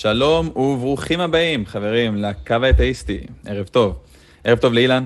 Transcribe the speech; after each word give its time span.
שלום 0.00 0.48
וברוכים 0.56 1.20
הבאים, 1.20 1.66
חברים, 1.66 2.16
לקו 2.16 2.54
האתאיסטי. 2.62 3.20
ערב 3.46 3.66
טוב. 3.66 3.98
ערב 4.44 4.58
טוב 4.58 4.72
לאילן. 4.72 5.04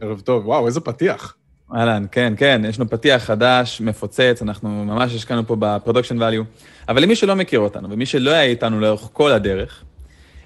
ערב 0.00 0.20
טוב. 0.20 0.46
וואו, 0.46 0.66
איזה 0.66 0.80
פתיח. 0.80 1.34
אהלן, 1.74 2.04
כן, 2.12 2.32
כן, 2.36 2.62
יש 2.68 2.78
לנו 2.78 2.90
פתיח 2.90 3.24
חדש, 3.24 3.80
מפוצץ, 3.80 4.38
אנחנו 4.42 4.84
ממש 4.84 5.14
השקענו 5.14 5.46
פה 5.46 5.56
ב 5.58 5.64
production 5.64 6.18
value. 6.22 6.44
אבל 6.88 7.02
למי 7.02 7.16
שלא 7.16 7.36
מכיר 7.36 7.60
אותנו, 7.60 7.90
ומי 7.90 8.06
שלא 8.06 8.30
היה 8.30 8.42
איתנו 8.42 8.80
לאורך 8.80 9.08
כל 9.12 9.32
הדרך, 9.32 9.84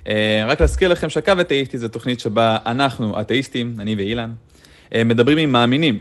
אה, 0.09 0.45
רק 0.47 0.61
להזכיר 0.61 0.89
לכם 0.89 1.11
שהקו 1.11 1.33
האתאיסטי 1.39 1.79
זו 1.79 1.89
תוכנית 1.89 2.21
שבה 2.21 2.59
אנחנו, 2.67 3.21
אתאיסטים, 3.21 3.77
אני 3.79 3.95
ואילן, 3.95 4.33
אה, 4.95 5.05
מדברים 5.05 5.39
עם 5.39 5.53
מאמינים 5.53 6.01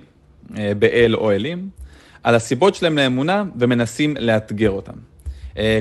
אה, 0.57 0.71
באל 0.79 1.15
או 1.15 1.31
אלים, 1.31 1.69
על 2.23 2.35
הסיבות 2.35 2.75
שלהם 2.75 2.97
לאמונה 2.97 3.43
ומנסים 3.55 4.15
לאתגר 4.19 4.69
אותם. 4.69 5.10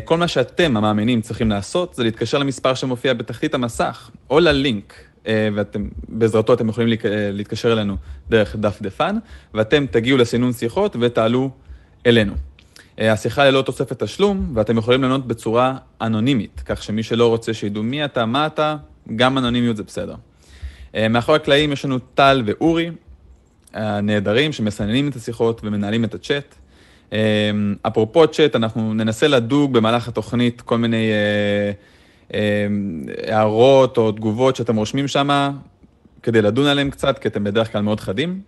כל 0.04 0.16
מה 0.16 0.28
שאתם, 0.28 0.76
המאמינים, 0.76 1.20
צריכים 1.20 1.50
לעשות 1.50 1.94
זה 1.94 2.02
להתקשר 2.02 2.38
למספר 2.38 2.74
שמופיע 2.74 3.14
בתחתית 3.14 3.54
המסך, 3.54 4.10
או 4.30 4.40
ללינק, 4.40 4.94
ובעזרתו 5.28 6.54
אתם 6.54 6.68
יכולים 6.68 6.98
להתקשר 7.32 7.72
אלינו 7.72 7.96
דרך 8.30 8.56
דף 8.56 8.82
דפן, 8.82 9.16
ואתם 9.54 9.86
תגיעו 9.86 10.18
לסינון 10.18 10.52
שיחות 10.52 10.96
ותעלו 11.00 11.50
אלינו. 12.06 12.32
השיחה 12.98 13.44
ללא 13.44 13.62
תוספת 13.62 14.02
תשלום, 14.02 14.52
ואתם 14.54 14.78
יכולים 14.78 15.02
לענות 15.02 15.26
בצורה 15.26 15.76
אנונימית, 16.00 16.62
כך 16.66 16.82
שמי 16.82 17.02
שלא 17.02 17.28
רוצה 17.28 17.54
שידעו 17.54 17.82
מי 17.82 18.04
אתה, 18.04 18.26
מה 18.26 18.46
אתה, 18.46 18.76
גם 19.16 19.38
אנונימיות 19.38 19.76
זה 19.76 19.82
בסדר. 19.82 20.14
מאחורי 21.10 21.36
הקלעים 21.36 21.72
יש 21.72 21.84
לנו 21.84 21.98
טל 22.14 22.42
ואורי, 22.46 22.90
הנהדרים, 23.72 24.52
שמסננים 24.52 25.08
את 25.08 25.16
השיחות 25.16 25.60
ומנהלים 25.64 26.04
את 26.04 26.14
הצ'אט. 26.14 26.54
אפרופו 27.82 28.28
צ'אט, 28.28 28.56
אנחנו 28.56 28.94
ננסה 28.94 29.28
לדוג 29.28 29.72
במהלך 29.72 30.08
התוכנית 30.08 30.60
כל 30.60 30.78
מיני 30.78 31.10
הערות 33.26 33.98
או 33.98 34.12
תגובות 34.12 34.56
שאתם 34.56 34.76
רושמים 34.76 35.08
שם, 35.08 35.50
כדי 36.22 36.42
לדון 36.42 36.66
עליהם 36.66 36.90
קצת, 36.90 37.18
כי 37.18 37.28
אתם 37.28 37.44
בדרך 37.44 37.72
כלל 37.72 37.82
מאוד 37.82 38.00
חדים. 38.00 38.40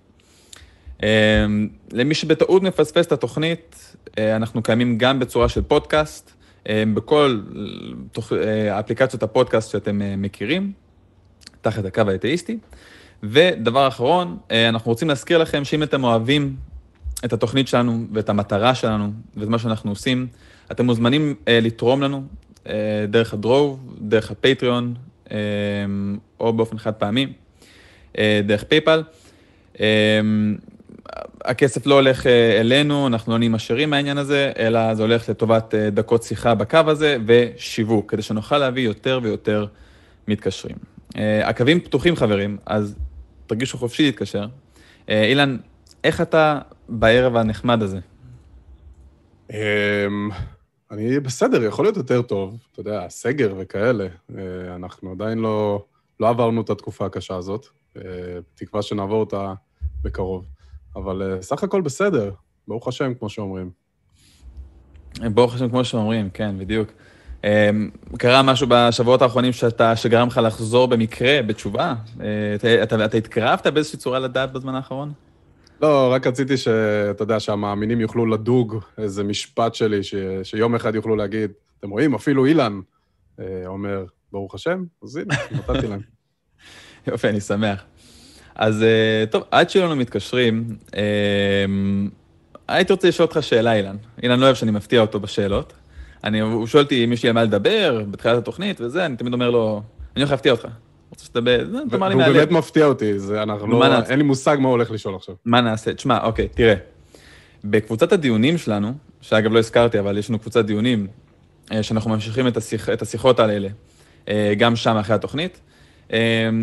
למי 1.92 2.14
שבטעות 2.14 2.62
מפספס 2.62 3.06
את 3.06 3.12
התוכנית, 3.12 3.96
אנחנו 4.18 4.62
קיימים 4.62 4.98
גם 4.98 5.18
בצורה 5.18 5.48
של 5.48 5.62
פודקאסט, 5.62 6.32
בכל 6.68 7.40
אפליקציות 8.80 9.22
הפודקאסט 9.22 9.70
שאתם 9.70 10.00
מכירים, 10.18 10.72
תחת 11.60 11.84
הקו 11.84 12.02
האתאיסטי. 12.08 12.58
ודבר 13.22 13.88
אחרון, 13.88 14.38
אנחנו 14.68 14.90
רוצים 14.90 15.08
להזכיר 15.08 15.38
לכם 15.38 15.64
שאם 15.64 15.82
אתם 15.82 16.04
אוהבים 16.04 16.56
את 17.24 17.32
התוכנית 17.32 17.68
שלנו 17.68 18.04
ואת 18.12 18.28
המטרה 18.28 18.74
שלנו 18.74 19.12
ואת 19.36 19.48
מה 19.48 19.58
שאנחנו 19.58 19.90
עושים, 19.90 20.26
אתם 20.72 20.86
מוזמנים 20.86 21.34
לתרום 21.46 22.02
לנו 22.02 22.22
דרך 23.08 23.34
הדרוב, 23.34 23.96
דרך 24.00 24.30
הפטריון, 24.30 24.94
או 26.40 26.52
באופן 26.52 26.78
חד 26.78 26.92
פעמי, 26.92 27.32
דרך 28.18 28.64
פייפל. 28.64 29.02
הכסף 31.44 31.86
לא 31.86 31.94
הולך 31.94 32.26
אלינו, 32.60 33.06
אנחנו 33.06 33.32
לא 33.32 33.38
נהיים 33.38 33.54
עשירים 33.54 33.90
מהעניין 33.90 34.18
הזה, 34.18 34.52
אלא 34.58 34.94
זה 34.94 35.02
הולך 35.02 35.28
לטובת 35.28 35.74
דקות 35.74 36.22
שיחה 36.22 36.54
בקו 36.54 36.78
הזה 36.86 37.16
ושיווק, 37.26 38.10
כדי 38.10 38.22
שנוכל 38.22 38.58
להביא 38.58 38.82
יותר 38.82 39.20
ויותר 39.22 39.66
מתקשרים. 40.28 40.76
הקווים 41.44 41.80
פתוחים, 41.80 42.16
חברים, 42.16 42.56
אז 42.66 42.94
תרגישו 43.46 43.78
חופשי 43.78 44.02
להתקשר. 44.02 44.46
אילן, 45.08 45.56
איך 46.04 46.20
אתה 46.20 46.58
בערב 46.88 47.36
הנחמד 47.36 47.82
הזה? 47.82 47.98
אני 50.90 51.20
בסדר, 51.20 51.62
יכול 51.62 51.84
להיות 51.84 51.96
יותר 51.96 52.22
טוב. 52.22 52.56
אתה 52.72 52.80
יודע, 52.80 53.08
סגר 53.08 53.54
וכאלה. 53.58 54.06
אנחנו 54.76 55.12
עדיין 55.12 55.38
לא, 55.38 55.84
לא 56.20 56.28
עברנו 56.28 56.60
את 56.60 56.70
התקופה 56.70 57.06
הקשה 57.06 57.36
הזאת. 57.36 57.66
בתקווה 57.96 58.82
שנעבור 58.82 59.20
אותה 59.20 59.54
בקרוב. 60.02 60.44
אבל 60.96 61.38
סך 61.40 61.64
הכל 61.64 61.80
בסדר, 61.80 62.30
ברוך 62.68 62.88
השם, 62.88 63.14
כמו 63.14 63.28
שאומרים. 63.28 63.70
ברוך 65.20 65.54
השם, 65.54 65.68
כמו 65.68 65.84
שאומרים, 65.84 66.30
כן, 66.30 66.58
בדיוק. 66.58 66.88
קרה 68.18 68.42
משהו 68.42 68.66
בשבועות 68.70 69.22
האחרונים 69.22 69.52
שאתה, 69.52 69.96
שגרם 69.96 70.28
לך 70.28 70.40
לחזור 70.44 70.88
במקרה, 70.88 71.42
בתשובה? 71.46 71.94
אתה, 72.54 72.82
אתה, 72.82 73.04
אתה 73.04 73.16
התקרבת 73.16 73.66
באיזושהי 73.66 73.98
צורה 73.98 74.18
לדעת 74.18 74.52
בזמן 74.52 74.74
האחרון? 74.74 75.12
לא, 75.82 76.12
רק 76.12 76.26
רציתי 76.26 76.56
שאתה 76.56 77.22
יודע, 77.22 77.40
שהמאמינים 77.40 78.00
יוכלו 78.00 78.26
לדוג 78.26 78.76
איזה 78.98 79.24
משפט 79.24 79.74
שלי, 79.74 80.02
ש, 80.02 80.14
שיום 80.42 80.74
אחד 80.74 80.94
יוכלו 80.94 81.16
להגיד, 81.16 81.50
אתם 81.80 81.90
רואים, 81.90 82.14
אפילו 82.14 82.46
אילן 82.46 82.80
אומר, 83.66 84.04
ברוך 84.32 84.54
השם, 84.54 84.84
אז 85.02 85.16
הנה, 85.16 85.34
נתתי 85.58 85.86
להם. 85.86 86.00
יופי, 87.06 87.28
אני 87.28 87.40
שמח. 87.40 87.84
אז 88.54 88.84
טוב, 89.30 89.42
עד 89.50 89.70
שלנו 89.70 89.96
מתקשרים, 89.96 90.76
הייתי 92.68 92.92
רוצה 92.92 93.08
לשאול 93.08 93.28
אותך 93.28 93.42
שאלה, 93.42 93.74
אילן. 93.74 93.96
אילן 94.22 94.40
לא 94.40 94.44
אוהב 94.44 94.54
שאני 94.54 94.70
מפתיע 94.70 95.00
אותו 95.00 95.20
בשאלות. 95.20 95.72
אני, 96.24 96.40
הוא 96.40 96.66
שואל 96.66 96.82
אותי 96.82 97.04
אם 97.04 97.12
יש 97.12 97.22
לי 97.22 97.28
על 97.28 97.34
מה 97.34 97.44
לדבר 97.44 98.04
בתחילת 98.10 98.38
התוכנית 98.38 98.80
וזה, 98.80 99.06
אני 99.06 99.16
תמיד 99.16 99.32
אומר 99.32 99.50
לו, 99.50 99.82
אני 100.16 100.22
הולך 100.22 100.30
להפתיע 100.30 100.52
אותך. 100.52 100.68
רוצה 101.12 101.24
שתדבר, 101.24 101.64
תאמר 101.90 102.08
לי 102.08 102.14
מהלב. 102.14 102.28
הוא 102.28 102.36
באמת 102.36 102.50
מפתיע 102.50 102.86
אותי, 102.86 103.18
זה 103.18 103.42
אנחנו 103.42 103.66
לא, 103.66 104.02
אין 104.08 104.18
לי 104.18 104.24
מושג 104.24 104.56
מה 104.60 104.68
הוא 104.68 104.72
הולך 104.72 104.90
לשאול 104.90 105.14
עכשיו. 105.14 105.34
מה 105.44 105.60
נעשה? 105.60 105.94
תשמע, 105.94 106.24
אוקיי, 106.24 106.48
תראה. 106.48 106.74
בקבוצת 107.64 108.12
הדיונים 108.12 108.58
שלנו, 108.58 108.92
שאגב 109.20 109.52
לא 109.52 109.58
הזכרתי, 109.58 109.98
אבל 109.98 110.18
יש 110.18 110.28
לנו 110.28 110.38
קבוצת 110.38 110.64
דיונים, 110.64 111.06
שאנחנו 111.82 112.10
ממשיכים 112.10 112.48
את, 112.48 112.56
השיח, 112.56 112.88
את 112.88 113.02
השיחות 113.02 113.40
האלה, 113.40 113.68
גם 114.56 114.76
שם 114.76 114.96
אחרי 114.96 115.14
התוכנית. 115.14 115.60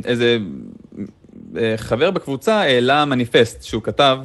איזה 0.06 0.38
חבר 1.76 2.12
בקבוצה 2.12 2.56
העלה 2.56 3.06
מניפסט 3.06 3.64
שהוא 3.64 3.84
כתב, 3.84 4.18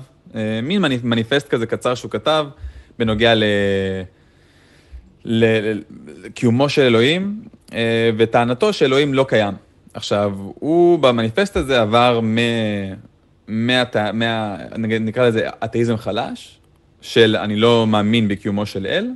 מין 0.62 0.84
מניפסט 1.02 1.48
כזה 1.48 1.66
קצר 1.66 1.94
שהוא 1.94 2.10
כתב, 2.10 2.46
בנוגע 2.98 3.34
ל... 3.34 3.44
לקיומו 5.24 6.68
של 6.68 6.82
אלוהים, 6.82 7.42
וטענתו 8.16 8.72
שאלוהים 8.72 9.14
לא 9.14 9.26
קיים. 9.28 9.54
עכשיו, 9.94 10.32
הוא 10.38 10.98
במניפסט 10.98 11.56
הזה 11.56 11.80
עבר 11.80 12.20
מ... 12.22 12.38
מה... 13.48 13.82
מה... 14.12 14.56
נקרא 14.78 15.28
לזה 15.28 15.48
אתאיזם 15.64 15.96
חלש, 15.96 16.58
של 17.00 17.36
אני 17.36 17.56
לא 17.56 17.86
מאמין 17.86 18.28
בקיומו 18.28 18.66
של 18.66 18.86
אל, 18.86 19.10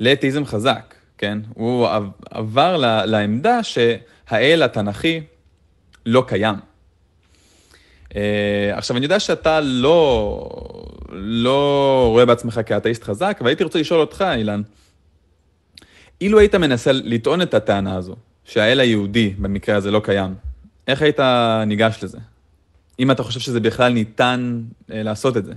לאתאיזם 0.00 0.44
חזק, 0.44 0.94
כן? 1.18 1.38
הוא 1.54 1.88
עבר 2.30 2.76
לעמדה 3.06 3.62
שהאל 3.62 4.62
התנ"כי 4.62 5.20
לא 6.06 6.24
קיים. 6.26 6.56
עכשיו, 8.72 8.96
אני 8.96 9.04
יודע 9.06 9.20
שאתה 9.20 9.60
לא, 9.60 10.48
לא 11.12 12.06
רואה 12.10 12.26
בעצמך 12.26 12.60
כאתאיסט 12.66 13.04
חזק, 13.04 13.40
והייתי 13.44 13.64
רוצה 13.64 13.80
לשאול 13.80 14.00
אותך, 14.00 14.24
אילן, 14.36 14.62
אילו 16.20 16.38
היית 16.38 16.54
מנסה 16.54 16.92
לטעון 16.92 17.42
את 17.42 17.54
הטענה 17.54 17.96
הזו, 17.96 18.16
שהאל 18.48 18.80
היהודי 18.80 19.34
במקרה 19.38 19.76
הזה 19.76 19.90
לא 19.90 20.00
קיים, 20.04 20.34
איך 20.86 21.02
היית 21.02 21.20
ניגש 21.66 22.04
לזה? 22.04 22.18
אם 22.98 23.10
אתה 23.10 23.22
חושב 23.22 23.40
שזה 23.40 23.60
בכלל 23.60 23.92
ניתן 23.92 24.62
אה, 24.92 25.02
לעשות 25.02 25.36
את 25.36 25.44
זה. 25.44 25.52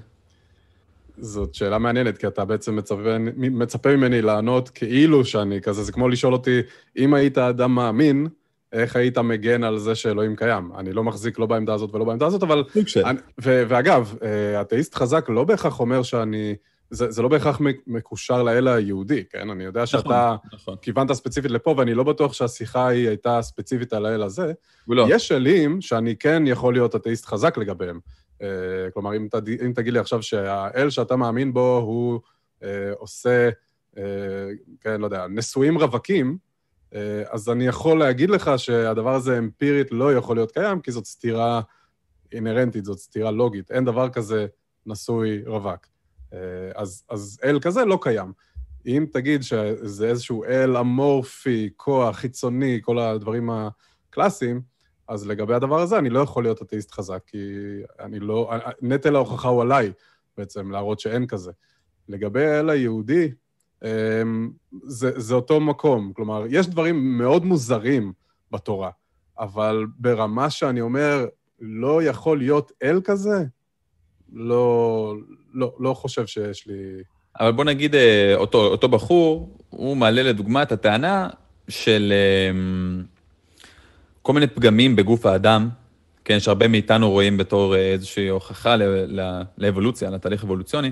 זאת 1.18 1.56
שאלה 1.56 1.78
מעניינת, 1.78 2.18
כי 2.18 2.28
אתה 2.28 2.46
בעצם 2.46 2.75
מצפה, 2.75 3.18
מצפה 3.35 3.96
ממני 3.96 4.22
לענות 4.22 4.69
כאילו 4.69 5.25
שאני 5.25 5.62
כזה, 5.62 5.84
זה 5.84 5.91
כמו 5.91 6.09
לשאול 6.09 6.34
אותי, 6.34 6.59
אם 6.97 7.13
היית 7.13 7.38
אדם 7.38 7.75
מאמין, 7.75 8.28
איך 8.74 8.96
היית 8.96 9.18
מגן 9.18 9.63
על 9.63 9.79
זה 9.79 9.96
שאלוהים 9.96 10.35
קיים? 10.35 10.72
אני 10.78 10.94
לא 10.94 11.03
מחזיק 11.03 11.40
לא 11.40 11.46
בעמדה 11.46 11.73
הזאת 11.73 11.96
ולא 11.96 12.05
בעמדה 12.05 12.26
הזאת, 12.26 12.44
אבל... 12.44 12.64
אני, 13.05 13.20
ו, 13.41 13.64
ואגב, 13.67 14.16
אה, 14.23 14.61
אתאיסט 14.61 14.96
חזק 14.96 15.26
לא 15.29 15.44
בהכרח 15.44 15.79
אומר 15.79 16.03
שאני... 16.03 16.55
זה, 16.91 17.11
זה 17.11 17.22
לא 17.22 17.28
בהכרח 17.28 17.61
מקושר 17.88 18.43
לאל 18.43 18.67
היהודי, 18.67 19.23
כן? 19.29 19.49
אני 19.49 19.64
יודע 19.64 19.85
שאתה 19.85 20.35
נכון, 20.35 20.49
נכון. 20.53 20.76
כיוונת 20.82 21.11
ספציפית 21.11 21.52
לפה, 21.52 21.76
ואני 21.78 21.93
לא 21.93 22.03
בטוח 22.03 22.34
שהשיחה 22.34 22.88
היא 22.88 23.08
הייתה 23.08 23.41
ספציפית 23.41 23.93
על 23.93 24.05
האל 24.05 24.23
הזה. 24.23 24.53
ולא. 24.88 25.05
יש 25.09 25.32
אלים 25.32 25.82
שאני 25.82 26.16
כן 26.16 26.43
יכול 26.47 26.73
להיות 26.73 26.96
אתאיסט 26.96 27.26
חזק 27.26 27.58
לגביהם. 27.58 27.99
Uh, 28.34 28.43
כלומר, 28.93 29.16
אם, 29.16 29.28
תד... 29.32 29.47
אם 29.49 29.72
תגיד 29.76 29.93
לי 29.93 29.99
עכשיו 29.99 30.23
שהאל 30.23 30.90
שאתה 30.90 31.16
מאמין 31.16 31.53
בו 31.53 31.78
הוא 31.78 32.20
uh, 32.59 32.64
עושה, 32.97 33.49
uh, 33.96 33.97
כן, 34.82 35.02
לא 35.02 35.05
יודע, 35.05 35.28
נשואים 35.28 35.78
רווקים, 35.78 36.37
uh, 36.91 36.96
אז 37.29 37.49
אני 37.49 37.67
יכול 37.67 37.99
להגיד 37.99 38.29
לך 38.29 38.52
שהדבר 38.58 39.14
הזה 39.14 39.37
אמפירית 39.37 39.87
לא 39.91 40.14
יכול 40.14 40.35
להיות 40.37 40.52
קיים, 40.52 40.82
כי 40.82 40.91
זאת 40.91 41.05
סתירה 41.05 41.61
אינהרנטית, 42.32 42.85
זאת 42.85 42.97
סתירה 42.97 43.32
לוגית. 43.32 43.72
אין 43.72 43.85
דבר 43.85 44.09
כזה 44.09 44.46
נשוי 44.85 45.44
רווק. 45.46 45.91
אז, 46.76 47.04
אז 47.10 47.40
אל 47.44 47.60
כזה 47.60 47.86
לא 47.86 48.00
קיים. 48.02 48.32
אם 48.86 49.06
תגיד 49.12 49.44
שזה 49.44 50.10
איזשהו 50.10 50.44
אל 50.44 50.78
אמורפי, 50.78 51.70
כוח, 51.78 52.16
חיצוני, 52.16 52.80
כל 52.82 53.00
הדברים 53.00 53.50
הקלאסיים, 53.50 54.62
אז 55.08 55.28
לגבי 55.28 55.54
הדבר 55.54 55.82
הזה 55.82 55.98
אני 55.98 56.10
לא 56.10 56.20
יכול 56.20 56.44
להיות 56.44 56.62
אתאיסט 56.62 56.92
חזק, 56.92 57.20
כי 57.28 57.38
אני 58.00 58.20
לא... 58.20 58.52
נטל 58.82 59.16
ההוכחה 59.16 59.48
הוא 59.48 59.62
עליי 59.62 59.92
בעצם, 60.38 60.72
להראות 60.72 61.00
שאין 61.00 61.28
כזה. 61.28 61.52
לגבי 62.08 62.46
אל 62.46 62.70
היהודי, 62.70 63.32
אמ, 63.84 64.52
זה, 64.84 65.20
זה 65.20 65.36
אותו 65.36 65.60
מקום. 65.60 66.14
כלומר, 66.14 66.44
יש 66.50 66.68
דברים 66.68 67.18
מאוד 67.18 67.46
מוזרים 67.46 68.14
בתורה, 68.52 68.90
אבל 69.40 69.86
ברמה 69.98 70.50
שאני 70.50 70.82
אומר, 70.82 71.26
לא 71.60 72.04
יכול 72.04 72.38
להיות 72.38 72.72
אל 72.84 73.02
כזה, 73.04 73.46
לא, 74.34 75.16
לא, 75.53 75.74
לא 75.80 75.94
חושב 75.94 76.28
שיש 76.28 76.68
לי... 76.68 77.03
אבל 77.40 77.52
בוא 77.52 77.64
נגיד, 77.64 77.96
אה, 77.96 78.34
אותו, 78.36 78.66
אותו 78.66 78.90
בחור, 78.90 79.58
הוא 79.70 79.98
מעלה 79.98 80.24
לדוגמה 80.24 80.64
את 80.64 80.72
הטענה 80.72 81.30
של 81.70 82.14
אמ, 82.52 83.03
כל 84.22 84.34
מיני 84.34 84.48
פגמים 84.48 84.96
בגוף 84.96 85.26
האדם, 85.26 85.70
כן, 86.26 86.40
שהרבה 86.40 86.68
מאיתנו 86.68 87.12
רואים 87.12 87.38
בתור 87.38 87.76
אה, 87.76 87.80
איזושהי 87.80 88.28
הוכחה 88.28 88.76
לאבולוציה, 89.58 90.09
לתהליך 90.09 90.44
אבולוציוני. 90.44 90.92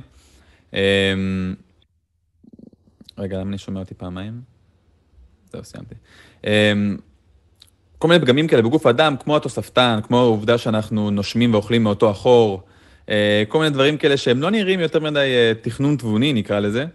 רגע, 3.17 3.37
למה 3.37 3.49
אני 3.49 3.57
שומע 3.57 3.79
אותי 3.79 3.93
פעמיים? 3.93 4.41
זהו, 5.51 5.63
סיימתי. 5.63 5.95
כל 7.97 8.07
מיני 8.07 8.21
פגמים 8.21 8.47
כאלה 8.47 8.61
בגוף 8.61 8.85
האדם, 8.85 9.15
כמו 9.17 9.35
התוספתן, 9.35 9.99
כמו 10.03 10.19
העובדה 10.19 10.57
שאנחנו 10.57 11.11
נושמים 11.11 11.53
ואוכלים 11.53 11.83
מאותו 11.83 12.09
החור, 12.09 12.61
אה, 12.63 12.68
כל 13.47 13.57
מיני 13.59 13.69
דברים 13.69 13.97
כאלה 13.97 14.17
שהם 14.17 14.41
לא 14.41 14.51
נראים 14.51 14.79
יותר 14.79 14.99
מדי 14.99 15.19
אה, 15.19 15.51
תכנון 15.61 15.95
תבוני, 15.95 16.33
נקרא 16.33 16.59
לזה. 16.59 16.85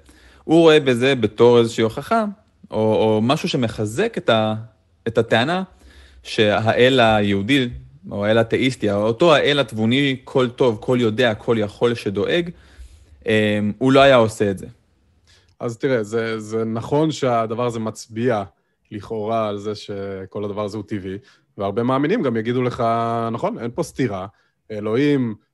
הוא 0.44 0.60
רואה 0.60 0.80
בזה 0.80 1.14
בתור 1.14 1.58
איזושהי 1.58 1.82
הוכחה, 1.82 2.24
או, 2.70 2.76
או 2.76 3.20
משהו 3.22 3.48
שמחזק 3.48 4.18
את, 4.18 4.28
ה, 4.28 4.54
את 5.08 5.18
הטענה 5.18 5.62
שהאל 6.22 7.00
היהודי, 7.00 7.68
או 8.10 8.24
האל 8.24 8.38
התאיסטי, 8.38 8.92
אותו 8.92 9.34
האל 9.34 9.58
התבוני, 9.60 10.16
כל 10.24 10.48
טוב, 10.48 10.78
כל 10.80 10.98
יודע, 11.00 11.34
כל 11.34 11.56
יכול 11.58 11.94
שדואג, 11.94 12.50
אה, 13.26 13.60
הוא 13.78 13.92
לא 13.92 14.00
היה 14.00 14.16
עושה 14.16 14.50
את 14.50 14.58
זה. 14.58 14.66
אז 15.60 15.76
תראה, 15.76 16.02
זה, 16.02 16.40
זה 16.40 16.64
נכון 16.64 17.12
שהדבר 17.12 17.66
הזה 17.66 17.78
מצביע 17.78 18.42
לכאורה 18.90 19.48
על 19.48 19.58
זה 19.58 19.74
שכל 19.74 20.44
הדבר 20.44 20.64
הזה 20.64 20.76
הוא 20.76 20.84
טבעי, 20.88 21.18
והרבה 21.58 21.82
מאמינים 21.82 22.22
גם 22.22 22.36
יגידו 22.36 22.62
לך, 22.62 22.84
נכון, 23.32 23.58
אין 23.58 23.70
פה 23.74 23.82
סתירה, 23.82 24.26
אלוהים 24.70 25.34
אה, 25.38 25.44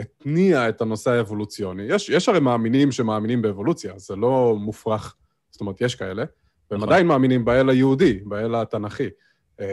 התניע 0.00 0.68
את 0.68 0.80
הנושא 0.80 1.10
האבולוציוני. 1.10 1.82
יש, 1.82 2.08
יש 2.08 2.28
הרי 2.28 2.40
מאמינים 2.40 2.92
שמאמינים 2.92 3.42
באבולוציה, 3.42 3.92
זה 3.96 4.16
לא 4.16 4.56
מופרך, 4.60 5.16
זאת 5.50 5.60
אומרת, 5.60 5.80
יש 5.80 5.94
כאלה, 5.94 6.24
והם 6.70 6.80
נכון. 6.80 6.88
עדיין 6.92 7.06
מאמינים 7.06 7.44
באל 7.44 7.68
היהודי, 7.68 8.20
באל 8.24 8.54
התנ"כי. 8.54 9.08
אמ, 9.60 9.66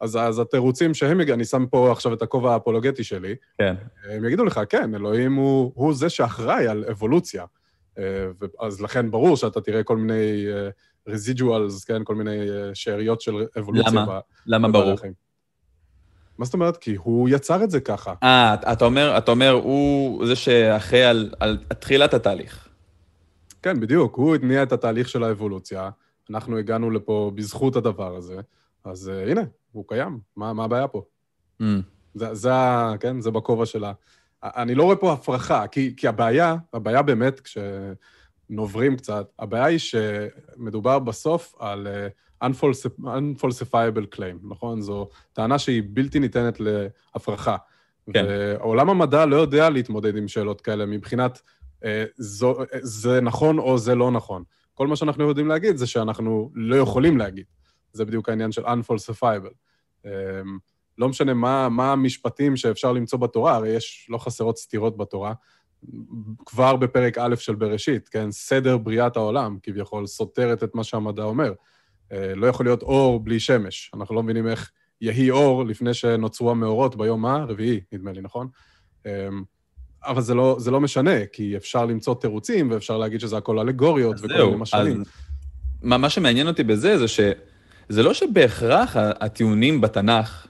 אז, 0.00 0.16
אז 0.16 0.38
התירוצים 0.38 0.94
שהם, 0.94 1.20
אני 1.20 1.44
שם 1.44 1.66
פה 1.66 1.92
עכשיו 1.92 2.12
את 2.12 2.22
הכובע 2.22 2.52
האפולוגטי 2.52 3.04
שלי, 3.04 3.34
כן. 3.58 3.74
הם 4.10 4.24
יגידו 4.24 4.44
לך, 4.44 4.60
כן, 4.68 4.94
אלוהים 4.94 5.34
הוא, 5.34 5.72
הוא 5.74 5.94
זה 5.94 6.08
שאחראי 6.08 6.68
על 6.68 6.84
אבולוציה. 6.90 7.44
אה, 7.98 8.26
אז 8.60 8.80
לכן 8.80 9.10
ברור 9.10 9.36
שאתה 9.36 9.60
תראה 9.60 9.82
כל 9.82 9.96
מיני 9.96 10.46
רזידואלס, 11.06 11.84
כן, 11.84 12.04
כל 12.04 12.14
מיני 12.14 12.38
שאריות 12.74 13.20
של 13.20 13.32
אבולוציה. 13.58 14.02
למה? 14.02 14.20
למה 14.46 14.68
ברור? 14.68 14.96
מה 16.40 16.46
זאת 16.46 16.54
אומרת? 16.54 16.76
כי 16.76 16.94
הוא 16.94 17.28
יצר 17.28 17.64
את 17.64 17.70
זה 17.70 17.80
ככה. 17.80 18.14
אה, 18.22 18.54
אתה 18.54 18.84
אומר, 18.84 19.18
אתה 19.18 19.30
אומר, 19.30 19.50
הוא 19.50 20.26
זה 20.26 20.36
שאחראי 20.36 21.04
על, 21.04 21.34
על 21.40 21.58
תחילת 21.78 22.14
התהליך. 22.14 22.68
כן, 23.62 23.80
בדיוק. 23.80 24.16
הוא 24.16 24.34
התניע 24.34 24.62
את 24.62 24.72
התהליך 24.72 25.08
של 25.08 25.24
האבולוציה. 25.24 25.90
אנחנו 26.30 26.58
הגענו 26.58 26.90
לפה 26.90 27.32
בזכות 27.34 27.76
הדבר 27.76 28.16
הזה. 28.16 28.40
אז 28.84 29.10
uh, 29.10 29.30
הנה, 29.30 29.40
הוא 29.72 29.84
קיים. 29.88 30.18
מה, 30.36 30.52
מה 30.52 30.64
הבעיה 30.64 30.88
פה? 30.88 31.02
Mm. 31.62 31.64
זה, 32.14 32.34
זה, 32.34 32.50
כן, 33.00 33.20
זה 33.20 33.30
בכובע 33.30 33.66
שלה. 33.66 33.92
אני 34.42 34.74
לא 34.74 34.82
רואה 34.82 34.96
פה 34.96 35.12
הפרחה, 35.12 35.66
כי, 35.66 35.94
כי 35.96 36.08
הבעיה, 36.08 36.56
הבעיה 36.72 37.02
באמת, 37.02 37.40
כשנוברים 37.40 38.96
קצת, 38.96 39.26
הבעיה 39.38 39.64
היא 39.64 39.78
שמדובר 39.78 40.98
בסוף 40.98 41.54
על... 41.58 41.86
Uh, 41.86 42.29
unfalsifiable 42.42 44.16
claim, 44.16 44.48
נכון? 44.48 44.80
זו 44.80 45.08
טענה 45.32 45.58
שהיא 45.58 45.82
בלתי 45.86 46.18
ניתנת 46.18 46.60
להפרחה. 46.60 47.56
כן. 48.12 48.24
ועולם 48.28 48.90
המדע 48.90 49.26
לא 49.26 49.36
יודע 49.36 49.70
להתמודד 49.70 50.16
עם 50.16 50.28
שאלות 50.28 50.60
כאלה 50.60 50.86
מבחינת 50.86 51.40
אה, 51.84 52.04
זו, 52.16 52.56
זה 52.80 53.20
נכון 53.20 53.58
או 53.58 53.78
זה 53.78 53.94
לא 53.94 54.10
נכון. 54.10 54.42
כל 54.74 54.86
מה 54.86 54.96
שאנחנו 54.96 55.28
יודעים 55.28 55.48
להגיד 55.48 55.76
זה 55.76 55.86
שאנחנו 55.86 56.50
לא 56.54 56.76
יכולים 56.76 57.18
להגיד. 57.18 57.44
זה 57.92 58.04
בדיוק 58.04 58.28
העניין 58.28 58.52
של 58.52 58.66
unfalsifiable. 58.66 59.54
אה, 60.06 60.10
לא 60.98 61.08
משנה 61.08 61.34
מה, 61.34 61.68
מה 61.68 61.92
המשפטים 61.92 62.56
שאפשר 62.56 62.92
למצוא 62.92 63.18
בתורה, 63.18 63.54
הרי 63.54 63.68
יש 63.68 64.06
לא 64.10 64.18
חסרות 64.18 64.58
סתירות 64.58 64.96
בתורה. 64.96 65.32
כבר 66.46 66.76
בפרק 66.76 67.18
א' 67.18 67.34
של 67.36 67.54
בראשית, 67.54 68.08
כן? 68.08 68.30
סדר 68.30 68.78
בריאת 68.78 69.16
העולם, 69.16 69.58
כביכול, 69.62 70.06
סותרת 70.06 70.64
את 70.64 70.74
מה 70.74 70.84
שהמדע 70.84 71.22
אומר. 71.22 71.52
אה, 72.12 72.34
לא 72.34 72.46
יכול 72.46 72.66
להיות 72.66 72.82
אור 72.82 73.20
בלי 73.20 73.40
שמש. 73.40 73.90
אנחנו 73.94 74.14
לא 74.14 74.22
מבינים 74.22 74.46
איך 74.46 74.70
יהי 75.00 75.30
אור 75.30 75.64
לפני 75.64 75.94
שנוצרו 75.94 76.50
המאורות 76.50 76.96
ביום 76.96 77.26
הרביעי, 77.26 77.80
נדמה 77.92 78.12
לי, 78.12 78.20
נכון? 78.20 78.48
אמ, 79.06 79.10
אבל 80.04 80.22
זה 80.22 80.34
לא, 80.34 80.56
זה 80.58 80.70
לא 80.70 80.80
משנה, 80.80 81.26
כי 81.32 81.56
אפשר 81.56 81.86
למצוא 81.86 82.14
תירוצים 82.14 82.70
ואפשר 82.70 82.98
להגיד 82.98 83.20
שזה 83.20 83.36
הכל 83.36 83.58
אלגוריות 83.58 84.16
וכל 84.18 84.44
מיני 84.44 84.56
משלים. 84.56 85.02
מה, 85.82 85.98
מה 85.98 86.10
שמעניין 86.10 86.46
אותי 86.46 86.62
בזה 86.62 86.98
זה 86.98 87.08
שזה 87.08 88.02
לא 88.02 88.14
שבהכרח 88.14 88.96
הטיעונים 88.96 89.80
בתנ"ך 89.80 90.46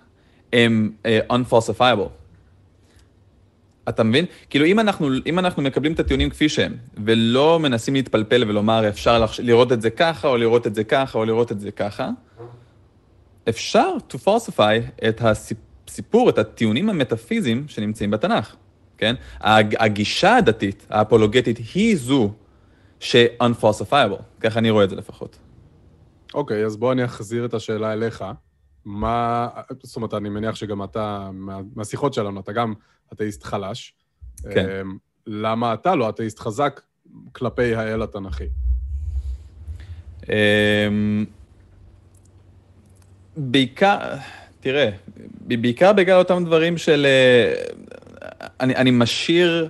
הם 0.52 0.92
uh, 1.02 1.32
unfalsifiable. 1.32 2.19
אתה 3.88 4.02
מבין? 4.02 4.24
כאילו, 4.50 4.64
אם 4.64 4.80
אנחנו, 4.80 5.08
אם 5.26 5.38
אנחנו 5.38 5.62
מקבלים 5.62 5.92
את 5.92 6.00
הטיעונים 6.00 6.30
כפי 6.30 6.48
שהם, 6.48 6.76
ולא 7.04 7.60
מנסים 7.60 7.94
להתפלפל 7.94 8.44
ולומר, 8.48 8.88
אפשר 8.88 9.24
לראות 9.38 9.72
את 9.72 9.82
זה 9.82 9.90
ככה, 9.90 10.28
או 10.28 10.36
לראות 10.36 10.66
את 10.66 10.74
זה 10.74 10.84
ככה, 10.84 11.18
או 11.18 11.24
לראות 11.24 11.52
את 11.52 11.60
זה 11.60 11.70
ככה, 11.70 12.10
אפשר 13.48 13.88
to 14.10 14.14
falsify 14.14 15.04
את 15.08 15.22
הסיפור, 15.24 16.28
את 16.28 16.38
הטיעונים 16.38 16.90
המטאפיזיים 16.90 17.64
שנמצאים 17.68 18.10
בתנ"ך, 18.10 18.56
כן? 18.98 19.14
הגישה 19.40 20.36
הדתית, 20.36 20.86
האפולוגטית, 20.90 21.58
היא 21.74 21.96
זו 21.96 22.32
ש-unfalsifiable, 23.00 24.22
ככה 24.40 24.58
אני 24.58 24.70
רואה 24.70 24.84
את 24.84 24.90
זה 24.90 24.96
לפחות. 24.96 25.38
אוקיי, 26.34 26.62
okay, 26.62 26.66
אז 26.66 26.76
בוא 26.76 26.92
אני 26.92 27.04
אחזיר 27.04 27.44
את 27.44 27.54
השאלה 27.54 27.92
אליך. 27.92 28.24
מה, 28.84 29.48
זאת 29.82 29.96
אומרת, 29.96 30.14
אני 30.14 30.28
מניח 30.28 30.54
שגם 30.54 30.84
אתה, 30.84 31.30
מהשיחות 31.76 32.14
שלנו, 32.14 32.40
אתה 32.40 32.52
גם 32.52 32.74
אתאיסט 33.12 33.44
חלש. 33.44 33.94
כן. 34.50 34.66
אמ, 34.68 34.96
למה 35.26 35.74
אתה 35.74 35.94
לא 35.94 36.08
אתאיסט 36.08 36.38
חזק 36.38 36.80
כלפי 37.32 37.74
האל 37.74 38.02
התנ"כי? 38.02 38.44
אמ, 40.28 41.24
בעיקר, 43.36 43.98
תראה, 44.60 44.90
בעיקר 45.40 45.92
בגלל 45.92 46.18
אותם 46.18 46.44
דברים 46.44 46.78
של... 46.78 47.06
אה, 47.06 47.54
אני, 48.60 48.76
אני 48.76 48.90
משאיר 48.90 49.68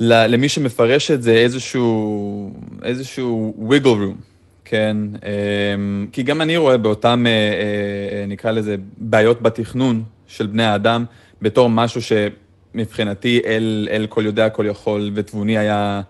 למי 0.00 0.48
שמפרש 0.48 1.10
את 1.10 1.22
זה 1.22 1.32
איזשהו, 1.32 2.52
איזשהו 2.82 3.68
wiggle 3.70 3.84
room. 3.84 4.31
כן, 4.72 4.96
אמ, 5.14 6.06
כי 6.12 6.22
גם 6.22 6.40
אני 6.40 6.56
רואה 6.56 6.78
באותם, 6.78 7.24
אה, 7.26 7.32
אה, 7.32 8.26
נקרא 8.26 8.50
לזה, 8.50 8.76
בעיות 8.96 9.42
בתכנון 9.42 10.02
של 10.26 10.46
בני 10.46 10.64
האדם, 10.64 11.04
בתור 11.42 11.70
משהו 11.70 12.00
שמבחינתי 12.02 13.40
אל, 13.46 13.88
אל 13.90 14.06
כל 14.08 14.22
יודע, 14.26 14.48
כל 14.48 14.66
יכול 14.68 15.10
ותבוני 15.14 15.58
היה, 15.58 16.00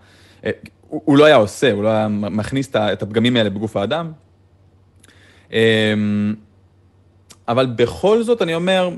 אה, 0.45 0.51
הוא, 0.87 1.01
הוא 1.05 1.17
לא 1.17 1.25
היה 1.25 1.35
עושה, 1.35 1.71
הוא 1.71 1.83
לא 1.83 1.89
היה 1.89 2.07
מכניס 2.07 2.71
את 2.75 3.01
הפגמים 3.01 3.35
האלה 3.35 3.49
בגוף 3.49 3.77
האדם. 3.77 4.11
אמ, 5.51 5.57
אבל 7.47 7.65
בכל 7.65 8.23
זאת 8.23 8.41
אני 8.41 8.55
אומר, 8.55 8.89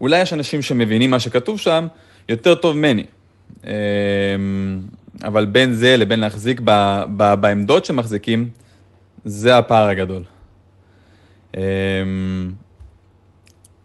אולי 0.00 0.20
יש 0.20 0.32
אנשים 0.32 0.62
שמבינים 0.62 1.10
מה 1.10 1.20
שכתוב 1.20 1.58
שם 1.58 1.86
יותר 2.28 2.54
טוב 2.54 2.76
ממני. 2.76 3.04
אמ, 3.64 3.70
אבל 5.24 5.44
בין 5.44 5.72
זה 5.72 5.96
לבין 5.96 6.20
להחזיק 6.20 6.60
ב, 6.64 7.02
ב, 7.16 7.34
בעמדות 7.34 7.84
שמחזיקים, 7.84 8.48
זה 9.24 9.58
הפער 9.58 9.88
הגדול. 9.88 10.22
אמ, 11.56 11.60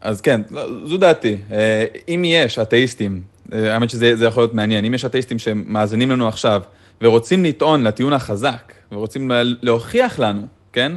אז 0.01 0.22
כן, 0.22 0.41
לא, 0.51 0.86
זו 0.86 0.98
דעתי. 0.98 1.38
אה, 1.51 1.86
אם 2.08 2.24
יש 2.25 2.60
אתאיסטים, 2.60 3.22
אה, 3.53 3.74
האמת 3.74 3.89
שזה 3.89 4.25
יכול 4.25 4.43
להיות 4.43 4.53
מעניין, 4.53 4.86
אם 4.86 4.93
יש 4.93 5.05
אתאיסטים 5.05 5.39
שמאזינים 5.39 6.12
לנו 6.12 6.27
עכשיו 6.27 6.62
ורוצים 7.01 7.46
לטעון 7.46 7.84
לטיעון 7.84 8.13
החזק, 8.13 8.74
ורוצים 8.91 9.31
להוכיח 9.62 10.19
לנו, 10.19 10.48
כן? 10.74 10.91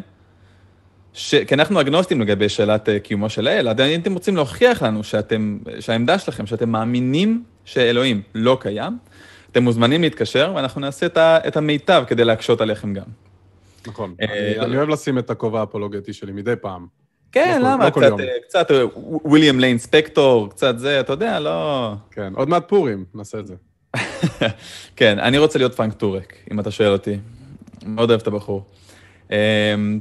ש... 1.12 1.34
כי 1.34 1.54
אנחנו 1.54 1.80
אגנוסטים 1.80 2.20
לגבי 2.20 2.48
שאלת 2.48 2.88
אה, 2.88 2.98
קיומו 2.98 3.30
של 3.30 3.46
האל, 3.48 3.68
עדיין 3.68 4.00
אתם 4.00 4.12
רוצים 4.12 4.36
להוכיח 4.36 4.82
לנו 4.82 5.04
שאתם, 5.04 5.58
שהעמדה 5.80 6.18
שלכם, 6.18 6.46
שאתם 6.46 6.70
מאמינים 6.70 7.44
שאלוהים 7.64 8.22
לא 8.34 8.58
קיים, 8.60 8.98
אתם 9.52 9.62
מוזמנים 9.62 10.02
להתקשר 10.02 10.52
ואנחנו 10.56 10.80
נעשה 10.80 11.06
את 11.18 11.56
המיטב 11.56 12.04
כדי 12.06 12.24
להקשות 12.24 12.60
עליכם 12.60 12.94
גם. 12.94 13.04
נכון. 13.86 14.14
אה, 14.22 14.64
אני 14.64 14.76
אוהב 14.76 14.88
לשים 14.88 15.18
את 15.18 15.30
הכובע 15.30 15.60
האפולוגטי 15.60 16.12
שלי 16.12 16.32
מדי 16.32 16.54
פעם. 16.60 16.86
כן, 17.32 17.62
למה? 17.64 17.90
קצת 18.48 18.70
וויליאם 19.24 19.60
ליין 19.60 19.78
ספקטור, 19.78 20.50
קצת 20.50 20.78
זה, 20.78 21.00
אתה 21.00 21.12
יודע, 21.12 21.40
לא... 21.40 21.92
כן, 22.10 22.32
עוד 22.36 22.48
מעט 22.48 22.68
פורים, 22.68 23.04
נעשה 23.14 23.38
את 23.38 23.46
זה. 23.46 23.54
כן, 24.96 25.18
אני 25.18 25.38
רוצה 25.38 25.58
להיות 25.58 25.74
פרנק 25.74 25.92
טורק, 25.92 26.34
אם 26.52 26.60
אתה 26.60 26.70
שואל 26.70 26.92
אותי. 26.92 27.18
מאוד 27.86 28.10
אוהב 28.10 28.20
את 28.20 28.26
הבחור. 28.26 28.64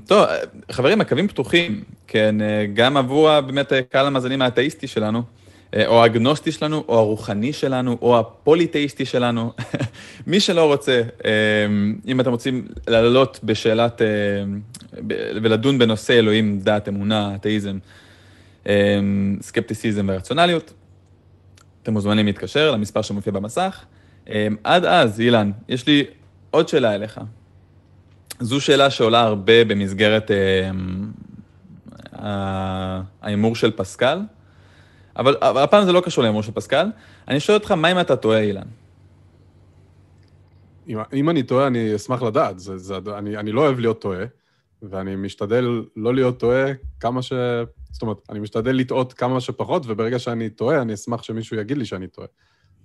טוב, 0.07 0.25
חברים, 0.71 1.01
הקווים 1.01 1.27
פתוחים, 1.27 1.83
כן, 2.07 2.35
גם 2.73 2.97
עבור 2.97 3.41
באמת 3.41 3.73
קהל 3.89 4.05
המאזינים 4.05 4.41
האתאיסטי 4.41 4.87
שלנו. 4.87 5.23
אה, 5.75 5.87
או 5.87 6.03
האגנוסטי 6.03 6.51
שלנו, 6.51 6.83
או 6.87 6.99
הרוחני 6.99 7.53
שלנו, 7.53 7.97
או 8.01 8.19
הפוליטאיסטי 8.19 9.05
שלנו. 9.05 9.53
מי 10.27 10.39
שלא 10.39 10.65
רוצה, 10.65 11.01
אה, 11.25 11.31
אם 12.07 12.19
אתם 12.19 12.31
רוצים 12.31 12.67
לעלות 12.87 13.39
בשאלת, 13.43 14.01
אה, 14.01 14.07
ולדון 15.43 15.77
בנושא 15.77 16.13
אלוהים, 16.13 16.59
דת, 16.59 16.87
אמונה, 16.87 17.35
אתאיזם, 17.35 17.77
סקפטיסיזם 19.41 20.05
ורציונליות, 20.09 20.73
אתם 21.83 21.93
מוזמנים 21.93 22.25
להתקשר 22.25 22.71
למספר 22.71 23.01
שמופיע 23.01 23.33
במסך. 23.33 23.85
עד 24.63 24.85
אז, 24.85 25.21
אילן, 25.21 25.51
יש 25.69 25.87
לי 25.87 26.03
עוד 26.51 26.67
שאלה 26.67 26.95
אליך. 26.95 27.19
זו 28.39 28.61
שאלה 28.61 28.89
שעולה 28.89 29.21
הרבה 29.21 29.65
במסגרת 29.65 30.31
ההימור 33.21 33.55
של 33.55 33.71
פסקל. 33.71 34.19
אבל, 35.17 35.35
אבל 35.41 35.63
הפעם 35.63 35.85
זה 35.85 35.91
לא 35.91 36.01
קשור 36.01 36.41
של 36.41 36.51
פסקל. 36.51 36.87
אני 37.27 37.39
שואל 37.39 37.57
אותך, 37.57 37.71
מה 37.71 37.91
אם 37.91 37.99
אתה 37.99 38.15
טועה, 38.15 38.39
אילן? 38.39 38.67
אם, 40.87 40.97
אם 41.13 41.29
אני 41.29 41.43
טועה, 41.43 41.67
אני 41.67 41.95
אשמח 41.95 42.21
לדעת. 42.21 42.59
זה, 42.59 42.77
זה, 42.77 42.97
אני, 43.17 43.37
אני 43.37 43.51
לא 43.51 43.61
אוהב 43.61 43.79
להיות 43.79 44.01
טועה, 44.01 44.25
ואני 44.81 45.15
משתדל 45.15 45.83
לא 45.95 46.15
להיות 46.15 46.39
טועה 46.39 46.71
כמה 46.99 47.21
ש... 47.21 47.33
זאת 47.91 48.01
אומרת, 48.01 48.17
אני 48.29 48.39
משתדל 48.39 48.71
לטעות 48.71 49.13
כמה 49.13 49.41
שפחות, 49.41 49.83
וברגע 49.87 50.19
שאני 50.19 50.49
טועה, 50.49 50.81
אני 50.81 50.93
אשמח 50.93 51.23
שמישהו 51.23 51.57
יגיד 51.57 51.77
לי 51.77 51.85
שאני 51.85 52.07
טועה. 52.07 52.27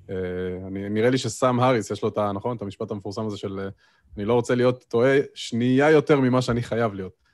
Uh, 0.07 0.11
אני, 0.67 0.89
נראה 0.89 1.11
לי 1.11 1.19
שסאם 1.19 1.61
האריס, 1.61 1.91
יש 1.91 2.03
לו 2.03 2.09
את 2.09 2.19
ה... 2.19 2.33
נכון? 2.33 2.57
את 2.57 2.63
המשפט 2.63 2.91
המפורסם 2.91 3.27
הזה 3.27 3.37
של 3.37 3.69
אני 4.17 4.25
לא 4.25 4.35
רוצה 4.35 4.55
להיות 4.55 4.85
טועה 4.89 5.17
שנייה 5.35 5.91
יותר 5.91 6.21
ממה 6.21 6.43
שאני 6.43 6.63
חייב 6.63 6.95
להיות. 6.95 7.26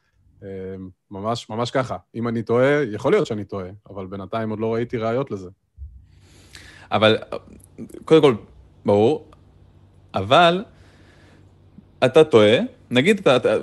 אמ, 0.43 0.89
ממש, 1.11 1.51
ממש 1.51 1.71
ככה. 1.71 1.97
אם 2.15 2.29
אני 2.29 2.43
טועה, 2.43 2.83
יכול 2.93 3.13
להיות 3.13 3.27
שאני 3.27 3.45
טועה, 3.45 3.67
אבל 3.91 4.07
בינתיים 4.07 4.51
עוד 4.51 4.61
לא 4.61 4.75
ראיתי 4.75 4.97
ראיות 4.97 5.31
לזה. 5.31 5.49
אבל, 6.93 7.19
קודם 8.05 8.23
כל, 8.23 8.35
ברור, 8.85 9.31
אבל 10.15 10.65
אתה 12.05 12.25
טועה, 12.25 12.59
נגיד 12.91 13.19
אתה, 13.19 13.37
אתה, 13.37 13.57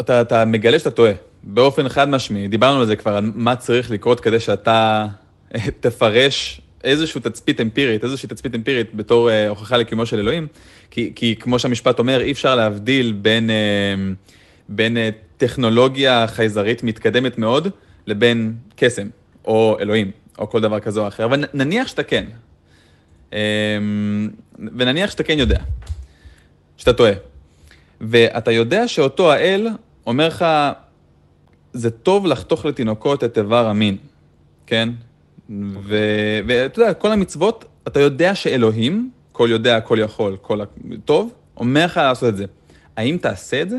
אתה, 0.00 0.20
אתה 0.20 0.44
מגלה 0.44 0.78
שאתה 0.78 0.90
טועה, 0.90 1.12
באופן 1.42 1.88
חד 1.88 2.08
משמעי, 2.08 2.48
דיברנו 2.48 2.80
על 2.80 2.86
זה 2.86 2.96
כבר, 2.96 3.16
על 3.16 3.32
מה 3.34 3.56
צריך 3.56 3.90
לקרות 3.90 4.20
כדי 4.20 4.40
שאתה 4.40 5.06
תפרש 5.80 6.60
איזושהי 6.84 7.20
תצפית 7.20 7.60
אמפירית, 7.60 8.04
איזושהי 8.04 8.28
תצפית 8.28 8.54
אמפירית 8.54 8.94
בתור 8.94 9.30
uh, 9.30 9.32
הוכחה 9.48 9.76
לקיומו 9.76 10.06
של 10.06 10.18
אלוהים, 10.18 10.46
כי, 10.90 11.12
כי 11.14 11.36
כמו 11.36 11.58
שהמשפט 11.58 11.98
אומר, 11.98 12.20
אי 12.20 12.32
אפשר 12.32 12.54
להבדיל 12.54 13.12
בין, 13.12 13.50
uh, 13.50 14.32
בין 14.76 14.96
uh, 14.96 15.00
טכנולוגיה 15.36 16.26
חייזרית 16.26 16.82
מתקדמת 16.82 17.38
מאוד 17.38 17.68
לבין 18.06 18.54
קסם, 18.76 19.08
או 19.44 19.76
אלוהים, 19.80 20.10
או 20.38 20.50
כל 20.50 20.60
דבר 20.60 20.80
כזה 20.80 21.00
או 21.00 21.08
אחר. 21.08 21.24
אבל 21.24 21.44
נניח 21.54 21.88
שאתה 21.88 22.02
כן, 22.02 22.24
אמ, 23.32 24.30
ונניח 24.58 25.10
שאתה 25.10 25.22
כן 25.22 25.38
יודע, 25.38 25.60
שאתה 26.76 26.92
טועה, 26.92 27.12
ואתה 28.00 28.52
יודע 28.52 28.88
שאותו 28.88 29.32
האל 29.32 29.68
אומר 30.06 30.28
לך, 30.28 30.44
זה 31.72 31.90
טוב 31.90 32.26
לחתוך 32.26 32.64
לתינוקות 32.64 33.24
את 33.24 33.38
איבר 33.38 33.66
המין, 33.66 33.96
כן? 34.66 34.88
ואתה 35.82 36.80
יודע, 36.80 36.94
כל 36.94 37.12
המצוות, 37.12 37.64
אתה 37.86 38.00
יודע 38.00 38.34
שאלוהים, 38.34 39.10
כל 39.32 39.48
יודע, 39.50 39.80
כל 39.80 39.98
יכול, 40.00 40.36
כל 40.42 40.60
טוב, 41.04 41.32
אומר 41.56 41.84
לך 41.84 41.96
לעשות 41.96 42.28
את 42.28 42.36
זה. 42.36 42.44
האם 42.96 43.18
תעשה 43.20 43.62
את 43.62 43.70
זה? 43.70 43.76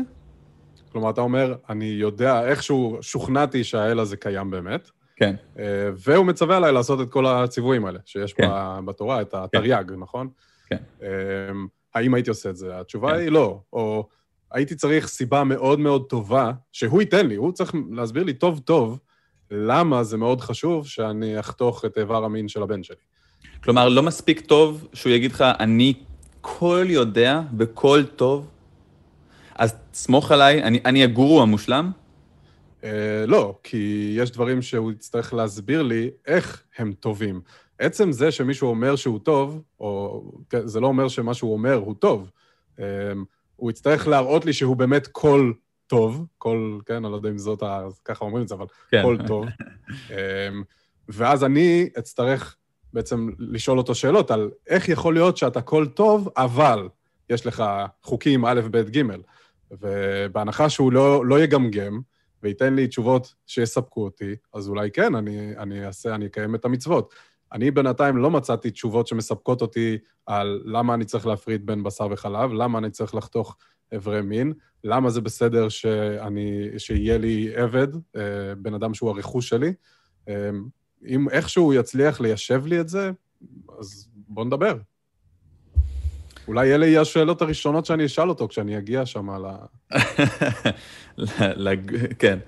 כלומר, 0.94 1.10
אתה 1.10 1.20
אומר, 1.20 1.54
אני 1.68 1.84
יודע, 1.84 2.48
איכשהו 2.48 2.98
שוכנעתי 3.00 3.64
שהאל 3.64 3.98
הזה 3.98 4.16
קיים 4.16 4.50
באמת. 4.50 4.90
כן. 5.16 5.34
אה, 5.58 5.90
והוא 5.96 6.26
מצווה 6.26 6.56
עליי 6.56 6.72
לעשות 6.72 7.00
את 7.00 7.10
כל 7.10 7.26
הציוויים 7.26 7.86
האלה, 7.86 7.98
שיש 8.04 8.32
כן. 8.32 8.48
בתורה, 8.84 9.20
את 9.20 9.34
התרי"ג, 9.34 9.84
כן. 9.88 9.94
נכון? 9.94 10.28
כן. 10.66 10.76
אמ, 11.02 11.66
האם 11.94 12.14
הייתי 12.14 12.30
עושה 12.30 12.50
את 12.50 12.56
זה? 12.56 12.80
התשובה 12.80 13.10
כן. 13.10 13.18
היא 13.18 13.30
לא. 13.30 13.60
או 13.72 14.08
הייתי 14.52 14.74
צריך 14.74 15.06
סיבה 15.06 15.44
מאוד 15.44 15.80
מאוד 15.80 16.04
טובה, 16.08 16.52
שהוא 16.72 17.00
ייתן 17.00 17.26
לי, 17.26 17.34
הוא 17.34 17.52
צריך 17.52 17.74
להסביר 17.90 18.22
לי 18.24 18.32
טוב 18.32 18.58
טוב 18.58 18.98
למה 19.50 20.04
זה 20.04 20.16
מאוד 20.16 20.40
חשוב 20.40 20.86
שאני 20.86 21.40
אחתוך 21.40 21.84
את 21.84 21.98
איבר 21.98 22.24
המין 22.24 22.48
של 22.48 22.62
הבן 22.62 22.82
שלי. 22.82 22.96
כלומר, 23.64 23.88
לא 23.88 24.02
מספיק 24.02 24.40
טוב 24.40 24.88
שהוא 24.92 25.12
יגיד 25.12 25.32
לך, 25.32 25.44
אני 25.60 25.94
כל 26.40 26.86
יודע 26.88 27.40
וכל 27.58 28.02
טוב, 28.16 28.50
אז 29.54 29.74
סמוך 29.92 30.32
עליי, 30.32 30.62
אני, 30.62 30.80
אני 30.84 31.04
הגורו 31.04 31.42
המושלם? 31.42 31.90
Uh, 32.80 32.86
לא, 33.26 33.58
כי 33.62 34.14
יש 34.18 34.30
דברים 34.30 34.62
שהוא 34.62 34.92
יצטרך 34.92 35.34
להסביר 35.34 35.82
לי 35.82 36.10
איך 36.26 36.62
הם 36.78 36.92
טובים. 36.92 37.40
עצם 37.78 38.12
זה 38.12 38.30
שמישהו 38.30 38.68
אומר 38.68 38.96
שהוא 38.96 39.18
טוב, 39.18 39.62
או 39.80 40.22
כן, 40.50 40.66
זה 40.66 40.80
לא 40.80 40.86
אומר 40.86 41.08
שמה 41.08 41.34
שהוא 41.34 41.52
אומר 41.52 41.74
הוא 41.74 41.94
טוב. 41.94 42.30
Uh, 42.76 42.80
הוא 43.56 43.70
יצטרך 43.70 44.08
להראות 44.08 44.44
לי 44.44 44.52
שהוא 44.52 44.76
באמת 44.76 45.06
כל 45.06 45.52
טוב, 45.86 46.26
כל, 46.38 46.78
כן, 46.86 46.94
אני 46.94 47.12
לא 47.12 47.16
יודע 47.16 47.28
אם 47.28 47.38
זאת, 47.38 47.62
ה... 47.62 47.80
ככה 48.04 48.24
אומרים 48.24 48.42
את 48.42 48.48
זה, 48.48 48.54
אבל 48.54 48.66
כן. 48.90 49.02
כל 49.02 49.16
טוב. 49.26 49.46
uh, 50.08 50.12
ואז 51.08 51.44
אני 51.44 51.88
אצטרך 51.98 52.56
בעצם 52.92 53.30
לשאול 53.38 53.78
אותו 53.78 53.94
שאלות 53.94 54.30
על 54.30 54.50
איך 54.66 54.88
יכול 54.88 55.14
להיות 55.14 55.36
שאתה 55.36 55.60
כל 55.60 55.86
טוב, 55.86 56.28
אבל 56.36 56.88
יש 57.30 57.46
לך 57.46 57.64
חוקים 58.02 58.44
א', 58.44 58.60
ב', 58.70 58.90
ג'. 58.90 59.02
ובהנחה 59.80 60.68
שהוא 60.68 60.92
לא, 60.92 61.26
לא 61.26 61.40
יגמגם 61.40 62.00
וייתן 62.42 62.74
לי 62.74 62.86
תשובות 62.86 63.34
שיספקו 63.46 64.04
אותי, 64.04 64.34
אז 64.54 64.68
אולי 64.68 64.90
כן, 64.90 65.14
אני, 65.14 65.56
אני 65.58 65.86
אעשה, 65.86 66.14
אני 66.14 66.26
אקיים 66.26 66.54
את 66.54 66.64
המצוות. 66.64 67.14
אני 67.52 67.70
בינתיים 67.70 68.16
לא 68.16 68.30
מצאתי 68.30 68.70
תשובות 68.70 69.06
שמספקות 69.06 69.62
אותי 69.62 69.98
על 70.26 70.62
למה 70.64 70.94
אני 70.94 71.04
צריך 71.04 71.26
להפריד 71.26 71.66
בין 71.66 71.82
בשר 71.82 72.08
וחלב, 72.10 72.52
למה 72.52 72.78
אני 72.78 72.90
צריך 72.90 73.14
לחתוך 73.14 73.56
אברי 73.96 74.22
מין, 74.22 74.52
למה 74.84 75.10
זה 75.10 75.20
בסדר 75.20 75.68
שאני, 75.68 76.68
שיהיה 76.78 77.18
לי 77.18 77.56
עבד, 77.56 77.88
אה, 78.16 78.54
בן 78.58 78.74
אדם 78.74 78.94
שהוא 78.94 79.10
הרכוש 79.10 79.48
שלי. 79.48 79.72
אה, 80.28 80.50
אם 81.06 81.28
איכשהו 81.28 81.74
יצליח 81.74 82.20
ליישב 82.20 82.66
לי 82.66 82.80
את 82.80 82.88
זה, 82.88 83.10
אז 83.78 84.08
בוא 84.14 84.44
נדבר. 84.44 84.76
אולי 86.48 86.74
אלה 86.74 86.86
יהיו 86.86 87.02
השאלות 87.02 87.42
הראשונות 87.42 87.86
שאני 87.86 88.06
אשאל 88.06 88.28
אותו 88.28 88.48
כשאני 88.48 88.78
אגיע 88.78 89.06
שם 89.06 89.30
ל... 91.56 91.74
כן. 92.18 92.38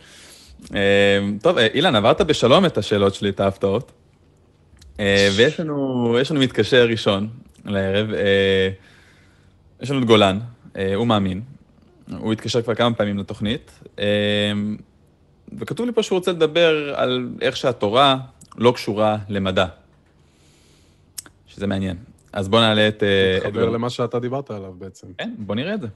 אמ, 0.75 1.39
טוב, 1.43 1.59
אה, 1.59 1.67
אילן, 1.75 1.95
עברת 1.95 2.21
בשלום 2.21 2.67
את 2.67 2.79
השאלות 2.79 3.15
שלי, 3.15 3.29
את 3.29 3.41
ההפתעות. 3.41 3.93
אה, 5.01 5.29
ויש 5.37 5.61
לנו, 5.61 6.17
לנו 6.31 6.41
מתקשר 6.41 6.87
ראשון 6.89 7.29
לערב. 7.65 8.13
אה, 8.13 8.69
יש 9.81 9.91
לנו 9.91 10.01
את 10.01 10.05
גולן, 10.05 10.39
הוא 10.95 11.07
מאמין. 11.07 11.41
הוא 12.19 12.33
התקשר 12.33 12.63
כבר 12.63 12.75
כמה 12.75 12.95
פעמים 12.95 13.19
לתוכנית. 13.19 13.81
וכתוב 15.59 15.87
לי 15.87 15.93
פה 15.93 16.03
שהוא 16.03 16.19
רוצה 16.19 16.33
לדבר 16.33 16.95
על 16.97 17.29
איך 17.41 17.57
שהתורה 17.57 18.17
לא 18.57 18.73
קשורה 18.73 19.19
למדע. 19.29 19.67
שזה 21.47 21.67
מעניין. 21.67 21.97
אז 22.37 22.49
בוא 22.49 22.61
נעלה 22.61 22.89
את... 22.89 23.03
תתחבר 23.39 23.71
למה 23.71 23.91
שאתה 23.91 24.19
דיברת 24.19 24.51
עליו 24.51 24.73
בעצם. 24.73 25.07
כן, 25.19 25.31
בוא 25.39 25.55
נראה 25.55 25.75
את 25.75 25.81
זה. 25.81 25.89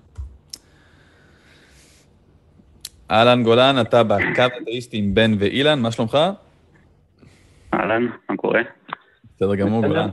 אהלן 3.10 3.42
גולן, 3.42 3.80
אתה 3.80 4.02
בקו 4.02 4.42
אתאיסטי 4.62 4.96
עם 4.96 5.14
בן 5.14 5.34
ואילן, 5.38 5.80
מה 5.80 5.90
שלומך? 5.90 6.18
אהלן, 7.74 8.06
מה 8.30 8.36
קורה? 8.36 8.60
בסדר 9.36 9.54
גמור, 9.54 9.86
גולן. 9.86 10.08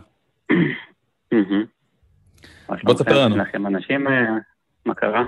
בוא 2.84 2.93
תספר 2.93 3.25
לנו. 3.25 3.38
לכם 3.38 3.67
אנשים, 3.67 4.07
אה, 4.07 4.13
מה 4.86 4.93
קרה? 4.93 5.24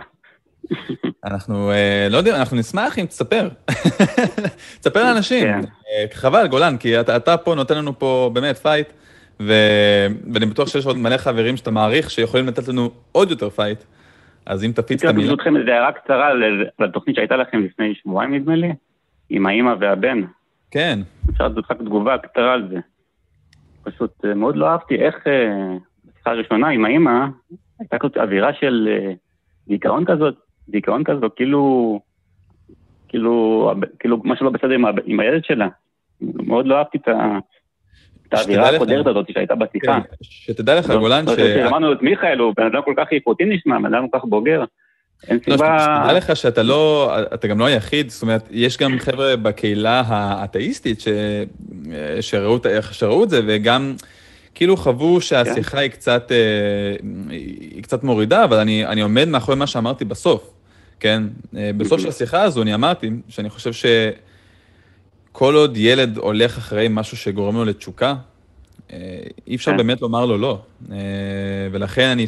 אנחנו 1.26 1.72
אה, 1.72 2.08
לא 2.10 2.18
יודעים, 2.18 2.36
אנחנו 2.36 2.58
נשמח 2.58 3.00
אם 3.00 3.06
תספר. 3.06 3.50
תספר 4.80 5.04
לאנשים. 5.04 5.44
כן. 5.44 5.60
אה, 5.60 6.06
חבל, 6.14 6.48
גולן, 6.48 6.78
כי 6.78 7.00
אתה 7.00 7.38
פה 7.38 7.56
נותן 7.56 7.78
לנו 7.78 8.00
פה 8.00 8.32
באמת 8.34 8.58
fight. 8.58 8.88
ו... 9.42 9.54
ואני 10.34 10.46
בטוח 10.46 10.68
שיש 10.68 10.86
עוד 10.86 10.98
מלא 10.98 11.18
חברים 11.18 11.58
שאתה 11.58 11.72
מעריך 11.72 12.10
שיכולים 12.10 12.48
לתת 12.48 12.68
לנו 12.68 12.90
עוד 13.12 13.30
יותר 13.32 13.50
fight. 13.50 13.84
אז 14.46 14.64
אם 14.64 14.72
תפיץ 14.72 15.04
את 15.04 15.10
המילה... 15.10 15.28
ברשותכם, 15.28 15.58
איזו 15.58 15.72
הערה 15.72 15.92
קצרה 15.92 16.30
לתוכנית 16.80 17.16
שהייתה 17.16 17.36
לכם 17.36 17.60
לפני 17.60 17.96
שבועיים, 17.96 18.34
נדמה 18.34 18.56
לי, 18.56 18.72
עם 19.30 19.46
האימא 19.46 19.74
והבן. 19.80 20.22
כן. 20.72 21.00
אפשר 21.30 21.48
לתת 21.48 21.58
לך 21.58 21.72
תגובה 21.72 22.18
קצרה 22.18 22.54
על 22.54 22.68
זה. 22.70 22.78
פשוט 23.84 24.26
אה, 24.26 24.34
מאוד 24.34 24.56
לא 24.56 24.68
אהבתי 24.68 24.96
איך, 24.96 25.28
אה, 25.28 25.78
בשיחה 26.06 26.30
הראשונה 26.30 26.68
עם 26.68 26.86
האימא, 26.86 27.26
הייתה 27.80 27.98
כזאת 28.00 28.18
אווירה 28.18 28.54
של 28.54 28.90
אה, 28.92 29.14
דיכאון 29.68 30.06
כזאת, 30.06 30.36
דיכאון 30.70 31.04
כזאת, 31.04 31.34
כאילו, 31.36 32.00
כאילו, 33.08 33.72
כאילו 34.00 34.22
משהו 34.24 34.46
לא 34.46 34.52
בסדר 34.52 34.74
עם, 34.74 34.86
עם 35.06 35.20
הילד 35.20 35.46
שלה. 35.46 35.68
מאוד 36.22 36.66
לא 36.66 36.78
אהבתי 36.78 36.98
את 36.98 37.08
ה... 37.08 37.40
את 38.30 38.34
האווירה 38.34 38.70
הקודרת 38.70 39.08
הזאת 39.08 39.26
שהייתה 39.34 39.56
בשיחה. 39.56 40.00
כן, 40.02 40.16
שתדע 40.22 40.80
לך, 40.80 40.92
גולן, 40.92 41.26
ש... 41.28 41.40
שמענו 41.68 41.94
את 41.94 42.02
מיכאל, 42.02 42.40
הוא 42.40 42.54
בן 42.58 42.66
אדם 42.66 42.82
כל 42.86 42.94
כך 42.98 43.06
איכותי 43.12 43.46
נשמע, 43.46 43.80
בן 43.80 43.94
אדם 43.94 44.08
כל 44.10 44.20
כך 44.20 44.26
בוגר. 44.26 44.64
אין 45.28 45.40
לא, 45.48 45.54
סיבה... 45.54 45.80
שתדע 45.80 46.18
לך 46.18 46.36
שאתה 46.36 46.64
לא, 46.64 47.12
אתה 47.34 47.48
גם 47.48 47.60
לא 47.60 47.66
היחיד, 47.66 48.10
זאת 48.10 48.22
אומרת, 48.22 48.48
יש 48.52 48.78
גם 48.78 49.00
חבר'ה 49.00 49.36
בקהילה 49.36 50.04
האתאיסטית 50.08 51.02
ש... 51.02 51.08
שראו, 52.22 53.24
את- 53.24 53.30
זה, 53.30 53.42
וגם 53.48 53.96
כאילו 54.56 54.78
חוו 54.78 55.22
שהשיחה 55.22 55.80
היא 55.80 55.92
קצת, 55.92 56.32
אה, 56.32 56.96
היא 57.30 57.84
קצת 57.84 58.04
מורידה, 58.04 58.44
אבל 58.44 58.58
אני, 58.58 58.86
אני 58.86 59.02
עומד 59.02 59.28
מאחורי 59.28 59.58
מה 59.58 59.68
שאמרתי 59.68 60.06
בסוף, 60.06 60.52
כן? 61.00 61.24
אה, 61.58 61.72
בסוף 61.78 62.02
של 62.02 62.08
השיחה 62.08 62.42
הזו 62.42 62.62
אני 62.62 62.74
אמרתי 62.74 63.10
שאני 63.30 63.50
חושב 63.50 63.72
שכל 65.32 65.56
עוד 65.56 65.78
ילד 65.78 66.18
הולך 66.18 66.58
אחרי 66.58 66.88
משהו 66.90 67.18
שגורם 67.18 67.56
לו 67.56 67.66
לתשוקה, 67.66 68.16
אה, 68.94 68.98
אי 69.48 69.56
אפשר 69.56 69.72
כן. 69.72 69.78
באמת 69.78 70.02
לומר 70.02 70.26
לו 70.26 70.38
לא. 70.38 70.60
אה, 70.92 70.98
ולכן 71.72 72.08
אני... 72.08 72.26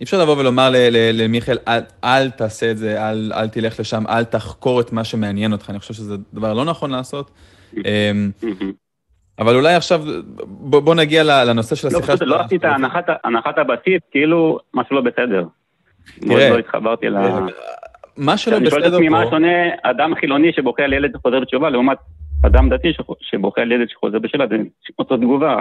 אי 0.00 0.04
אפשר 0.04 0.22
לבוא 0.22 0.36
ולומר 0.36 0.70
למיכאל, 1.12 1.58
אל, 1.68 1.80
אל 2.04 2.30
תעשה 2.30 2.70
את 2.70 2.78
זה, 2.78 3.10
אל, 3.10 3.32
אל 3.34 3.48
תלך 3.48 3.80
לשם, 3.80 4.04
אל 4.08 4.24
תחקור 4.24 4.80
את 4.80 4.92
מה 4.92 5.04
שמעניין 5.04 5.52
אותך. 5.52 5.70
אני 5.70 5.78
חושב 5.78 5.94
שזה 5.94 6.14
דבר 6.34 6.54
לא 6.54 6.64
נכון 6.64 6.90
לעשות. 6.90 7.30
מהמם. 7.72 8.30
אבל 9.38 9.56
אולי 9.56 9.74
עכשיו, 9.74 10.02
בוא, 10.46 10.80
בוא 10.80 10.94
נגיע 10.94 11.44
לנושא 11.44 11.74
של 11.74 11.88
לא, 11.92 11.98
השיחה 11.98 12.12
פשוט 12.16 12.28
לא 12.28 12.36
את 12.54 12.64
הנחת- 13.24 13.58
הבסיס, 13.58 14.00
כאילו 14.10 14.58
משהו 14.74 14.96
לא 14.96 15.02
בסדר. 15.02 15.44
תראה, 16.20 16.50
לא 16.50 16.58
התחברתי 16.58 17.06
ל... 17.06 17.16
מה 18.16 18.36
שלא 18.36 18.56
אני 18.56 18.70
שואל 18.70 18.80
את 18.80 18.84
בסדר 18.86 18.94
עצמי 18.96 19.08
מה 19.08 19.22
פה, 19.24 19.30
שונה 19.30 19.48
אדם 19.82 20.14
חילוני 20.20 20.52
שבוכה 20.56 20.82
על 20.82 20.92
ילד 20.92 21.10
שחוזר 21.16 21.40
בתשובה, 21.40 21.70
לעומת 21.70 21.98
אדם 22.46 22.68
דתי 22.68 22.88
שבוכה 23.20 23.60
על 23.62 23.72
ילד 23.72 23.88
שחוזר 23.90 24.18
בשאלה, 24.18 24.44
זה 24.50 24.56
תגובה. 25.16 25.56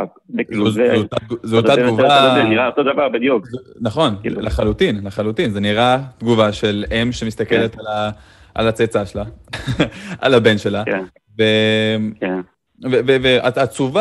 כאילו, 0.48 0.66
זו- 0.66 0.72
זה... 0.72 0.96
זו 1.44 1.58
אותה- 1.58 1.72
אותה 1.72 1.84
תגובה, 1.84 2.34
זה 2.36 2.44
נראה 2.44 2.68
אותו 2.68 2.84
דבר 2.84 3.10
בדיוק. 3.10 3.48
נכון, 3.82 4.16
כאילו. 4.22 4.42
לחלוטין, 4.42 5.00
לחלוטין. 5.04 5.50
זה 5.50 5.60
נראה 5.60 5.98
תגובה 6.18 6.52
של 6.54 6.86
אם 7.02 7.12
שמסתכלת 7.12 7.80
על 7.80 7.88
ה- 7.88 8.10
על 8.56 8.68
הצאצא 8.68 9.06
שלה, 9.06 9.24
על 10.22 10.34
הבן 10.34 10.58
שלה. 10.58 10.84
כן, 10.86 11.04
ו- 11.40 12.20
כן. 12.20 12.40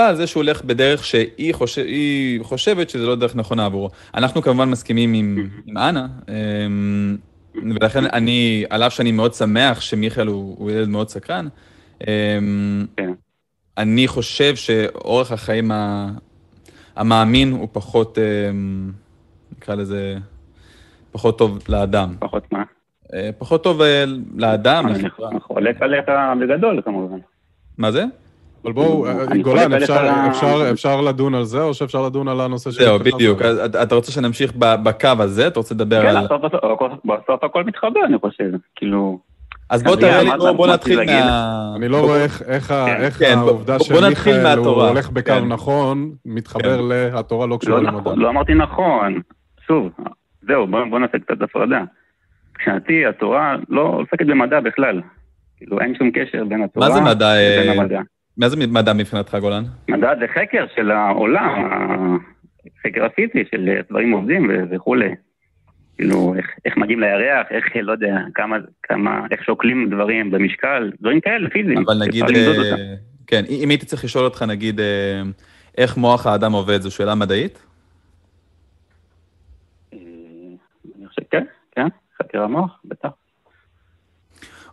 על 0.08 0.16
זה 0.16 0.26
שהוא 0.26 0.42
הולך 0.42 0.64
בדרך 0.64 1.04
שהיא 1.04 1.54
חושב, 1.54 1.82
חושבת 2.42 2.90
שזה 2.90 3.06
לא 3.06 3.14
דרך 3.16 3.36
נכונה 3.36 3.66
עבורו. 3.66 3.88
אנחנו 4.14 4.42
כמובן 4.42 4.68
מסכימים 4.68 5.14
עם, 5.14 5.36
עם 5.66 5.78
אנה, 5.78 6.06
אמ, 6.28 7.16
ולכן 7.54 8.04
אני, 8.12 8.64
על 8.70 8.82
אף 8.82 8.92
שאני 8.92 9.12
מאוד 9.12 9.34
שמח 9.34 9.80
שמיכאל 9.80 10.26
הוא, 10.26 10.56
הוא 10.58 10.70
ילד 10.70 10.88
מאוד 10.88 11.08
סקרן, 11.08 11.48
אמ, 12.06 12.86
כן. 12.96 13.10
אני 13.78 14.08
חושב 14.08 14.56
שאורח 14.56 15.32
החיים 15.32 15.70
ה- 15.70 16.08
המאמין 16.96 17.52
הוא 17.52 17.68
פחות, 17.72 18.18
אמ, 18.18 18.90
נקרא 19.56 19.74
לזה, 19.74 20.16
פחות 21.12 21.38
טוב 21.38 21.58
לאדם. 21.68 22.14
פחות 22.18 22.52
מה. 22.52 22.62
אה, 23.14 23.30
פחות 23.38 23.64
טוב 23.64 23.80
אה, 23.82 24.04
לאדם, 24.36 24.86
אני. 24.86 25.10
חולק 25.40 25.82
עליך 25.82 26.04
בגדול 26.40 26.82
כמובן. 26.84 27.18
מה 27.78 27.92
זה? 27.92 28.04
אבל 28.64 28.72
בואו, 28.72 29.06
אה, 29.06 29.12
גולן, 29.42 29.72
אפשר- 29.72 29.98
עליך- 29.98 30.14
אפשר- 30.30 30.70
אפשר 30.72 31.00
לדון 31.00 31.34
על 31.34 31.44
זה, 31.44 31.62
או 31.62 31.74
שאפשר 31.74 32.02
לדון 32.02 32.28
על 32.28 32.40
הנושא 32.40 32.70
של... 32.70 32.84
זהו? 32.84 32.98
בדיוק. 32.98 33.42
אז 33.42 33.58
אתה- 33.82 33.94
רוצה 33.94 34.12
שנמשיך 34.12 34.52
בקו 34.56 35.08
הזה? 35.18 35.46
אתה 35.46 35.58
רוצה 35.60 35.74
לדבר 35.74 36.02
כן, 36.02 36.08
על... 36.16 36.24
בסוף- 36.24 36.42
בסוף- 36.44 36.92
בסוף 37.04 37.44
הכל 37.44 37.64
מתחבר, 37.64 38.00
אני 38.06 38.18
חושב. 38.18 38.50
כאילו, 38.76 39.18
אז 39.70 39.82
בוא 39.82 39.96
תראה 39.96 40.22
לי, 40.22 40.30
בוא- 40.56 40.66
נתחיל? 40.66 41.04
מה... 41.04 41.72
אני 41.76 41.88
לא 41.88 42.00
רואה 42.00 42.22
איך- 42.24 42.42
כן. 42.68 43.08
כן, 43.18 43.38
העובדה 43.38 43.78
שמיכאל 43.78 44.58
הוא. 44.58 44.82
הולך 44.82 45.10
בקו 45.10 45.26
כן. 45.32 45.44
נכון, 45.48 46.10
מתחבר 46.24 46.80
להתורה 46.80 47.46
לא 47.46 47.56
קשורה 47.60 47.80
לא 47.80 47.82
למדע. 47.86 48.00
נכון, 48.00 48.18
לא 48.18 48.28
אמרתי 48.28 48.54
נכון. 48.54 49.20
שוב, 49.66 49.88
זהו, 50.42 50.66
בוא 50.90 50.98
נעשה 50.98 51.18
קצת 51.18 51.42
הפרדה. 51.42 51.80
מבחינתי, 52.50 53.06
התורה 53.06 53.56
לא 53.68 53.82
עוסקת 54.02 54.26
במדע 54.26 54.60
בכלל. 54.60 55.00
כאילו, 55.56 55.80
אין 55.80 55.94
שום 55.98 56.10
קשר 56.10 56.44
בין 56.48 56.62
התורה 56.62 56.88
מה 56.88 56.94
זה 56.94 57.00
מדע, 57.00 57.32
לבין 57.34 57.78
המדע. 57.80 58.00
מה 58.36 58.48
זה 58.48 58.56
מדע 58.56 58.92
מבחינתך, 58.92 59.34
גולן? 59.40 59.64
מדע 59.88 60.12
זה 60.20 60.26
חקר 60.28 60.66
של 60.74 60.90
העולם, 60.90 62.18
חקר 62.86 63.04
הפיזי 63.04 63.44
של 63.50 63.68
איך 63.68 63.86
דברים 63.90 64.12
עובדים 64.12 64.50
וכולי. 64.70 65.14
כאילו, 66.00 66.34
איך, 66.36 66.46
איך 66.64 66.76
מגיעים 66.76 67.00
לירח, 67.00 67.46
איך, 67.50 67.64
לא 67.82 67.92
יודע, 67.92 68.16
כמה, 68.34 68.56
כמה, 68.82 69.26
איך 69.30 69.44
שוקלים 69.44 69.90
דברים 69.90 70.30
במשקל, 70.30 70.90
דברים 71.00 71.20
כאלה, 71.20 71.50
פיזיים. 71.50 71.78
אבל 71.78 71.98
נגיד, 72.06 72.24
אה. 72.24 72.94
כן, 73.26 73.44
אם 73.48 73.68
הייתי 73.68 73.86
צריך 73.86 74.04
לשאול 74.04 74.24
אותך, 74.24 74.42
נגיד, 74.42 74.80
אה, 74.80 75.22
איך 75.78 75.96
מוח 75.96 76.26
האדם 76.26 76.52
עובד, 76.52 76.80
זו 76.80 76.90
שאלה 76.90 77.14
מדעית? 77.14 77.66
אה, 79.92 79.98
אני 80.98 81.06
חושב, 81.08 81.22
כן, 81.30 81.44
כן, 81.72 81.86
חקר 82.22 82.42
המוח, 82.42 82.80
בטח. 82.84 83.08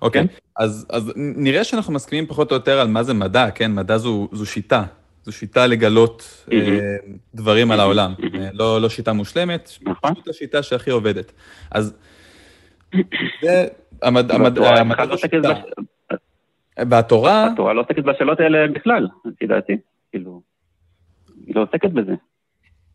אוקיי, 0.01 0.27
כן. 0.27 0.33
אז, 0.55 0.87
אז 0.89 1.13
נראה 1.15 1.63
שאנחנו 1.63 1.93
מסכימים 1.93 2.25
פחות 2.27 2.51
או 2.51 2.55
יותר 2.55 2.79
על 2.79 2.87
מה 2.87 3.03
זה 3.03 3.13
מדע, 3.13 3.51
כן? 3.51 3.75
מדע 3.75 3.97
זו, 3.97 4.29
זו 4.31 4.45
שיטה. 4.45 4.83
זו 5.23 5.31
שיטה 5.31 5.67
לגלות 5.67 6.45
אה, 6.53 6.95
דברים 7.35 7.71
על 7.71 7.79
העולם. 7.79 8.13
אה, 8.35 8.49
לא, 8.53 8.81
לא 8.81 8.89
שיטה 8.89 9.13
מושלמת, 9.13 9.71
נכון. 9.81 10.13
פשוט 10.13 10.27
השיטה 10.27 10.63
שהכי 10.63 10.91
עובדת. 10.91 11.31
אז 11.71 11.93
זה, 13.43 13.67
המד, 14.03 14.31
המד, 14.31 14.57
המדע 14.57 15.03
זו 15.03 15.09
לא 15.09 15.13
עוסקת 15.13 15.31
שיטה. 15.31 15.53
בש- 15.53 16.17
והתורה, 16.89 17.47
התורה 17.53 17.73
לא 17.73 17.81
עוסקת 17.81 18.03
בשאלות 18.03 18.39
האלה 18.39 18.57
בכלל, 18.73 19.07
לפי 19.25 19.47
דעתי. 19.47 19.77
כאילו, 20.11 20.41
היא 21.47 21.55
לא 21.55 21.61
עוסקת 21.61 21.89
בזה, 21.91 22.13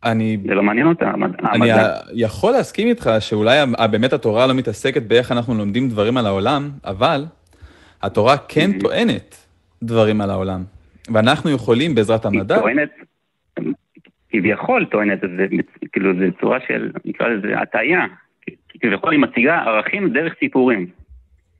אני 0.05 0.39
זה 0.47 0.55
לא 0.55 0.63
מעניין 0.63 0.87
אותה, 0.87 1.11
המד- 1.11 1.41
אני 1.41 1.71
המדע. 1.73 1.95
יכול 2.15 2.53
להסכים 2.53 2.89
איתך 2.89 3.11
שאולי 3.21 3.59
באמת 3.91 4.13
התורה 4.13 4.47
לא 4.47 4.55
מתעסקת 4.55 5.03
באיך 5.03 5.33
אנחנו 5.33 5.55
לומדים 5.55 5.89
דברים 5.89 6.17
על 6.17 6.27
העולם, 6.27 6.71
אבל 6.85 7.25
התורה 8.03 8.37
כן 8.49 8.71
Mhm. 8.77 8.81
טוענת 8.83 9.47
דברים 9.83 10.21
על 10.21 10.31
העולם. 10.31 10.63
ואנחנו 11.15 11.51
יכולים 11.51 11.95
בעזרת 11.95 12.27
היא 12.27 12.39
המדע, 12.41 12.59
טוענת, 12.59 12.91
כביכול 14.31 14.85
טוענת, 14.91 15.21
זה, 15.21 15.47
כאילו, 15.93 16.19
זה 16.19 16.29
צורה 16.41 16.59
של, 16.67 16.91
נקרא 17.05 17.29
לזה, 17.29 17.59
הטעיה. 17.59 18.05
כביכול 18.81 19.13
היא 19.13 19.21
מציגה 19.21 19.59
ערכים 19.59 20.13
דרך 20.13 20.35
סיפורים. 20.39 20.87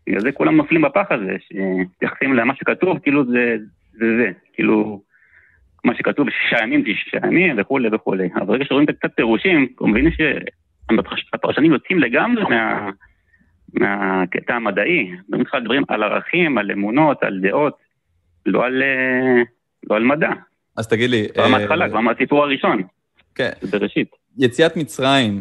בגלל 0.07 0.21
זה 0.21 0.33
כולם 0.33 0.57
נופלים 0.57 0.83
בפח 0.83 1.07
הזה, 1.11 1.37
שמתייחסים 1.49 2.35
למה 2.35 2.55
שכתוב, 2.55 2.99
כאילו 2.99 3.25
זה, 3.27 3.57
זה. 3.99 4.31
כאילו, 4.53 5.03
מה 5.85 5.95
שכתוב 5.95 6.27
שישה 6.31 6.63
ימים 6.63 6.85
שישה 6.85 7.27
ימים 7.27 7.57
וכולי 7.59 7.89
וכולי. 7.93 8.29
אבל 8.35 8.47
ברגע 8.47 8.65
שרואים 8.65 8.87
קצת 8.87 9.11
פירושים, 9.15 9.69
הם 9.81 9.91
מבינים 9.91 10.13
שהפרשנים 10.13 11.73
יוצאים 11.73 11.99
לגמרי 11.99 12.43
מה, 12.43 12.91
מהקטע 13.75 14.55
המדעי. 14.55 15.11
מדברים 15.29 15.43
לך 15.43 15.55
על 15.55 15.65
דברים, 15.65 15.83
על 15.89 16.03
ערכים, 16.03 16.59
על 16.59 16.71
אמונות, 16.71 17.23
על 17.23 17.41
דעות, 17.41 17.77
לא 18.47 18.65
על, 18.65 18.83
אה, 18.83 19.43
לא 19.91 19.97
על 19.97 20.05
מדע. 20.05 20.31
אז 20.77 20.89
תגיד 20.89 21.11
לי, 21.11 21.29
כבר 21.35 21.45
אה, 21.45 21.51
מההתחלה, 21.51 21.89
כבר 21.89 22.01
מהסיפור 22.01 22.43
הראשון, 22.45 22.83
כן, 23.35 23.51
זה 23.61 23.79
בראשית. 23.79 24.09
יציאת 24.39 24.77
מצרים 24.77 25.41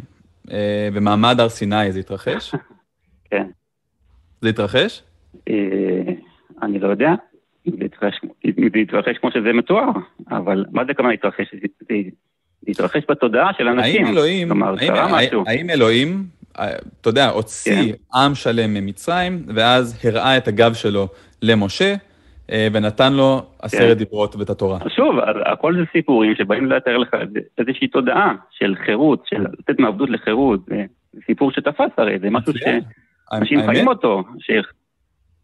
אה, 0.52 0.90
במעמד 0.96 1.40
הר 1.40 1.50
סיני, 1.50 1.92
זה 1.92 2.00
התרחש? 2.00 2.56
כן. 3.30 3.48
זה 4.42 4.50
התרחש? 4.50 5.04
אה, 5.50 6.14
אני 6.62 6.80
לא 6.80 6.88
יודע 6.88 7.12
אם 7.68 7.72
זה 8.74 8.80
יתרחש 8.80 9.18
כמו 9.22 9.32
שזה 9.32 9.54
מתואר, 9.54 9.90
אבל 10.32 10.66
מה 10.72 10.86
זה 10.86 10.94
כמובן? 10.94 11.14
זה 11.52 11.58
זה 11.90 11.96
יתרחש 12.68 13.02
בתודעה 13.10 13.52
של 13.58 13.68
אנשים. 13.68 14.06
האם 14.06 14.14
אלוהים, 14.14 14.48
כלומר, 14.48 14.76
האם- 14.80 14.88
קרה 14.88 15.04
האם- 15.04 15.16
משהו. 15.16 15.44
האם 15.48 15.70
אלוהים, 15.70 16.24
אה, 16.60 16.72
אתה 17.02 17.10
יודע, 17.10 17.30
הוציא 17.30 17.94
עם 18.14 18.36
שלם 18.36 18.74
ממצרים, 18.74 19.46
ואז 19.56 20.06
הראה 20.06 20.38
את 20.38 20.48
הגב 20.48 20.74
שלו 20.74 21.08
למשה, 21.42 21.96
אה, 22.52 22.68
ונתן 22.74 23.14
לו 23.14 23.42
עשרת 23.62 23.82
כן. 23.98 24.04
דיברות 24.04 24.36
ואת 24.36 24.50
התורה. 24.50 24.80
שוב, 24.96 25.16
הכל 25.46 25.74
זה 25.76 25.84
סיפורים 25.92 26.36
שבאים 26.36 26.66
לתאר 26.66 26.98
לך 26.98 27.16
איזושהי 27.58 27.88
תודעה 27.88 28.36
של 28.52 28.76
חירות, 28.86 29.24
של 29.30 29.46
לצאת 29.60 29.80
מעבדות 29.80 30.10
לחירות. 30.10 30.60
זה 30.66 30.84
סיפור 31.26 31.52
שתפס 31.52 31.90
הרי, 31.98 32.20
זה 32.20 32.30
משהו 32.30 32.54
מצוין. 32.54 32.82
שאנשים 33.32 33.60
חיים 33.66 33.88
אותו. 33.88 34.24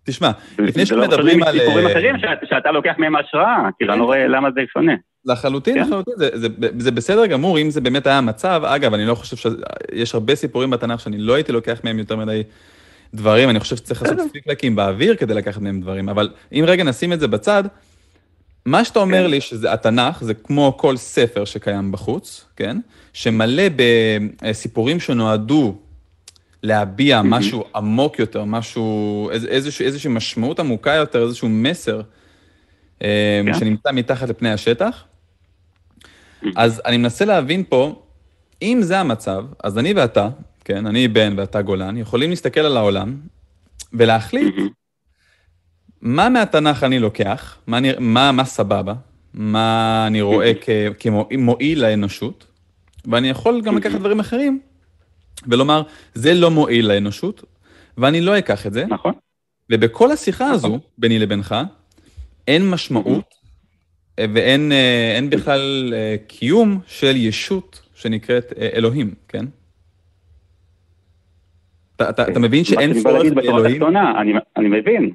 תשמע, 0.08 0.32
זה 0.58 0.64
לפני 0.64 0.86
זה 0.86 0.96
לא 0.96 1.04
שמדברים 1.06 1.44
על... 1.44 1.56
מסיפורים 1.56 1.86
אה, 1.88 1.92
אחרים 1.92 2.16
שאת- 2.20 2.50
שאתה 2.50 2.72
לוקח 2.72 2.94
מהם 2.98 3.16
השראה, 3.16 3.70
כאילו, 3.78 3.94
אני 3.94 4.00
לא 4.00 4.06
רואה 4.06 4.28
למה 4.28 4.50
זה 4.56 4.62
שונה. 4.74 4.94
לחלוטין, 5.26 5.74
כן. 5.76 5.82
לחלוטין, 5.82 6.14
זה, 6.18 6.30
זה, 6.34 6.48
זה 6.78 6.92
בסדר 6.92 7.26
גמור 7.26 7.60
אם 7.60 7.70
זה 7.70 7.82
באמת 7.82 8.08
היה 8.08 8.18
המצב. 8.18 8.62
אגב, 8.66 8.94
אני 8.94 9.06
לא 9.06 9.16
חושב 9.16 9.36
שיש 9.92 10.14
הרבה 10.14 10.36
סיפורים 10.36 10.70
בתנ"ך 10.70 11.00
שאני 11.00 11.18
לא 11.18 11.34
הייתי 11.34 11.52
לוקח 11.52 11.80
מהם 11.84 12.00
יותר 12.00 12.16
מדי 12.16 12.44
דברים, 13.14 13.50
אני 13.50 13.60
חושב 13.60 13.76
שצריך 13.76 14.04
לעשות. 14.04 14.20
פיקלקים 14.34 14.76
באוויר 14.76 15.16
כדי 15.16 15.34
לקחת 15.34 15.62
מהם 15.62 15.82
דברים, 15.82 16.10
אבל 16.10 16.30
אם 16.54 16.64
רגע 16.68 16.84
נשים 16.84 17.14
את 17.14 17.20
זה 17.20 17.28
בצד, 17.28 17.64
מה 18.66 18.84
שאתה 18.86 19.00
אומר 19.00 19.24
כן. 19.24 19.30
לי 19.32 19.42
שזה 19.42 19.74
התנ"ך, 19.74 20.24
זה 20.24 20.34
כמו 20.34 20.78
כל 20.78 20.98
ספר 20.98 21.46
שקיים 21.46 21.92
בחוץ, 21.92 22.46
כן? 22.56 22.78
שמלא 23.14 23.64
בסיפורים 24.42 25.00
שנועדו 25.00 25.76
להביע. 26.64 27.22
משהו 27.22 27.64
עמוק 27.76 28.20
יותר, 28.20 28.46
משהו, 28.46 29.30
איז- 29.32 29.46
איזושהי, 29.82 30.12
משמעות 30.12 30.60
עמוקה 30.60 30.92
יותר, 30.94 31.24
איזשהו 31.24 31.50
מסר 31.50 32.02
אה, 33.02 33.42
כן. 33.46 33.54
שנמצא 33.54 33.92
מתחת 33.92 34.30
לפני 34.30 34.52
השטח. 34.52 35.04
אז 36.56 36.82
אני 36.86 36.98
מנסה 36.98 37.26
להבין 37.26 37.64
פה, 37.70 38.02
אם 38.62 38.80
זה 38.82 39.00
המצב, 39.00 39.46
אז 39.64 39.78
אני 39.78 39.94
ואתה, 39.94 40.30
כן, 40.66 40.86
אני 40.86 41.08
בן 41.08 41.34
ואתה 41.38 41.62
גולן, 41.62 41.98
יכולים 41.98 42.30
להסתכל 42.30 42.60
על 42.60 42.78
העולם 42.78 43.16
ולהחליט. 43.94 44.56
מה 46.02 46.30
מהתנ"ך 46.30 46.84
אני 46.84 47.00
לוקח, 47.00 47.58
מה, 47.68 47.78
אני, 47.78 47.92
מה, 48.00 48.32
מה 48.32 48.46
סבבה, 48.46 48.94
מה 49.34 50.04
אני 50.08 50.22
רואה 50.22 50.52
כמועיל 51.00 51.82
לאנושות, 51.82 52.48
ואני 53.12 53.30
יכול 53.30 53.62
גם 53.62 53.78
לקחת 53.78 54.00
דברים 54.00 54.20
אחרים 54.20 54.60
ולומר, 55.48 55.82
זה 56.14 56.34
לא 56.34 56.52
מועיל 56.52 56.88
לאנושות, 56.88 57.44
ואני 57.98 58.22
לא 58.22 58.38
אקח 58.38 58.68
את 58.68 58.74
זה, 58.74 58.86
נכון. 58.86 59.14
ובכל 59.72 60.12
השיחה 60.12 60.50
הזו, 60.50 60.80
ביני 60.98 61.20
לבינך, 61.20 61.56
אין 62.48 62.70
משמעות 62.70 63.38
אה, 64.20 64.26
ואין 64.34 64.72
אה, 64.72 65.14
אין 65.16 65.30
בכלל 65.30 65.94
אה, 65.94 66.16
קיום 66.28 66.80
של 66.88 67.16
ישות 67.16 67.82
שנקראת 67.96 68.54
אלוהים, 68.74 69.14
כן? 69.28 69.46
אתה, 71.96 72.10
אתה, 72.10 72.28
אתה 72.28 72.40
מבין 72.40 72.64
שאין 72.64 72.94
צורך 72.94 73.34
באלוהים? 73.34 73.84
אני, 74.22 74.34
אני 74.58 74.68
מבין. 74.68 75.12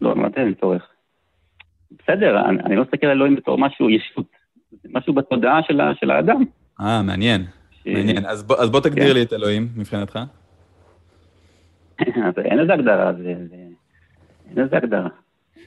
לא, 0.00 0.16
מה 0.16 0.28
אין 0.36 0.54
צורך? 0.60 0.82
בסדר, 1.90 2.44
אני, 2.48 2.62
אני 2.64 2.76
לא 2.76 2.82
מסתכל 2.82 3.06
על 3.06 3.12
אלוהים 3.12 3.36
בתור 3.36 3.58
משהו 3.58 3.90
ישות. 3.90 4.26
משהו 4.88 5.14
בתודעה 5.14 5.60
של, 5.62 5.80
של 6.00 6.10
האדם. 6.10 6.42
אה, 6.80 7.02
מעניין, 7.02 7.44
מעניין. 7.86 8.26
אז 8.26 8.42
בוא, 8.42 8.56
אז 8.56 8.70
בוא 8.70 8.80
תגדיר 8.80 9.08
כן. 9.08 9.14
לי 9.14 9.22
את 9.22 9.32
אלוהים 9.32 9.68
מבחינתך. 9.76 10.18
אין 12.44 12.58
לזה 12.58 12.72
הגדרה, 12.72 13.12
זה, 13.12 13.28
אין 13.28 14.64
לזה 14.64 14.76
הגדרה. 14.76 15.08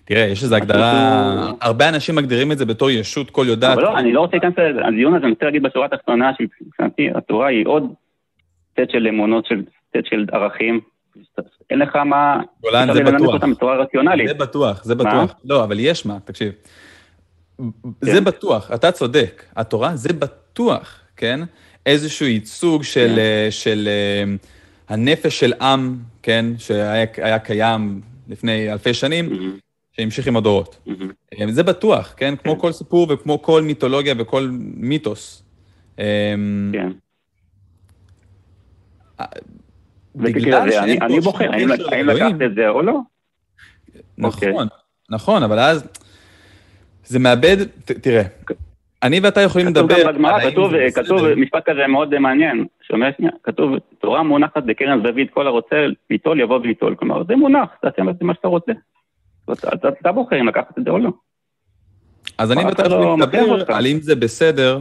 תראה, 0.06 0.22
יש 0.22 0.44
איזו 0.44 0.56
הגדרה, 0.56 1.52
הרבה 1.62 1.90
אנשים 1.90 2.16
מגדירים 2.16 2.52
את 2.52 2.58
זה 2.58 2.66
בתור 2.66 2.90
ישות 2.90 3.30
כל 3.30 3.46
יודעת. 3.48 3.74
אבל 3.78 3.84
לא, 3.84 3.98
אני 3.98 4.14
לא 4.14 4.20
רוצה 4.20 4.38
להיכנס 4.38 4.54
לדיון 4.58 5.16
הזה, 5.16 5.24
אני 5.24 5.32
רוצה 5.32 5.46
להגיד 5.46 5.64
בשורה 5.64 5.86
התחתונה 5.86 6.32
שמבחינתי 6.38 7.10
התורה 7.16 7.48
היא 7.48 7.68
עוד 7.68 7.84
סט 8.72 8.90
של 8.92 9.08
אמונות, 9.08 9.46
סט 9.90 10.06
של 10.06 10.26
ערכים. 10.32 10.80
אין 11.70 11.80
לך 11.80 11.96
מה... 11.96 12.42
גולן, 12.62 12.94
זה 12.94 13.04
בטוח. 13.04 13.42
זה 13.42 14.36
בטוח, 14.36 14.84
זה? 14.84 14.96
בטוח. 14.96 15.36
לא, 15.46 15.64
אבל 15.64 15.80
יש 15.80 16.06
מה, 16.06 16.18
תקשיב. 16.26 16.54
זה 18.02 18.22
בטוח, 18.22 18.72
אתה 18.72 18.92
צודק. 18.92 19.44
התורה 19.56 19.96
זה 19.96 20.14
בטוח, 20.14 21.02
כן? 21.18 21.40
איזשהו 21.86 22.26
ייצוג 22.26 22.84
של, 22.84 23.08
כן. 23.16 23.18
אה, 23.20 23.48
של 23.52 23.88
אה, 23.92 24.24
הנפש 24.90 25.40
של 25.40 25.54
עם, 25.62 25.98
כן? 26.24 26.46
שהיה 26.58 27.06
היה 27.18 27.40
קיים 27.40 28.02
לפני 28.28 28.72
אלפי 28.72 28.94
שנים, 28.94 29.30
מהמם, 29.30 29.58
שהמשיך 29.92 30.28
עם 30.28 30.38
הדורות. 30.38 30.78
אה, 31.40 31.52
זה 31.52 31.64
בטוח, 31.64 32.14
כן? 32.18 32.36
כמו 32.36 32.60
כל 32.60 32.72
סיפור 32.72 33.08
וכמו 33.14 33.42
כל 33.42 33.62
מיתולוגיה 33.62 34.14
וכל 34.18 34.50
מיתוס. 34.76 35.44
כן. 35.96 36.90
בגלל 40.16 40.72
שאין 40.72 41.04
אני- 41.04 41.20
בוחר, 41.20 41.52
האם. 41.52 41.70
לקחת 41.70 42.42
את 42.46 42.56
זה 42.56 42.70
או 42.70 42.82
לא? 42.82 43.00
אוקיי. 44.24 44.52
נכון, 44.52 44.68
נכון, 45.10 45.44
אבל 45.44 45.60
אז 45.60 45.84
זה 47.06 47.20
מאבד, 47.20 47.58
תראה, 47.86 48.24
אני 49.04 49.20
ואתה 49.20 49.42
יכולים 49.42 49.68
כתוב 49.68 49.92
לדבר... 49.92 50.04
גם 50.04 50.14
בגמרא, 50.14 50.50
כתוב. 50.52 50.72
כתוב 50.96 51.34
משפט 51.34 51.70
כזה 51.70 51.88
מאוד 51.88 52.20
מעניין, 52.20 52.66
שומע 52.88 53.08
שנייה, 53.18 53.32
כתוב, 53.44 53.72
תורה 54.02 54.24
מונחת 54.24 54.64
בקרן 54.66 55.08
זווית, 55.08 55.32
כל 55.34 55.48
הרוצה 55.48 55.76
ליטול 56.10 56.40
יבוא 56.40 56.58
וליטול, 56.60 56.96
כלומר 56.96 57.24
זה 57.28 57.36
מונח, 57.36 57.70
תעשה 57.82 58.02
מה 58.22 58.34
שאתה 58.34 58.48
רוצה. 58.48 58.72
אתה- 59.54 60.12
בוחר 60.12 60.40
אם 60.40 60.48
לקחת 60.48 60.78
את 60.80 60.84
זה 60.84 60.90
או 60.90 61.00
לא. 61.00 61.10
אז 62.38 62.52
אני 62.52 62.66
ואתה 62.66 62.88
לא 62.88 62.96
יכולים 62.96 63.20
מכריח 63.20 63.44
לדבר. 63.48 63.74
על 63.76 63.88
אם 63.88 64.00
זה 64.02 64.16
בסדר, 64.16 64.80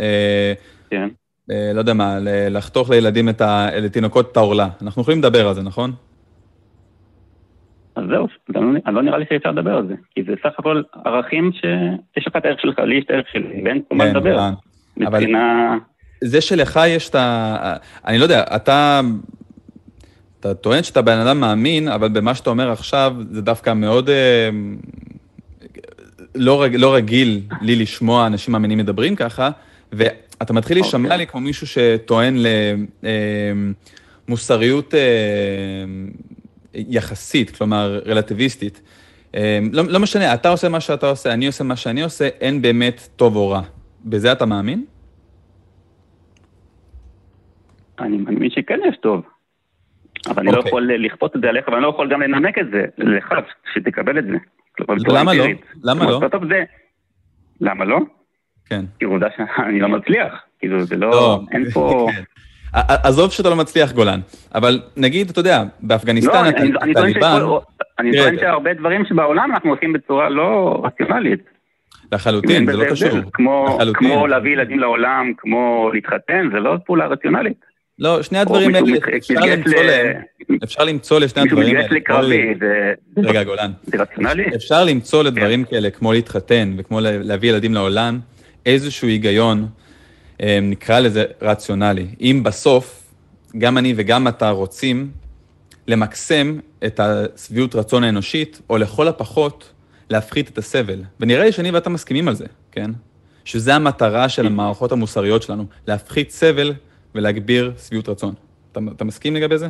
אה, 0.00 0.52
כן. 0.90 1.08
אה, 1.50 1.70
לא 1.74 1.78
יודע 1.78 1.94
מה, 1.94 2.18
לחתוך 2.50 2.90
לילדים 2.90 3.28
את 3.28 3.40
ה... 3.40 3.66
לתינוקות 3.76 4.32
את 4.32 4.36
העורלה. 4.36 4.68
אנחנו 4.82 5.02
יכולים 5.02 5.18
לדבר 5.18 5.48
על 5.48 5.54
זה, 5.54 5.62
נכון? 5.62 5.92
אז 7.96 8.04
זהו, 8.10 8.26
גם 8.52 8.74
לא- 8.74 8.92
לא 8.92 9.02
נראה 9.02 9.18
לי 9.18 9.24
שאפשר 9.28 9.50
לדבר 9.50 9.76
על 9.76 9.86
זה, 9.86 9.94
כי 10.14 10.22
זה 10.22 10.32
סך 10.42 10.58
הכל 10.58 10.82
ערכים 11.04 11.50
שיש 11.52 12.26
לך 12.26 12.36
את 12.36 12.44
הערך 12.44 12.60
שלך, 12.60 12.78
לי 12.78 12.94
יש 12.94 13.04
את 13.04 13.10
הערך 13.10 13.26
שלי, 13.32 13.62
ואין 13.64 13.82
פה 13.88 13.94
מה 13.94 14.04
כן, 14.04 14.10
לדבר. 14.10 14.38
אבל- 14.38 14.50
מבחינה... 14.96 15.76
זה 16.24 16.40
שלך 16.40 16.80
יש 16.88 17.08
את 17.10 17.14
ה... 17.14 17.74
אני 18.06 18.18
לא 18.18 18.22
יודע, 18.22 18.44
אתה... 18.56 19.00
אתה 20.40 20.54
טוען 20.54 20.82
שאתה 20.82 21.02
בן 21.02 21.18
אדם 21.18 21.40
מאמין, 21.40 21.88
אבל 21.88 22.08
במה 22.08 22.34
שאתה 22.34 22.50
אומר 22.50 22.70
עכשיו, 22.70 23.16
זה 23.30 23.42
דווקא 23.42 23.72
מאוד 23.72 24.10
אה, 24.10 24.48
לא, 26.34 26.62
רג, 26.62 26.76
לא 26.76 26.94
רגיל 26.94 27.40
לי 27.60 27.76
לשמוע 27.76 28.26
אנשים 28.26 28.52
מאמינים 28.52 28.78
מדברים 28.78 29.16
ככה, 29.16 29.50
ואתה 29.92 30.52
מתחיל 30.52 30.76
להישמע 30.76 31.04
אוקיי. 31.04 31.18
לי 31.18 31.26
כמו 31.26 31.40
מישהו 31.40 31.66
שטוען 31.66 32.36
למוסריות 34.28 34.94
יחסית, 36.74 37.56
כלומר 37.56 38.00
רלטיביסטית. 38.06 38.82
אה, 39.34 39.58
לא, 39.72 39.82
לא 39.88 40.00
משנה, 40.00 40.34
אתה 40.34 40.48
עושה 40.48 40.68
מה 40.68 40.80
שאתה 40.80 41.06
עושה, 41.06 41.32
אני 41.32 41.46
עושה 41.46 41.64
מה 41.64 41.76
שאני 41.76 42.02
עושה, 42.02 42.28
אין 42.40 42.62
באמת 42.62 43.08
טוב 43.16 43.36
או 43.36 43.50
רע. 43.50 43.62
בזה 44.04 44.32
אתה 44.32 44.46
מאמין? 44.46 44.84
אני 47.98 48.16
מאמין 48.16 48.50
שכן 48.50 48.78
יש 48.88 48.96
טוב. 49.02 49.22
אבל 50.28 50.42
אני 50.42 50.52
לא 50.52 50.56
אוקיי. 50.56 50.68
יכול 50.68 50.90
לכפות 50.98 51.36
את 51.36 51.40
זה 51.40 51.48
עליך, 51.48 51.68
ואני 51.68 51.82
לא 51.82 51.88
יכול 51.88 52.12
גם 52.12 52.22
לנמק 52.22 52.58
את 52.58 52.66
זה 52.72 52.84
לך, 52.98 53.34
שתקבל 53.74 54.18
את 54.18 54.24
זה. 54.24 54.36
למה 55.08 55.34
לא? 55.34 55.44
למה 55.84 56.04
לא? 56.04 56.20
זה... 56.48 56.64
למה 57.60 57.84
לא? 57.84 57.98
כן. 58.66 58.84
כי 58.98 59.04
עובדה 59.04 59.26
שאני 59.36 59.80
לא 59.80 59.88
מצליח. 59.88 60.32
כאילו, 60.58 60.84
זה 60.84 60.96
לא... 60.96 61.10
לא, 61.10 61.40
אין 61.52 61.70
פה... 61.70 62.08
עזוב 62.74 63.32
שאתה 63.32 63.50
לא 63.50 63.56
מצליח, 63.56 63.92
גולן, 63.92 64.20
אבל 64.54 64.80
נגיד, 64.96 65.30
אתה 65.30 65.40
יודע, 65.40 65.58
לא, 65.58 65.64
באפגניסטן, 65.80 66.32
טוען 66.32 66.46
הטליבן, 66.90 67.38
שכל- 67.40 67.58
אני 67.98 68.16
טוען 68.16 68.38
שהרבה 68.38 68.74
דברים 68.74 69.04
שבעולם 69.04 69.50
אנחנו 69.54 69.70
עושים 69.70 69.92
בצורה 69.92 70.28
לא 70.28 70.82
רציונלית. 70.84 71.40
לחלוטין, 72.12 72.66
זה 72.66 72.76
לא 72.76 72.84
קשור. 72.90 73.18
כמו- 73.32 74.26
להביא 74.26 74.52
ילדים 74.52 74.78
לעולם, 74.78 75.32
כמו 75.38 75.90
להתחתן, 75.94 76.48
זה 76.52 76.60
לא 76.60 76.76
פעולה 76.86 77.06
רציונלית. 77.06 77.64
לא, 77.98 78.22
שני 78.22 78.38
הדברים 78.38 78.72
מישהו 78.72 78.86
האלה, 78.86 79.16
אפשר 79.16 79.34
מתגייס 79.34 79.58
למצוא 79.66 79.82
להם, 79.82 80.22
אפשר 80.64 80.84
למצוא 80.84 81.20
לשני 81.20 81.42
מישהו 81.42 81.58
הדברים 81.58 81.76
מתגייס 81.76 81.90
האלה. 81.90 82.00
לקרבי, 82.00 82.54
כמו- 83.14 83.22
זה 83.22 83.28
רגע, 83.28 83.42
גולן. 83.44 83.70
זה 83.82 84.02
רציונלי? 84.02 84.44
אפשר 84.56 84.84
למצוא 84.84 85.24
לדברים 85.24 85.64
כאלה, 85.64 85.90
כמו 85.90 86.12
להתחתן 86.12 86.72
וכמו 86.78 87.00
לה- 87.00 87.18
להביא 87.22 87.48
ילדים 87.50 87.74
לעולם, 87.74 88.18
איזשהו 88.66 89.08
היגיון, 89.08 89.66
נקרא 90.42 91.00
לזה 91.00 91.24
רציונלי. 91.42 92.06
אם 92.20 92.40
בסוף, 92.44 93.12
גם 93.58 93.78
אני 93.78 93.94
וגם 93.96 94.28
אתה 94.28 94.50
רוצים 94.50 95.10
למקסם 95.86 96.58
את 96.86 97.00
השביעות 97.00 97.74
רצון 97.74 98.04
האנושית, 98.04 98.60
או 98.70 98.78
לכל 98.78 99.08
הפחות 99.08 99.72
להפחית 100.10 100.48
את 100.48 100.58
הסבל. 100.58 101.02
ונראה 101.20 101.44
לי 101.44 101.52
שאני 101.52 101.70
ואתה 101.70 101.90
מסכימים 101.90 102.28
על 102.28 102.34
זה, 102.34 102.46
כן? 102.72 102.90
שזה 103.44 103.74
המטרה 103.74 104.28
של 104.28 104.46
המערכות 104.46 104.92
המוסריות 104.92 105.42
שלנו, 105.42 105.64
להפחית 105.86 106.30
סבל 106.30 106.72
ולהגביר 107.14 107.72
שביעות 107.86 108.08
רצון. 108.08 108.34
אתה, 108.72 108.80
אתה 108.96 109.04
מסכים 109.04 109.36
לגבי 109.36 109.58
זה? 109.58 109.68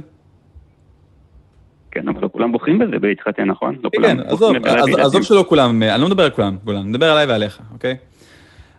כן, 1.90 2.08
אבל 2.08 2.22
לא 2.22 2.28
כולם 2.32 2.52
בוחרים 2.52 2.78
בזה 2.78 2.98
בהתחתן, 2.98 3.44
נכון? 3.44 3.78
לא 3.82 3.90
כן, 4.02 4.20
עזוב, 4.20 4.56
עזוב. 4.98 5.22
שלא 5.22 5.44
כולם, 5.48 5.82
אני 5.82 6.02
לא 6.02 6.08
מדבר 6.08 6.24
על 6.24 6.30
כולם, 6.30 6.56
גולן, 6.64 6.78
אני 6.78 6.88
מדבר 6.88 7.10
עליי 7.10 7.26
ועליך, 7.26 7.60
אוקיי? 7.72 7.96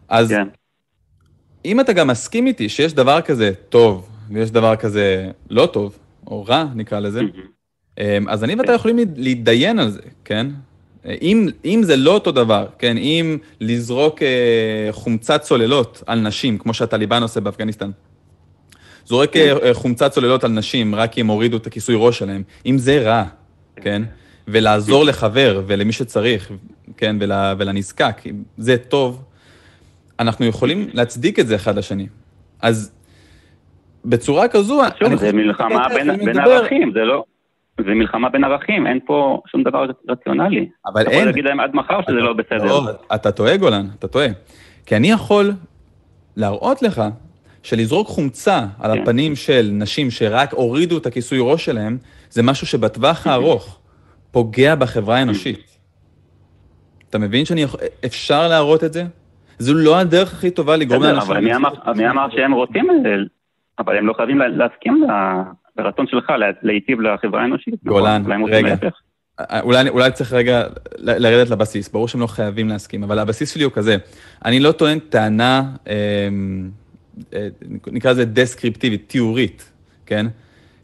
אז 0.09 0.29
כן. 0.29 0.47
אם 1.65 1.79
אתה 1.79 1.93
גם 1.93 2.07
מסכים 2.07 2.47
איתי 2.47 2.69
שיש 2.69 2.93
דבר 2.93 3.21
כזה 3.21 3.51
טוב, 3.69 4.09
ויש 4.31 4.51
דבר 4.51 4.75
כזה 4.75 5.31
לא 5.49 5.65
טוב, 5.65 5.97
או 6.27 6.45
רע 6.45 6.65
נקרא 6.75 6.99
לזה, 6.99 7.21
אמ, 7.99 8.29
אז 8.29 8.43
אני 8.43 8.55
ואתה 8.55 8.67
כן. 8.67 8.73
יכולים 8.73 8.97
להת- 8.97 9.07
להתדיין 9.17 9.79
על 9.79 9.89
זה, 9.89 10.01
כן? 10.25 10.47
אם, 11.21 11.47
אם 11.65 11.81
זה 11.83 11.95
לא 11.95 12.13
אותו 12.13 12.31
דבר, 12.31 12.67
כן? 12.79 12.97
אם 12.97 13.37
לזרוק 13.59 14.21
אה, 14.21 14.27
חומצת 14.91 15.41
צוללות 15.41 16.03
על 16.05 16.19
נשים, 16.19 16.57
כמו 16.57 16.73
שהטליבן 16.73 17.21
עושה 17.21 17.39
באפגניסטן, 17.39 17.91
זורק 19.05 19.33
כן. 19.33 19.55
אה, 19.63 19.73
חומצת 19.73 20.11
צוללות 20.11 20.43
על 20.43 20.51
נשים 20.51 20.95
רק 20.95 21.11
כי 21.11 21.21
הם 21.21 21.27
הורידו 21.27 21.57
את 21.57 21.67
הכיסוי 21.67 21.95
ראש 21.97 22.19
שלהם, 22.19 22.43
אם 22.65 22.77
זה 22.77 23.01
רע, 23.01 23.23
כן? 23.75 24.01
ולעזור 24.47 25.03
לחבר 25.05 25.63
ולמי 25.67 25.91
שצריך, 25.93 26.51
כן? 26.97 27.15
ול, 27.19 27.31
ולנזקק, 27.57 28.21
אם 28.25 28.43
זה 28.57 28.77
טוב, 28.77 29.21
אנחנו 30.19 30.45
יכולים 30.45 30.87
להצדיק 30.93 31.39
את 31.39 31.47
זה 31.47 31.55
אחד 31.55 31.77
לשני. 31.77 32.07
אז 32.61 32.93
בצורה 34.05 34.47
כזו, 34.47 34.81
שוב, 34.99 35.15
זה 35.15 35.33
מלחמה 35.33 35.87
בין 35.89 36.25
בין 36.25 36.39
ערכים, 36.39 36.91
זה 36.93 36.99
לא... 36.99 37.23
זה 37.77 37.93
מלחמה 37.93 38.29
בין 38.29 38.43
ערכים, 38.43 38.87
אין 38.87 38.99
פה 39.05 39.41
שום 39.47 39.63
דבר 39.63 39.85
רציונלי. 40.09 40.69
אבל 40.85 41.01
אתה 41.01 41.09
יכול 41.09 41.19
אין. 41.19 41.25
להגיד 41.25 41.45
להם 41.45 41.59
עד 41.59 41.71
מחר 41.73 41.99
שזה 42.01 42.15
לא 42.15 42.33
בסדר. 42.33 42.65
לא, 42.65 42.81
אתה 43.15 43.31
טועה, 43.31 43.57
גולן, 43.57 43.85
אתה 43.99 44.07
טועה. 44.07 44.27
כי 44.85 44.95
אני 44.95 45.11
יכול 45.11 45.51
להראות 46.35 46.81
לך 46.81 47.01
שלזרוק 47.63 48.07
חומצה 48.07 48.65
על 48.79 48.95
כן. 48.95 49.01
הפנים 49.01 49.35
של 49.35 49.69
נשים 49.73 50.11
שרק 50.11 50.53
הורידו 50.53 50.97
את 50.97 51.05
הכיסוי 51.05 51.39
ראש 51.41 51.65
שלהם, 51.65 51.97
זה 52.29 52.43
משהו 52.43 52.67
שבטווח 52.67 53.27
הארוך 53.27 53.79
פוגע 54.31 54.75
בחברה 54.75 55.17
האנושית. 55.17 55.77
אתה 57.09 57.17
מבין 57.17 57.45
שאני 57.45 57.61
יכול... 57.61 57.79
אפשר 58.05 58.47
להראות 58.47 58.83
את 58.83 58.93
זה? 58.93 59.03
זו 59.59 59.73
לא 59.73 59.99
הדרך 59.99 60.33
הכי 60.33 60.51
טובה 60.51 60.75
לגרום 60.75 61.03
לאנשים... 61.03 61.31
אבל 61.31 61.41
מי 61.95 62.09
אמר- 62.09 62.29
שהם 62.35 62.51
רוצים 62.51 62.91
את 62.91 63.03
זה? 63.03 63.09
אבל 63.79 63.97
הם 63.97 64.07
לא 64.07 64.13
חייבים 64.13 64.39
לה- 64.39 64.47
להסכים 64.47 65.03
לרצון 65.77 66.07
שלך 66.07 66.29
לה- 66.29 66.45
להיטיב 66.61 67.01
לחברה 67.01 67.41
האנושית. 67.41 67.73
נכון? 67.83 67.99
גולן, 67.99 68.21
רוצים 68.41 68.55
רגע. 68.55 68.69
להפך. 68.69 68.93
אה, 69.39 69.59
אולי, 69.61 69.89
אולי 69.89 70.11
צריך 70.11 70.33
רגע 70.33 70.63
לרדת 70.97 71.49
לבסיס, 71.49 71.89
ברור 71.89 72.07
שהם 72.07 72.21
לא 72.21 72.27
חייבים 72.27 72.69
להסכים, 72.69 73.03
אבל 73.03 73.19
הבסיס 73.19 73.53
שלי 73.53 73.63
הוא 73.63 73.71
כזה, 73.71 73.97
אני 74.45 74.59
לא 74.59 74.71
טוען 74.71 74.99
טענה, 74.99 75.63
אה, 75.87 75.93
אה, 77.33 77.47
נקרא 77.91 78.11
לזה 78.11 78.25
דסקריפטיבית, 78.25 79.03
תיאורית, 79.09 79.71
כן? 80.05 80.25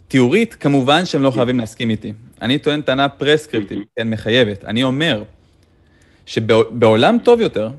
תיאורית, 0.07 0.53
כמובן 0.53 1.05
שהם 1.05 1.21
לא 1.23 1.31
חייבים 1.31 1.59
להסכים 1.59 1.89
איתי. 1.89 2.13
אני 2.41 2.59
טוען 2.59 2.81
טענה 2.81 3.09
פרסקריפטיבית, 3.09 3.87
כן, 3.95 4.09
מחייבת. 4.09 4.65
אני 4.65 4.83
אומר 4.83 5.23
שבעולם 6.25 7.17
טוב 7.23 7.41
יותר, 7.41 7.69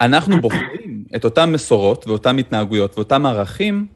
אנחנו 0.00 0.40
בוחרים 0.40 1.04
את 1.16 1.24
אותן 1.24 1.50
מסורות 1.52 2.08
ואותן 2.08 2.38
התנהגויות 2.38 2.94
ואותם 2.98 3.26
ערכים 3.26 3.86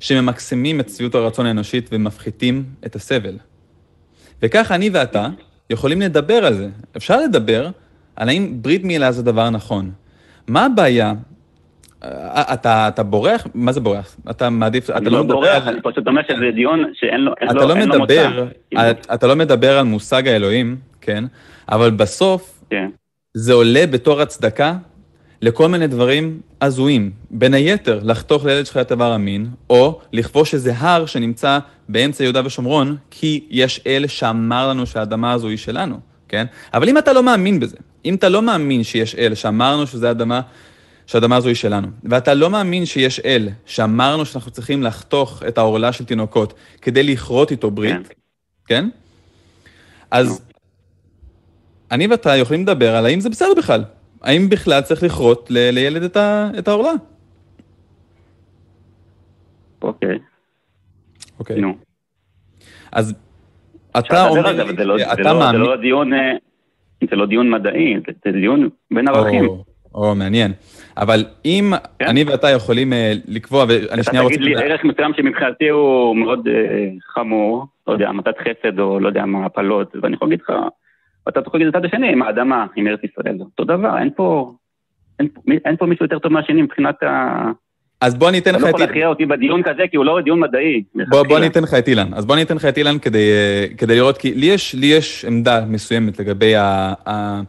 שממקסמים 0.00 0.80
את 0.80 0.88
שביעות 0.90 1.14
הרצון 1.14 1.46
האנושית 1.46 1.88
ומפחיתים 1.92 2.64
את 2.86 2.96
הסבל. 2.96 3.36
וכך 4.42 4.72
אני 4.72 4.90
ואתה 4.92 5.28
יכולים 5.70 6.00
לדבר 6.00 6.34
על 6.46 6.54
זה. 6.54 6.68
אפשר 6.96 7.20
לדבר 7.20 7.70
על 8.16 8.28
האם 8.28 8.62
ברית 8.62 8.84
מילה 8.84 9.12
זה 9.12 9.22
דבר 9.22 9.50
נכון. 9.50 9.90
מה 10.48 10.64
הבעיה? 10.66 11.12
אה, 12.04 12.54
אתה, 12.54 12.88
אתה 12.88 13.02
בורח? 13.02 13.46
מה 13.54 13.72
זה 13.72 13.80
בורח? 13.80 14.16
אתה 14.30 14.50
מעדיף, 14.50 14.90
אתה 14.90 15.00
לא 15.00 15.10
לא 15.10 15.24
מדבר 15.24 15.34
בורח, 15.34 15.66
על... 15.66 15.74
אני 15.74 15.82
פשוט 15.82 16.06
אומר 16.06 16.22
שזה 16.28 16.50
דיון 16.54 16.84
שאין 16.94 17.20
לו 17.20 17.32
אתה 17.32 17.52
לו- 17.54 17.68
לא 17.68 17.76
אין 17.76 17.88
לו 17.88 17.94
מדבר, 18.02 18.28
מוצא. 18.44 18.80
על- 18.80 18.90
אתה 19.14 19.26
לא 19.26 19.36
מדבר 19.36 19.78
על 19.78 19.84
מושג 19.84 20.28
האלוהים, 20.28 20.76
כן? 21.00 21.24
אבל 21.68 21.90
בסוף 21.90 22.64
כן. 22.70 22.88
זה 23.34 23.52
עולה 23.52 23.86
בתור 23.90 24.20
הצדקה 24.20 24.76
לכל 25.44 25.68
מיני 25.68 25.86
דברים 25.86 26.40
הזויים. 26.60 27.10
בין 27.30 27.54
היתר, 27.54 28.00
לחתוך 28.02 28.44
לילד 28.44 28.66
שלך 28.66 28.76
את 28.76 28.92
איבר 28.92 29.12
המין, 29.12 29.48
או 29.70 30.00
לכבוש 30.12 30.54
איזה 30.54 30.72
הר 30.76 31.06
שנמצא 31.06 31.58
באמצע 31.88 32.24
יהודה 32.24 32.42
ושומרון, 32.44 32.96
כי 33.10 33.44
יש 33.50 33.80
אל 33.86 34.06
שאמר 34.06 34.68
לנו 34.68 34.86
שהאדמה 34.86 35.32
הזו 35.32 35.48
היא 35.48 35.56
שלנו, 35.56 35.98
כן? 36.28 36.46
אבל 36.74 36.88
אם 36.88 36.98
אתה 36.98 37.12
לא 37.12 37.22
מאמין 37.22 37.60
בזה, 37.60 37.76
אם 38.04 38.14
אתה 38.14 38.28
לא 38.28 38.42
מאמין 38.42 38.82
שיש 38.82 39.14
אל 39.14 39.34
שאמרנו 39.34 39.86
שזה 39.86 40.10
אדמה, 40.10 40.40
שהאדמה 41.06 41.36
הזו 41.36 41.48
היא 41.48 41.56
שלנו, 41.56 41.88
ואתה 42.04 42.34
לא 42.34 42.50
מאמין 42.50 42.86
שיש 42.86 43.20
אל 43.20 43.48
שאמרנו 43.66 44.26
שאנחנו 44.26 44.50
צריכים 44.50 44.82
לחתוך 44.82 45.42
את 45.48 45.58
העורלה 45.58 45.92
של 45.92 46.04
תינוקות 46.04 46.54
כדי 46.82 47.02
לכרות 47.02 47.50
איתו 47.50 47.70
ברית, 47.70 48.14
כן? 48.66 48.88
אז 50.10 50.40
אני 51.90 52.06
ואתה 52.06 52.36
יכולים 52.36 52.62
לדבר 52.62 52.96
על 52.96 53.06
האם 53.06 53.20
זה 53.20 53.30
בסדר 53.30 53.54
בכלל. 53.56 53.84
האם 54.24 54.48
בכלל 54.48 54.80
צריך 54.80 55.02
לכרות 55.02 55.50
ל- 55.50 55.70
לילד 55.70 56.02
את, 56.02 56.16
ה- 56.16 56.50
את 56.58 56.68
העורלה? 56.68 56.90
אוקיי, 59.82 60.18
אוקיי. 61.38 61.60
נו. 61.60 61.74
אז 62.92 63.14
אתה 63.98 64.28
אומר 64.28 64.56
זה, 64.56 64.64
לי 64.64 64.76
זה 64.76 64.84
לא- 64.84 64.98
זה 64.98 65.04
שאתה 65.04 65.22
לא- 65.22 65.32
זה 65.32 65.38
מאמין... 65.38 65.60
לא 65.60 65.76
דיון, 65.76 66.12
אה, 66.14 66.32
זה 67.10 67.16
לא 67.16 67.26
דיון 67.26 67.50
מדעי, 67.50 67.94
זה- 68.06 68.12
זה 68.24 68.32
דיון 68.32 68.68
בין 68.90 69.08
ערכים. 69.08 69.46
או, 69.48 69.64
או, 69.94 70.14
מעניין. 70.14 70.52
אבל 70.96 71.24
אם 71.44 71.72
כן. 71.98 72.06
אני 72.06 72.24
ואתה 72.24 72.50
יכולים 72.50 72.92
אה, 72.92 73.12
לקבוע, 73.28 73.64
ואני 73.68 73.84
אתה 73.94 74.02
שנייה 74.02 74.22
רוצה... 74.22 74.34
תגיד 74.36 74.48
לי 74.48 74.62
ערך 74.62 74.84
מסוים 74.84 75.12
שמבחינתי 75.16 75.68
הוא 75.68 76.16
מאוד 76.16 76.48
אה, 76.48 76.54
חמור, 77.14 77.64
לא 77.86 77.92
יודע, 77.92 78.08
המתת 78.08 78.34
חסד 78.40 78.78
או 78.78 79.00
לא 79.00 79.08
יודע 79.08 79.24
מה, 79.24 79.46
הפלות, 79.46 79.92
ואני 80.02 80.14
יכול 80.14 80.28
להגיד 80.28 80.40
לך, 80.48 80.52
ואתה 81.26 81.40
יכול 81.40 81.60
להגיד 81.60 81.74
את 81.74 81.74
הצד 81.74 81.84
השני, 81.84 82.12
עם 82.12 82.22
האדמה, 82.22 82.66
עם 82.76 82.86
ארץ 82.86 83.00
ישראל, 83.04 83.36
אותו 83.40 83.64
דבר, 83.64 83.98
אין 83.98 84.10
פה, 84.16 84.52
אין 85.18 85.28
אין 85.64 85.76
פה 85.76 85.86
מישהו 85.86 86.04
יותר 86.04 86.18
טוב 86.18 86.32
מהשני 86.32 86.62
מבחינת 86.62 87.02
ה... 87.02 87.50
אז 88.00 88.14
בוא 88.14 88.28
אני 88.28 88.38
אתן 88.38 88.50
אתה 88.50 88.58
לך 88.58 88.64
לא 88.64 88.68
את... 88.68 88.74
יכול 88.74 88.86
להכריע 88.86 89.08
אותי 89.08 89.26
בדיון 89.26 89.62
כזה, 89.62 89.82
כי 89.90 89.96
הוא 89.96 90.04
לא 90.04 90.20
דיון 90.20 90.40
מדעי. 90.40 90.82
בוא, 90.94 91.22
בוא. 91.22 91.38
אני 91.38 91.46
אתן 91.46 91.62
לך 91.62 91.74
את 91.74 91.88
אילן. 91.88 92.14
אז 92.14 92.26
בוא 92.26 92.34
אני 92.34 92.42
אתן 92.42 92.56
לך 92.56 92.64
את 92.64 92.78
אילן 92.78 92.98
כדי, 92.98 93.30
כדי 93.78 93.96
לראות, 93.96 94.18
כי 94.18 94.34
לי 94.34 94.46
יש, 94.46 94.74
לי 94.74 94.86
יש 94.86 95.24
עמדה 95.24 95.64
מסוימת 95.68 96.20
לגבי 96.20 96.56
ה, 96.56 96.92
ה, 97.08 97.40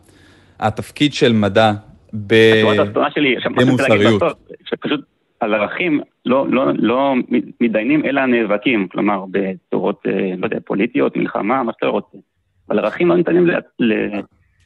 התפקיד 0.59 1.13
של 1.13 1.33
מדע 1.33 1.71
ב... 2.13 2.33
השורה 2.57 2.83
התחתונה 2.83 3.11
שלי, 3.11 3.35
במוסריות. 3.55 4.21
שפשוט 4.65 5.01
על 5.39 5.53
ערכים 5.53 6.01
לא, 6.25 6.45
לא, 6.49 6.65
לא 6.77 7.13
מתדיינים 7.61 8.05
אלא 8.05 8.25
נאבקים, 8.25 8.87
כלומר 8.87 9.25
בצורות, 9.31 10.03
אה, 10.07 10.33
לא 10.37 10.45
יודע, 10.45 10.57
פוליטיות, 10.65 11.17
מלחמה, 11.17 11.63
מה 11.63 11.71
שאתה 11.73 11.85
רוצה. 11.85 12.17
אבל 12.69 12.79
ערכים 12.79 13.07
לא 13.07 13.15
ניתנים 13.17 13.47
ל- 13.47 13.53
ל- 13.79 14.21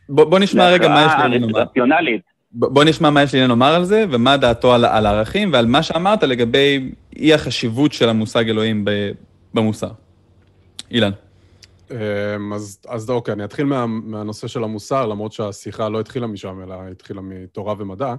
בוא, 0.09 0.25
בוא 0.25 0.39
נשמע 0.39 0.69
רגע 0.69 0.87
מה 0.89 1.05
יש 1.07 1.11
לאילן 1.19 1.41
לומר. 1.41 1.59
רציונלית. 1.59 2.21
ב- 2.51 2.65
בוא 2.65 2.83
נשמע 2.83 3.09
מה 3.09 3.23
יש 3.23 3.33
לאילן 3.35 3.49
לומר 3.49 3.75
על 3.75 3.83
זה, 3.83 4.05
ומה 4.11 4.37
דעתו 4.37 4.73
על, 4.73 4.85
על 4.85 5.05
הערכים, 5.05 5.53
ועל 5.53 5.65
מה 5.65 5.83
שאמרת 5.83 6.23
לגבי 6.23 6.91
אי 7.15 7.33
החשיבות 7.33 7.93
של 7.93 8.09
המושג 8.09 8.49
אלוהים 8.49 8.85
ב, 8.85 9.11
במוסר. 9.53 9.91
אילן. 10.91 11.11
אמ, 11.91 12.53
אז, 12.53 12.79
אז 12.87 13.09
אוקיי, 13.09 13.33
אני 13.33 13.43
אתחיל 13.43 13.65
מה, 13.65 13.85
מהנושא 13.87 14.47
של 14.47 14.63
המוסר, 14.63 15.05
למרות 15.05 15.31
שהשיחה 15.31 15.89
לא 15.89 15.99
התחילה 15.99 16.27
משם, 16.27 16.61
אלא 16.63 16.75
התחילה 16.91 17.21
מתורה 17.21 17.73
ומדע, 17.77 18.15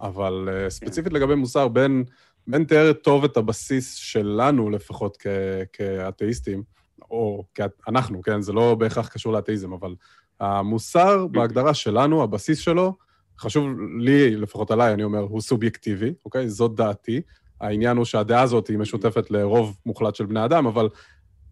אבל 0.00 0.48
uh, 0.48 0.70
ספציפית 0.70 1.12
לגבי 1.12 1.34
מוסר, 1.34 1.68
בן, 1.68 2.02
בן 2.46 2.64
תיאר 2.64 2.92
טוב 2.92 3.24
את 3.24 3.36
הבסיס 3.36 3.94
שלנו 3.94 4.70
לפחות 4.70 5.16
כ, 5.20 5.26
כאתאיסטים, 5.72 6.62
או 7.10 7.44
אנחנו, 7.88 8.22
כן? 8.22 8.42
זה 8.42 8.52
לא 8.52 8.74
בהכרח 8.74 9.08
קשור 9.08 9.32
לאתאיזם, 9.32 9.72
אבל 9.72 9.94
המוסר 10.40 11.26
בהגדרה 11.26 11.74
שלנו, 11.74 12.22
הבסיס 12.22 12.58
שלו, 12.58 12.96
חשוב 13.38 13.66
לי, 13.98 14.36
לפחות 14.36 14.70
עליי, 14.70 14.94
אני 14.94 15.04
אומר, 15.04 15.18
הוא 15.18 15.40
סובייקטיבי, 15.40 16.12
אוקיי? 16.24 16.48
זאת 16.48 16.74
דעתי. 16.74 17.20
העניין 17.60 17.96
הוא 17.96 18.04
שהדעה 18.04 18.42
הזאת 18.42 18.68
היא 18.68 18.78
משותפת 18.78 19.30
לרוב 19.30 19.78
מוחלט 19.86 20.14
של 20.14 20.26
בני 20.26 20.44
אדם, 20.44 20.66
אבל 20.66 20.88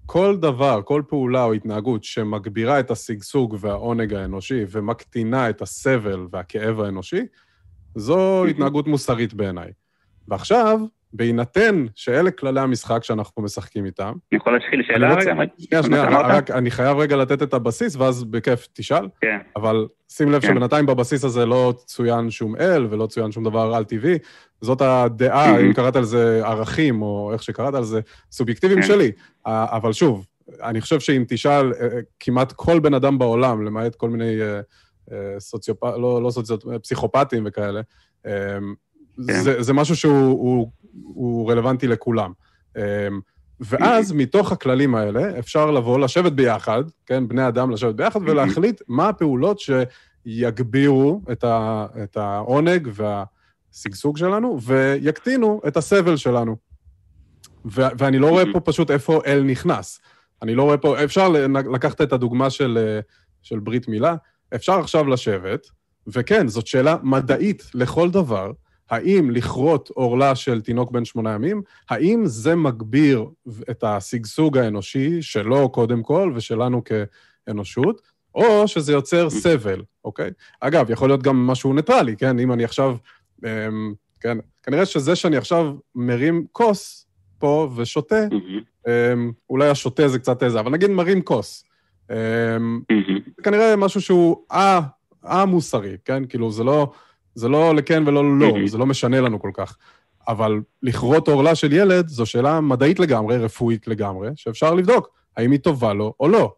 כל 0.06 0.36
דבר, 0.36 0.80
כל 0.84 1.02
פעולה 1.08 1.44
או 1.44 1.52
התנהגות 1.52 2.04
שמגבירה 2.04 2.80
את 2.80 2.90
השגשוג 2.90 3.56
והעונג 3.60 4.14
האנושי 4.14 4.64
ומקטינה 4.70 5.50
את 5.50 5.62
הסבל 5.62 6.26
והכאב 6.30 6.80
האנושי, 6.80 7.22
זו 7.94 8.46
התנהגות 8.46 8.86
מוסרית 8.86 9.34
בעיניי. 9.34 9.72
ועכשיו, 10.28 10.80
בהינתן 11.12 11.86
שאלה 11.94 12.30
כללי 12.30 12.60
המשחק 12.60 13.04
שאנחנו 13.04 13.42
משחקים 13.42 13.86
איתם, 13.86 14.12
אני 14.32 14.38
יכול 14.40 14.52
להתחיל 14.52 14.82
שאלה 14.86 15.14
רוצה- 15.14 15.32
רגע? 15.32 15.44
שנייה, 15.58 15.82
שנייה? 15.82 16.04
רק 16.08 16.50
אני 16.50 16.70
חייב 16.70 16.98
רגע 16.98 17.16
לתת 17.16 17.42
את 17.42 17.54
הבסיס, 17.54 17.96
ואז 17.96 18.24
בכיף 18.24 18.68
תשאל, 18.72 19.08
כן, 19.20 19.38
אבל 19.56 19.86
שים 20.08 20.32
לב 20.32 20.42
כן. 20.42 20.48
שבינתיים 20.48 20.86
בבסיס 20.86 21.24
הזה 21.24 21.46
לא 21.46 21.74
צוין 21.86 22.30
שום 22.30 22.56
אל 22.56 22.86
ולא 22.90 23.06
צוין 23.06 23.32
שום 23.32 23.44
דבר 23.44 23.74
על-טבעי. 23.74 24.18
זאת 24.60 24.80
הדעה, 24.80 25.60
אם 25.60 25.72
קראת 25.72 25.96
על 25.96 26.04
זה 26.04 26.40
ערכים, 26.46 27.02
או 27.02 27.30
איך 27.32 27.42
שקראת 27.42 27.74
על 27.74 27.84
זה, 27.84 28.00
סובייקטיביים 28.30 28.80
כן. 28.80 28.86
שלי. 28.86 29.12
אה, 29.46 29.66
אבל 29.76 29.92
שוב, 29.92 30.26
אני 30.62 30.80
חושב 30.80 31.00
שאם 31.00 31.24
תשאל 31.28 31.72
אה, 31.72 31.88
כמעט 32.20 32.52
כל 32.52 32.78
בן 32.80 32.94
אדם 32.94 33.18
בעולם, 33.18 33.66
למעט 33.66 33.94
כל 33.94 34.10
מיני 34.10 34.42
אה, 34.42 34.60
אה, 35.12 35.40
סוציופ... 35.40 35.84
לא, 35.84 36.22
לא 36.22 36.30
סוציופ... 36.30 36.62
פסיכופטים 36.82 37.42
וכאלה, 37.46 37.80
אה, 39.30 39.42
זה, 39.42 39.62
זה 39.62 39.72
משהו 39.72 39.96
שהוא 39.96 40.28
הוא, 40.28 40.70
הוא 40.92 41.50
רלוונטי 41.50 41.86
לכולם. 41.86 42.32
אה, 42.76 43.08
ואז 43.60 44.12
מתוך 44.12 44.52
הכללים 44.52 44.94
האלה 44.94 45.38
אפשר 45.38 45.70
לבוא, 45.70 45.98
לשבת 45.98 46.32
ביחד, 46.32 46.82
כן, 47.06 47.28
בני 47.28 47.48
אדם 47.48 47.70
לשבת 47.70 47.94
ביחד 47.94 48.20
ולהחליט 48.22 48.82
מה 48.88 49.08
הפעולות 49.08 49.60
שיגבירו 49.60 51.20
את, 51.32 51.44
ה, 51.44 51.86
את 52.02 52.16
העונג 52.16 52.88
והשגשוג 52.92 54.16
שלנו 54.16 54.58
ויקטינו 54.62 55.60
את 55.68 55.76
הסבל 55.76 56.16
שלנו. 56.16 56.56
ו, 57.64 57.82
ואני 57.98 58.18
לא 58.18 58.30
רואה 58.30 58.44
פה 58.52 58.60
פשוט 58.60 58.90
איפה 58.90 59.20
אל 59.26 59.42
נכנס. 59.42 60.00
אני 60.42 60.54
לא 60.54 60.62
רואה 60.62 60.76
פה, 60.76 61.04
אפשר 61.04 61.28
לקחת 61.72 62.00
את 62.00 62.12
הדוגמה 62.12 62.50
של, 62.50 62.98
של 63.42 63.58
ברית 63.58 63.88
מילה, 63.88 64.16
אפשר 64.54 64.72
עכשיו 64.72 65.06
לשבת, 65.08 65.66
וכן, 66.06 66.48
זאת 66.48 66.66
שאלה 66.66 66.96
מדעית 67.02 67.62
לכל 67.74 68.10
דבר, 68.10 68.52
האם 68.90 69.30
לכרות 69.30 69.90
עורלה 69.94 70.34
של 70.34 70.60
תינוק 70.60 70.90
בן 70.90 71.04
שמונה 71.04 71.30
ימים, 71.32 71.62
האם 71.90 72.22
זה 72.26 72.56
מגביר 72.56 73.24
את 73.70 73.84
השגשוג 73.84 74.58
האנושי 74.58 75.22
שלו 75.22 75.68
קודם 75.68 76.02
כל 76.02 76.32
ושלנו 76.34 76.82
כאנושות, 76.84 78.02
או 78.34 78.68
שזה 78.68 78.92
יוצר 78.92 79.30
סבל, 79.30 79.82
אוקיי? 80.04 80.30
אגב, 80.60 80.90
יכול 80.90 81.08
להיות 81.08 81.22
גם 81.22 81.46
משהו 81.46 81.72
ניטרלי, 81.72 82.16
כן? 82.16 82.38
אם 82.38 82.52
אני 82.52 82.64
עכשיו, 82.64 82.96
אמ, 83.44 83.94
כן, 84.20 84.38
כנראה 84.62 84.86
שזה 84.86 85.16
שאני 85.16 85.36
עכשיו 85.36 85.74
מרים 85.94 86.46
כוס 86.52 87.06
פה 87.38 87.68
ושותה, 87.76 88.24
אמ, 88.88 89.32
אולי 89.50 89.68
השותה 89.68 90.08
זה 90.08 90.18
קצת 90.18 90.42
איזה, 90.42 90.60
אבל 90.60 90.70
נגיד 90.72 90.90
מרים 90.90 91.22
כוס. 91.22 91.64
אמ, 92.10 92.80
כנראה 93.42 93.76
משהו 93.76 94.00
שהוא 94.00 94.36
א-מוסרי, 95.22 95.96
כן? 96.04 96.24
כאילו, 96.24 96.50
זה 96.52 96.64
לא, 96.64 96.92
זה 97.36 97.48
לא 97.48 97.74
לכן 97.74 98.02
ולא 98.06 98.38
לא. 98.38 98.66
זה 98.66 98.78
לא 98.78 98.86
משנה 98.86 99.20
לנו 99.20 99.40
כל 99.40 99.50
כך. 99.54 99.76
אבל 100.28 100.60
לכרות 100.82 101.28
עורלה 101.28 101.54
של 101.54 101.72
ילד 101.72 102.08
זו 102.08 102.26
שאלה 102.26 102.60
מדעית 102.60 102.98
לגמרי, 102.98 103.36
רפואית 103.36 103.88
לגמרי, 103.88 104.28
שאפשר 104.36 104.74
לבדוק 104.74 105.08
האם 105.36 105.50
היא 105.50 105.60
טובה 105.60 105.92
לו 105.94 106.14
או 106.20 106.28
לא, 106.28 106.54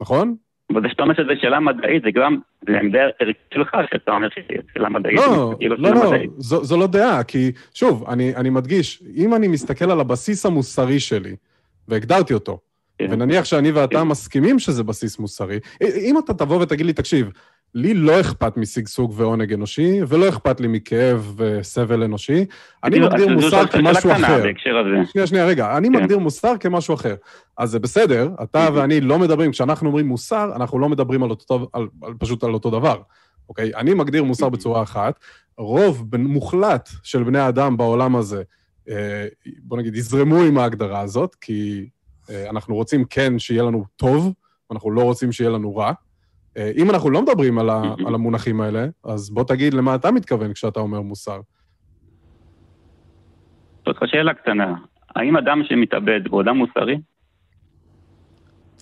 נכון? 0.00 0.34
אבל 0.72 0.82
זה 0.82 0.88
שאתה 0.88 1.02
אומר 1.02 1.14
שזו 1.14 1.40
שאלה 1.40 1.60
מדעית, 1.60 2.02
זה 2.02 2.10
גם, 2.14 2.38
זה 2.66 2.78
עמדה 2.78 2.98
ערכית 3.20 3.36
שלך, 3.54 3.76
שאתה 3.92 4.12
אומר 4.12 4.28
שזו 4.28 4.62
שאלה 4.72 4.88
מדעית. 4.88 5.16
לא, 5.16 5.54
כאילו 5.58 5.76
לא, 5.76 5.90
לא. 5.90 6.12
זו, 6.38 6.64
זו 6.64 6.76
לא 6.76 6.86
דעה, 6.86 7.24
כי 7.24 7.52
שוב, 7.74 8.04
אני, 8.08 8.36
אני 8.36 8.50
מדגיש, 8.50 9.02
אם 9.16 9.34
אני 9.34 9.48
מסתכל 9.48 9.90
על 9.90 10.00
הבסיס 10.00 10.46
המוסרי 10.46 11.00
שלי, 11.00 11.36
והגדרתי 11.88 12.34
אותו, 12.34 12.58
כן. 12.98 13.06
ונניח 13.10 13.44
שאני 13.44 13.70
ואתה 13.70 13.98
כן. 13.98 14.02
מסכימים 14.02 14.58
שזה 14.58 14.84
בסיס 14.84 15.18
מוסרי, 15.18 15.58
אם 15.82 16.18
אתה 16.24 16.34
תבוא 16.34 16.62
ותגיד 16.62 16.86
לי, 16.86 16.92
תקשיב, 16.92 17.30
לי 17.74 17.94
לא 17.94 18.20
אכפת 18.20 18.56
משגשוג 18.56 19.12
ועונג 19.16 19.52
אנושי, 19.52 20.00
ולא 20.08 20.28
אכפת 20.28 20.60
לי 20.60 20.68
מכאב 20.68 21.34
וסבל 21.36 22.02
אנושי, 22.02 22.44
אני 22.84 22.90
כאילו, 22.92 23.06
מגדיר 23.06 23.28
מוסר 23.28 23.66
כמשהו 23.66 24.12
אחר. 24.12 24.42
שנייה, 25.06 25.26
שנייה, 25.26 25.46
רגע, 25.46 25.76
אני 25.76 25.88
כן. 25.88 25.94
מגדיר 25.94 26.18
מוסר 26.18 26.52
כמשהו 26.60 26.94
אחר. 26.94 27.14
אז 27.58 27.70
זה 27.70 27.78
בסדר, 27.78 28.28
אתה 28.42 28.68
Mhm. 28.68 28.70
ואני 28.70 29.00
לא 29.00 29.18
מדברים, 29.18 29.50
כשאנחנו 29.50 29.86
אומרים 29.88 30.06
מוסר, 30.08 30.52
אנחנו 30.56 30.78
לא 30.78 30.88
מדברים 30.88 31.22
על 31.22 31.30
אותו, 31.30 31.68
על, 31.72 31.88
על, 32.02 32.14
פשוט 32.18 32.44
על 32.44 32.54
אותו 32.54 32.70
דבר, 32.70 33.02
אוקיי? 33.48 33.74
אני 33.74 33.94
מגדיר 33.94 34.24
מוסר. 34.24 34.48
בצורה 34.48 34.82
אחת, 34.82 35.18
רוב 35.58 36.16
מוחלט 36.18 36.88
של 37.02 37.22
בני 37.22 37.38
האדם 37.38 37.76
בעולם 37.76 38.16
הזה, 38.16 38.42
אה, 38.88 39.26
בוא 39.62 39.78
נגיד, 39.78 39.96
יזרמו 39.96 40.42
עם 40.42 40.58
ההגדרה 40.58 41.00
הזאת, 41.00 41.34
כי 41.34 41.88
אה, 42.30 42.50
אנחנו 42.50 42.74
רוצים 42.74 43.04
כן 43.04 43.38
שיהיה 43.38 43.62
לנו 43.62 43.84
טוב, 43.96 44.32
אנחנו 44.72 44.90
לא 44.90 45.02
רוצים 45.02 45.32
שיהיה 45.32 45.50
לנו 45.50 45.76
רע. 45.76 45.92
אה, 46.56 46.70
אם 46.76 46.90
אנחנו 46.90 47.10
לא 47.10 47.22
מדברים 47.22 47.58
על, 47.58 47.70
ה. 47.70 47.82
על 48.06 48.14
המונחים 48.14 48.60
האלה, 48.60 48.86
אז 49.04 49.30
בוא 49.30 49.44
תגיד 49.44 49.74
למה 49.74 49.94
אתה 49.94 50.10
מתכוון 50.10 50.52
כשאתה 50.52 50.80
אומר 50.80 51.00
מוסר. 51.00 51.40
זאת 53.86 53.96
שאלה 54.06 54.34
קטנה, 54.34 54.74
האם 55.16 55.36
אדם 55.36 55.62
שמתאבד 55.64 56.20
הוא 56.28 56.42
אדם 56.42 56.56
מוסרי? 56.56 56.98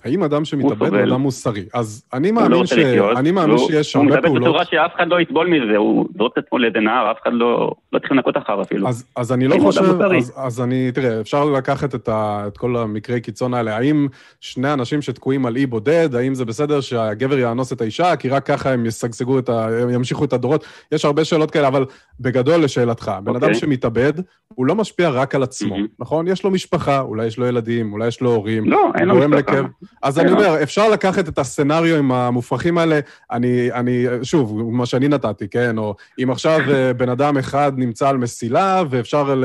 האם 0.05 0.23
אדם 0.23 0.45
שמתאבד 0.45 0.93
הוא. 0.93 1.03
אדם 1.03 1.21
מוסרי? 1.21 1.65
אז 1.73 2.05
אני 2.13 2.29
הוא 2.29 2.41
לא 2.41 2.49
מאמין, 2.49 2.65
ש... 2.65 2.73
אני 3.17 3.31
מאמין 3.31 3.57
שיש 3.57 3.95
הוא 3.95 4.03
הרבה 4.03 4.15
מתאבד 4.15 4.27
פעולות... 4.27 4.43
בצורה 4.43 4.65
שאף 4.65 4.95
אחד 4.95 5.07
לא 5.07 5.21
יסבול 5.21 5.47
מזה, 5.47 5.77
הוא 5.77 6.07
זורק 6.17 6.31
את 6.33 6.43
עצמו 6.45 6.57
לאיזה 6.57 6.79
נהר, 6.79 7.11
אף 7.11 7.17
אחד 7.23 7.31
לא 7.33 7.71
לא 7.93 7.99
צריך 7.99 8.11
לנקות 8.11 8.37
אחריו 8.37 8.61
אפילו. 8.61 8.87
אז, 8.87 9.05
אז 9.15 9.31
אני 9.31 9.47
לא 9.47 9.55
הוא 9.55 9.63
חושב? 9.63 10.01
אז, 10.01 10.33
אז 10.35 10.61
אני, 10.61 10.91
תראה, 10.91 11.21
אפשר 11.21 11.45
לקחת 11.45 11.95
את, 11.95 12.09
ה, 12.09 12.43
את 12.47 12.57
כל 12.57 12.75
המקרי 12.75 13.21
קיצון 13.21 13.53
האלה. 13.53 13.77
האם 13.77 14.07
שני 14.39 14.73
אנשים 14.73 15.01
שתקועים 15.01 15.45
על 15.45 15.55
אי 15.55 15.65
בודד, 15.65 16.15
האם 16.15 16.35
זה 16.35 16.45
בסדר 16.45 16.81
שהגבר 16.81 17.39
יאנוס 17.39 17.73
את 17.73 17.81
האישה, 17.81 18.15
כי 18.15 18.29
רק 18.29 18.45
ככה 18.45 18.71
הם 18.71 18.85
ישגשגו 18.85 19.39
את 19.39 19.49
ה... 19.49 19.67
הם 19.81 19.89
ימשיכו 19.89 20.25
את 20.25 20.33
הדורות? 20.33 20.65
יש 20.91 21.05
הרבה 21.05 21.25
שאלות 21.25 21.51
כאלה, 21.51 21.67
אבל 21.67 21.85
בגדול 22.19 22.63
לשאלתך, 22.63 23.11
בן 23.23 23.35
אדם 23.35 23.43
אוקיי. 23.43 23.55
שמתאבד, 23.55 24.13
הוא 24.47 24.65
לא 24.65 24.75
משפיע 24.75 25.09
רק 25.09 25.35
על 25.35 25.43
עצמו, 25.43 25.69
מהמם. 25.69 25.87
נכון? 25.99 26.27
יש 26.27 26.43
לו 26.43 26.51
משפחה, 26.51 26.99
אולי 26.99 27.25
יש 27.25 27.37
לו 27.37 27.45
ילדים, 27.45 27.93
אולי 27.93 28.07
יש 28.07 28.21
לו 28.21 28.35
הורים. 28.35 28.69
לא, 28.69 28.91
אין 28.99 29.07
לו 29.07 29.15
משפחה. 29.15 29.35
לכאב. 29.37 29.65
אז 30.01 30.19
אין 30.19 30.27
אני. 30.27 30.35
אומר, 30.35 30.63
אפשר 30.63 30.89
לקחת 30.89 31.27
את 31.27 31.39
הסצנריו 31.39 32.13
המופרכים 32.13 32.77
האלה, 32.77 32.99
אני, 33.31 33.71
אני, 33.71 34.05
שוב, 34.23 34.61
מה 34.71 34.85
שאני 34.85 35.07
נתתי, 35.07 35.47
כן? 35.47 35.77
או 35.77 35.95
אם 36.23 36.31
עכשיו 36.31 36.59
אה, 36.69 36.93
בן 36.93 37.09
אדם 37.09 37.37
אחד 37.37 37.71
נמצא 37.75 38.09
על 38.09 38.17
מסילה, 38.17 38.83
ואפשר, 38.89 39.35
ל, 39.35 39.43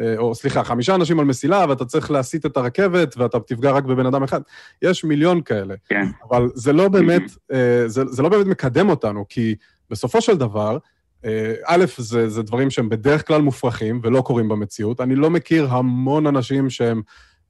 אה, 0.00 0.14
או 0.16 0.34
סליחה, 0.34 0.64
חמישה 0.64 0.94
אנשים 0.94 1.20
על 1.20 1.24
מסילה, 1.24 1.64
ואתה 1.68 1.84
צריך 1.84 2.10
להסיט 2.10 2.46
את 2.46 2.56
הרכבת, 2.56 3.14
ואתה 3.16 3.40
תפגע 3.40 3.70
רק 3.70 3.84
בבן 3.84 4.06
אדם 4.06 4.22
אחד. 4.22 4.40
יש 4.82 5.04
מיליון 5.04 5.40
כאלה. 5.40 5.74
כן. 5.88 6.06
אבל 6.30 6.48
זה 6.54 6.72
לא 6.72 6.88
באמת, 6.88 7.22
אה, 7.52 7.82
זה, 7.86 8.04
זה 8.06 8.22
לא 8.22 8.28
באמת 8.28 8.46
מקדם 8.46 8.88
אותנו, 8.88 9.24
כי 9.28 9.54
בסופו 9.90 10.20
של 10.20 10.36
דבר, 10.36 10.78
א', 11.66 11.84
זה, 11.96 12.28
זה 12.28 12.42
דברים 12.42 12.70
שהם 12.70 12.88
בדרך 12.88 13.26
כלל 13.26 13.42
מופרכים 13.42 14.00
ולא 14.02 14.20
קורים 14.20 14.48
במציאות. 14.48 15.00
אני 15.00 15.14
לא 15.14 15.30
מכיר 15.30 15.66
המון 15.70 16.26
אנשים 16.26 16.70
שהם 16.70 17.02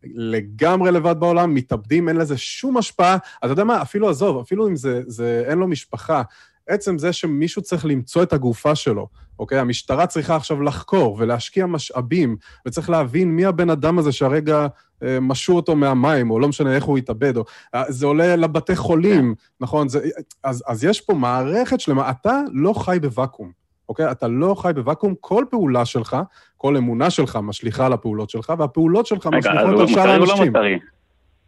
לגמרי 0.05 0.93
לבד 0.93 1.21
בעולם, 1.21 1.55
מתאבדים, 1.55 2.09
אין 2.09 2.17
לזה 2.17 2.37
שום 2.37 2.77
השפעה. 2.77 3.17
אתה 3.39 3.47
יודע 3.47 3.65
מה, 3.65 3.83
אפילו 3.83 4.09
עזוב, 4.09 4.41
אפילו 4.41 4.69
אם 4.69 4.77
זה, 4.77 5.03
זה 5.07 5.45
אין 5.47 5.59
לו 5.59 5.69
משפחה, 5.69 6.23
עצם 6.69 6.99
זה 6.99 7.13
שמישהו 7.13 7.63
צריך 7.63 7.87
למצוא 7.87 8.23
את 8.23 8.33
הגופה 8.33 8.75
שלו, 8.75 9.09
אוקיי? 9.39 9.59
המשטרה 9.59 10.07
צריכה 10.07 10.37
עכשיו 10.37 10.63
לחקור 10.63 11.17
ולהשקיע 11.19 11.67
משאבים, 11.67 12.37
וצריך 12.67 12.91
להבין 12.91 13.31
מי 13.31 13.45
הבן 13.45 13.71
אדם 13.71 13.99
הזה 13.99 14.13
שהרגע 14.13 14.67
אה, 15.03 15.21
משו 15.21 15.57
אותו 15.57 15.77
מהמים, 15.77 16.31
או 16.31 16.41
לא 16.41 16.49
משנה 16.49 16.75
איך 16.75 16.85
הוא 16.85 16.99
התאבד, 16.99 17.37
או... 17.37 17.45
אה, 17.75 17.85
זה 17.89 18.07
עולה 18.07 18.37
לבתי 18.37 18.77
חולים, 18.77 19.35
נכון? 19.61 19.89
זה, 19.89 20.09
אז, 20.45 20.65
אז 20.67 20.85
יש 20.85 21.01
פה 21.01 21.15
מערכת 21.15 21.81
שלמה. 21.81 22.11
אתה 22.11 22.41
לא 22.53 22.73
חי 22.73 22.99
בוואקום, 23.03 23.53
אוקיי? 23.89 24.11
אתה 24.11 24.29
לא 24.29 24.55
חי 24.55 24.73
בוואקום. 24.75 25.15
כל 25.21 25.45
פעולה 25.51 25.85
שלך, 25.85 26.17
כל 26.57 26.77
אמונה 26.77 27.11
שלך 27.11 27.39
משליכה 27.43 27.87
על 27.87 27.93
הפעולות 27.93 28.31
שלך, 28.31 28.53
והפעולות 28.59 29.07
שלך 29.07 29.27
משליכות 29.27 29.81
על 29.81 29.87
שאר 29.87 30.19
לא 30.19 30.25
האנשים. 30.33 30.53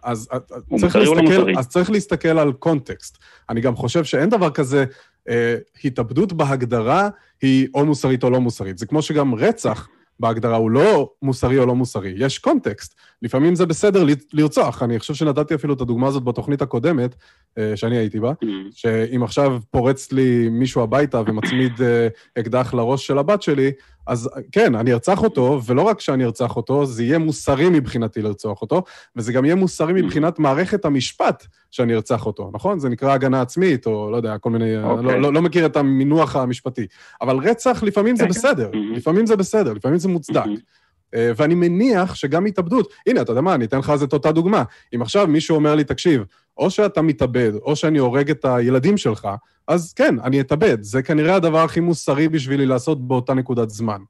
אז 0.03 0.29
הוא 0.69 0.81
צריך 0.81 0.97
לא 0.97 1.17
להסתכל? 1.17 1.59
אז 1.59 1.69
צריך 1.69 1.91
להסתכל 1.91 2.39
על 2.39 2.53
קונטקסט. 2.53 3.19
אני 3.49 3.61
גם 3.61 3.77
חושב 3.77 4.05
שאין 4.05 4.29
דבר 4.29 4.51
כזה, 4.51 4.85
אה, 5.29 5.57
התאבדות 5.85 6.33
בהגדרה 6.33 7.09
היא 7.43 7.69
או 7.75 7.87
מוסרית 7.87 8.25
או 8.25 8.31
לא 8.31 8.41
מוסרית. 8.41 8.79
זה 8.79 8.87
כמו 8.87 9.03
שגם 9.03 9.35
רצח 9.35 9.89
בהגדרה 10.21 10.57
הוא 10.57 10.71
לא 10.71 11.11
מוסרי 11.23 11.59
או 11.59 11.67
לא 11.67 11.75
מוסרי, 11.75 12.15
יש 12.17 12.39
קונטקסט. 12.39 12.95
לפעמים 13.23 13.55
זה 13.55 13.67
בסדר 13.67 14.05
לרצוח. 14.33 14.83
אני 14.83 14.99
חושב 14.99 15.15
שנתתי 15.15 15.55
אפילו 15.55 15.75
את 15.75 15.81
הדוגמה 15.81 16.07
הזאת 16.09 16.25
בתוכנית 16.25 16.63
הקודמת, 16.63 17.15
אה, 17.59 17.77
שאני 17.77 17.97
הייתי 17.97 18.21
בה, 18.21 18.33
Mm. 18.43 18.47
שאם 18.75 19.23
עכשיו 19.23 19.61
פורץ 19.71 20.13
לי 20.13 20.49
מישהו 20.51 20.83
הביתה 20.83 21.23
ומצמיד 21.27 21.73
אה, 21.83 22.09
אקדח 22.39 22.75
לראש 22.75 23.07
של 23.07 23.19
הבת 23.19 23.43
שלי, 23.43 23.71
אז 24.07 24.31
אה, 24.37 24.43
כן, 24.53 24.75
אני 24.75 24.93
ארצח 24.93 25.23
אותו, 25.23 25.61
ולא 25.67 25.83
רק 25.83 26.01
שאני 26.01 26.25
ארצח 26.25 26.57
אותו, 26.57 26.87
זה 26.87 27.03
יהיה 27.03 27.19
מוסרי 27.19 27.69
מבחינתי 27.69 28.23
לרצוח 28.23 28.63
אותו, 28.63 28.83
וזה 29.17 29.33
גם 29.33 29.45
יהיה 29.45 29.55
מוסרי 29.55 29.93
מבחינת 29.93 30.39
מערכת 30.39 30.85
המשפט 30.85 31.47
שאני 31.71 31.95
ארצח 31.95 32.27
אותו, 32.27 32.51
נכון? 32.55 32.79
זה 32.79 32.89
נקרא 32.89 33.13
הגנה 33.13 33.41
עצמית, 33.41 33.87
או 33.87 34.11
לא 34.11 34.17
יודע, 34.17 34.39
כל 34.39 34.51
מיני... 34.51 34.83
אוקיי. 34.83 35.05
לא, 35.05 35.21
לא, 35.21 35.33
לא 35.33 35.43
מכיר 35.43 35.67
את 35.67 35.77
המינוח 35.77 36.37
המשפטי. 36.37 36.87
אבל 37.23 37.37
רצח, 37.37 37.83
לפעמים 37.83 38.17
זה 38.17 38.23
כן, 38.25 38.33
כן. 38.33 38.39
בסדר, 38.39 38.71
Mhm. 38.73 38.97
לפעמים 38.97 39.27
זה 39.27 39.37
בסדר, 39.37 39.73
לפעמים 39.73 39.99
זה 39.99 40.09
מוצדק. 40.09 40.45
Mhm. 40.45 40.80
אה, 41.15 41.31
ואני 41.37 41.55
מניח 41.55 42.15
שגם 42.15 42.47
התאבדות, 42.47 42.93
הנה, 43.07 43.23
אתה 43.23 43.33
יודע 43.33 43.41
מה, 43.41 43.55
אני 43.55 43.65
אתן 43.65 43.79
לך 43.79 43.91
אז 43.91 44.03
את 44.03 44.13
אותה 44.13 44.33
דוגמה. 44.33 44.63
אם 44.95 45.03
עכשיו 45.03 45.27
מישהו 45.27 45.55
אומר 45.57 45.75
לי, 45.75 45.85
תקשיב, 45.85 46.25
או 46.57 46.71
שאתה 46.71 47.03
מתאבד, 47.03 47.53
או 47.55 47.77
שאני 47.77 47.99
הורג 47.99 48.31
את 48.31 48.45
הילדים 48.45 48.97
שלך, 48.97 49.29
אז 49.69 49.93
כן, 49.93 50.15
אני 50.25 50.41
אתאבד. 50.41 50.83
זה 50.83 51.03
כנראה 51.03 51.35
הדבר 51.35 51.59
הכי 51.59 51.81
מוסרי 51.81 52.29
בשבילי 52.29 52.67
לעשות 52.67 53.09
באותה 53.09 53.35
נקודת 53.35 53.71
זמן, 53.71 54.01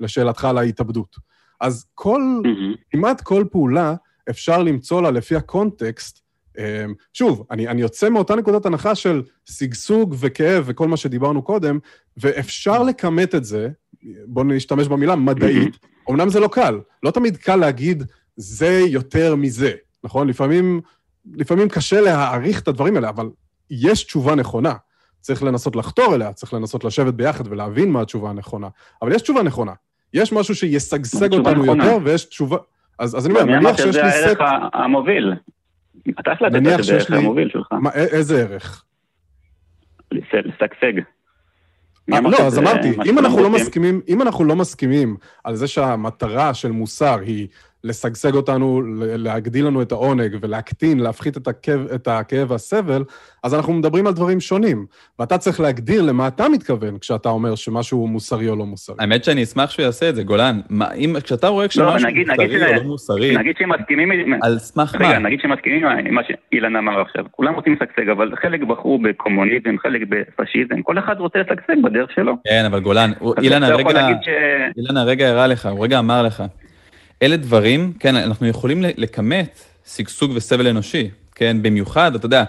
לשאלתך 0.00 0.44
על 0.44 0.58
ההתאבדות. 0.58 1.16
אז 1.60 1.86
כל. 1.94 2.22
כמעט 2.90 3.20
כל 3.20 3.44
פעולה 3.50 3.94
אפשר 4.30 4.62
למצוא 4.62 5.02
לה 5.02 5.10
לפי 5.10 5.36
הקונטקסט. 5.36 6.20
אה, 6.58 6.84
שוב, 7.14 7.46
אני, 7.50 7.68
אני 7.68 7.80
יוצא 7.80 8.08
מאותה 8.08 8.34
נקודת 8.34 8.66
הנחה 8.66 8.94
של 8.94 9.22
שגשוג 9.44 10.14
וכאב 10.18 10.64
וכל 10.66 10.88
מה 10.88 10.96
שדיברנו 10.96 11.42
קודם, 11.42 11.78
ואפשר 12.16 12.82
לכמת 12.82 13.34
את 13.34 13.44
זה, 13.44 13.68
בואו 14.26 14.44
נשתמש 14.44 14.88
במילה 14.88 15.16
מדעית, 15.16 15.78
אמנם 16.10 16.28
זה 16.28 16.40
לא 16.40 16.48
קל, 16.48 16.80
לא 17.02 17.10
תמיד 17.10 17.36
קל 17.36 17.56
להגיד 17.56 18.02
זה 18.36 18.80
יותר 18.88 19.34
מזה, 19.36 19.72
נכון? 20.04 20.28
לפעמים, 20.28 20.80
לפעמים 21.34 21.68
קשה 21.68 22.00
להעריך 22.00 22.60
את 22.60 22.68
הדברים 22.68 22.96
האלה, 22.96 23.08
אבל 23.08 23.28
יש 23.70 24.04
תשובה 24.04 24.34
נכונה. 24.34 24.74
צריך 25.20 25.42
לנסות 25.42 25.76
לחתור 25.76 26.14
אליה, 26.14 26.32
צריך 26.32 26.54
לנסות 26.54 26.84
לשבת 26.84 27.14
ביחד 27.14 27.48
ולהבין 27.52 27.90
מה 27.90 28.02
התשובה 28.02 28.30
הנכונה. 28.30 28.68
אבל 29.02 29.12
יש 29.12 29.22
תשובה 29.22 29.42
נכונה. 29.42 29.72
יש 30.14 30.32
משהו 30.32 30.54
שישגשג 30.54 31.32
אותנו 31.32 31.62
נכונה? 31.62 31.84
יותר, 31.84 31.98
ויש 32.04 32.24
תשובה... 32.24 32.56
אז, 32.98 33.16
אז 33.16 33.26
אני 33.26 33.34
אומר, 33.34 33.42
אמר 33.44 33.60
נניח 33.60 33.76
שיש 33.76 33.86
שזה 33.86 34.02
לי 34.02 34.08
הערך 34.08 34.32
סט... 34.32 34.40
ה- 34.40 34.68
המוביל? 34.72 35.34
אתה 36.20 36.32
החלטת 36.32 36.54
נניח 36.54 36.82
שזה 36.82 36.92
הערך 36.92 37.10
המוביל 37.10 37.48
שלך, 37.48 37.72
מה, 37.72 37.90
איזה 37.92 38.42
ערך? 38.42 38.84
לשגשג. 40.12 40.92
אה, 42.12 42.20
לא, 42.20 42.38
אז 42.38 42.58
אמרתי, 42.58 42.96
לא? 42.96 43.50
מסכימים, 43.50 44.00
אם 44.08 44.22
אנחנו 44.22 44.44
לא 44.44 44.56
מסכימים 44.56 45.16
על 45.44 45.56
זה 45.56 45.68
שהמטרה 45.68 46.54
של 46.54 46.70
מוסר 46.70 47.18
היא 47.20 47.48
לשגשג 47.84 48.34
אותנו, 48.34 48.82
להגדיל 49.00 49.66
לנו 49.66 49.82
את 49.82 49.92
העונג 49.92 50.36
ולהקטין, 50.40 51.00
להפחית 51.00 51.36
את 51.36 51.48
הכאב, 51.48 51.86
את 51.94 52.08
הכאב 52.08 52.50
והסבל, 52.50 53.04
אז 53.42 53.54
אנחנו 53.54 53.72
מדברים 53.72 54.06
על 54.06 54.12
דברים 54.12 54.40
שונים. 54.40 54.86
ואתה 55.18 55.38
צריך 55.38 55.60
להגדיר 55.60 56.02
למה 56.02 56.28
אתה 56.28 56.48
מתכוון 56.48 56.98
כשאתה 56.98 57.28
אומר 57.28 57.54
שמשהו 57.54 57.98
הוא 57.98 58.08
מוסרי 58.08 58.48
או 58.48 58.56
לא 58.56 58.64
מוסרי. 58.66 58.96
האמת 58.98 59.24
שאני 59.24 59.42
אשמח 59.42 59.70
שהוא 59.70 59.82
יעשה 59.84 60.08
את 60.08 60.14
זה, 60.14 60.22
גולן. 60.22 60.60
מה, 60.70 60.92
אם, 60.92 61.16
כשאתה 61.24 61.48
רואה 61.48 61.68
כשמשהו 61.68 62.08
נגיד- 62.08 62.30
נגיד 62.30 62.40
מוסרי 62.40 62.58
שזה- 62.58 62.68
או 62.68 62.74
לא 62.74 62.82
מוסרי, 62.82 63.36
נגיד 63.36 63.56
שמסכימים, 63.58 64.10
על 64.42 64.58
סמך 64.58 64.94
רגע, 64.94 65.08
מה? 65.08 65.18
נגיד 65.18 65.40
שמסכימים 65.42 65.86
עם 65.86 66.14
מה 66.14 66.20
שאילן 66.24 66.76
אמר 66.76 67.00
עכשיו, 67.00 67.24
כולם 67.30 67.54
רוצים 67.54 67.72
לשגשג, 67.72 68.08
אבל 68.08 68.32
חלק 68.42 68.60
בחרו 68.62 68.98
בקומוניזם, 69.02 69.78
חלק 69.82 70.00
בפשיזם, 70.08 70.82
כל 70.82 70.98
אחד 70.98 71.14
רוצה 71.18 71.38
לשגשג 71.38 71.82
בדרך 71.84 72.10
שלו. 72.14 72.34
כן, 72.48 72.64
אבל 72.66 72.80
גולן, 72.80 73.10
אילן 73.42 73.62
הרגע... 73.62 73.90
ש... 74.22 74.28
אילן 74.78 74.96
הרגע 74.96 75.28
הראה 75.28 75.46
לך, 75.46 75.66
הוא 75.66 75.84
רגע 75.84 75.98
אמר 75.98 76.22
לך. 76.22 76.42
אלה 77.22 77.36
דברים, 77.36 77.92
כן, 77.98 78.16
אנחנו 78.16 78.46
יכולים 78.46 78.84
לכמת 78.96 79.60
שגשוג 79.96 80.32
וסבל 80.34 80.66
אנושי, 80.66 81.10
כן, 81.34 81.62
במיוחד, 81.62 82.14
אתה 82.14 82.26
יודע, 82.26 82.44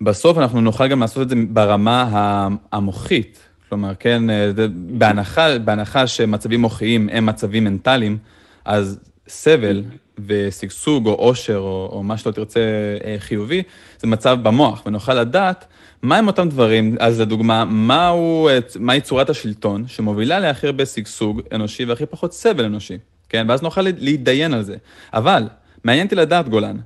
בסוף 0.00 0.38
אנחנו 0.38 0.60
נוכל 0.60 0.88
גם 0.88 1.00
לעשות 1.00 1.22
את 1.22 1.28
זה 1.28 1.34
ברמה 1.48 2.48
המוחית. 2.72 3.38
כלומר, 3.68 3.92
כן, 3.98 4.30
אה, 4.30 4.50
בהנחה, 4.74 5.58
בהנחה 5.58 6.06
שמצבים 6.06 6.60
מוחיים 6.60 7.08
הם 7.12 7.26
מצבים 7.26 7.64
מנטליים, 7.64 8.18
אז 8.64 8.98
סבל 9.28 9.84
ושגשוג 10.26 11.06
או 11.06 11.12
עושר 11.12 11.56
או, 11.56 11.88
או 11.92 12.02
מה 12.02 12.16
שלא 12.18 12.32
תרצה 12.32 12.60
אה, 13.04 13.16
חיובי, 13.18 13.62
זה 13.98 14.06
מצב 14.06 14.38
במוח, 14.42 14.82
ונוכל 14.86 15.14
לדעת 15.14 15.64
מהם 16.02 16.26
אותם 16.26 16.48
דברים, 16.48 16.96
אז 17.00 17.20
לדוגמה, 17.20 17.64
מהו, 17.64 18.48
מהי 18.78 19.00
צורת 19.00 19.30
השלטון 19.30 19.84
שמובילה 19.86 20.38
להכי 20.38 20.66
הרבה 20.66 20.86
שגשוג 20.86 21.40
אנושי 21.52 21.84
והכי 21.84 22.06
פחות 22.06 22.32
סבל 22.32 22.64
אנושי, 22.64 22.98
כן? 23.30 23.46
ואז 23.48 23.62
נוכל 23.62 23.80
להתדיין 23.80 24.54
על 24.54 24.62
זה. 24.62 24.76
אבל, 25.12 25.48
מעניין 25.84 26.06
אותי 26.06 26.14
לדעת, 26.14 26.48
גולן, 26.48 26.76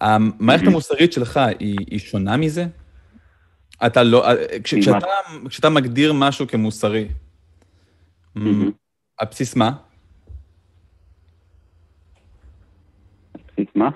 המערכת 0.00 0.66
המוסרית 0.70 1.12
שלך 1.12 1.40
היא, 1.58 1.78
היא 1.90 1.98
שונה 1.98 2.36
מזה? 2.36 2.66
אתה 3.86 4.02
לא, 4.02 4.26
כש, 4.64 4.74
כשאתה, 4.74 5.06
כשאתה 5.48 5.70
מגדיר 5.70 6.12
משהו 6.12 6.46
כמוסרי, 6.46 7.08
על 9.18 9.26
בסיס 9.30 9.56
מה? 9.56 9.72
בסיס 13.48 13.68
מה? 13.74 13.90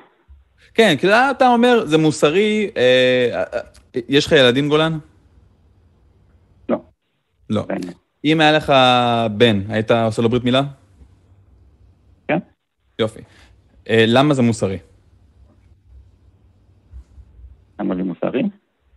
כן, 0.75 0.95
כי 1.01 1.09
אתה 1.09 1.49
אומר, 1.49 1.87
זה 1.87 1.99
מוסרי, 1.99 2.71
אה, 2.77 3.45
אה, 3.55 3.61
יש 4.09 4.27
לך 4.27 4.33
ילדים, 4.33 4.69
גולן? 4.69 4.99
לא. 6.69 6.77
לא. 7.51 7.67
אם 8.25 8.41
היה 8.41 8.53
לך 8.53 8.73
בן, 9.37 9.63
היית 9.69 9.91
עושה 9.91 10.23
לו 10.23 10.29
ברית 10.29 10.45
מילה? 10.45 10.63
יופי. 13.01 13.21
אה, 13.91 14.05
למה 14.09 14.35
זה 14.35 14.43
מוסרי? 14.43 14.79
למה 17.81 17.97
זה 17.97 18.03
מוסרי? 18.03 18.43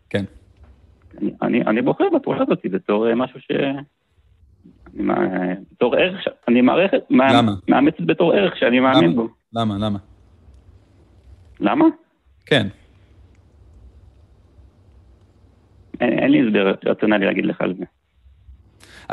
כן. 0.10 0.26
אני, 1.22 1.32
אני, 1.42 1.62
אני 1.62 1.82
בוחר 1.82 2.06
בפעולה 2.16 2.42
הזאת 2.42 2.60
בתור 2.66 3.10
אה, 3.10 3.16
משהו 3.16 3.40
ש... 3.40 3.48
בתור 5.72 5.96
ערך, 5.96 6.28
אני 6.48 6.62
מערכת, 6.62 6.98
למה? 7.10 7.52
מאמצת 7.70 8.02
בתור 8.06 8.34
ערך 8.34 8.58
שאני 8.58 8.80
מאמין 8.80 9.12
למה? 9.12 9.22
בו. 9.22 9.28
למה? 9.54 9.78
למה? 9.78 10.00
למה? 11.60 11.86
כן. 12.46 12.68
אין, 16.02 16.20
אין 16.20 16.32
לי 16.32 16.48
הסבר 16.48 16.74
רציונלי 16.86 17.26
להגיד 17.26 17.46
לך 17.46 17.62
על 17.62 17.74
זה. 17.78 17.86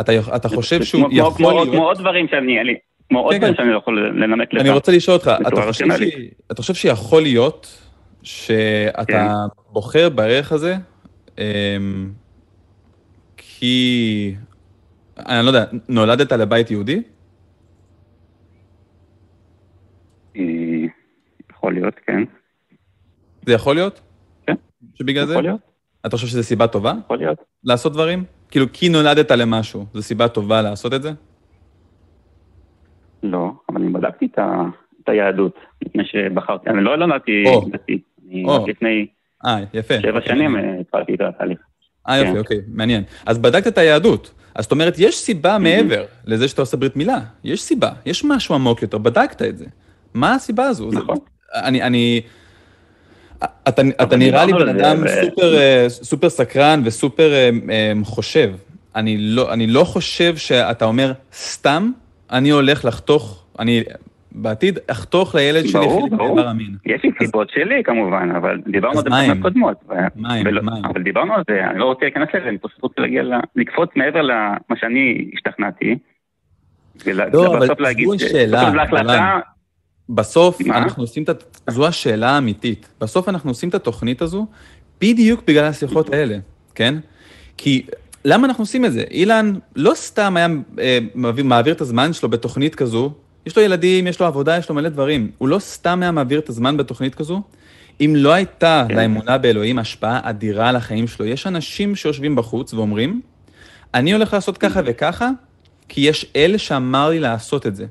אתה, 0.01 0.13
אתה 0.37 0.49
חושב 0.49 0.83
שהוא 0.83 1.03
כמו, 1.03 1.19
יכול 1.19 1.37
כמו, 1.37 1.51
להיות... 1.51 1.69
כמו 1.69 1.85
עוד 1.85 1.99
דברים 1.99 2.29
שאני, 2.29 2.59
אין 2.59 2.67
לי, 2.67 2.75
כמו 3.11 3.21
עוד 3.21 3.33
כן, 3.33 3.39
דברים 3.39 3.55
כן. 3.55 3.63
שאני 3.63 3.73
לא 3.73 3.79
יכול 3.79 4.23
לנמק 4.25 4.55
לך. 4.55 4.61
אני 4.61 4.71
רוצה 4.71 4.93
לשאול 4.93 5.17
אותך, 5.17 5.31
אתה 5.41 5.51
בצורה 5.51 5.67
חושב, 5.67 5.85
רציונלית. 5.85 6.15
ש... 6.15 6.17
אתה 6.51 6.63
חושב 6.63 6.75
שיכול 6.75 7.23
להיות 7.23 7.89
שאתה 8.23 9.05
כן. 9.07 9.27
בוחר 9.73 10.09
בערך 10.09 10.53
הזה, 10.53 10.77
אמ, 11.39 12.11
כי, 13.37 14.35
אני 15.19 15.45
לא 15.45 15.51
יודע, 15.51 15.65
נולדת 15.89 16.33
לבית 16.33 16.71
יהודי? 16.71 17.03
אה, 20.37 20.43
יכול 21.51 21.75
להיות, 21.75 21.95
כן. 22.07 22.23
זה 23.47 23.53
יכול 23.53 23.75
להיות? 23.75 24.01
כן. 24.47 24.55
שבגלל 24.95 25.27
זה? 25.27 25.33
יכול 25.33 25.45
להיות, 25.45 25.61
אתה 26.07 26.17
חושב 26.17 26.27
שזו 26.27 26.43
סיבה 26.43 26.67
טובה 26.67 26.95
יכול 27.05 27.19
להיות. 27.19 27.39
לעשות 27.65 27.93
דברים? 27.93 28.25
כאילו, 28.51 28.67
כי 28.73 28.89
נולדת 28.89 29.31
למשהו, 29.31 29.87
זו 29.95 30.03
סיבה 30.03 30.29
טובה 30.29 30.63
לעשות 30.63 30.95
את 30.95 31.03
זה? 31.03 31.13
לא, 33.23 33.51
אבל 33.69 33.81
אני 33.83 33.93
בדקתי 33.93 34.27
את, 34.33 34.39
ה, 34.39 34.63
את 35.05 35.09
היהדות 35.09 35.55
לפני 35.83 36.03
שבחרתי. 36.05 36.71
אני 36.71 36.85
לא 36.85 36.97
נולדתי 36.97 37.45
או. 37.47 37.69
דתי. 37.73 37.99
אני 38.29 38.45
או. 38.45 38.67
לפני 38.69 39.07
אה, 39.47 39.59
יפה. 39.75 39.95
שבע 40.03 40.19
אוקיי, 40.19 40.29
שנים. 40.29 40.57
אה, 40.57 40.81
התחלתי 40.81 41.15
את 41.15 41.21
התהליך. 41.21 41.59
אה, 42.09 42.17
יופי, 42.17 42.33
כן. 42.33 42.39
אוקיי, 42.39 42.59
מעניין. 42.69 43.03
אז 43.27 43.39
בדקת 43.39 43.67
את 43.67 43.79
היהדות. 43.79 44.35
אז 44.55 44.65
זאת 44.65 44.73
אומרת, 44.73 44.95
יש 44.99 45.19
סיבה 45.19 45.59
מעבר 45.59 46.05
לזה 46.27 46.49
שאתה 46.49 46.63
עושה 46.63 46.77
ברית 46.77 46.97
מילה. 46.97 47.19
יש 47.45 47.63
סיבה, 47.63 47.91
יש 48.07 48.25
משהו 48.25 48.55
עמוק 48.55 48.83
יותר, 48.83 48.99
בדקת 48.99 49.43
את 49.43 49.59
זה. 49.59 49.65
מה 50.15 50.35
הסיבה 50.35 50.65
הזו? 50.65 50.91
זה- 50.91 50.99
נכון. 50.99 51.17
אני, 51.55 51.83
אני... 51.83 52.21
אתה, 53.69 54.17
נראה 54.17 54.45
לי 54.45 54.53
בן 54.53 54.65
זה, 54.65 54.71
אדם 54.71 55.05
סופר, 55.09 55.59
אה, 55.59 55.89
סופר 55.89 56.29
סקרן 56.31 56.83
וסופר 56.85 57.31
חושב. 58.05 58.53
אני 58.97 59.17
לא, 59.19 59.53
אני 59.53 59.67
לא 59.67 59.85
חושב 59.85 60.37
שאתה 60.37 60.85
אומר, 60.85 61.13
סתם, 61.33 61.93
אני 62.33 62.51
הולך 62.51 62.85
לחתוך, 62.85 63.45
אני 63.59 63.83
בעתיד 64.33 64.79
אחתוך 64.91 65.35
לילד 65.35 65.67
שלי 65.67 65.81
ברור, 65.81 66.03
חלק 66.09 66.19
ברור. 66.19 66.35
מאיבר 66.35 66.49
המין. 66.49 66.77
יש 66.87 67.01
לי 67.05 67.11
סיבות 67.19 67.51
שלי 67.51 67.83
כמובן, 67.85 68.29
אבל 68.37 68.61
דיברנו 68.67 68.99
על 68.99 69.05
זה 69.05 69.11
בפעמים 69.11 69.31
הם? 69.31 69.43
קודמות. 69.43 69.77
ו- 69.89 69.93
מה 70.17 70.35
הם? 70.35 70.47
ולא- 70.47 70.63
מה 70.63 70.77
הם? 70.77 70.85
אבל 70.85 71.03
דיברנו 71.03 71.35
על 71.35 71.43
זה, 71.51 71.71
אני 71.71 71.79
לא 71.79 71.85
רוצה 71.85 72.01
להיכנס 72.05 72.29
לזה, 72.35 72.49
אני 72.49 72.59
פשוט 72.59 72.83
רוצה 72.83 73.01
להגיע, 73.03 73.23
ל- 73.23 73.33
לקפוץ 73.57 73.91
מעבר 73.97 74.23
למה 74.23 74.57
שאני 74.81 75.31
השתכנעתי. 75.35 75.99
לא, 77.07 77.47
אבל 77.57 77.67
זו 77.67 77.73
השאלה, 78.15 78.71
בסוף 78.71 78.91
גולן. 78.91 79.41
בסוף 80.09 80.61
מה? 80.67 80.79
אנחנו 80.79 81.03
עושים 81.03 81.23
את, 81.23 81.29
ה- 81.29 81.71
זו 81.71 81.87
השאלה 81.87 82.31
האמיתית. 82.31 82.89
בסוף 83.01 83.29
אנחנו 83.29 83.51
עושים 83.51 83.69
את 83.69 83.75
התוכנית 83.75 84.23
הזו 84.23 84.47
בדיוק 85.01 85.43
בגלל 85.47 85.65
השיחות 85.65 86.13
האלה, 86.13 86.37
כן? 86.75 86.95
כי 87.57 87.87
למה 88.25 88.47
אנחנו 88.47 88.63
עושים 88.63 88.85
את 88.85 88.93
זה? 88.93 89.05
אילן 89.11 89.55
לא 89.77 89.93
סתם 89.95 90.37
היה 90.37 90.49
אה, 90.79 90.99
מעביר, 91.15 91.45
מעביר 91.45 91.75
את 91.75 91.81
הזמן 91.81 92.13
שלו 92.13 92.29
בתוכנית 92.29 92.75
כזו, 92.75 93.13
יש 93.47 93.57
לו 93.57 93.63
ילדים, 93.63 94.07
יש 94.07 94.21
לו 94.21 94.27
עבודה, 94.27 94.57
יש 94.57 94.69
לו 94.69 94.75
מלא 94.75 94.89
דברים. 94.89 95.31
הוא 95.39 95.49
לא 95.49 95.59
סתם 95.59 96.03
היה 96.03 96.11
מעביר 96.11 96.39
את 96.39 96.49
הזמן 96.49 96.77
בתוכנית 96.77 97.15
כזו, 97.15 97.43
אם 98.01 98.13
לא 98.17 98.33
הייתה 98.33 98.85
כן. 98.89 98.97
לאמונה 98.97 99.39
באלוהים 99.39 99.79
השפעה 99.79 100.21
אדירה 100.23 100.69
על 100.69 100.77
החיים 100.77 101.07
שלו. 101.07 101.27
יש 101.27 101.47
אנשים 101.47 101.97
שיושבים 101.97 102.37
בחוץ 102.37 102.75
ואומרים, 102.75 103.21
אני 103.95 104.13
הולך 104.13 104.35
לעשות 104.35 104.59
ככה 104.59 104.81
וככה, 104.87 105.31
כי 105.89 106.01
יש 106.01 106.27
אל 106.37 106.57
שאמר 106.57 107.09
לי 107.09 107.21
לעשות 107.21 107.67
את 107.67 107.77
זה. 107.77 107.87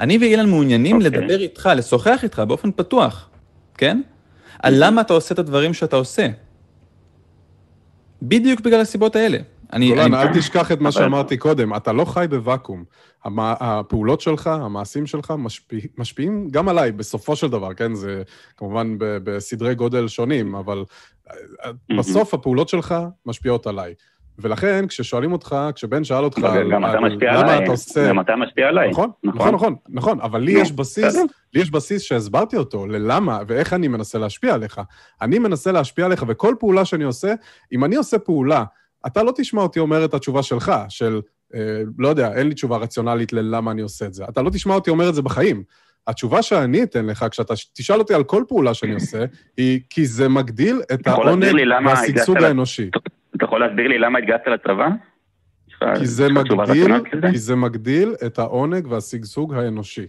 אני 0.00 0.18
ואילן 0.18 0.48
מעוניינים 0.48 0.96
אוקיי. 0.96 1.10
לדבר 1.10 1.40
איתך, 1.40 1.70
לשוחח 1.76 2.20
איתך 2.22 2.38
באופן 2.38 2.70
פתוח, 2.72 3.28
כן? 3.78 4.00
על 4.62 4.74
למה 4.76 5.00
אתה 5.00 5.12
עושה 5.12 5.34
את 5.34 5.38
הדברים 5.38 5.74
שאתה 5.74 5.96
עושה. 5.96 6.28
בדיוק 8.22 8.60
בגלל 8.60 8.80
הסיבות 8.80 9.16
האלה. 9.16 9.38
אני, 9.72 9.88
גולן, 9.88 10.14
אני, 10.14 10.22
אל 10.22 10.34
תשכח 10.34 10.72
את 10.72 10.80
מה 10.80 10.92
שאמרתי 10.92 11.36
קודם, 11.36 11.74
אתה 11.74 11.92
לא 11.92 12.04
חי 12.04 12.26
בוואקום. 12.30 12.84
הפעולות 13.38 14.20
שלך, 14.20 14.46
המעשים 14.46 15.06
שלך, 15.06 15.34
משפיע, 15.38 15.80
משפיעים 15.98 16.48
גם 16.50 16.68
עליי, 16.68 16.92
בסופו 16.92 17.36
של 17.36 17.48
דבר, 17.48 17.74
כן? 17.74 17.94
זה 17.94 18.22
כמובן 18.56 18.98
ב- 18.98 19.18
בסדרי 19.24 19.74
גודל 19.74 20.08
שונים, 20.08 20.54
אבל 20.54 20.84
אה, 21.30 21.70
בסוף 21.98 22.34
הפעולות 22.34 22.68
שלך 22.68 22.94
משפיעות 23.26 23.66
עליי. 23.66 23.94
ולכן, 24.38 24.84
כששואלים 24.88 25.32
אותך, 25.32 25.56
כשבן 25.74 26.04
שאל 26.04 26.24
אותך, 26.24 26.38
גם 26.72 26.84
אתה 26.84 27.00
משפיע 27.00 27.32
למה 27.32 27.40
עליי, 27.40 27.64
אתה 27.64 27.70
עושה... 27.70 28.08
גם 28.08 28.20
אתה 28.20 28.36
משפיע 28.36 28.68
עליי. 28.68 28.90
נכון, 28.90 29.10
נכון, 29.24 29.54
נכון, 29.54 29.74
נכון, 29.88 30.20
אבל 30.20 30.40
לי 30.40 30.52
יש 30.52 30.72
בסיס. 30.72 31.16
לי 31.54 31.60
יש 31.60 31.70
בסיס 31.70 32.02
שהסברתי 32.02 32.56
אותו, 32.56 32.86
ללמה 32.86 33.40
ואיך 33.46 33.72
אני 33.72 33.88
מנסה 33.88 34.18
להשפיע 34.18 34.54
עליך. 34.54 34.80
אני 35.22 35.38
מנסה 35.38 35.72
להשפיע 35.72 36.04
עליך, 36.04 36.24
וכל 36.28 36.54
פעולה 36.58 36.84
שאני 36.84 37.04
עושה, 37.04 37.34
אם 37.72 37.84
אני 37.84 37.96
עושה 37.96 38.18
פעולה, 38.18 38.64
אתה 39.06 39.22
לא 39.22 39.32
תשמע 39.36 39.62
אותי 39.62 39.78
אומר 39.78 40.04
את 40.04 40.14
התשובה 40.14 40.42
שלך, 40.42 40.72
של, 40.88 41.20
אה, 41.54 41.82
לא 41.98 42.08
יודע, 42.08 42.32
אין 42.32 42.48
לי 42.48 42.54
תשובה 42.54 42.76
רציונלית 42.76 43.32
ללמה 43.32 43.70
אני 43.70 43.82
עושה 43.82 44.06
את 44.06 44.14
זה. 44.14 44.24
אתה 44.28 44.42
לא 44.42 44.50
תשמע 44.50 44.74
אותי 44.74 44.90
אומר 44.90 45.08
את 45.08 45.14
זה 45.14 45.22
בחיים. 45.22 45.62
התשובה 46.06 46.42
שאני 46.42 46.82
אתן 46.82 47.06
לך, 47.06 47.26
כשאתה 47.30 47.54
תשאל 47.72 47.98
אותי 47.98 48.14
על 48.14 48.24
כל 48.24 48.44
פעולה 48.48 48.74
שאני 48.74 48.94
עושה, 48.94 49.24
היא 49.56 49.80
כי 49.90 50.06
זה 50.06 50.28
מגדיל 50.28 50.80
את 50.94 51.06
העונג 51.06 51.44
והשגשוג 51.86 52.36
האנושי. 52.36 52.90
אתה 53.36 53.44
יכול 53.44 53.60
להסביר 53.60 53.88
לי 53.88 53.98
למה 53.98 54.18
התגייסת 54.18 54.46
לצבא? 54.46 54.88
זה 56.06 56.28
מגדיל? 56.28 56.92
כי 57.30 57.38
זה 57.38 57.56
מגדיל 57.56 58.14
את 58.26 58.38
העונג 58.38 58.86
והשגשוג 58.86 59.54
האנושי. 59.54 60.06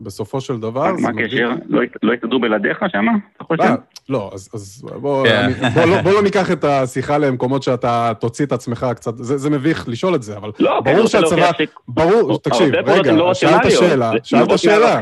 בסופו 0.00 0.40
של 0.40 0.60
דבר, 0.60 0.96
זה 0.96 1.02
מה. 1.02 1.08
הקשר? 1.08 1.50
לא 1.68 1.82
הת- 1.82 2.22
לא 2.22 2.38
בלעדיך 2.38 2.78
שמה? 2.88 3.12
אתה 3.36 3.44
חושב? 3.44 3.74
לא, 4.08 4.30
אז, 4.34 4.48
אז 4.54 4.84
בוא, 5.00 5.26
כן. 5.26 5.50
לא, 5.88 6.02
בוא 6.02 6.12
לא 6.12 6.22
ניקח 6.22 6.50
את 6.50 6.64
השיחה 6.64 7.18
למקומות 7.18 7.62
שאתה 7.62 8.12
תוציא 8.20 8.44
את 8.46 8.52
עצמך 8.52 8.86
קצת, 8.96 9.16
זה, 9.16 9.38
זה 9.38 9.50
מביך 9.50 9.88
לשאול 9.88 10.14
את 10.14 10.22
זה, 10.22 10.36
אבל 10.36 10.50
לא, 10.60 10.78
אני 10.86 10.94
ברור 10.94 11.06
שהצבא, 11.06 11.50
ברור, 11.88 12.38
תקשיב, 12.38 12.74
רגע, 12.74 13.12
שאלת 13.34 13.70
שאלה, 13.70 14.12
שאלת 14.22 14.58
שאלה. 14.58 15.00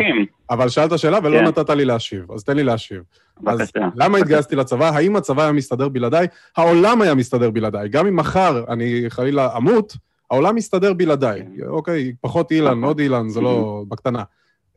אבל 0.51 0.69
שאלת 0.69 0.99
שאלה 0.99 1.19
ולא 1.23 1.39
כן. 1.39 1.45
נתת 1.45 1.71
לי 1.71 1.85
להשיב, 1.85 2.33
אז 2.33 2.45
תן 2.45 2.57
לי 2.57 2.63
להשיב. 2.65 3.03
אז. 3.47 3.73
למה 3.95 4.19
התגייסתי 4.19 4.57
לצבא? 4.57 4.89
האם 4.89 5.17
הצבא 5.17 5.43
היה 5.43 5.53
מסתדר 5.53 5.89
בלעדיי? 5.89 6.27
העולם 6.57 7.03
היה 7.03 7.15
מסתדר 7.15 7.51
בלעדיי. 7.51 7.89
גם 7.89 8.07
אם 8.07 8.17
מחר 8.17 8.65
אני 8.69 9.05
חלילה 9.09 9.57
אמות, 9.57 9.97
העולם 10.31 10.55
מסתדר 10.55 10.93
בלעדיי. 10.93 11.43
אוקיי, 11.67 12.13
פחות 12.21 12.51
אילן, 12.53 12.71
נכון. 12.71 12.85
עוד 12.85 12.99
אילן, 13.01 13.29
זה 13.29 13.41
לא 13.41 13.85
בקטנה. 13.89 14.23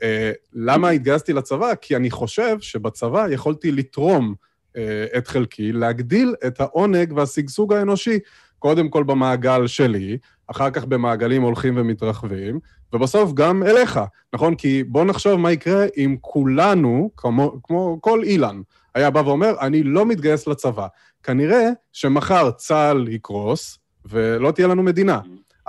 אה, 0.04 0.32
למה 0.54 0.90
התגייסתי 0.90 1.34
לצבא? 1.34 1.76
כי 1.82 1.96
אני 1.96 2.12
חושב 2.12 2.58
שבצבא 2.60 3.28
יכולתי 3.30 3.72
לתרום 3.72 4.36
אה, 4.78 5.06
את 5.18 5.28
חלקי, 5.28 5.72
להגדיל 5.72 6.36
את 6.48 6.62
העונג 6.62 7.14
והשגשוג 7.16 7.74
האנושי, 7.74 8.20
קודם 8.60 8.90
כל 8.90 9.04
במעגל 9.04 9.68
שלי, 9.68 10.18
אחר 10.48 10.70
כך 10.70 10.86
במעגלים 10.86 11.42
הולכים 11.42 11.74
ומתרחבים, 11.78 12.60
ובסוף 12.94 13.34
גם 13.34 13.64
אליך, 13.64 14.00
נכון? 14.34 14.56
כי 14.56 14.84
בוא 14.84 15.06
נחשוב 15.06 15.40
מה 15.40 15.52
יקרה 15.52 15.86
אם 15.98 16.16
כולנו, 16.22 17.10
כמו, 17.18 17.60
כמו 17.64 17.98
כל 18.02 18.24
אילן, 18.24 18.62
היה 18.96 19.10
בא 19.10 19.20
ואומר, 19.20 19.54
אני 19.62 19.84
לא 19.84 20.06
מתגייס 20.06 20.48
לצבא. 20.48 20.88
כנראה 21.24 21.70
שמחר 21.94 22.52
צה"ל 22.52 23.08
יקרוס 23.08 23.80
ולא 24.06 24.52
תהיה 24.52 24.68
לנו 24.68 24.84
מדינה. 24.84 25.20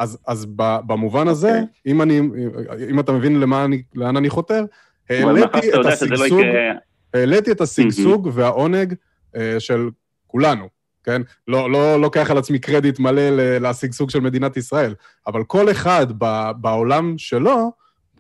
אז, 0.00 0.18
אז 0.26 0.46
במובן 0.86 1.28
הזה, 1.28 1.48
אוקיי. 1.48 1.92
אם, 1.92 2.02
אני, 2.02 2.20
אם 2.90 3.00
אתה 3.00 3.12
מבין 3.12 3.40
למה 3.40 3.64
אני, 3.64 3.82
לאן 3.94 4.16
אני 4.16 4.30
חותר, 4.30 4.64
מאחר 5.10 5.26
העליתי 5.26 5.70
את 5.70 5.74
לא 5.74 5.88
השגשוג. 5.88 6.40
העליתי 7.14 7.52
את 7.52 7.60
השגשוג 7.60 8.30
והעונג 8.32 8.94
אה, 9.36 9.60
של 9.60 9.88
כולנו, 10.26 10.68
כן? 11.04 11.22
לא, 11.48 11.70
לא 11.70 12.00
לוקח 12.00 12.30
על 12.30 12.38
עצמי 12.38 12.58
קרדיט 12.58 12.98
מלא 12.98 13.58
לשגשוג 13.60 14.10
של 14.10 14.20
מדינת 14.20 14.56
ישראל, 14.56 14.94
אבל 15.26 15.44
כל 15.44 15.70
אחד 15.70 16.06
ב- 16.18 16.50
בעולם 16.60 17.18
שלו, 17.18 17.72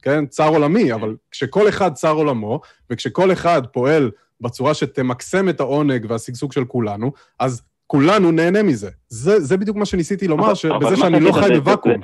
כן, 0.02 0.26
צר 0.26 0.48
עולמי, 0.48 0.92
אבל 0.92 1.16
כשכל 1.30 1.68
אחד 1.68 1.94
צר 1.94 2.12
עולמו, 2.12 2.60
וכשכל 2.90 3.32
אחד 3.32 3.66
פועל 3.66 4.10
בצורה 4.40 4.74
שתמקסם 4.74 5.48
את 5.48 5.60
העונג 5.60 6.06
והשגשוג 6.08 6.52
של 6.52 6.64
כולנו, 6.64 7.12
אז 7.38 7.62
כולנו 7.90 8.30
נהנה 8.32 8.62
מזה. 8.62 8.88
זה, 9.08 9.40
זה 9.40 9.56
בדיוק 9.56 9.76
מה 9.76 9.84
שניסיתי 9.84 10.28
לומר, 10.28 10.44
אבל 10.46 10.54
שאני 10.96 11.20
לא 11.20 11.32
חי 11.32 11.54
זה- 11.54 11.60
בוואקום. 11.60 11.92
זה 11.92 11.98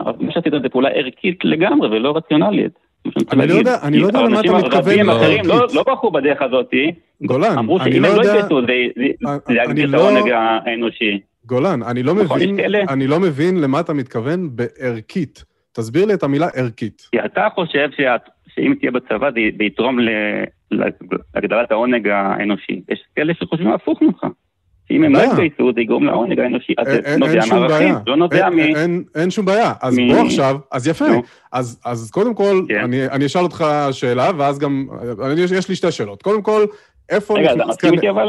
אבל 0.00 0.12
מה 0.20 0.32
שעשית 0.32 0.52
זה 0.62 0.68
פעולה 0.68 0.88
ערכית 0.88 1.44
לגמרי 1.44 1.88
ולא 1.88 2.16
רציונלית. 2.16 2.72
אני 3.32 3.46
לא. 3.46 3.54
יודע- 3.54 3.78
אני 3.82 3.98
לא 3.98 4.06
יודע 4.06 4.18
למה 4.20 4.28
אתה 4.28 4.38
אנשים 4.38 4.56
מתכוון 4.56 4.80
רבים 4.80 5.06
לא 5.06 5.16
אחרים 5.16 5.40
לא-. 5.46 5.66
לא 5.74 5.82
ברחו 5.82 6.10
בדרך 6.10 6.42
הזאת, 6.42 6.70
גולן, 7.22 7.58
אמרו 7.58 7.80
אני 7.80 7.92
שאם 7.92 8.02
לא 8.02 8.08
הם 8.08 8.16
לא 8.16 8.20
יודע... 8.20 8.30
יתגייסו 8.34 8.60
זה 8.60 8.66
זה- 8.66 9.02
אני- 9.28 9.38
זה 9.46 9.62
אני 9.62 9.62
יגדיל 9.70 9.88
את 9.88 9.94
לא- 9.94 10.08
העונג 10.08 10.30
האנושי. 10.66 11.20
גולן, 11.46 11.82
אני 11.82 12.02
לא 12.02 12.14
מבין. 12.14 12.56
אני 12.88 13.06
לא 13.06 13.20
מבין 13.20 13.60
למה 13.60 13.80
אתה 13.80 13.92
מתכוון 13.92 14.48
בערכית. 14.56 15.44
תסביר 15.72 16.04
לי 16.06 16.14
את 16.14 16.22
המילה 16.22 16.48
ערכית. 16.56 17.02
כי 17.12 17.18
אתה 17.24 17.48
חושב 17.54 17.88
שאם 18.54 18.74
תהיה 18.80 18.90
בצבא 18.90 19.30
זה 19.30 19.40
זה 19.58 19.64
יתרום 19.64 20.00
ל- 20.00 20.44
להגדלת 21.34 21.70
העונג 21.70 22.08
האנושי. 22.08 22.80
יש 22.88 23.02
כאלה 23.16 23.32
שחושבים 23.34 23.68
הפוך 23.72 24.02
ממך. 24.02 24.26
שאם 24.88 25.04
הם 25.04 25.12
לא. 25.12 25.18
יתגייסו 25.18 25.72
זה 25.74 25.80
יגרום 25.80 26.04
לעונג 26.06 26.38
האנושי. 26.40 26.72
אז 26.78 26.86
זה 26.86 27.16
נובע 27.16 27.46
מערכים. 27.50 27.94
לא 28.06 28.16
נובע 28.16 28.50
מ... 28.50 28.58
אין- 29.14 29.30
שום 29.30 29.44
בעיה. 29.46 29.72
אז 29.82 29.96
בוא 30.14 30.26
עכשיו, 30.26 30.56
אז 30.72 30.86
יפה. 30.88 31.04
אז 31.52 32.10
קודם 32.12 32.34
כל, 32.34 32.62
כן. 32.68 32.80
אני 33.10 33.26
אשאל 33.26 33.42
אותך 33.42 33.64
שאלה, 33.92 34.30
ואז 34.38 34.58
גם, 34.58 34.86
יש 35.54 35.68
לי 35.68 35.74
שתי 35.74 35.90
שאלות. 35.92 36.22
קודם 36.22 36.42
כל, 36.42 36.64
איפה 37.10 37.38
רגע, 37.38 37.52
אתה 37.52 37.66
מסכים. 37.66 37.94
איתי 37.94 38.10
אבל? 38.10 38.28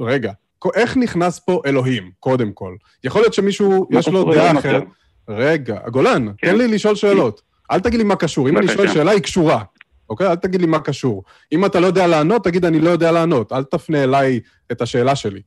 רגע, 0.00 0.32
איך 0.74 0.96
נכנס 0.96 1.38
פה 1.38 1.60
אלוהים, 1.66 2.10
קודם 2.20 2.52
כל? 2.52 2.74
יכול 3.04 3.20
להיות 3.22 3.34
שמישהו, 3.34 3.86
יש 3.90 4.08
לו 4.08 4.32
דעה 4.32 4.58
אחרת. 4.58 4.84
רגע, 5.28 5.78
גולן, 5.88 6.26
כן. 6.38 6.46
תן 6.50 6.58
לי 6.58 6.68
לשאול 6.68 6.94
שאלות. 6.94 7.42
אל 7.72 7.80
תגיד 7.80 7.98
לי 7.98 8.04
מה 8.04 8.16
קשור. 8.16 8.48
אם 8.48 8.58
אני. 8.58 8.68
שואל 8.68 8.88
שאלה, 8.88 9.10
היא 9.10 9.20
קשורה. 9.20 9.62
אוקיי? 10.10 10.26
אל 10.26 10.34
תגיד 10.36 10.60
לי 10.60 10.66
מה 10.66 10.78
קשור. 10.78 11.22
אם 11.52 11.64
אתה 11.64 11.80
לא 11.80 11.86
יודע 11.86 12.06
לענות, 12.06 12.44
תגיד, 12.44 12.64
אני 12.64 12.80
לא 12.80 12.90
יודע 12.90 13.12
לענות. 13.12 13.52
אל 13.52 13.62
תפנה 13.64 14.02
אליי 14.04 14.40
את 14.72 14.82
השאלה 14.82 15.16
שלי. 15.16 15.40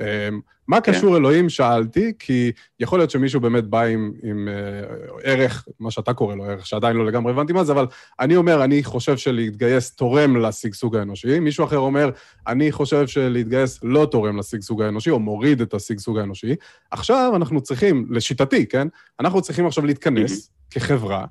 אמ, 0.00 0.40
מה 0.68 0.80
כן. 0.80 0.92
קשור 0.92 1.16
אלוהים? 1.16 1.48
שאלתי, 1.48 2.12
כי 2.18 2.52
יכול 2.80 2.98
להיות 2.98 3.10
שמישהו 3.10 3.40
באמת 3.40 3.64
בא 3.64 3.82
עם, 3.82 4.12
עם 4.22 4.48
אה, 4.48 4.52
ערך, 5.22 5.66
מה 5.80 5.90
שאתה 5.90 6.14
קורא 6.14 6.34
לו 6.34 6.44
ערך, 6.44 6.66
שעדיין 6.66 6.96
לא 6.96 7.06
לגמרי 7.06 7.32
הבנתי 7.32 7.52
מה 7.52 7.64
זה, 7.64 7.72
אבל 7.72 7.86
אני 8.20 8.36
אומר, 8.36 8.64
אני 8.64 8.84
חושב 8.84 9.16
שלהתגייס 9.16 9.94
תורם 9.94 10.36
לשגשוג 10.36 10.96
האנושי. 10.96 11.40
מישהו 11.40 11.64
אחר 11.64 11.78
אומר, 11.78 12.10
אני 12.46 12.72
חושב 12.72 13.06
שלהתגייס 13.06 13.80
לא 13.82 14.08
תורם 14.10 14.38
לשגשוג 14.38 14.82
האנושי, 14.82 15.10
או 15.10 15.18
מוריד 15.18 15.60
את 15.60 15.74
השגשוג 15.74 16.18
האנושי. 16.18 16.54
עכשיו 16.90 17.32
אנחנו 17.36 17.60
צריכים, 17.60 18.06
לשיטתי, 18.10 18.66
כן? 18.66 18.88
אנחנו 19.20 19.42
צריכים 19.42 19.66
עכשיו 19.66 19.86
להתכנס 19.86 20.50
כחברה, 20.70 21.24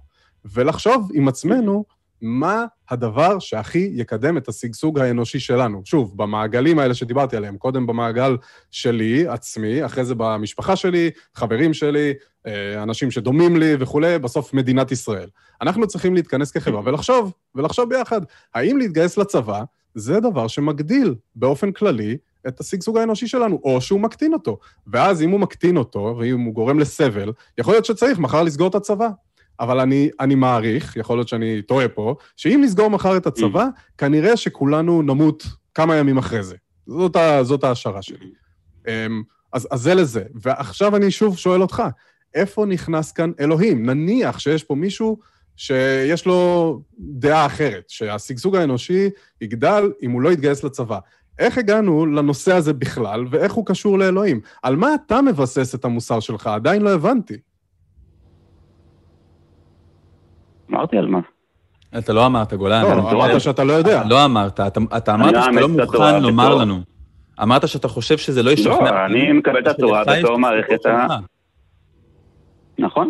ולחשוב 0.45 1.09
עם 1.13 1.27
עצמנו 1.27 1.85
מה 2.21 2.65
הדבר 2.89 3.39
שהכי 3.39 3.91
יקדם 3.93 4.37
את 4.37 4.47
השגשוג 4.47 4.99
האנושי 4.99 5.39
שלנו. 5.39 5.81
שוב, 5.85 6.17
במעגלים 6.17 6.79
האלה 6.79 6.93
שדיברתי 6.93 7.37
עליהם, 7.37 7.57
קודם 7.57 7.87
במעגל 7.87 8.37
שלי, 8.71 9.27
עצמי, 9.27 9.85
אחרי 9.85 10.05
זה 10.05 10.15
במשפחה 10.17 10.75
שלי, 10.75 11.09
חברים 11.35 11.73
שלי, 11.73 12.13
אה, 12.47 12.83
אנשים 12.83 13.11
שדומים 13.11 13.57
לי 13.57 13.75
וכולי, 13.79 14.19
בסוף 14.19 14.53
מדינת 14.53 14.91
ישראל. 14.91 15.29
אנחנו 15.61 15.87
צריכים 15.87 16.15
להתכנס 16.15 16.51
כחברה 16.51 16.81
ולחשוב, 16.85 17.33
ולחשוב 17.55 17.89
ביחד, 17.89 18.21
האם 18.55 18.77
להתגייס 18.77 19.17
לצבא 19.17 19.63
זה 19.95 20.19
דבר 20.19 20.47
שמגדיל 20.47 21.15
באופן 21.35 21.71
כללי 21.71 22.17
את 22.47 22.59
השגשוג 22.59 22.97
האנושי 22.97 23.27
שלנו, 23.27 23.61
או 23.63 23.81
שהוא 23.81 23.99
מקטין 23.99 24.33
אותו. 24.33 24.57
ואז 24.87 25.21
אם 25.21 25.29
הוא 25.29 25.39
מקטין 25.39 25.77
אותו, 25.77 26.15
ואם 26.19 26.39
הוא 26.39 26.53
גורם 26.53 26.79
לסבל, 26.79 27.31
יכול 27.57 27.73
להיות 27.73 27.85
שצריך 27.85 28.19
מחר 28.19 28.43
לסגור 28.43 28.67
את 28.67 28.75
הצבא. 28.75 29.09
אבל 29.59 29.79
אני, 29.79 30.09
אני 30.19 30.35
מעריך, 30.35 30.95
יכול 30.95 31.17
להיות 31.17 31.27
שאני 31.27 31.61
טועה 31.61 31.87
פה, 31.87 32.15
שאם 32.37 32.61
נסגור 32.63 32.89
מחר 32.89 33.17
את 33.17 33.27
הצבא, 33.27 33.65
כנראה 33.97 34.37
שכולנו 34.37 35.01
נמות 35.01 35.43
כמה 35.73 35.95
ימים 35.95 36.17
אחרי 36.17 36.43
זה. 36.43 36.55
זאת, 36.87 37.15
ה, 37.15 37.43
זאת 37.43 37.63
ההשערה 37.63 38.01
שלי. 38.01 38.31
אמ, 38.87 39.23
אז, 39.53 39.67
אז 39.71 39.81
זה 39.81 39.95
לזה. 39.95 40.23
ועכשיו 40.35 40.95
אני 40.95 41.11
שוב 41.11 41.37
שואל 41.37 41.61
אותך, 41.61 41.83
איפה 42.33 42.65
נכנס 42.65 43.11
כאן 43.11 43.31
אלוהים? 43.39 43.85
נניח 43.85 44.39
שיש 44.39 44.63
פה 44.63 44.75
מישהו 44.75 45.17
שיש 45.57 46.25
לו 46.25 46.81
דעה 46.99 47.45
אחרת, 47.45 47.83
שהשגשוג 47.87 48.55
האנושי 48.55 49.09
יגדל 49.41 49.91
אם 50.01 50.11
הוא 50.11 50.21
לא 50.21 50.31
יתגייס 50.31 50.63
לצבא. 50.63 50.99
איך 51.39 51.57
הגענו 51.57 52.05
לנושא 52.05 52.53
הזה 52.53 52.73
בכלל, 52.73 53.25
ואיך 53.29 53.53
הוא 53.53 53.65
קשור 53.65 53.99
לאלוהים? 53.99 54.41
על 54.63 54.75
מה 54.75 54.95
אתה 54.95 55.21
מבסס 55.21 55.75
את 55.75 55.85
המוסר 55.85 56.19
שלך? 56.19 56.47
עדיין 56.47 56.81
לא 56.81 56.93
הבנתי. 56.93 57.37
אמרתי 60.71 60.97
על 60.97 61.07
מה. 61.07 61.19
אתה 61.97 62.13
לא 62.13 62.25
אמרת, 62.25 62.53
גולן. 62.53 62.81
לא, 62.81 62.93
אני 62.93 63.11
אמרת 63.11 63.41
שאתה 63.41 63.63
לא 63.63 63.73
יודע. 63.73 64.03
לא 64.09 64.25
אמרת, 64.25 64.59
אתה, 64.59 64.79
אמרת 65.13 65.33
לא 65.33 65.41
שאתה 65.41 65.51
לא 65.61 65.67
מוכן 65.69 66.21
לומר 66.21 66.55
לנו. 66.55 66.79
אמרת 67.41 67.67
שאתה 67.67 67.87
חושב 67.87 68.17
שזה 68.17 68.43
לא 68.43 68.51
ישכנע. 68.51 68.73
לא, 68.91 69.05
אני 69.05 69.31
מקבל 69.31 69.59
את 69.59 69.67
התורה 69.67 70.03
בתור 70.05 70.37
מערכת 70.37 70.85
ה-. 70.85 71.17
נכון? 72.79 73.09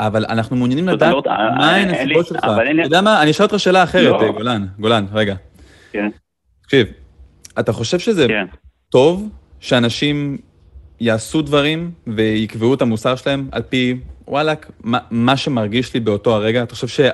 אבל 0.00 0.24
אנחנו 0.28 0.56
מעוניינים 0.56 0.88
לדעת 0.88 1.12
לא- 1.12 1.22
אה, 1.26 1.54
מה 1.58 1.74
הן 1.76 1.88
לי- 1.88 1.96
הסיבות 2.00 2.26
שלך. 2.26 2.38
אתה 2.38 2.52
יודע 2.84 3.00
מה? 3.00 3.22
אני 3.22 3.30
אשאל 3.30 3.46
אותך 3.46 3.60
שאלה 3.60 3.82
אחרת, 3.82 4.12
לא. 4.20 4.22
אה, 4.26 4.32
גולן. 4.32 4.66
גולן, 4.78 5.06
רגע. 5.12 5.34
כן, 5.92 6.08
תקשיב, 6.62 6.86
אתה 7.58 7.72
חושב 7.72 7.98
שזה 7.98 8.26
כן. 8.28 8.46
טוב 8.88 9.28
שאנשים 9.60 10.38
יעשו 11.00 11.42
דברים 11.42 11.90
ויקבעו 12.06 12.74
את 12.74 12.82
המוסר 12.82 13.16
שלהם 13.16 13.48
על 13.52 13.62
פי, 13.62 14.00
וואלאק, 14.30 14.70
מה, 14.84 14.98
מה 15.10 15.36
שמרגיש 15.36 15.94
לי 15.94 16.00
באותו 16.00 16.34
הרגע? 16.34 16.62
אתה 16.62 16.74
חושב 16.74 17.04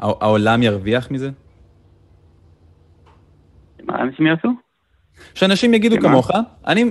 שהעולם 0.00 0.62
ירוויח 0.62 1.10
מזה? 1.10 1.30
מה 3.84 4.02
אנשים 4.02 4.26
יעשו? 4.26 4.48
שאנשים 5.34 5.74
יגידו 5.74 5.96
שמה? 5.96 6.08
כמוך, 6.08 6.30
אני, 6.66 6.84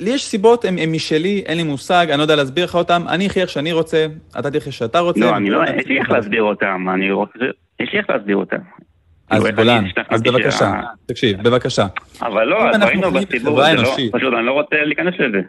לי 0.00 0.10
יש 0.10 0.24
סיבות, 0.24 0.64
הן 0.64 0.78
הן 0.78 0.92
משלי, 0.92 1.42
אין 1.46 1.56
לי 1.56 1.62
מושג, 1.62 2.06
אני 2.10 2.18
לא 2.18 2.22
יודע 2.22 2.36
להסביר 2.36 2.64
לך 2.64 2.74
אותן, 2.74 3.02
אני 3.08 3.26
אחיה 3.26 3.42
איך 3.42 3.50
שאני 3.50 3.72
רוצה, 3.72 4.06
אתה 4.38 4.50
תחיה 4.50 4.60
איך 4.66 4.72
שאתה 4.72 4.98
רוצה. 4.98 5.20
לא, 5.20 5.36
אני 5.36 5.50
לא, 5.50 5.60
יש 5.76 5.86
לי 5.86 5.98
איך 5.98 6.10
להסביר 6.10 6.42
אותם, 6.42 6.86
אני 6.94 7.10
רוצה, 7.12 7.38
יש 7.80 7.92
לי 7.92 7.98
איך 7.98 8.10
להסביר 8.10 8.36
אותם. 8.36 8.56
אז 9.30 9.42
כאילו, 9.42 9.56
גולן, 9.56 9.84
אז 10.08 10.22
בבקשה, 10.22 10.50
שה- 10.58 10.80
תקשיב, 11.06 11.42
בבקשה. 11.42 11.86
אבל 12.22 12.44
לא, 12.44 12.56
ראינו 12.82 13.10
בציבור, 13.12 13.64
זה 13.64 13.74
לא. 13.74 13.96
פשוט 14.12 14.34
אני 14.38 14.46
לא 14.46 14.52
רוצה 14.52 14.76
להיכנס 14.84 15.14
לזה. 15.18 15.40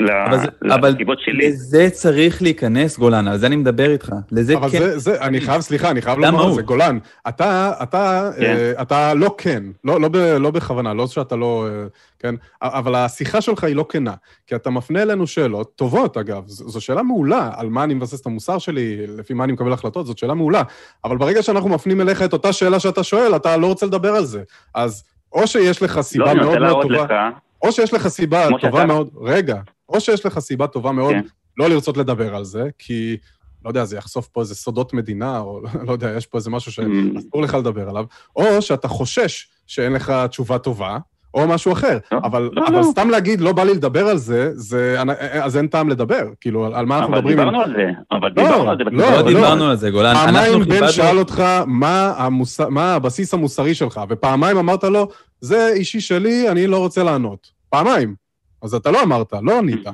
אבל 0.00 0.72
אבל 0.72 0.88
לסיבות 0.88 1.18
שלי. 1.20 1.48
לזה 1.48 1.90
צריך 1.92 2.42
להיכנס, 2.42 2.98
גולן, 2.98 3.28
על 3.28 3.38
זה 3.38 3.46
אני 3.46 3.56
מדבר 3.56 3.90
איתך. 3.90 4.12
לזה 4.32 4.56
אבל 4.56 4.70
כן. 4.70 4.78
זה, 4.78 4.98
זה, 4.98 5.20
אני 5.20 5.40
חייב, 5.40 5.60
סליחה, 5.60 5.90
אני 5.90 6.02
חייב 6.02 6.18
לומר 6.18 6.44
על 6.46 6.52
זה. 6.52 6.62
גולן, 6.62 6.98
אתה, 7.28 7.72
אתה, 7.82 8.30
כן. 8.40 8.44
אה, 8.44 8.82
אתה 8.82 9.14
לא 9.14 9.34
כן, 9.38 9.62
לא, 9.84 10.00
לא, 10.00 10.08
ב, 10.08 10.16
לא 10.16 10.50
בכוונה, 10.50 10.94
לא 10.94 11.06
שאתה 11.06 11.36
לא, 11.36 11.68
אה, 11.70 11.86
כן, 12.18 12.34
אבל 12.62 12.94
השיחה 12.94 13.40
שלך 13.40 13.64
היא 13.64 13.76
לא 13.76 13.86
כנה, 13.88 14.14
כי 14.46 14.54
אתה 14.54 14.70
מפנה 14.70 15.02
אלינו 15.02 15.26
שאלות, 15.26 15.72
טובות 15.76 16.16
אגב, 16.16 16.42
זו 16.46 16.80
שאלה 16.80 17.02
מעולה, 17.02 17.50
על 17.56 17.68
מה 17.68 17.84
אני 17.84 17.94
מבסס 17.94 18.20
את 18.20 18.26
המוסר 18.26 18.58
שלי, 18.58 19.06
לפי 19.06 19.34
מה 19.34 19.44
אני 19.44 19.52
מקבל 19.52 19.72
החלטות, 19.72 20.06
זאת 20.06 20.18
שאלה 20.18 20.34
מעולה, 20.34 20.62
אבל 21.04 21.16
ברגע 21.16 21.42
שאנחנו 21.42 21.68
מפנים 21.68 22.00
אליך 22.00 22.22
את 22.22 22.32
אותה 22.32 22.52
שאלה 22.52 22.80
שאתה 22.80 23.02
שואל, 23.02 23.36
אתה 23.36 23.56
לא 23.56 23.66
רוצה 23.66 23.86
לדבר 23.86 24.14
על 24.14 24.24
זה. 24.24 24.42
אז 24.74 25.04
או 25.32 25.46
שיש 25.46 25.82
לך 25.82 25.96
לא, 25.96 26.02
סיבה 26.02 26.30
אני 26.30 26.40
רוצה 26.40 26.44
מאוד 26.44 26.58
מאוד 26.58 26.62
להראות 26.62 26.82
טובה, 26.82 27.04
לך, 27.04 27.38
או 27.62 27.72
שיש 27.72 27.94
לך 27.94 28.08
סיבה 28.08 28.46
טובה 28.48 28.60
שאתה- 28.60 28.86
מאוד, 28.86 29.08
רגע, 29.20 29.56
או 29.88 30.00
שיש 30.00 30.26
לך 30.26 30.38
סיבה 30.38 30.66
טובה 30.66 30.92
מאוד 30.92 31.14
כן. 31.14 31.20
לא 31.58 31.68
לרצות 31.68 31.96
לדבר 31.96 32.34
על 32.36 32.44
זה, 32.44 32.64
כי, 32.78 33.16
לא 33.64 33.70
יודע, 33.70 33.84
זה 33.84 33.96
יחשוף 33.96 34.26
פה 34.28 34.40
איזה 34.40 34.54
סודות 34.54 34.92
מדינה, 34.94 35.38
או 35.38 35.60
לא 35.86 35.92
יודע, 35.92 36.10
יש 36.16 36.26
פה 36.26 36.38
איזה 36.38 36.50
משהו 36.50 36.72
Mm. 36.84 36.86
שאסור 37.16 37.42
לך 37.42 37.54
לדבר 37.54 37.88
עליו, 37.88 38.04
או 38.36 38.62
שאתה 38.62 38.88
חושש 38.88 39.48
שאין 39.66 39.92
לך 39.92 40.12
תשובה 40.30 40.58
טובה, 40.58 40.98
או 41.34 41.48
משהו 41.48 41.72
אחר. 41.72 41.98
לא, 42.12 42.18
אבל, 42.24 42.50
לא, 42.52 42.66
אבל 42.66 42.76
לא. 42.76 42.82
סתם 42.82 43.10
להגיד, 43.10 43.40
לא 43.40 43.52
בא 43.52 43.64
לי 43.64 43.74
לדבר 43.74 44.06
על 44.08 44.16
זה, 44.16 44.50
זה, 44.54 44.96
אז 45.42 45.56
אין 45.56 45.66
טעם 45.66 45.88
לדבר. 45.88 46.22
כאילו, 46.40 46.66
על, 46.66 46.74
על 46.74 46.86
מה 46.86 46.98
אנחנו 46.98 47.12
אבל 47.12 47.18
מדברים? 47.18 47.36
דיברנו 47.38 47.60
על 47.60 47.74
זה, 47.76 47.90
אבל 48.12 48.28
לא, 48.36 48.42
דיברנו 48.44 48.70
על 48.70 48.76
זה. 48.78 48.84
לא. 48.84 49.10
לא 49.10 49.16
לא. 49.16 49.22
דיברנו 49.22 49.64
על 49.64 49.76
זה, 49.76 49.90
גולן. 49.90 50.14
פעמיים 50.14 50.62
בן 50.64 50.88
שאל 50.92 51.18
אותך 51.18 51.42
מה, 51.66 52.12
המוס... 52.16 52.60
מה 52.60 52.94
הבסיס 52.94 53.34
המוסרי 53.34 53.74
שלך, 53.74 54.00
ופעמיים 54.08 54.56
אמרת 54.58 54.84
לו, 54.84 55.08
זה 55.40 55.68
אישי 55.74 56.00
שלי, 56.00 56.48
אני 56.50 56.66
לא 56.66 56.78
רוצה 56.78 57.02
לענות. 57.02 57.50
פעמיים. 57.70 58.14
אז 58.62 58.74
אתה 58.74 58.90
לא 58.90 59.02
אמרת, 59.02 59.32
לא 59.42 59.58
ענית. 59.58 59.86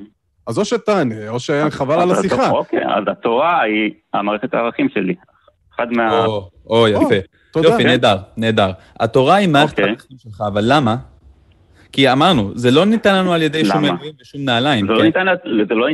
אז 0.47 0.59
או 0.59 0.65
שתענה, 0.65 1.29
או 1.29 1.41
שחבל 1.41 2.01
על 2.01 2.11
אז 2.11 2.19
השיחה. 2.19 2.51
אוקיי, 2.51 2.79
אז 2.97 3.05
התורה 3.07 3.63
היא 3.63 3.91
המערכת 4.15 4.55
הערכים 4.55 4.89
שלי. 4.95 5.15
אחד 5.77 5.87
מה... 5.93 6.27
או, 6.67 6.89
יפה. 6.89 7.15
תודה. 7.53 7.69
יופי, 7.69 7.85
נהדר, 7.85 8.17
נהדר. 8.37 8.71
התורה 9.01 9.35
היא 9.35 9.49
מערכת 9.49 9.73
אוקיי. 9.73 9.85
הערכים 9.85 10.17
שלך, 10.19 10.43
אבל 10.47 10.65
למה? 10.67 10.97
כי 11.93 12.13
אמרנו, 12.13 12.51
זה 12.55 12.71
לא 12.71 12.87
ניתן 12.87 13.15
לנו 13.15 13.33
על 13.33 13.43
ידי 13.43 13.65
שום? 13.65 13.85
אלוהים 13.85 14.13
ושום 14.21 14.45
נעליים. 14.45 14.87
זה 14.87 14.93
לא 14.93 14.99
כן? 14.99 15.05
ניתן 15.05 15.27
לא 15.75 15.87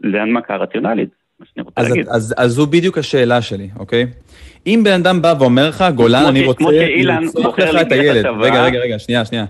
להנמקה 0.00 0.56
רציונלית. 0.56 1.08
שאני 1.54 1.64
רוצה 1.64 1.82
להגיד. 1.82 2.08
אז 2.08 2.34
זו 2.50 2.66
בדיוק 2.66 2.98
השאלה 2.98 3.42
שלי, 3.42 3.70
אוקיי? 3.78 4.06
אם 4.66 4.80
בן 4.84 4.92
אדם 4.92 5.22
בא 5.22 5.34
ואומר 5.38 5.68
לך, 5.68 5.84
גולן, 5.94 6.24
אני 6.26 6.46
רוצה 6.46 6.64
לרצוח 7.02 7.58
לך 7.58 7.82
את 7.82 7.92
הילד. 7.92 8.26
רגע, 8.40 8.62
רגע, 8.62 8.78
רגע, 8.78 8.98
שנייה, 8.98 9.24
שנייה. 9.24 9.44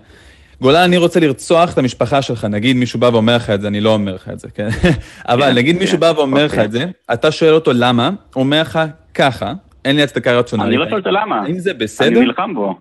גולן, 0.60 0.80
אני 0.82 0.96
רוצה 0.96 1.20
לרצוח 1.20 1.72
את 1.72 1.78
המשפחה 1.78 2.22
שלך, 2.22 2.44
נגיד 2.44 2.76
מישהו 2.76 3.00
בא 3.00 3.06
ואומר 3.06 3.36
לך 3.36 3.50
את 3.50 3.60
זה, 3.60 3.68
אני 3.68 3.80
לא 3.80 3.94
אומר 3.94 4.14
לך 4.14 4.28
את 4.28 4.38
זה, 4.38 4.48
כן? 4.50 4.68
אבל 5.28 5.42
כן, 5.50 5.54
נגיד 5.54 5.78
מישהו 5.78 5.94
כן, 5.96 6.00
בא 6.00 6.12
ואומר 6.16 6.44
לך 6.44 6.50
אוקיי. 6.52 6.64
את 6.64 6.72
זה, 6.72 6.84
אתה 7.12 7.30
שואל 7.30 7.52
אותו 7.54 7.70
למה, 7.74 8.10
הוא 8.34 8.42
אומר 8.42 8.60
לך 8.60 8.78
ככה, 9.14 9.52
אין 9.84 9.96
לי 9.96 10.02
הצדקה 10.02 10.38
רציונלית. 10.38 10.68
אני 10.68 10.76
לא 10.76 10.84
שואל 10.88 10.98
אותו 10.98 11.10
למה. 11.10 11.40
האם 11.42 11.58
זה 11.58 11.70
אני 11.70 11.78
בסדר? 11.78 12.20
נלחם 12.20 12.54
בו. 12.54 12.74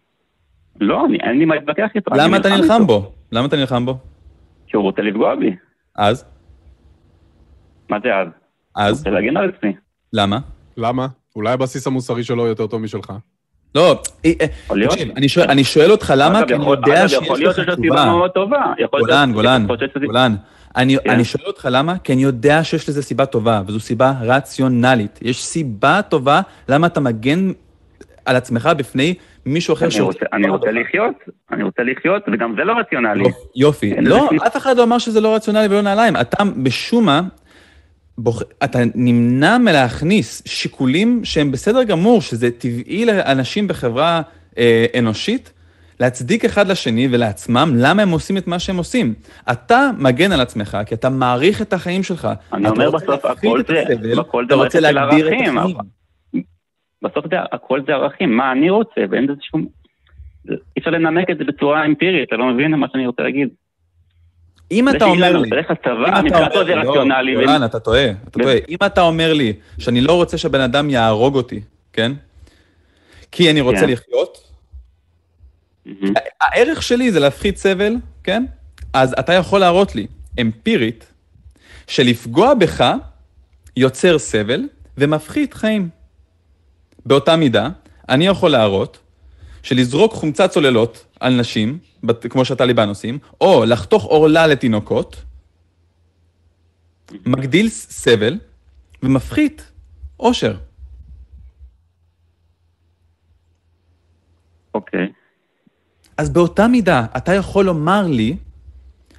לא, 0.82 1.06
אני- 1.06 1.18
אין 1.24 1.40
לי 1.40 1.46
מה 1.46 1.56
להתווכח 1.56 1.88
איתו. 1.96 2.12
אני 2.14 2.20
למה 2.24 2.38
אתה. 2.38 2.50
נלחם 2.58 2.88
בו? 2.88 3.12
למה 3.32 3.48
אתה 3.48 3.56
נלחם 3.56 3.86
בו? 3.86 3.98
כי 4.68 4.78
הוא 4.78 4.84
רוצה 4.84 5.02
לפגוע 5.02 5.36
בי. 5.36 5.56
אז? 5.96 6.26
מה 7.90 7.98
זה 8.04 8.16
אז? 8.16 8.28
הוא 8.28 8.84
אז? 8.84 8.98
רוצה 8.98 9.10
להגן 9.10 9.38
על 9.38 9.52
עצמי. 9.58 9.74
למה? 10.14 10.40
למה? 10.78 11.08
אולי 11.36 11.54
הבסיס 11.54 11.88
המוסרי 11.88 12.24
שלו 12.24 12.48
יותר 12.48 12.68
טוב 12.68 12.82
משלך. 12.82 13.14
לא, 13.76 14.02
אה, 14.26 14.32
אה. 14.42 14.48
תקשיב, 14.88 15.10
אני 15.18 15.30
שואל- 15.30 15.50
אני 15.50 15.64
שואל 15.64 15.92
אותך 15.92 16.14
למה, 16.18 16.46
כי 16.48 16.54
אני 16.56 16.66
יודע 16.70 17.08
שיש 17.08 17.20
יכול 17.24 17.38
להיות 17.40 17.58
לך 17.58 17.66
שיש 17.66 17.76
סיבה 17.76 17.96
תשובה. 17.96 18.06
מאוד 18.06 18.32
טובה. 18.32 18.74
גולן, 19.00 19.32
גולן, 19.34 19.66
שיש- 19.80 20.04
גולן. 20.06 20.36
אני, 20.76 20.98
כן. 21.04 21.10
אני 21.10 21.24
שואל 21.26 21.46
אותך 21.48 21.68
למה, 21.72 21.98
כי 21.98 22.14
אני 22.14 22.24
יודע 22.24 22.64
שיש 22.64 22.90
לזה 22.90 23.02
סיבה 23.04 23.26
טובה, 23.26 23.62
וזו 23.68 23.80
סיבה 23.80 24.14
רציונלית. 24.22 25.20
יש 25.22 25.44
סיבה 25.46 26.02
טובה 26.10 26.42
למה 26.70 26.88
אתה 26.88 27.00
מגן 27.00 27.52
על 28.26 28.36
עצמך 28.36 28.70
בפני 28.78 29.14
מישהו 29.46 29.74
אחר 29.74 29.86
רוצה- 30.02 30.26
אני 30.34 30.50
רוצה 30.50 30.72
לחיות, 30.72 31.14
אני 31.52 31.64
רוצה 31.64 31.84
לחיות, 31.84 32.24
וגם 32.34 32.56
זה 32.58 32.64
לא 32.64 32.74
רציונלי. 32.80 33.24
יופי, 33.56 33.94
לא, 34.02 34.30
אף 34.48 34.58
אחד 34.58 34.78
לא 34.78 34.84
אמר 34.84 34.98
שזה 34.98 35.22
לא 35.22 35.36
רציונלי 35.36 35.68
ולא 35.68 35.82
נעליים. 35.82 36.16
אתה 36.16 36.44
משום 36.56 37.06
מה, 37.06 37.22
בוח... 38.18 38.42
אתה 38.64 38.80
נמנע 38.96 39.58
מלהכניס 39.58 40.42
שיקולים 40.46 41.22
שהם 41.24 41.52
בסדר 41.52 41.84
גמור, 41.84 42.22
שזה 42.22 42.52
טבעי 42.52 43.06
לאנשים 43.06 43.68
בחברה 43.68 44.22
אה, 44.58 44.86
אנושית, 45.00 45.54
להצדיק 46.00 46.46
אחד 46.46 46.68
לשני 46.68 47.08
ולעצמם 47.12 47.74
למה 47.78 48.02
הם 48.02 48.10
עושים 48.10 48.38
את 48.38 48.48
מה 48.48 48.60
שהם 48.60 48.78
עושים. 48.78 49.14
אתה 49.52 49.90
מגן 49.98 50.32
על 50.32 50.42
עצמך, 50.42 50.78
כי 50.86 50.96
אתה 50.96 51.10
מעריך 51.10 51.62
את 51.62 51.74
החיים 51.74 52.04
שלך. 52.04 52.28
אני 52.54 52.70
אומר 52.70 52.92
בסוף, 52.92 53.26
הכל 53.26 53.62
זה- 53.68 53.82
הסבל, 53.82 54.20
הכל 54.20 54.46
זה 54.50 54.56
מערכת 54.56 54.72
של 54.72 54.98
ערכים. 54.98 55.56
בסוף 57.02 57.26
זה, 57.30 57.36
הכל 57.52 57.82
זה 57.88 57.94
ערכים, 57.94 58.38
מה 58.38 58.52
אני 58.52 58.70
רוצה, 58.70 59.02
ואין 59.10 59.28
בזה 59.28 59.40
שום... 59.52 59.66
אי 60.50 60.56
אפשר 60.80 60.92
לנמק 60.92 61.30
את 61.32 61.38
זה 61.38 61.44
בצורה 61.44 61.86
אמפירית, 61.86 62.28
אתה 62.28 62.36
לא 62.36 62.46
מבין 62.46 62.72
מה 62.76 62.88
שאני 62.92 63.08
רוצה 63.08 63.24
להגיד. 63.24 63.50
אם 64.74 64.90
אתה 64.90 65.06
אומר 65.06 65.38
לי... 65.38 65.50
לצבא, 65.50 66.08
אתה 66.08 66.22
מבחינתו 66.22 66.60
אומר 66.60 66.66
זה 66.66 66.76
לי, 66.76 66.84
לא, 66.84 66.90
רציונלי. 66.92 67.36
גולן, 67.36 67.66
אתה 67.66 67.80
טועה, 67.80 68.10
אתה 68.10 68.40
ו- 68.40 68.44
טועה. 68.44 68.56
אם 68.70 68.78
אתה 68.86 69.02
אומר 69.02 69.34
לי 69.34 69.54
שאני 69.80 70.02
לא 70.02 70.14
רוצה 70.14 70.38
שבן 70.38 70.62
אדם 70.62 70.90
יהרוג 70.90 71.36
אותי, 71.36 71.62
כן? 71.94 72.12
כי 73.32 73.52
אני 73.52 73.62
רוצה 73.62 73.80
כן. 73.80 73.90
לחיות. 73.90 74.50
הערך 76.42 76.84
שלי 76.84 77.12
זה 77.12 77.20
להפחית 77.20 77.58
סבל, 77.58 77.96
כן? 78.24 78.46
אז 78.94 79.16
אתה 79.20 79.34
יכול 79.34 79.60
להראות 79.60 79.96
לי, 79.96 80.08
אמפירית, 80.42 81.06
שלפגוע 81.88 82.54
בך 82.54 82.94
יוצר 83.78 84.20
סבל 84.20 84.62
ומפחית 84.98 85.54
חיים. 85.54 85.90
באותה 87.06 87.36
מידה, 87.36 87.70
אני 88.10 88.28
יכול 88.28 88.52
להראות 88.52 89.00
שלזרוק 89.64 90.14
חומצת 90.14 90.50
צוללות 90.50 91.06
על 91.20 91.40
נשים, 91.40 91.80
כמו 92.30 92.46
שהטליבן 92.46 92.90
עושים, 92.90 93.20
או 93.42 93.66
לחתוך 93.66 94.04
עורלה 94.04 94.48
לתינוקות, 94.48 95.24
מגדיל 97.26 97.70
סבל 97.70 98.38
ומפחית 99.04 99.72
אושר. 100.20 100.58
אוקיי. 104.74 105.12
אז 106.18 106.30
באותה 106.30 106.68
מידה, 106.68 107.06
אתה 107.18 107.34
יכול 107.34 107.66
לומר 107.66 108.08
לי 108.08 108.38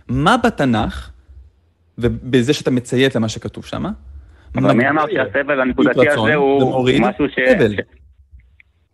מה 0.09 0.37
בתנ"ך, 0.37 1.11
ובזה 1.99 2.53
שאתה 2.53 2.71
מציית 2.71 3.15
למה 3.15 3.29
שכתוב 3.29 3.65
שם, 3.65 3.85
אבל 4.55 4.73
מי 4.73 4.89
אמר 4.89 5.05
שהסבל 5.13 5.61
הנקודתי 5.61 6.09
הזה 6.09 6.35
הוא 6.35 6.91
משהו 7.01 7.29
ש... 7.29 7.39
סבל. 7.53 7.75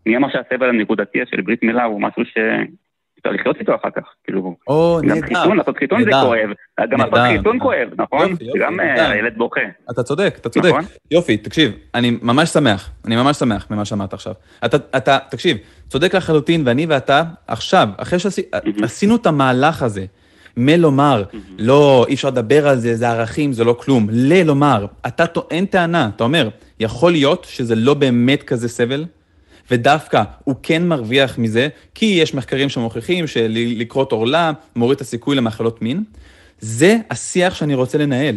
מי 0.07 0.16
אמר 0.16 0.28
שהסבל 0.32 0.68
הנקודתי 0.68 1.18
של 1.30 1.40
ברית 1.40 1.62
מילה 1.62 1.84
הוא 1.84 2.01
משהו 2.01 2.24
ש... 2.24 2.38
אפשר 3.20 3.30
לחיות 3.30 3.57
איתו 3.61 3.74
אחר 3.74 3.88
כך, 3.96 4.03
כאילו, 4.24 4.57
או, 4.66 5.01
גם 5.03 5.09
נהדר. 5.09 5.26
חיתון, 5.26 5.57
לעשות 5.57 5.78
חיתון 5.78 6.05
זה. 6.05 6.11
כואב, 6.11 6.51
גם 6.90 7.01
לעשות 7.01 7.18
חיתון. 7.28 7.59
כואב, 7.59 7.88
נכון? 7.96 8.32
גם 8.61 8.80
אה. 8.80 9.11
הילד 9.11 9.32
בוכה, 9.36 9.61
אתה 9.90 10.03
צודק, 10.03 10.36
אתה 10.40 10.48
צודק. 10.48 10.68
נכון? 10.68 10.84
יופי, 11.11 11.36
תקשיב, 11.36 11.72
אני 11.94 12.18
ממש 12.22 12.48
שמח, 12.48 12.90
אני 13.07 13.16
ממש 13.16 13.36
שמח 13.36 13.66
ממה 13.70 13.84
שאמרת 13.84 14.12
עכשיו. 14.12 14.32
אתה, 14.64 15.18
תקשיב, 15.30 15.57
צודק 15.88 16.14
לחלוטין, 16.14 16.62
ואני 16.66 16.86
ואתה, 16.86 17.22
עכשיו, 17.46 17.88
אחרי 17.96 18.18
שעשינו 18.18 19.16
את 19.16 19.26
המהלך 19.26 19.82
הזה, 19.82 20.05
מלומר, 20.57 21.24
לא, 21.59 22.05
אי 22.09 22.14
אפשר 22.14 22.28
לדבר 22.28 22.68
על 22.68 22.76
זה, 22.76 22.94
זה 22.94 23.09
ערכים, 23.11 23.53
זה 23.53 23.64
לא 23.64 23.76
כלום, 23.80 24.07
ללומר, 24.11 24.86
אתה 25.07 25.26
טוען 25.26 25.66
טענה, 25.66 26.11
אתה 26.16 26.24
אומר, 26.24 26.48
יכול 26.80 27.12
להיות 27.12 27.44
שזה 27.44 27.74
לא 27.74 27.94
באמת 27.94 28.42
כזה 28.42 28.68
סבל, 28.68 29.05
ודווקא 29.71 30.23
הוא 30.45 30.55
כן 30.62 30.83
מרוויח 30.89 31.39
מזה, 31.39 31.68
כי 31.95 32.07
יש 32.23 32.35
מחקרים 32.35 32.68
שמוכיחים 32.68 33.27
שלקרות 33.27 34.12
עורלה 34.12 34.53
מוריד 34.77 34.97
את 34.97 35.01
הסיכוי 35.01 35.37
למחלות 35.37 35.83
מין. 35.83 36.03
זה 36.59 36.97
השיח 37.11 37.55
שאני 37.55 37.75
רוצה 37.75 37.99
לנהל. 37.99 38.37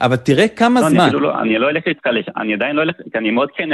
אבל 0.00 0.16
תראה 0.16 0.48
כמה 0.48 0.80
לא, 0.80 0.86
אני 0.86 0.94
זמן. 0.94 1.04
אפילו 1.04 1.20
לא, 1.20 1.40
אני 1.40 1.58
לא 1.58 1.70
אלך 1.70 1.86
איתך 1.86 2.06
לשם, 2.06 2.32
אני 2.36 2.54
עדיין 2.54 2.76
לא 2.76 2.82
אלך, 2.82 2.96
כי 3.12 3.18
אני 3.18 3.30
מאוד 3.30 3.48
כן, 3.56 3.68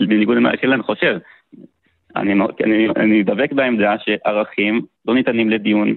בניגוד 0.00 0.36
למה 0.36 0.50
שאילן 0.60 0.82
חושב. 0.82 1.18
אני 2.16 2.32
אני- 2.64 2.88
אני 2.96 3.22
דבק 3.22 3.52
בעמדה 3.52 3.94
שערכים 4.04 4.82
לא 5.08 5.14
ניתנים 5.14 5.50
לדיון 5.50 5.94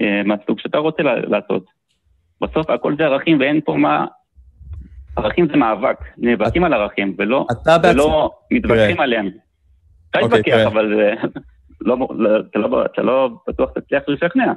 אה, 0.00 0.22
מהסוג 0.24 0.60
שאתה 0.60 0.78
רוצה 0.78 1.02
לעשות. 1.02 1.64
בסוף 2.40 2.70
הכל 2.70 2.94
זה 2.96 3.04
ערכים 3.04 3.40
ואין 3.40 3.60
פה 3.64 3.74
מה... 3.74 4.06
ערכים 5.16 5.46
זה 5.48 5.56
מאבק, 5.56 5.96
נאבקים 6.18 6.64
על 6.64 6.72
ערכים, 6.72 7.14
ולא, 7.18 7.46
אתה 7.62 7.78
בעצמך, 7.78 8.02
ולא 8.02 8.30
מתווכחים. 8.50 9.00
עליהם. 9.00 9.26
אפשר 9.26 10.24
אוקיי, 10.24 10.38
להתווכח, 10.38 10.54
תראה. 10.56 10.66
אבל 10.66 10.94
זה... 10.96 11.12
לא, 11.86 11.96
לא, 12.18 12.40
אתה 12.50 12.58
לא, 12.58 12.84
אתה 12.84 13.02
לא 13.02 13.30
בטוח 13.48 13.70
תצליח 13.70 14.02
לשכנע. 14.08 14.52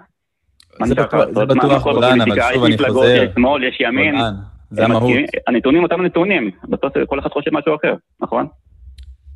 זה 0.83 0.95
בטוח, 0.95 1.83
גולן, 1.83 2.21
אבל? 2.21 2.39
שוב 2.53 2.63
אני 2.63 2.77
חוזר. 2.77 3.23
יש 3.23 3.29
שמאל, 3.35 3.63
יש 3.63 3.77
ימין. 3.79 4.15
זה 4.71 4.85
המהות. 4.85 5.11
הנתונים 5.47 5.83
אותם 5.83 6.01
נתונים, 6.01 6.51
בסוף 6.69 6.93
כל 7.07 7.19
אחד 7.19 7.29
חושב 7.29 7.51
משהו 7.53 7.75
אחר, 7.75 7.93
נכון? 8.21 8.47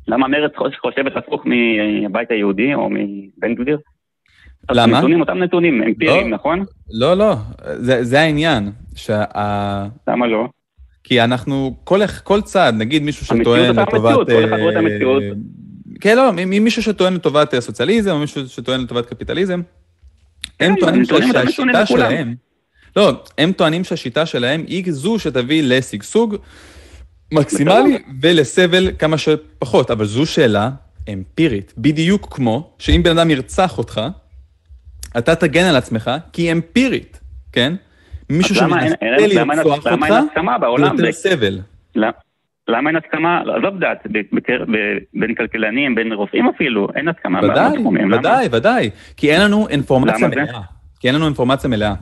למה 0.08 0.28
מרצ 0.28 0.52
חוש- 0.56 0.78
חושבת 0.80 1.16
הפוך 1.16 1.42
מהבית 1.46 2.30
היהודי 2.30 2.74
או 2.74 2.88
מבן 2.90 3.54
גביר? 3.54 3.78
למה? 4.70 4.96
הנתונים 4.96 5.20
אותם 5.20 5.38
נתונים, 5.38 5.82
אמפיריים. 5.82 6.34
נכון? 6.34 6.64
לא, 7.00 7.14
לא, 7.14 7.34
זה, 7.74 8.20
העניין. 8.20 8.72
למה 10.08 10.26
לא? 10.26 10.48
כי 11.10 11.20
אנחנו, 11.20 11.76
כל, 11.84 12.06
כל 12.24 12.40
צד, 12.40 12.72
נגיד 12.76 13.02
מישהו 13.02 13.26
שטוען 13.26 13.76
לטובת... 13.76 14.12
המציאות, 14.18 14.28
כל 14.28 14.44
אחד 14.44 14.58
רואה 14.60 14.70
את 14.70 14.76
אה, 14.76 14.80
המציאות. 14.80 15.22
כן, 16.00 16.16
לא, 16.16 16.32
מישהו 16.46 16.82
שטוען 16.82 17.14
לטובת 17.14 17.54
אה, 17.54 17.60
סוציאליזם, 17.60 18.10
או 18.10 18.18
מישהו 18.18 18.48
שטוען 18.48 18.80
לטובת 18.80 19.06
קפיטליזם, 19.06 19.62
הם 20.60 20.74
כן, 20.74 20.80
טוענים 20.80 21.04
שהשיטה. 21.04 21.86
שלהם, 21.86 22.34
לא, 22.96 23.24
הם 23.38 23.52
טוענים 23.52 23.84
שהשיטה 23.84 24.26
שלהם 24.26 24.64
היא 24.66 24.92
זו 24.92 25.18
שתביא 25.18 25.62
לשגשוג 25.62 26.36
מקסימלי 27.32 27.98
ולסבל 28.20 28.90
כמה 28.98 29.18
שפחות, 29.18 29.90
אבל 29.90 30.04
זו 30.04 30.26
שאלה 30.26 30.70
אמפירית, 31.12 31.74
בדיוק 31.78 32.28
כמו 32.30 32.70
שאם 32.78 33.02
בן 33.02 33.18
אדם 33.18 33.30
ירצח 33.30 33.78
אותך, 33.78 34.00
אתה 35.18 35.34
תגן 35.34 35.64
על 35.64 35.76
עצמך, 35.76 36.10
כי 36.32 36.52
אמפירית, 36.52 37.20
כן? 37.52 37.74
מישהו 38.30 38.54
שמנסה 38.54 38.94
לרצוח 39.00 39.76
אותך, 39.76 39.86
בעולם? 40.58 40.96
יותר 40.98 41.12
סבל. 41.12 41.60
למה- 42.68 42.88
אין 42.90 42.96
הסכמה, 42.96 43.40
עזוב 43.40 43.80
ב- 44.72 45.20
בין 45.20 45.34
כלכלנים, 45.34 45.94
בין 45.94 46.12
רופאים 46.12 46.48
אפילו, 46.48 46.88
אין 46.96 47.08
הסכמה 47.08 47.40
ודאי? 47.42 47.78
ודאי, 48.18 48.48
ודאי. 48.52 48.90
כי 49.16 49.32
אין 49.32 49.40
לנו 49.40 49.68
אינפורמציה 49.68 50.18
זה? 50.18 50.26
מלאה. 50.36 50.60
כי 51.00 51.08
אין 51.08 51.14
לנו 51.14 51.26
אינפורמציה 51.26 51.70
מלאה. 51.70 51.94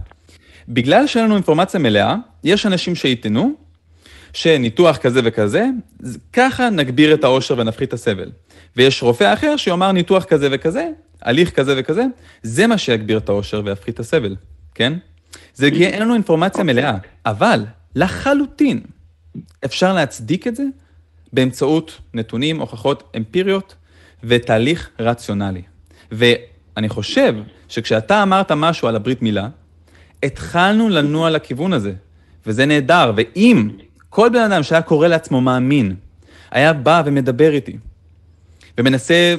בגלל 0.68 1.06
שאין 1.06 1.24
לנו 1.24 1.34
אינפורמציה 1.34 1.80
מלאה, 1.80 2.14
יש 2.44 2.66
אנשים 2.66 2.94
שיטענו 2.94 3.52
שניתוח 4.32 4.96
כזה 4.96 5.20
וכזה, 5.24 5.66
ככה 6.32 6.70
נגביר 6.70 7.14
את 7.14 7.24
העושר 7.24 7.54
ונפחית 7.58 7.88
את 7.88 7.92
הסבל. 7.92 8.30
ויש 8.76 9.02
רופא 9.02 9.32
אחר 9.32 9.56
שיאמר 9.56 9.92
ניתוח 9.92 10.24
כזה 10.24 10.48
וכזה, 10.52 10.88
הליך 11.22 11.50
כזה 11.50 11.74
וכזה, 11.78 12.04
זה 12.42 12.66
מה 12.66 12.78
שיגביר 12.78 13.18
את 13.18 13.28
העושר 13.28 13.62
ויפחית 13.64 13.94
את 13.94 14.00
הסבל, 14.00 14.36
כן? 14.74 14.92
זה 15.58 15.70
כי 15.70 15.86
אין 15.86 16.02
לנו 16.02 16.14
אינפורמציה 16.14 16.64
מלאה, 16.64 16.96
אבל 17.26 17.64
לחלוטין 17.94 18.80
אפשר 19.64 19.92
להצדיק 19.92 20.46
את 20.46 20.56
זה 20.56 20.62
באמצעות 21.32 22.00
נתונים, 22.14 22.60
הוכחות 22.60 23.12
אמפיריות 23.16 23.74
ותהליך 24.24 24.90
רציונלי. 24.98 25.62
ואני 26.12 26.88
חושב 26.88 27.34
שכשאתה 27.68 28.22
אמרת 28.22 28.52
משהו 28.52 28.88
על 28.88 28.96
הברית 28.96 29.22
מילה, 29.22 29.48
התחלנו 30.22 30.88
לנוע 30.88 31.30
לכיוון 31.30 31.72
הזה, 31.72 31.92
וזה 32.46 32.66
נהדר, 32.66 33.12
ואם 33.16 33.68
כל 34.10 34.28
בן 34.28 34.52
אדם 34.52 34.62
שהיה 34.62 34.82
קורא 34.82 35.08
לעצמו 35.08 35.40
מאמין, 35.40 35.96
היה 36.50 36.72
בא 36.72 37.02
ומדבר 37.06 37.50
איתי, 37.52 37.76
ומנסה 38.78 39.34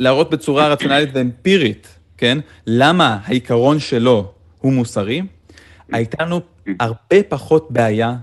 להראות 0.00 0.30
בצורה 0.30 0.68
רציונלית 0.68 1.10
ואמפירית, 1.12 1.88
כן, 2.16 2.38
למה 2.66 3.18
העיקרון 3.24 3.78
שלו 3.78 4.32
הוא 4.60 4.72
מוסרי, 4.72 5.22
הייתה 5.92 6.24
לנו 6.24 6.40
הרבה 6.80 7.22
פחות 7.28 7.70
בעיה 7.70 8.14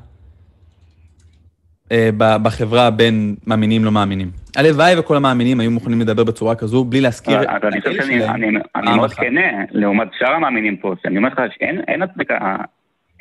אה, 1.92 2.10
בחברה 2.18 2.92
בין 2.92 3.36
מאמינים 3.48 3.86
לא 3.86 3.92
מאמינים. 3.92 4.32
הלוואי 4.56 5.00
וכל 5.00 5.16
המאמינים 5.16 5.60
היו 5.60 5.72
מוכנים 5.72 6.02
לדבר 6.02 6.24
בצורה 6.24 6.56
כזו, 6.56 6.84
בלי 6.84 7.02
להזכיר... 7.02 7.40
אבל 7.40 7.68
אני 7.68 7.82
חושב 7.82 8.02
שאני 8.02 8.96
מאוד 8.96 9.14
כנה, 9.14 9.42
לעומת 9.72 10.08
שאר 10.20 10.32
המאמינים 10.32 10.78
פה, 10.78 10.96
שאני 11.04 11.18
אומר 11.18 11.30
לך 11.30 11.42
שאין 11.58 12.02
הצדקה 12.02 12.56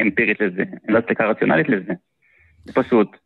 אמפירית 0.02 0.40
לזה, 0.40 0.62
אין 0.88 0.96
הצדקה 0.96 1.26
רציונלית 1.26 1.68
לזה. 1.68 1.92
זה 2.64 2.72
פשוט... 2.72 3.16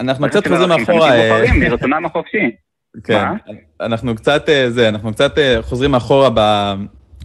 אנחנו 0.00 0.28
קצת 0.28 0.48
חוזרים 0.48 0.72
אחורה... 0.72 1.10
אה, 1.10 1.54
מרצונם 1.60 2.06
החופשי. 2.06 2.50
כן, 3.04 3.24
אנחנו 3.80 4.14
קצת, 4.14 4.48
אה, 4.48 4.70
זה, 4.70 4.88
אנחנו 4.88 5.12
קצת 5.12 5.32
חוזרים 5.60 5.94
אחורה 5.94 6.28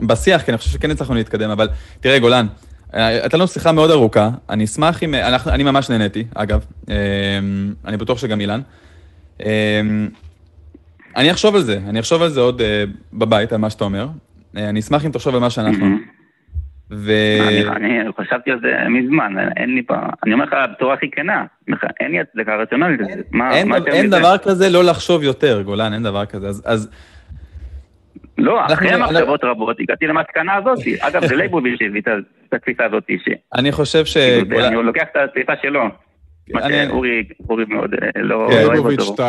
בשיח, 0.02 0.42
כי 0.42 0.52
אני 0.52 0.58
חושב 0.58 0.70
שכן 0.70 0.92
הצלחנו 0.92 1.16
להתקדם, 1.16 1.50
אבל 1.50 1.68
תראה, 2.00 2.20
גולן, 2.20 2.48
הייתה 2.94 3.38
לנו 3.38 3.48
שיחה 3.48 3.72
מאוד 3.72 3.92
ארוכה, 3.92 4.30
אני 4.50 4.64
אשמח 4.64 5.04
אם... 5.04 5.16
אנחנו, 5.16 5.52
אני 5.52 5.64
ממש 5.64 5.90
נהניתי, 5.90 6.24
אגב. 6.36 6.66
אני 7.86 7.98
בטוח 7.98 8.18
שגם 8.18 8.42
אילן. 8.42 8.62
אני 11.18 11.32
אחשוב 11.32 11.56
על 11.56 11.62
זה, 11.62 11.80
אני 11.90 12.00
אחשוב 12.00 12.22
על 12.22 12.30
זה 12.30 12.42
עוד 12.42 12.62
uh, 12.62 12.64
בבית, 13.14 13.54
על 13.54 13.58
מה 13.58 13.70
שאתה 13.70 13.84
אומר. 13.84 14.08
אני 14.56 14.80
אשמח 14.80 15.06
אם 15.06 15.12
תחשוב 15.12 15.36
על 15.36 15.42
מה 15.42 15.50
שאנחנו. 15.50 15.96
ו... 16.92 17.12
אני, 17.48 17.68
אני 17.68 18.00
חשבתי 18.22 18.52
על 18.52 18.60
זה 18.62 18.90
מזמן, 18.90 19.34
אין 19.58 19.76
לי 19.76 19.84
פה, 19.84 19.96
אני 20.26 20.34
אומר 20.34 20.46
לך 20.46 20.54
בצורה 20.76 20.94
הכי 20.94 21.12
כנה, 21.12 21.46
אין 22.00 22.12
לי 22.12 22.20
הצדקה 22.20 22.56
רציונלית. 22.56 23.00
אין, 23.02 23.24
מה 23.32 23.78
אין 23.88 24.10
דבר 24.10 24.38
כזה 24.38 24.70
לא 24.70 24.84
לחשוב 24.84 25.24
יותר, 25.24 25.62
גולן, 25.62 25.94
אין 25.94 26.04
דבר 26.04 26.26
כזה. 26.26 26.48
אז, 26.48 26.64
אז 26.66 26.90
לא, 28.38 28.66
אחרי 28.66 28.98
מחשבות 28.98 29.44
רבות 29.44 29.78
הגעתי 29.80 30.08
למסקנה 30.08 30.56
הזאת. 30.56 30.78
אגב, 31.08 31.26
זה 31.26 31.36
ליבוביץ' 31.36 31.80
שהביא 31.80 32.02
את 32.02 32.54
התפיסה 32.54 32.86
הזאת. 32.86 33.04
אני 33.56 33.72
חושב 33.72 34.06
ש... 34.06 34.18
אני 34.18 34.76
לוקח 34.76 35.04
את 35.12 35.16
התפיסה 35.16 35.54
שלו. 35.62 35.84
מה 36.54 36.62
שאורי 36.62 37.66
מאוד 37.68 37.94
אה, 37.94 38.22
לא, 38.22 38.48
כן. 38.52 38.64
לא 38.64 38.68
אוהב 38.68 39.00
אותו. 39.00 39.24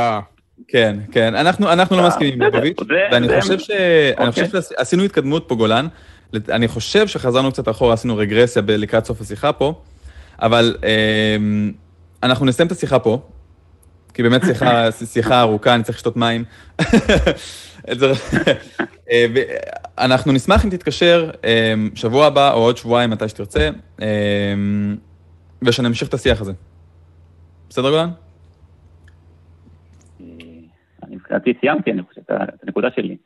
כן, 0.69 0.97
כן, 1.13 1.35
אנחנו, 1.35 1.73
אנחנו 1.73 1.97
לא 1.97 2.07
מסכימים 2.07 2.35
עם 2.35 2.43
ליבוביץ', 2.43 2.79
ואני 3.13 3.41
חושב, 3.41 3.59
ש... 3.59 3.71
אני 4.19 4.31
חושב 4.31 4.45
אוקיי. 4.45 4.63
שעשינו 4.63 5.03
התקדמות 5.03 5.49
פה, 5.49 5.55
גולן. 5.55 5.87
אני 6.49 6.69
חושב 6.69 7.07
שחזרנו 7.07 7.53
קצת 7.53 7.69
אחורה, 7.69 7.95
עשינו 7.95 8.17
רגרסיה 8.17 8.63
לקראת 8.69 9.05
סוף 9.05 9.21
השיחה 9.21 9.53
פה, 9.53 9.75
אבל 10.43 10.77
אמ, 10.83 11.73
אנחנו 12.23 12.47
נסיים 12.47 12.67
את 12.67 12.73
השיחה 12.73 12.99
פה, 12.99 13.23
כי 14.15 14.23
באמת 14.23 14.43
שיחה, 14.45 14.93
שיחה 15.13 15.41
ארוכה, 15.41 15.75
אני 15.75 15.83
צריך 15.83 15.99
לשתות 15.99 16.17
מים. 16.17 16.45
אה, 19.11 19.26
אנחנו 19.99 20.32
נשמח 20.32 20.64
אם 20.64 20.70
תתקשר 20.70 21.30
אמ, 21.45 21.91
שבוע 21.95 22.26
הבא 22.26 22.53
או 22.53 22.59
עוד 22.59 22.76
שבועיים, 22.76 23.11
מתי 23.11 23.28
שתרצה, 23.28 23.70
אמ, 24.01 24.97
ושנמשיך 25.62 26.09
את 26.09 26.14
השיח 26.14 26.41
הזה. 26.41 26.53
בסדר, 27.68 27.91
גולן? 27.91 28.11
מבחינתי 31.09 31.53
סיימתי, 31.61 31.93
אני 31.93 32.03
חושב, 32.03 32.20
את 32.28 32.62
הנקודה 32.62 32.89
שלי. 32.97 33.16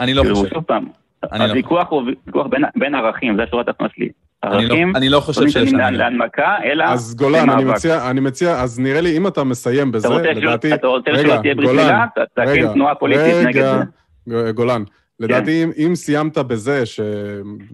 אני 0.00 0.14
לא 0.14 0.22
חושב. 0.34 0.54
שוב 0.54 0.64
פעם, 0.64 0.88
לא 1.32 1.44
הוויכוח 1.44 1.88
הוא 1.90 2.02
ויכוח 2.26 2.46
בין 2.76 2.94
ערכים, 2.94 3.36
זה 3.36 3.42
השורה 3.42 3.62
התחתונה 3.62 3.88
שלי. 3.94 4.08
לא- 4.44 4.50
ערכים, 4.50 4.96
אני 4.96 5.08
לא 5.08 5.20
חושב 5.20 5.48
שיש 5.48 5.72
לנו. 5.72 5.98
להנמקה, 5.98 6.56
אלא... 6.64 6.84
אז 6.84 7.14
גולן, 7.14 7.50
אני 7.50 7.64
מציע, 7.64 8.10
אני 8.10 8.20
מציע, 8.20 8.60
אז 8.60 8.80
נראה 8.80 9.00
לי, 9.00 9.16
אם 9.16 9.26
אתה 9.26 9.44
מסיים 9.44 9.92
בזה, 9.92 10.08
לדעתי... 10.08 10.74
אתה 10.74 10.86
רוצה 10.86 11.10
שלא 11.16 11.36
תהיה 11.42 11.54
ברית 11.54 11.70
מילה? 11.70 12.06
תקים 12.34 12.72
תנועה 12.72 12.94
פוליטית 12.94 13.34
נגד 13.46 13.64
זה. 14.26 14.52
גולן, 14.52 14.82
לדעתי, 15.22 15.62
כן. 15.64 15.82
אם, 15.82 15.86
אם 15.86 15.94
סיימת 15.94 16.38
בזה, 16.38 16.86
ש... 16.86 17.00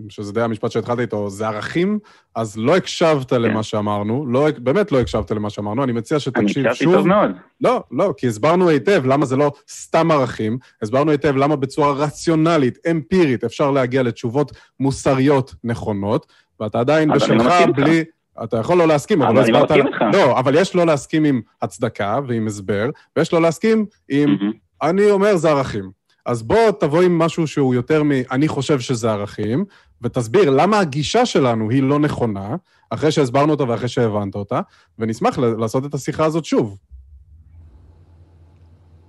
שזה 0.08 0.32
די 0.32 0.42
המשפט 0.42 0.70
שהתחלת 0.70 0.98
איתו, 0.98 1.30
זה 1.30 1.48
ערכים, 1.48 1.98
אז 2.34 2.56
לא 2.56 2.76
הקשבת 2.76 3.30
כן. 3.30 3.42
למה 3.42 3.62
שאמרנו, 3.62 4.26
לא, 4.26 4.48
באמת 4.58 4.92
לא 4.92 5.00
הקשבת 5.00 5.30
למה 5.30 5.50
שאמרנו, 5.50 5.84
אני 5.84 5.92
מציע 5.92 6.20
שתקשיב 6.20 6.48
שוב. 6.48 6.58
אני 6.58 6.68
הקשבתי 6.68 6.92
טוב 6.94 7.06
מאוד. 7.06 7.30
לא, 7.60 7.82
לא, 7.90 8.14
כי 8.16 8.26
הסברנו 8.28 8.68
היטב 8.68 9.02
למה 9.06 9.26
זה 9.26 9.36
לא 9.36 9.52
סתם 9.70 10.10
ערכים, 10.10 10.58
הסברנו 10.82 11.10
היטב 11.10 11.36
למה 11.36 11.56
בצורה 11.56 11.92
רציונלית, 11.92 12.78
אמפירית, 12.90 13.44
אפשר 13.44 13.70
להגיע 13.70 14.02
לתשובות 14.02 14.52
מוסריות 14.80 15.54
נכונות, 15.64 16.26
ואתה 16.60 16.80
עדיין 16.80 17.12
בשלך 17.12 17.46
לא 17.46 17.72
בלי... 17.76 18.04
אתה 18.44 18.56
יכול 18.56 18.78
לא 18.78 18.88
להסכים, 18.88 19.22
אבל 19.22 19.34
לא 19.34 19.40
הסברת... 19.40 19.70
אבל 19.70 19.80
אני 19.80 19.90
מסכים 19.90 20.08
לך. 20.08 20.14
לא, 20.14 20.38
אבל 20.38 20.54
יש 20.54 20.74
לא 20.74 20.86
להסכים 20.86 21.24
עם 21.24 21.40
הצדקה 21.62 22.18
ועם 22.28 22.46
הסבר, 22.46 22.90
ויש 23.16 23.32
לא 23.32 23.42
להסכים 23.42 23.86
עם... 24.08 24.36
אני 24.82 25.10
אומר, 25.10 25.36
זה 25.36 25.50
ערכים. 25.50 25.97
אז 26.28 26.42
בוא 26.42 26.70
תבוא 26.80 27.02
עם 27.02 27.18
משהו 27.18 27.46
שהוא 27.46 27.74
יותר 27.74 28.02
מ... 28.02 28.10
אני 28.30 28.48
חושב 28.48 28.80
שזה 28.80 29.10
ערכים, 29.10 29.64
ותסביר 30.02 30.50
למה 30.50 30.78
הגישה 30.78 31.26
שלנו 31.26 31.70
היא 31.70 31.82
לא 31.82 31.98
נכונה, 31.98 32.56
אחרי 32.90 33.10
שהסברנו 33.10 33.52
אותה 33.52 33.64
ואחרי 33.68 33.88
שהבנת 33.88 34.34
אותה, 34.34 34.60
ונשמח 34.98 35.38
לעשות 35.38 35.86
את 35.86 35.94
השיחה 35.94 36.24
הזאת 36.24 36.44
שוב. 36.44 36.78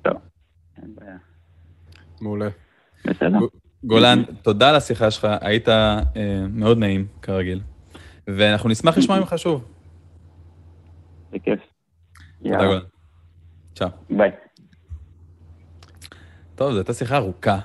טוב, 0.02 0.14
אין 0.78 0.96
בעיה. 0.96 1.18
מעולה. 2.22 2.50
בסדר. 3.06 3.38
גולן, 3.84 4.24
תודה 4.42 4.70
על 4.70 4.76
השיחה 4.76 5.12
שלך, 5.12 5.28
היית 5.42 5.70
אה, 5.70 6.02
מאוד 6.50 6.78
נעים, 6.78 7.08
כרגיל. 7.22 7.62
ואנחנו 8.28 8.70
נשמח 8.70 8.98
לשמוע 8.98 9.20
ממך 9.20 9.34
שוב. 9.38 9.64
בכיף. 11.32 11.60
תודה, 12.44 12.58
גולן. 12.58 12.82
צ'או. 13.76 13.88
ביי. 14.10 14.32
טוב, 16.60 16.72
זו 16.72 16.78
הייתה 16.78 16.94
שיחה 16.94 17.18
ארוכה, 17.18 17.60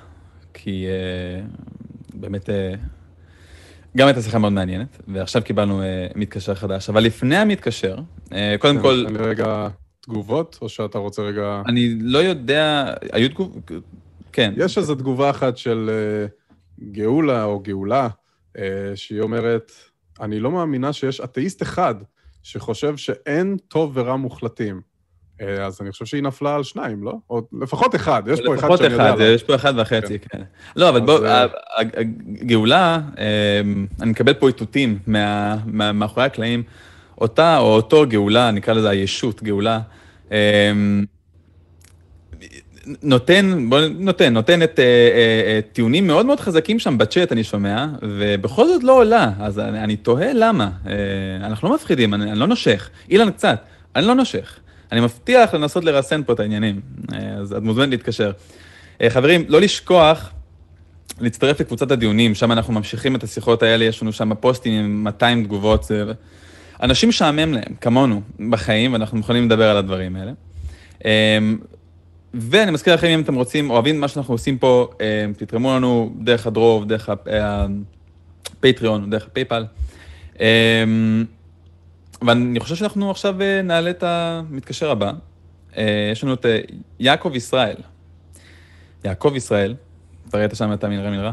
כי 0.53 0.87
uh, 0.87 1.65
באמת, 2.13 2.49
uh, 2.49 2.51
גם 3.97 4.07
הייתה 4.07 4.21
שיחה 4.21 4.39
מאוד 4.39 4.53
מעניינת, 4.53 5.01
ועכשיו 5.07 5.41
קיבלנו 5.43 5.81
uh, 5.81 5.85
מתקשר 6.15 6.55
חדש. 6.55 6.89
אבל 6.89 7.03
לפני 7.03 7.35
המתקשר, 7.35 7.97
uh, 8.25 8.33
קודם 8.59 8.81
כל... 8.81 9.05
אני 9.07 9.17
רגע 9.17 9.67
תגובות, 10.01 10.59
או 10.61 10.69
שאתה 10.69 10.97
רוצה 10.97 11.21
רגע... 11.21 11.61
אני 11.67 11.95
לא 12.01 12.17
יודע, 12.17 12.93
היו 13.11 13.29
תגובות? 13.29 13.71
כן. 14.31 14.53
יש 14.57 14.77
איזו 14.77 14.95
תגובה 14.95 15.29
אחת 15.29 15.57
של 15.57 15.89
uh, 15.89 16.83
גאולה 16.91 17.43
או 17.43 17.59
גאולה, 17.59 18.07
uh, 18.57 18.59
שהיא 18.95 19.21
אומרת, 19.21 19.71
אני 20.21 20.39
לא 20.39 20.51
מאמינה 20.51 20.93
שיש 20.93 21.21
אתאיסט 21.21 21.61
אחד 21.61 21.95
שחושב 22.43 22.97
שאין 22.97 23.57
טוב 23.67 23.91
ורע 23.93 24.15
מוחלטים. 24.15 24.81
אה, 25.41 25.65
אז 25.65 25.81
אני 25.81 25.91
חושב 25.91 26.05
שהיא 26.05 26.23
נפלה 26.23 26.55
על 26.55 26.63
שניים, 26.63 27.03
לא? 27.03 27.13
או 27.29 27.41
לפחות 27.61 27.95
אחד, 27.95 28.23
יש 28.27 28.41
פה 28.45 28.55
אחד 28.55 28.77
שאני 28.77 28.93
יודע. 28.93 29.03
לפחות 29.03 29.15
אחד, 29.15 29.33
יש 29.35 29.43
פה 29.43 29.55
אחד 29.55 29.73
וחצי, 29.77 30.19
כן. 30.19 30.37
כן. 30.37 30.43
לא, 30.75 30.89
אבל 30.89 31.01
בוא, 31.01 31.25
אה, 31.25 31.45
הגאולה, 32.41 32.99
אמ, 33.17 33.85
אני 34.01 34.11
מקבל 34.11 34.33
פה 34.33 34.47
איתותים 34.47 34.99
מאחורי 35.65 36.25
הקלעים, 36.25 36.63
אותה 37.21 37.57
או 37.57 37.75
אותו 37.75 38.05
גאולה, 38.07 38.51
נקרא 38.51 38.73
לזה 38.73 38.89
הישות, 38.89 39.43
גאולה, 39.43 39.79
אמ, 40.31 41.05
נותן, 43.03 43.69
בוא 43.69 43.79
נותן, 43.99 44.33
נותן 44.33 44.63
את 44.63 44.79
אה, 44.79 45.59
טיעונים 45.73 46.07
מאוד 46.07 46.25
מאוד 46.25 46.39
חזקים 46.39 46.79
שם 46.79 46.97
בצ'אט, 46.97 47.31
אני 47.31 47.43
שומע, 47.43 47.87
ובכל 48.01 48.67
זאת 48.67 48.83
לא 48.83 48.97
עולה, 48.97 49.31
אז 49.39 49.59
אני, 49.59 49.79
אני 49.79 49.95
תוהה 49.95 50.33
למה. 50.33 50.69
אנחנו 51.41 51.69
לא 51.69 51.75
מפחידים, 51.75 52.13
אני, 52.13 52.31
אני 52.31 52.39
לא 52.39 52.47
נושך. 52.47 52.89
אילן 53.09 53.31
קצת, 53.31 53.59
אני 53.95 54.05
לא 54.05 54.15
נושך. 54.15 54.59
אני 54.91 55.01
מבטיח 55.01 55.53
לנסות 55.53 55.83
לרסן 55.83 56.23
פה 56.23 56.33
את 56.33 56.39
העניינים, 56.39 56.81
אה, 57.13 57.33
אז 57.33 57.53
את 57.53 57.61
מוזמנת 57.61 57.89
להתקשר. 57.89 58.31
אה, 59.01 59.09
חברים, 59.09 59.45
לא 59.47 59.61
לשכוח 59.61 60.31
להצטרף 61.21 61.59
לקבוצת 61.59 61.91
הדיונים, 61.91 62.35
שם 62.35 62.51
אנחנו 62.51 62.73
ממשיכים 62.73 63.15
את 63.15 63.23
השיחות 63.23 63.63
האלה, 63.63 63.85
יש 63.85 64.01
לנו 64.01 64.13
שם 64.13 64.35
פוסטים 64.35 64.73
עם 64.73 65.03
200 65.03 65.43
תגובות. 65.43 65.91
אנשים 66.81 67.09
משעמם 67.09 67.53
להם, 67.53 67.75
כמונו, 67.81 68.21
בחיים, 68.49 68.93
ואנחנו 68.93 69.19
יכולים 69.19 69.45
לדבר 69.45 69.69
על 69.69 69.77
הדברים 69.77 70.15
האלה. 70.15 70.31
אה, 71.05 71.37
ואני 72.33 72.71
מזכיר 72.71 72.93
לכם, 72.93 73.07
אם 73.07 73.21
אתם 73.21 73.35
רוצים, 73.35 73.69
אוהבים 73.69 73.99
מה 73.99 74.07
שאנחנו 74.07 74.33
עושים 74.33 74.57
פה, 74.57 74.89
תתרמו 75.37 75.75
לנו 75.75 76.15
דרך 76.19 76.47
הדרוב, 76.47 76.87
דרך 76.87 77.09
הפטריון, 78.59 79.09
דרך 79.09 79.25
הפייפל. 79.25 79.65
ואני 82.21 82.59
חושב 82.59 82.75
שאנחנו 82.75 83.11
עכשיו 83.11 83.41
אה, 83.41 83.61
נעלה 83.61 83.89
את 83.89 84.03
המתקשר 84.03 84.91
הבא. 84.91 85.11
אה, 85.77 86.09
יש 86.11 86.23
לנו 86.23 86.33
את 86.33 86.45
אה, 86.45 86.59
יעקב 86.99 87.31
ישראל. 87.35 87.75
יעקב 89.03 89.33
ישראל, 89.35 89.75
אתה 90.29 90.37
ראית 90.37 90.55
שם 90.55 90.73
את 90.73 90.83
המנהרה 90.83 91.09
מנהרה, 91.09 91.31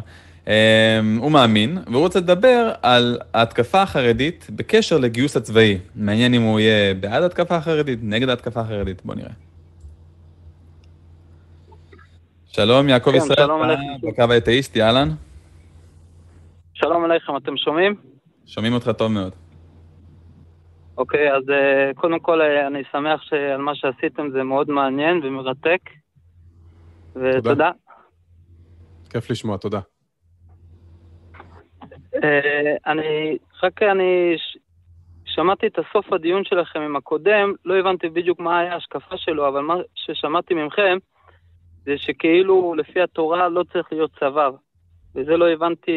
הוא 1.18 1.33
מאמין, 1.33 1.78
והוא 1.87 2.03
רוצה 2.03 2.18
לדבר 2.18 2.72
על 2.83 3.18
ההתקפה 3.35 3.83
החרדית 3.83 4.47
בקשר 4.51 4.99
לגיוס 4.99 5.37
הצבאי. 5.37 5.78
מעניין 5.97 6.35
אם 6.35 6.43
הוא 6.43 6.61
יהיה 6.61 6.95
בעד 6.95 7.22
ההתקפה 7.22 7.57
החרדית, 7.57 7.99
נגד 8.03 8.28
ההתקפה 8.28 8.61
החרדית, 8.61 9.03
בוא 9.05 9.14
נראה. 9.14 9.30
שלום, 12.47 12.89
יעקב 12.89 13.11
כן, 13.11 13.16
ישראל, 13.16 13.37
שלום. 13.37 13.62
בקו 14.03 14.33
האתאיסטי, 14.33 14.83
אהלן. 14.83 15.09
שלום 16.74 17.05
עליכם, 17.05 17.37
אתם 17.37 17.57
שומעים? 17.57 17.95
שומעים 18.47 18.72
אותך 18.72 18.91
טוב 18.97 19.12
מאוד. 19.12 19.41
אוקיי, 21.03 21.32
אז 21.36 21.42
אה, 21.50 21.94
קודם 21.94 22.18
כל 22.18 22.40
אה, 22.40 22.66
אני 22.66 22.82
שמח 22.92 23.22
שעל 23.22 23.61
מה 23.61 23.74
שעשיתם 23.74 24.30
זה 24.30 24.42
מאוד 24.42 24.70
מעניין 24.70 25.20
ומרתק. 25.24 25.80
ותודה. 27.16 27.70
כיף 29.11 29.30
לשמוע, 29.30 29.57
תודה. 29.57 29.80
אה, 32.24 32.74
אני, 32.86 33.38
רק 33.62 33.82
אני 33.82 34.34
ש- 34.36 34.59
שמעתי 35.24 35.66
את 35.66 35.78
הסוף 35.78 36.12
הדיון 36.12 36.44
שלכם 36.44 36.80
עם 36.80 36.96
הקודם, 36.96 37.53
לא 37.64 37.74
הבנתי 37.74 38.09
בדיוק 38.09 38.40
מה 38.40 38.59
היה 38.59 38.72
ההשקפה 38.74 39.16
שלו, 39.16 39.48
אבל 39.48 39.61
מה 39.61 39.74
ששמעתי 39.94 40.55
מכם 40.55 40.98
זה 41.84 41.92
שכאילו 41.96 42.74
לפי 42.74 43.00
התורה 43.00 43.48
לא 43.48 43.64
צריך 43.72 43.92
להיות 43.92 44.11
צבא. 44.20 44.50
וזה 45.14 45.36
לא 45.36 45.48
הבנתי, 45.48 45.92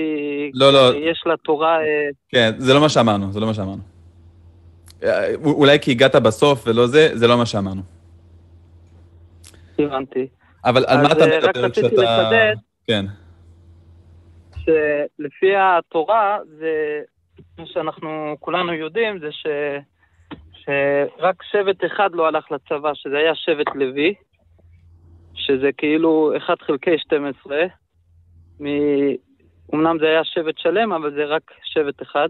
לא, 0.53 0.74
לא. 0.74 0.95
יש 0.95 1.24
לתורה... 1.26 1.78
כן, 2.30 2.51
זה 2.58 2.74
לא 2.74 2.82
מה 2.82 2.89
שאמרנו, 2.89 3.32
זה 3.32 3.39
לא 3.39 3.47
מה 3.47 3.53
שאמרנו. 3.53 3.95
אה, 5.04 5.36
אולי 5.43 5.80
כי 5.80 5.91
הגעת 5.91 6.16
בסוף 6.16 6.68
ולא 6.68 6.88
זה, 6.88 7.10
זה 7.14 7.28
לא 7.28 7.38
מה 7.38 7.46
שאמרנו. 7.46 7.82
הבנתי. 9.80 10.28
אבל 10.66 10.86
על 10.88 11.02
מה 11.02 11.12
אתה 11.12 11.20
אה, 11.20 11.39
רק 11.39 11.50
מדבר 11.50 11.66
רציתי 11.66 11.88
כשאתה... 11.88 12.02
לחדד. 12.02 12.56
כן. 12.88 13.06
שלפי 14.60 15.56
התורה, 15.56 16.38
זה 16.58 17.02
מה 17.58 17.66
שאנחנו 17.66 18.36
כולנו 18.39 18.74
יודעים, 18.74 19.20
זה 19.20 19.32
ש, 19.32 19.48
שרק 20.54 21.43
שבט 21.43 21.86
אחד 21.86 22.10
לא 22.14 22.28
הלך 22.28 22.52
לצבא, 22.52 22.93
שזה 22.93 23.18
היה 23.18 23.36
שבט 23.36 23.76
לוי, 23.76 24.14
שזה 25.34 25.70
כאילו 25.78 26.34
1 26.38 26.62
חלקי 26.62 26.98
12. 26.98 27.58
מ... 28.60 28.66
אמנם 29.74 29.98
זה 30.00 30.06
היה 30.06 30.24
שבט 30.24 30.58
שלם, 30.58 30.93
אבל 30.93 31.14
זה 31.14 31.26
רק 31.26 31.52
שבט 31.64 32.02
אחד. 32.02 32.30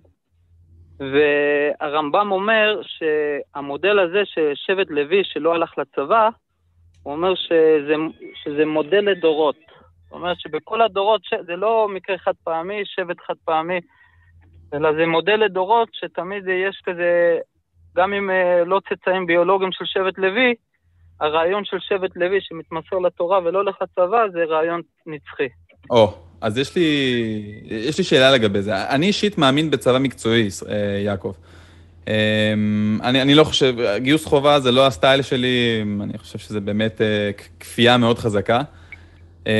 והרמב"ם 0.99 2.31
אומר 2.31 2.81
שהמודל 2.81 3.99
הזה 3.99 4.21
של 4.25 4.51
שבט 4.55 4.87
לוי 4.89 5.21
שלא 5.23 5.53
הלך 5.53 5.77
לצבא, 5.77 6.29
הוא 7.03 7.13
אומר 7.13 7.35
שזה, 7.35 7.95
שזה 8.43 8.65
מודל 8.65 9.09
לדורות. 9.11 9.55
זאת 10.03 10.11
אומרת 10.11 10.39
שבכל 10.39 10.81
הדורות. 10.81 11.21
זה 11.45 11.55
לא 11.55 11.87
מקרה 11.93 12.17
חד 12.17 12.33
פעמי, 12.43 12.81
שבט 12.85 13.17
חד 13.27 13.33
פעמי, 13.45 13.79
אלא 14.73 14.93
זה 14.93 15.05
מודל 15.05 15.35
לדורות 15.35 15.89
שתמיד 15.93 16.47
יש 16.47 16.81
כזה, 16.83 17.37
גם 17.95 18.13
אם 18.13 18.29
אה, 18.29 18.63
לא 18.65 18.81
צאצאים 18.89 19.25
ביולוגיים 19.25 19.71
של 19.71 19.85
שבט 19.85 20.17
לוי, 20.17 20.53
הרעיון 21.21 21.65
של 21.65 21.77
שבט 21.79 22.15
לוי 22.15 22.41
שמתמסר 22.41 22.99
לתורה 22.99 23.39
ולא 23.43 23.57
הולך 23.57 23.75
לצבא 23.81 24.27
זה 24.31 24.43
רעיון 24.43 24.81
נצחי. 25.05 25.47
או, 25.89 26.13
אז 26.45 26.57
יש 26.57 26.75
לי, 26.75 26.81
יש 27.65 27.97
לי 27.97 28.03
שאלה 28.03 28.31
לגבי 28.31 28.61
זה. 28.61 28.89
אני 28.89 29.05
אישית 29.05 29.37
מאמין 29.37 29.71
בצבא 29.71 29.99
מקצועי, 29.99 30.47
אה, 30.69 30.75
יעקב. 31.05 31.33
אמ, 32.07 32.99
אני, 33.03 33.21
אני 33.21 33.35
לא 33.35 33.43
חושב, 33.43 33.75
גיוס 33.97 34.25
חובה 34.25 34.59
זה 34.59 34.71
לא 34.71 34.87
הסטייל 34.87 35.21
שלי, 35.21 35.83
אני 36.03 36.17
חושב 36.17 36.39
שזה 36.39 36.59
באמת 36.59 37.01
אה, 37.01 37.31
כפייה 37.59 37.97
מאוד 37.97 38.19
חזקה, 38.19 38.61
אמ, 39.47 39.51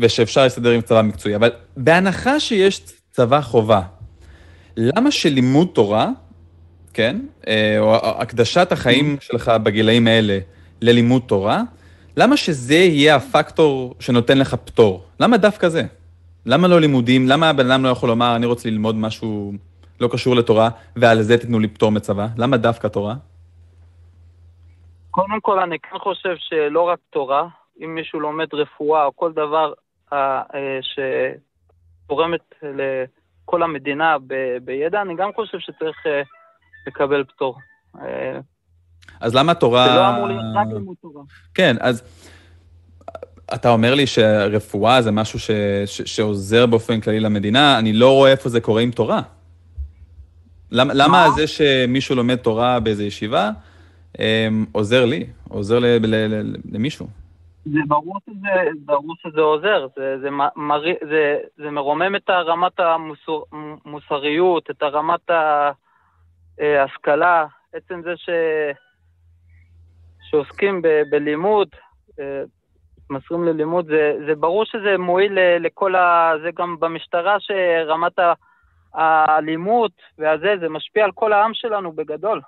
ושאפשר 0.00 0.42
להסתדר 0.42 0.70
עם 0.70 0.80
צבא 0.80 1.02
מקצועי. 1.02 1.36
אבל 1.36 1.50
בהנחה 1.76 2.40
שיש 2.40 2.80
צבא 3.10 3.40
חובה, 3.40 3.80
למה 4.76 5.10
שלימוד 5.10 5.68
תורה, 5.72 6.10
כן, 6.94 7.16
אה, 7.48 7.76
או 7.78 8.20
הקדשת 8.20 8.72
החיים 8.72 9.16
שלך 9.20 9.52
בגילאים 9.62 10.06
האלה 10.06 10.38
ללימוד 10.80 11.22
תורה, 11.26 11.62
למה 12.16 12.36
שזה 12.36 12.74
יהיה 12.74 13.16
הפקטור 13.16 13.94
שנותן 14.00 14.38
לך 14.38 14.56
פטור? 14.64 15.04
למה 15.20 15.36
דווקא 15.36 15.68
זה? 15.68 15.84
למה 16.46 16.68
לא 16.68 16.80
לימודים? 16.80 17.28
למה 17.28 17.50
הבן 17.50 17.70
אדם 17.70 17.84
לא 17.84 17.88
יכול 17.88 18.08
לומר, 18.08 18.36
אני 18.36 18.46
רוצה 18.46 18.70
ללמוד 18.70 18.94
משהו 18.94 19.52
לא 20.00 20.08
קשור 20.12 20.36
לתורה, 20.36 20.68
ועל 20.96 21.22
זה 21.22 21.38
תיתנו 21.38 21.58
לי 21.58 21.68
פטור 21.68 21.92
מצבא? 21.92 22.26
למה 22.36 22.56
דווקא 22.56 22.88
תורה? 22.88 23.14
קודם 25.10 25.40
כל, 25.42 25.58
אני 25.58 25.78
כן 25.78 25.98
חושב 25.98 26.34
שלא 26.38 26.82
רק 26.82 26.98
תורה, 27.10 27.48
אם 27.84 27.94
מישהו 27.94 28.20
לומד 28.20 28.54
רפואה 28.54 29.04
או 29.04 29.16
כל 29.16 29.32
דבר 29.32 29.72
אה, 30.12 30.42
אה, 30.54 30.78
שתורמת 32.06 32.54
לכל 32.62 33.62
המדינה 33.62 34.16
ב- 34.26 34.56
בידע, 34.64 35.02
אני 35.02 35.14
גם 35.16 35.30
חושב 35.34 35.58
שצריך 35.58 36.06
אה, 36.06 36.22
לקבל 36.86 37.24
פטור. 37.24 37.58
אז 39.20 39.34
למה 39.34 39.54
תורה... 39.54 39.88
זה 39.88 39.94
לא 39.94 40.08
אמור 40.08 40.26
להיות 40.26 40.44
רק 40.54 40.66
לימוד 40.72 40.96
תורה. 41.02 41.22
כן, 41.54 41.76
אז 41.80 42.02
אתה 43.54 43.70
אומר 43.70 43.94
לי 43.94 44.06
שרפואה 44.06 45.02
זה 45.02 45.10
משהו 45.10 45.38
ש, 45.38 45.50
ש, 45.86 46.02
שעוזר 46.02 46.66
באופן 46.66 47.00
כללי 47.00 47.20
למדינה, 47.20 47.78
אני 47.78 47.92
לא 47.92 48.12
רואה 48.12 48.30
איפה 48.30 48.48
זה 48.48 48.60
קורה 48.60 48.82
עם 48.82 48.90
תורה. 48.90 49.20
למה, 50.70 50.94
למה 50.94 51.30
זה 51.36 51.46
שמישהו 51.46 52.16
לומד 52.16 52.36
תורה 52.36 52.80
באיזו 52.80 53.02
ישיבה 53.02 53.50
אמ, 54.18 54.64
עוזר 54.72 55.04
לי, 55.04 55.26
עוזר 55.48 55.78
ל, 55.78 55.84
ל, 55.86 56.14
ל, 56.14 56.54
למישהו? 56.72 57.06
זה 57.64 57.78
ברור 57.88 58.18
שזה, 58.26 58.70
ברור 58.84 59.14
שזה 59.22 59.40
עוזר, 59.40 59.86
זה, 59.96 60.18
זה, 60.22 60.30
מ- 60.30 60.56
מרי, 60.56 60.94
זה, 61.08 61.38
זה 61.56 61.70
מרומם 61.70 62.16
את 62.16 62.30
הרמת 62.30 62.80
המוסריות, 62.80 64.70
את 64.70 64.82
הרמת 64.82 65.30
ההשכלה, 66.58 67.46
עצם 67.72 68.00
זה 68.04 68.16
ש, 68.16 68.28
שעוסקים 70.30 70.82
ב, 70.82 70.88
בלימוד, 71.10 71.68
אה, 72.20 72.42
מתמסרים 73.10 73.44
ללימוד, 73.44 73.86
זה, 73.86 74.12
זה 74.26 74.34
ברור 74.34 74.64
שזה 74.64 74.98
מועיל 74.98 75.32
לכל 75.60 75.94
ה... 75.94 76.32
זה 76.42 76.48
גם 76.58 76.76
במשטרה 76.80 77.36
שרמת 77.40 78.18
ה- 78.18 78.32
האלימות 78.94 79.90
והזה, 80.18 80.54
זה 80.60 80.68
משפיע 80.68 81.04
על 81.04 81.10
כל 81.14 81.32
העם 81.32 81.50
שלנו 81.54 81.92
בגדול. 81.92 82.40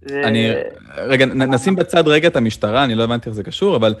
זה- 0.00 0.22
אני, 0.24 0.50
רגע, 0.96 1.26
נשים 1.26 1.76
בצד 1.76 2.08
רגע 2.08 2.28
את 2.28 2.36
המשטרה, 2.36 2.84
אני 2.84 2.94
לא 2.94 3.04
הבנתי 3.04 3.28
איך 3.28 3.34
זה 3.36 3.42
קשור, 3.44 3.76
אבל 3.76 3.94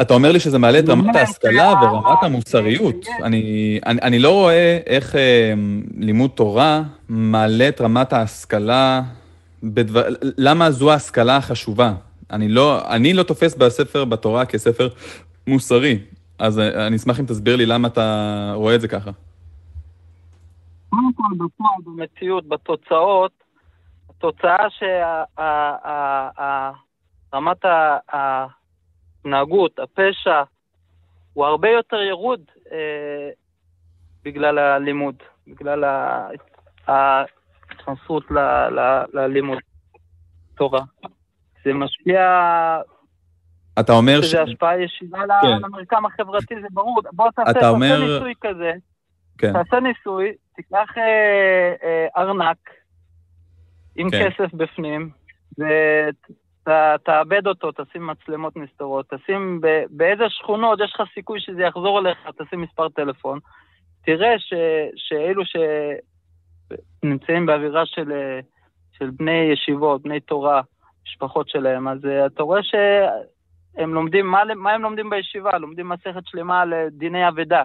אתה 0.00 0.14
אומר 0.14 0.32
לי 0.32 0.40
שזה 0.40 0.58
מעלה 0.58 0.78
את 0.78 0.88
רמת 0.88 1.16
ההשכלה 1.16 1.72
ורמת 1.82 2.18
המוסריות. 2.22 3.06
אני, 3.22 3.80
אני, 3.86 4.00
אני 4.02 4.18
לא 4.18 4.30
רואה 4.32 4.78
איך 4.86 5.16
אה, 5.16 5.52
לימוד 5.98 6.30
תורה 6.34 6.82
מעלה 7.08 7.68
את 7.68 7.80
רמת 7.80 8.12
ההשכלה, 8.12 9.02
בדבר, 9.62 10.02
למה 10.38 10.70
זו 10.70 10.92
ההשכלה 10.92 11.36
החשובה? 11.36 11.92
אני 12.32 12.48
לא, 12.48 12.94
אני 12.94 13.14
לא 13.14 13.22
תופס 13.22 13.54
בספר 13.54 14.04
בתורה 14.04 14.46
כספר 14.46 14.88
מוסרי, 15.46 15.98
אז 16.38 16.58
אה, 16.58 16.86
אני 16.86 16.96
אשמח 16.96 17.20
אם 17.20 17.26
תסביר 17.26 17.56
לי 17.56 17.66
למה 17.66 17.88
אתה 17.88 18.52
רואה 18.54 18.74
את 18.74 18.80
זה 18.80 18.88
ככה. 18.88 19.10
קודם 20.90 21.12
כל, 21.16 21.44
בפועל, 21.44 21.74
במציאות, 21.84 22.48
בתוצאות, 22.48 23.32
התוצאה 24.10 24.66
שרמת 27.32 27.64
ההתנהגות, 29.24 29.78
הפשע, 29.78 30.42
הוא 31.32 31.46
הרבה 31.46 31.68
יותר 31.68 31.96
ירוד 31.96 32.40
אה, 32.72 33.30
בגלל 34.24 34.58
הלימוד, 34.58 35.14
בגלל 35.46 35.84
ההתכנסות 36.86 38.24
ללימוד 39.12 39.58
תורה. 40.54 40.80
זה 41.64 41.74
משפיע, 41.74 42.20
אתה 43.80 43.92
אומר 43.92 44.22
ש... 44.22 44.24
שזה 44.24 44.42
השפעה 44.42 44.82
ישירה 44.82 45.20
כן. 45.42 45.48
למרקם 45.62 46.06
החברתי, 46.06 46.54
זה 46.60 46.66
ברור. 46.70 47.00
בוא 47.12 47.30
תעשה 47.30 47.50
אתה 47.50 47.60
תעשה 47.60 47.68
אומר- 47.68 47.98
ניסוי 48.00 48.32
כזה. 48.40 48.72
כן, 49.38 49.52
תעשה 49.52 49.80
ניסוי, 49.80 50.32
תיקח 50.56 50.88
אה, 50.98 51.74
אה, 51.82 52.06
ארנק 52.16 52.70
עם 53.96 54.10
כן. 54.10 54.30
כסף 54.30 54.54
בפנים, 54.54 55.10
ותאבד 56.62 57.46
אותו, 57.46 57.72
תשים 57.72 58.06
מצלמות 58.06 58.56
נסתרות, 58.56 59.14
תשים 59.14 59.60
ב- 59.60 59.84
באיזה 59.90 60.24
שכונות 60.28 60.78
יש 60.84 60.92
לך 60.94 61.02
סיכוי 61.14 61.40
שזה 61.40 61.62
יחזור 61.62 61.98
אליך, 61.98 62.18
תשים 62.42 62.60
מספר 62.60 62.88
טלפון. 62.88 63.38
תראה 64.04 64.38
ש, 64.38 64.54
שאלו 64.96 65.42
שנמצאים 67.02 67.46
באווירה 67.46 67.86
של, 67.86 68.12
אה, 68.12 68.40
של 68.98 69.10
בני 69.10 69.50
ישיבות, 69.52 70.02
בני 70.02 70.20
תורה, 70.20 70.60
משפחות 71.06 71.48
שלהם, 71.48 71.88
אז 71.88 71.98
אה, 72.04 72.26
אתה 72.26 72.42
רואה 72.42 72.60
שהם 72.62 73.94
לומדים, 73.94 74.26
מה, 74.26 74.42
מה 74.56 74.72
הם 74.72 74.82
לומדים 74.82 75.10
בישיבה? 75.10 75.58
לומדים 75.58 75.88
מסכת 75.88 76.22
שלמה 76.26 76.60
על 76.60 76.72
אה, 76.72 76.86
דיני 76.90 77.28
אבדה. 77.28 77.62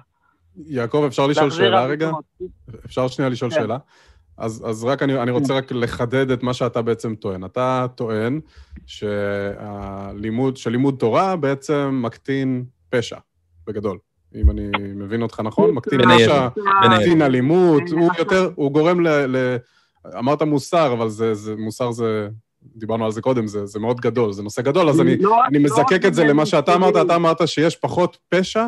יעקב, 0.65 1.03
אפשר 1.07 1.27
לשאול 1.27 1.49
שאלה 1.49 1.85
רגע? 1.85 2.07
עבודות. 2.07 2.25
אפשר 2.85 3.07
שנייה 3.07 3.29
לשאול 3.29 3.51
כן. 3.51 3.55
שאלה? 3.55 3.77
אז, 4.38 4.63
אז 4.69 4.83
רק 4.83 5.03
אני, 5.03 5.21
אני 5.21 5.31
רוצה 5.31 5.53
רק 5.53 5.71
לחדד 5.71 6.31
את 6.31 6.43
מה 6.43 6.53
שאתה 6.53 6.81
בעצם 6.81 7.15
טוען. 7.15 7.45
אתה 7.45 7.85
טוען 7.95 8.39
שהלימוד, 8.85 10.57
שלימוד 10.57 10.95
תורה 10.99 11.35
בעצם 11.35 11.99
מקטין 12.03 12.65
פשע, 12.89 13.17
בגדול. 13.67 13.97
אם 14.35 14.49
אני 14.49 14.69
מבין 14.95 15.21
אותך 15.21 15.39
נכון, 15.39 15.71
מקטין 15.71 16.01
פשע. 16.01 16.47
מקטין 16.85 17.21
אלימות, 17.21 17.83
הוא 17.91 18.09
יותר, 18.17 18.51
הוא 18.55 18.71
גורם 18.71 18.99
ל... 18.99 19.07
ל 19.07 19.57
אמרת 20.19 20.41
מוסר, 20.41 20.93
אבל 20.93 21.09
זה, 21.09 21.33
זה, 21.33 21.55
מוסר 21.55 21.91
זה, 21.91 22.29
דיברנו 22.64 23.05
על 23.05 23.12
זה 23.12 23.22
קודם, 23.22 23.47
זה, 23.47 23.66
זה 23.66 23.80
מאוד 23.80 23.99
גדול, 24.01 24.32
זה 24.32 24.43
נושא 24.43 24.62
גדול, 24.62 24.89
אז 24.89 25.01
אני, 25.01 25.18
לא- 25.18 25.45
אני 25.45 25.60
לא 25.60 25.64
מזקק 25.66 26.05
את 26.08 26.14
זה 26.14 26.24
למה 26.24 26.45
שאתה 26.45 26.76
אמרת, 26.76 26.93
בזה, 26.93 27.01
אתה 27.01 27.16
אמרת 27.16 27.47
שיש 27.47 27.76
פחות 27.76 28.18
פשע 28.30 28.68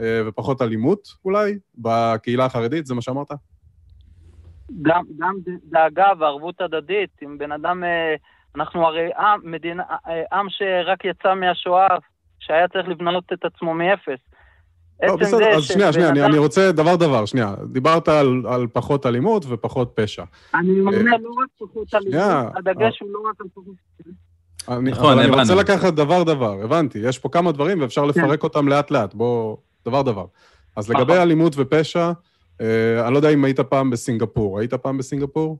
אה, 0.00 0.22
ופחות 0.26 0.62
אלימות 0.62 1.08
אולי 1.24 1.58
בקהילה 1.78 2.44
החרדית, 2.44 2.86
זה 2.86 2.94
מה 2.94 3.02
שאמרת? 3.02 3.30
גם, 4.82 5.02
גם 5.18 5.34
דאגה 5.64 6.08
וערבות 6.18 6.60
הדדית. 6.60 7.10
אם 7.22 7.38
בן 7.38 7.52
אדם, 7.52 7.84
אה, 7.84 8.14
אנחנו 8.56 8.86
הרי 8.86 9.10
עם, 9.18 9.40
מדינה, 9.44 9.82
אה, 10.08 10.38
עם 10.38 10.46
שרק 10.48 11.04
יצא 11.04 11.34
מהשואה, 11.34 11.88
שהיה 12.38 12.68
צריך 12.68 12.88
לבנות 12.88 13.32
את 13.32 13.44
עצמו 13.44 13.74
מאפס. 13.74 14.20
לא, 15.02 15.16
בסדר, 15.16 15.56
אז 15.56 15.64
שנייה, 15.64 15.92
שנייה, 15.92 16.08
אני, 16.08 16.24
אני 16.24 16.38
רוצה 16.38 16.72
דבר 16.72 16.96
דבר, 16.96 17.24
שנייה. 17.24 17.54
דיברת 17.72 18.08
על, 18.08 18.42
על 18.48 18.66
פחות 18.72 19.06
אלימות 19.06 19.44
ופחות 19.48 19.92
פשע. 19.94 20.24
אני 20.54 20.80
אומר 20.80 20.98
לא 21.20 21.30
רק 21.42 21.48
פחות 21.58 21.94
אלימות, 21.94 22.52
הדגש 22.56 23.00
הוא 23.00 23.08
לא 23.12 23.18
רק 23.30 23.40
על 23.40 23.46
פחות... 23.54 23.74
אני, 24.68 24.90
נכון, 24.90 25.12
אבל 25.12 25.22
אני 25.22 25.40
רוצה 25.40 25.54
לקחת 25.54 25.94
דבר 25.94 26.22
דבר, 26.22 26.56
הבנתי, 26.64 26.98
יש 26.98 27.18
פה 27.18 27.28
כמה 27.28 27.52
דברים 27.52 27.80
ואפשר 27.80 28.02
כן. 28.02 28.08
לפרק 28.08 28.42
אותם 28.42 28.68
לאט 28.68 28.90
לאט, 28.90 29.14
בוא, 29.14 29.56
דבר 29.86 30.02
דבר. 30.02 30.24
אז 30.76 30.90
לגבי 30.90 31.02
נכון. 31.02 31.16
אלימות 31.16 31.52
ופשע, 31.56 32.12
אה, 32.60 33.06
אני 33.06 33.12
לא 33.12 33.18
יודע 33.18 33.30
אם 33.30 33.44
היית 33.44 33.60
פעם 33.60 33.90
בסינגפור. 33.90 34.58
היית 34.58 34.74
פעם 34.74 34.98
בסינגפור? 34.98 35.58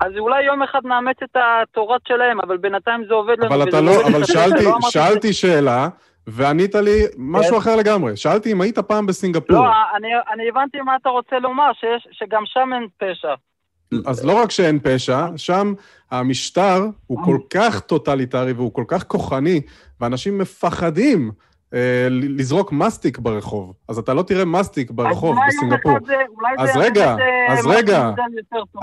אז 0.00 0.12
אולי 0.18 0.44
יום 0.44 0.62
אחד 0.62 0.80
נאמץ 0.84 1.16
את 1.24 1.36
התורות 1.36 2.02
שלהם, 2.08 2.40
אבל 2.40 2.56
בינתיים 2.56 3.04
זה 3.08 3.14
עובד 3.14 3.36
לנו. 3.38 3.54
אבל 3.54 3.68
אתה 3.68 3.80
לא, 3.80 4.06
אבל 4.06 4.24
שאלתי, 4.24 4.64
לא 4.64 4.78
שאלתי 4.80 5.32
שאלה, 5.32 5.88
וענית 6.26 6.74
לי 6.74 7.02
משהו 7.16 7.52
כן. 7.52 7.58
אחר 7.58 7.76
לגמרי. 7.76 8.16
שאלתי 8.16 8.52
אם 8.52 8.60
היית 8.60 8.78
פעם 8.78 9.06
בסינגפור. 9.06 9.56
לא, 9.56 9.70
אני, 9.96 10.08
אני 10.32 10.48
הבנתי 10.48 10.80
מה 10.80 10.96
אתה 11.02 11.08
רוצה 11.08 11.38
לומר, 11.38 11.72
שיש, 11.72 12.08
שגם 12.12 12.42
שם 12.46 12.70
אין 12.74 12.86
פשע. 12.98 13.34
אז 14.06 14.24
לא 14.24 14.42
רק 14.42 14.50
שאין 14.50 14.78
פשע, 14.82 15.26
שם 15.36 15.74
המשטר 16.10 16.86
הוא 17.06 17.24
כל 17.24 17.38
כך 17.50 17.80
טוטליטרי 17.80 18.52
והוא 18.52 18.72
כל 18.72 18.84
כך 18.88 19.04
כוחני, 19.04 19.60
ואנשים 20.00 20.38
מפחדים 20.38 21.30
אה, 21.74 22.08
לזרוק 22.10 22.72
מסטיק 22.72 23.18
ברחוב. 23.18 23.72
אז 23.88 23.98
אתה 23.98 24.14
לא 24.14 24.22
תראה 24.22 24.44
מסטיק 24.44 24.90
ברחוב 24.90 25.36
בסינגפור. 25.48 25.98
אז 26.58 26.70
רגע, 26.76 27.16
אז 27.48 27.66
רגע, 27.66 28.10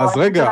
אז 0.00 0.16
רגע, 0.16 0.50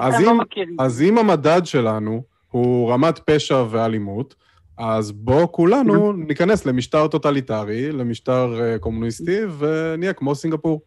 אז 0.78 1.02
אם 1.02 1.18
המדד 1.18 1.62
שלנו 1.64 2.22
הוא 2.50 2.92
רמת 2.92 3.18
פשע 3.18 3.64
ואלימות, 3.70 4.34
אז 4.82 5.12
בואו 5.12 5.52
כולנו 5.52 6.12
ניכנס 6.12 6.66
למשטר 6.66 7.06
טוטליטרי, 7.06 7.92
למשטר 7.92 8.60
אה, 8.60 8.78
קומוניסטי, 8.78 9.38
ונהיה 9.58 10.12
כמו 10.12 10.34
סינגפור. 10.34 10.80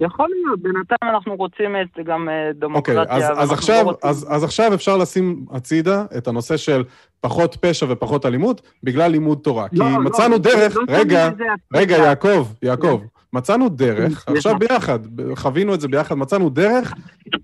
יכול 0.00 0.28
להיות, 0.30 0.60
בינתיים 0.62 1.14
אנחנו 1.14 1.36
רוצים 1.36 1.76
את 1.76 2.04
גם 2.04 2.28
אה, 2.28 2.52
דמוקרטיה. 2.54 3.02
אוקיי, 3.02 3.16
אז, 3.16 3.32
אז, 3.36 3.52
עכשיו, 3.52 3.84
רוצים... 3.84 4.08
אז, 4.10 4.26
אז 4.30 4.44
עכשיו 4.44 4.74
אפשר 4.74 4.96
לשים 4.96 5.46
הצידה 5.50 6.04
את 6.16 6.28
הנושא 6.28 6.56
של 6.56 6.84
פחות 7.20 7.56
פשע 7.60 7.86
ופחות 7.88 8.26
אלימות 8.26 8.62
בגלל 8.82 9.10
לימוד 9.10 9.38
תורה. 9.42 9.66
לא, 9.72 9.84
כי 9.84 9.92
לא, 9.92 10.00
מצאנו 10.00 10.32
לא, 10.32 10.38
דרך, 10.38 10.76
לא 10.76 10.82
רגע, 10.88 11.30
רגע, 11.74 11.96
יעקב, 11.96 12.46
יעקב, 12.62 13.00
מצאנו 13.32 13.68
דרך, 13.68 14.24
עכשיו 14.28 14.58
ביחד, 14.58 14.98
חווינו 15.34 15.74
את 15.74 15.80
זה 15.80 15.88
ביחד, 15.88 16.14
מצאנו 16.14 16.50
דרך 16.50 16.94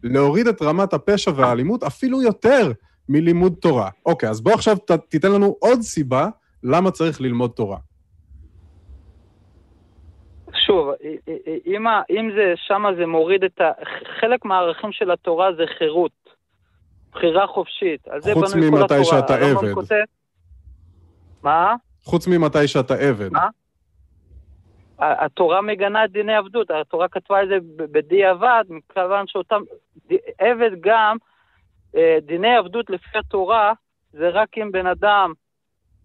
להוריד 0.02 0.46
את 0.46 0.62
רמת 0.62 0.94
הפשע 0.94 1.30
והאלימות 1.36 1.82
אפילו 1.82 2.22
יותר 2.22 2.72
מלימוד 3.10 3.54
תורה. 3.60 3.90
אוקיי, 4.06 4.28
אז 4.28 4.40
בוא 4.40 4.52
עכשיו 4.52 4.76
ת, 4.76 4.90
תיתן 4.90 5.32
לנו 5.32 5.56
עוד 5.58 5.80
סיבה 5.80 6.28
למה 6.62 6.90
צריך 6.90 7.20
ללמוד 7.20 7.50
תורה. 7.50 7.78
שוב, 10.66 10.88
אם, 11.66 11.86
אם 12.10 12.30
זה, 12.36 12.52
שמה 12.56 12.94
זה 12.94 13.06
מוריד 13.06 13.44
את 13.44 13.60
ה... 13.60 13.70
חלק 14.20 14.44
מהערכים 14.44 14.92
של 14.92 15.10
התורה 15.10 15.52
זה 15.56 15.62
חירות, 15.78 16.12
בחירה 17.12 17.46
חופשית. 17.46 18.08
על 18.08 18.20
זה 18.20 18.34
חוץ 18.34 18.54
ממתי 18.54 19.04
שאתה 19.04 19.34
עבד. 19.34 19.74
כותב... 19.74 20.04
מה? 21.42 21.74
חוץ 22.04 22.26
ממתי 22.26 22.68
שאתה 22.68 22.94
עבד. 22.94 23.32
מה? 23.32 23.48
התורה 24.98 25.62
מגנה 25.62 26.04
את 26.04 26.12
דיני 26.12 26.34
עבדות, 26.34 26.70
התורה 26.70 27.08
כתבה 27.08 27.42
את 27.42 27.48
זה 27.48 27.56
בדיעבד, 27.76 28.64
מכיוון 28.68 29.26
שאותם... 29.26 29.60
עבד 30.38 30.70
גם, 30.80 31.16
דיני 32.26 32.56
עבדות 32.56 32.90
לפי 32.90 33.18
התורה, 33.18 33.72
זה 34.12 34.28
רק 34.28 34.48
אם 34.58 34.72
בן 34.72 34.86
אדם 34.86 35.32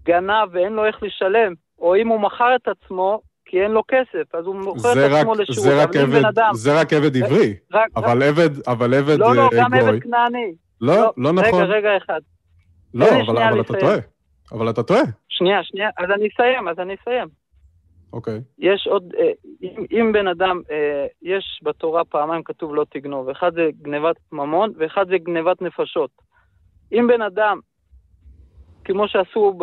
גנב 0.03 0.49
ואין 0.51 0.73
לו 0.73 0.85
איך 0.85 1.03
לשלם, 1.03 1.53
או 1.79 1.95
אם 1.95 2.07
הוא 2.07 2.19
מכר 2.19 2.55
את 2.55 2.67
עצמו, 2.67 3.21
כי 3.45 3.61
אין 3.61 3.71
לו 3.71 3.83
כסף, 3.87 4.35
אז 4.35 4.45
הוא 4.45 4.55
מוכר 4.55 4.91
את 4.91 5.11
עצמו 5.11 5.35
לשירות, 5.35 5.63
זה 5.63 5.83
רק 5.83 5.95
עבד, 5.95 6.25
אדם... 6.25 6.49
זה 6.53 6.81
רק 6.81 6.93
עבד 6.93 7.17
עברי, 7.17 7.53
רק, 7.73 7.87
אבל 7.95 8.23
רק... 8.23 8.29
עבד, 8.29 8.67
אבל 8.67 8.93
עבד 8.93 9.19
לא, 9.19 9.35
לא, 9.35 9.41
אה, 9.41 9.47
גם 9.57 9.73
עבד 9.73 9.99
כנעני. 9.99 10.53
לא, 10.81 10.95
לא, 10.95 11.13
לא 11.17 11.33
נכון. 11.33 11.63
רגע, 11.63 11.73
רגע 11.73 11.89
אחד. 11.97 12.19
לא, 12.93 13.05
אבל, 13.05 13.43
אבל 13.43 13.61
אתה 13.61 13.73
טועה. 13.79 13.97
אבל 14.51 14.69
אתה 14.69 14.83
טועה. 14.83 15.01
שנייה, 15.29 15.63
שנייה, 15.63 15.89
אז 15.97 16.05
אני 16.15 16.27
אסיים, 16.33 16.67
אז 16.67 16.79
אני 16.79 16.95
אסיים. 17.01 17.27
אוקיי. 18.15 18.41
יש 18.59 18.87
עוד, 18.91 19.13
אה, 19.19 19.31
אם, 19.61 19.85
אם 19.91 20.11
בן 20.11 20.27
אדם, 20.27 20.61
אה, 20.71 21.05
יש 21.21 21.59
בתורה 21.63 22.05
פעמיים 22.05 22.43
כתוב 22.43 22.75
לא 22.75 22.85
תגנוב, 22.89 23.29
אחד 23.29 23.53
זה 23.53 23.69
גנבת 23.81 24.15
ממון 24.31 24.73
ואחד 24.77 25.05
זה 25.07 25.17
גנבת 25.17 25.61
נפשות. 25.61 26.09
אם 26.91 27.07
בן 27.07 27.21
אדם, 27.21 27.59
כמו 28.83 29.07
שעשו 29.07 29.57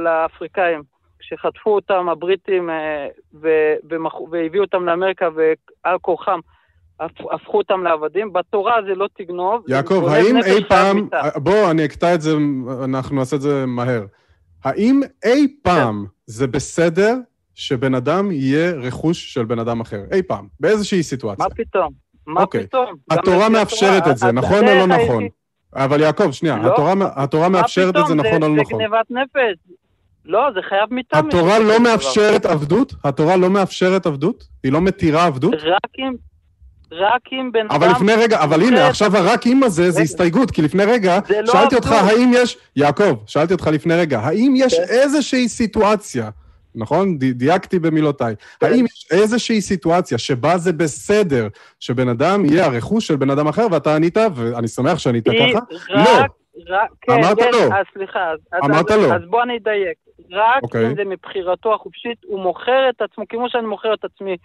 לאפריקאים, 0.00 0.82
כשחטפו 1.18 1.74
אותם 1.74 2.08
הבריטים 2.08 2.70
אה, 2.70 3.06
והביאו 4.30 4.64
אותם 4.64 4.84
לאמריקה 4.84 5.28
ועל 5.34 5.98
כורחם 5.98 6.40
הפכו 7.00 7.58
אותם 7.58 7.82
לעבדים, 7.82 8.32
בתורה 8.32 8.76
זה 8.88 8.94
לא 8.94 9.08
תגנוב. 9.18 9.64
יעקב, 9.68 10.04
האם 10.08 10.36
אי 10.36 10.64
פעם, 10.68 11.08
בוא, 11.36 11.70
אני 11.70 11.84
אקטע 11.84 12.14
את 12.14 12.20
זה, 12.20 12.30
אנחנו 12.84 13.16
נעשה 13.16 13.36
את 13.36 13.40
זה 13.40 13.66
מהר. 13.66 14.04
האם 14.64 15.00
אי 15.24 15.56
פעם 15.62 16.04
כן. 16.06 16.15
זה 16.26 16.46
בסדר 16.46 17.14
שבן 17.54 17.94
אדם 17.94 18.30
יהיה 18.30 18.72
רכוש 18.72 19.34
של 19.34 19.44
בן 19.44 19.58
אדם 19.58 19.80
אחר? 19.80 20.00
אי 20.12 20.22
פעם, 20.22 20.48
באיזושהי 20.60 21.02
סיטואציה. 21.02 21.44
מה 21.44 21.54
פתאום? 21.54 21.92
מה 22.26 22.40
אוקיי. 22.40 22.66
פתאום? 22.66 22.94
התורה 23.10 23.48
מאפשרת 23.48 24.06
את 24.06 24.18
זה, 24.18 24.32
נכון 24.32 24.68
או 24.68 24.74
לא 24.74 24.86
נכון? 24.86 25.28
אבל 25.74 26.00
יעקב, 26.00 26.32
שנייה, 26.32 26.56
לא. 26.56 26.94
התורה 27.16 27.48
מאפשרת 27.48 27.96
את 27.96 28.06
זה, 28.06 28.14
נכון 28.14 28.42
או 28.42 28.48
לא 28.48 28.62
נכון? 28.62 28.78
זה 28.78 28.84
גנבת 28.84 29.10
נפש. 29.10 29.76
לא, 30.24 30.40
זה 30.54 30.60
חייב 30.68 30.94
מיתה. 30.94 31.18
התורה 31.18 31.58
לא 31.58 31.80
מאפשרת 31.80 32.46
עבדות? 32.46 32.94
התורה 33.04 33.36
לא 33.36 33.50
מאפשרת 33.50 34.06
עבדות? 34.06 34.48
היא 34.64 34.72
לא 34.72 34.80
מתירה 34.80 35.26
עבדות? 35.26 35.54
רק 35.54 35.98
אם... 35.98 36.12
רק 36.92 37.22
אם 37.32 37.50
בן 37.52 37.66
אדם... 37.70 37.70
אבל 37.70 37.90
לפני 37.90 38.12
רגע, 38.14 38.42
אבל 38.42 38.62
הנה, 38.62 38.88
עכשיו 38.88 39.16
הרק 39.16 39.46
אם 39.46 39.62
הזה 39.62 39.90
זה 39.90 40.02
הסתייגות, 40.02 40.50
כי 40.50 40.62
לפני 40.62 40.84
רגע 40.84 41.18
לא 41.30 41.52
שאלתי 41.52 41.74
אותך 41.74 41.92
האם 41.92 42.32
יש... 42.34 42.58
יעקב, 42.76 43.14
שאלתי 43.26 43.52
אותך 43.52 43.66
לפני 43.66 43.94
רגע, 43.94 44.18
האם 44.20 44.54
יש 44.56 44.74
כן. 44.74 44.82
איזושהי 44.88 45.48
סיטואציה, 45.48 46.30
נכון? 46.74 47.18
דייקתי 47.18 47.78
במילותיי. 47.78 48.34
כן. 48.60 48.66
האם 48.66 48.84
יש 48.84 49.08
איזושהי 49.10 49.60
סיטואציה 49.60 50.18
שבה 50.18 50.58
זה 50.58 50.72
בסדר 50.72 51.48
שבן 51.80 52.08
אדם 52.08 52.44
יהיה 52.44 52.66
הרכוש 52.66 53.06
של 53.06 53.16
בן 53.16 53.30
אדם 53.30 53.48
אחר, 53.48 53.66
ואתה 53.70 53.96
ענית, 53.96 54.16
ואני 54.34 54.68
שמח 54.68 54.98
שענית 54.98 55.28
ככה? 55.28 55.60
לא. 55.88 56.02
כן, 57.00 57.12
אמרת 57.12 57.38
כן, 57.38 57.50
לא. 57.52 57.64
אז 57.64 57.84
סליחה. 57.94 58.32
אמרת 58.64 58.90
לא. 58.90 59.14
אז 59.14 59.22
בוא 59.30 59.42
אני 59.42 59.56
אדייק. 59.56 59.98
רק 60.30 60.62
okay. 60.62 60.62
אוקיי. 60.62 60.86
אם 60.86 60.94
זה 60.96 61.04
מבחירתו 61.04 61.74
החופשית, 61.74 62.18
הוא 62.26 62.40
מוכר 62.40 62.90
את 62.90 63.02
עצמו, 63.02 63.24
כמו 63.28 63.50
שאני 63.50 63.66
מוכר 63.66 63.94
את 63.94 64.04
עצמי 64.04 64.36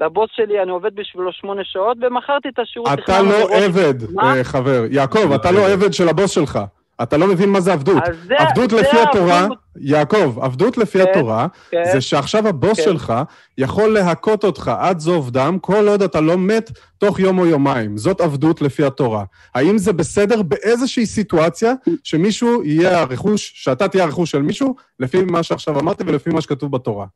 לבוס 0.00 0.30
שלי, 0.32 0.62
אני 0.62 0.70
עובד 0.70 0.94
בשבילו 0.94 1.32
שמונה 1.32 1.62
שעות, 1.64 1.96
ומכרתי 2.02 2.48
את 2.48 2.58
השירות. 2.58 2.88
אתה 3.04 3.22
לא 3.22 3.48
עבד, 3.50 3.94
מה? 4.12 4.36
אה, 4.36 4.44
חבר. 4.44 4.84
יעקב, 4.90 5.32
אתה 5.32 5.50
לא 5.50 5.68
עבד 5.72 5.92
של 5.92 6.08
הבוס 6.08 6.30
שלך. 6.30 6.58
אתה 7.02 7.16
לא 7.16 7.26
מבין 7.26 7.50
מה 7.50 7.60
זה 7.60 7.72
עבדות. 7.72 8.02
זה, 8.26 8.34
עבדות 8.38 8.70
זה 8.70 8.76
לפי 8.76 8.96
זה 8.96 9.02
התורה, 9.02 9.40
עבדות. 9.40 9.58
יעקב, 9.80 10.38
עבדות 10.40 10.78
לפי 10.78 10.98
כן, 10.98 11.10
התורה, 11.10 11.46
כן, 11.70 11.82
זה 11.92 12.00
שעכשיו 12.00 12.48
הבוס 12.48 12.78
כן. 12.78 12.84
שלך 12.84 13.12
יכול 13.58 13.94
להכות 13.94 14.44
אותך 14.44 14.72
עד 14.78 14.98
זוב 14.98 15.30
דם, 15.30 15.58
כל 15.60 15.88
עוד 15.88 16.02
אתה 16.02 16.20
לא 16.20 16.38
מת 16.38 16.70
תוך 16.98 17.20
יום 17.20 17.38
או 17.38 17.46
יומיים. 17.46 17.96
זאת 17.96 18.20
עבדות 18.20 18.62
לפי 18.62 18.84
התורה. 18.84 19.24
האם 19.54 19.78
זה 19.78 19.92
בסדר 19.92 20.42
באיזושהי 20.42 21.06
סיטואציה 21.06 21.72
שמישהו 22.04 22.64
יהיה 22.64 23.00
הרכוש, 23.00 23.52
שאתה 23.54 23.88
תהיה 23.88 24.04
הרכוש 24.04 24.30
של 24.30 24.42
מישהו, 24.42 24.74
לפי 25.00 25.22
מה 25.22 25.42
שעכשיו 25.42 25.80
אמרתי 25.80 26.04
ולפי 26.06 26.30
מה 26.30 26.40
שכתוב 26.40 26.72
בתורה? 26.72 27.06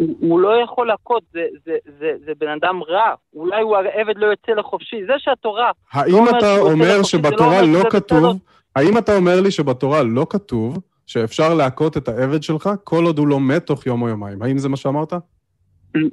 הוא, 0.00 0.16
הוא 0.20 0.40
לא 0.40 0.62
יכול 0.64 0.86
להכות, 0.86 1.22
זה, 1.32 1.46
זה, 1.64 1.76
זה, 1.98 2.12
זה 2.26 2.32
בן 2.38 2.48
אדם 2.48 2.82
רע. 2.82 3.14
אולי 3.34 3.62
הוא 3.62 3.76
העבד 3.76 4.14
לא 4.16 4.26
יוצא 4.26 4.52
לחופשי. 4.52 5.04
זה 5.06 5.12
שהתורה... 5.18 5.70
האם 5.92 6.24
לא 6.24 6.38
אתה 6.38 6.60
אומר 6.60 7.02
שבתורה 7.02 7.62
לא, 7.62 7.72
לא 7.72 7.90
כתוב... 7.90 8.38
האם 8.76 8.98
אתה 8.98 9.16
אומר 9.16 9.40
לי 9.40 9.50
שבתורה 9.50 10.02
לא 10.02 10.26
כתוב 10.30 10.78
שאפשר 11.06 11.54
להכות 11.54 11.96
את 11.96 12.08
העבד 12.08 12.42
שלך 12.42 12.70
כל 12.84 13.04
עוד 13.04 13.18
הוא 13.18 13.26
לא 13.28 13.40
מת 13.40 13.66
תוך 13.66 13.86
יום 13.86 14.02
או 14.02 14.08
יומיים? 14.08 14.42
האם 14.42 14.58
זה 14.58 14.68
מה 14.68 14.76
שאמרת? 14.76 15.12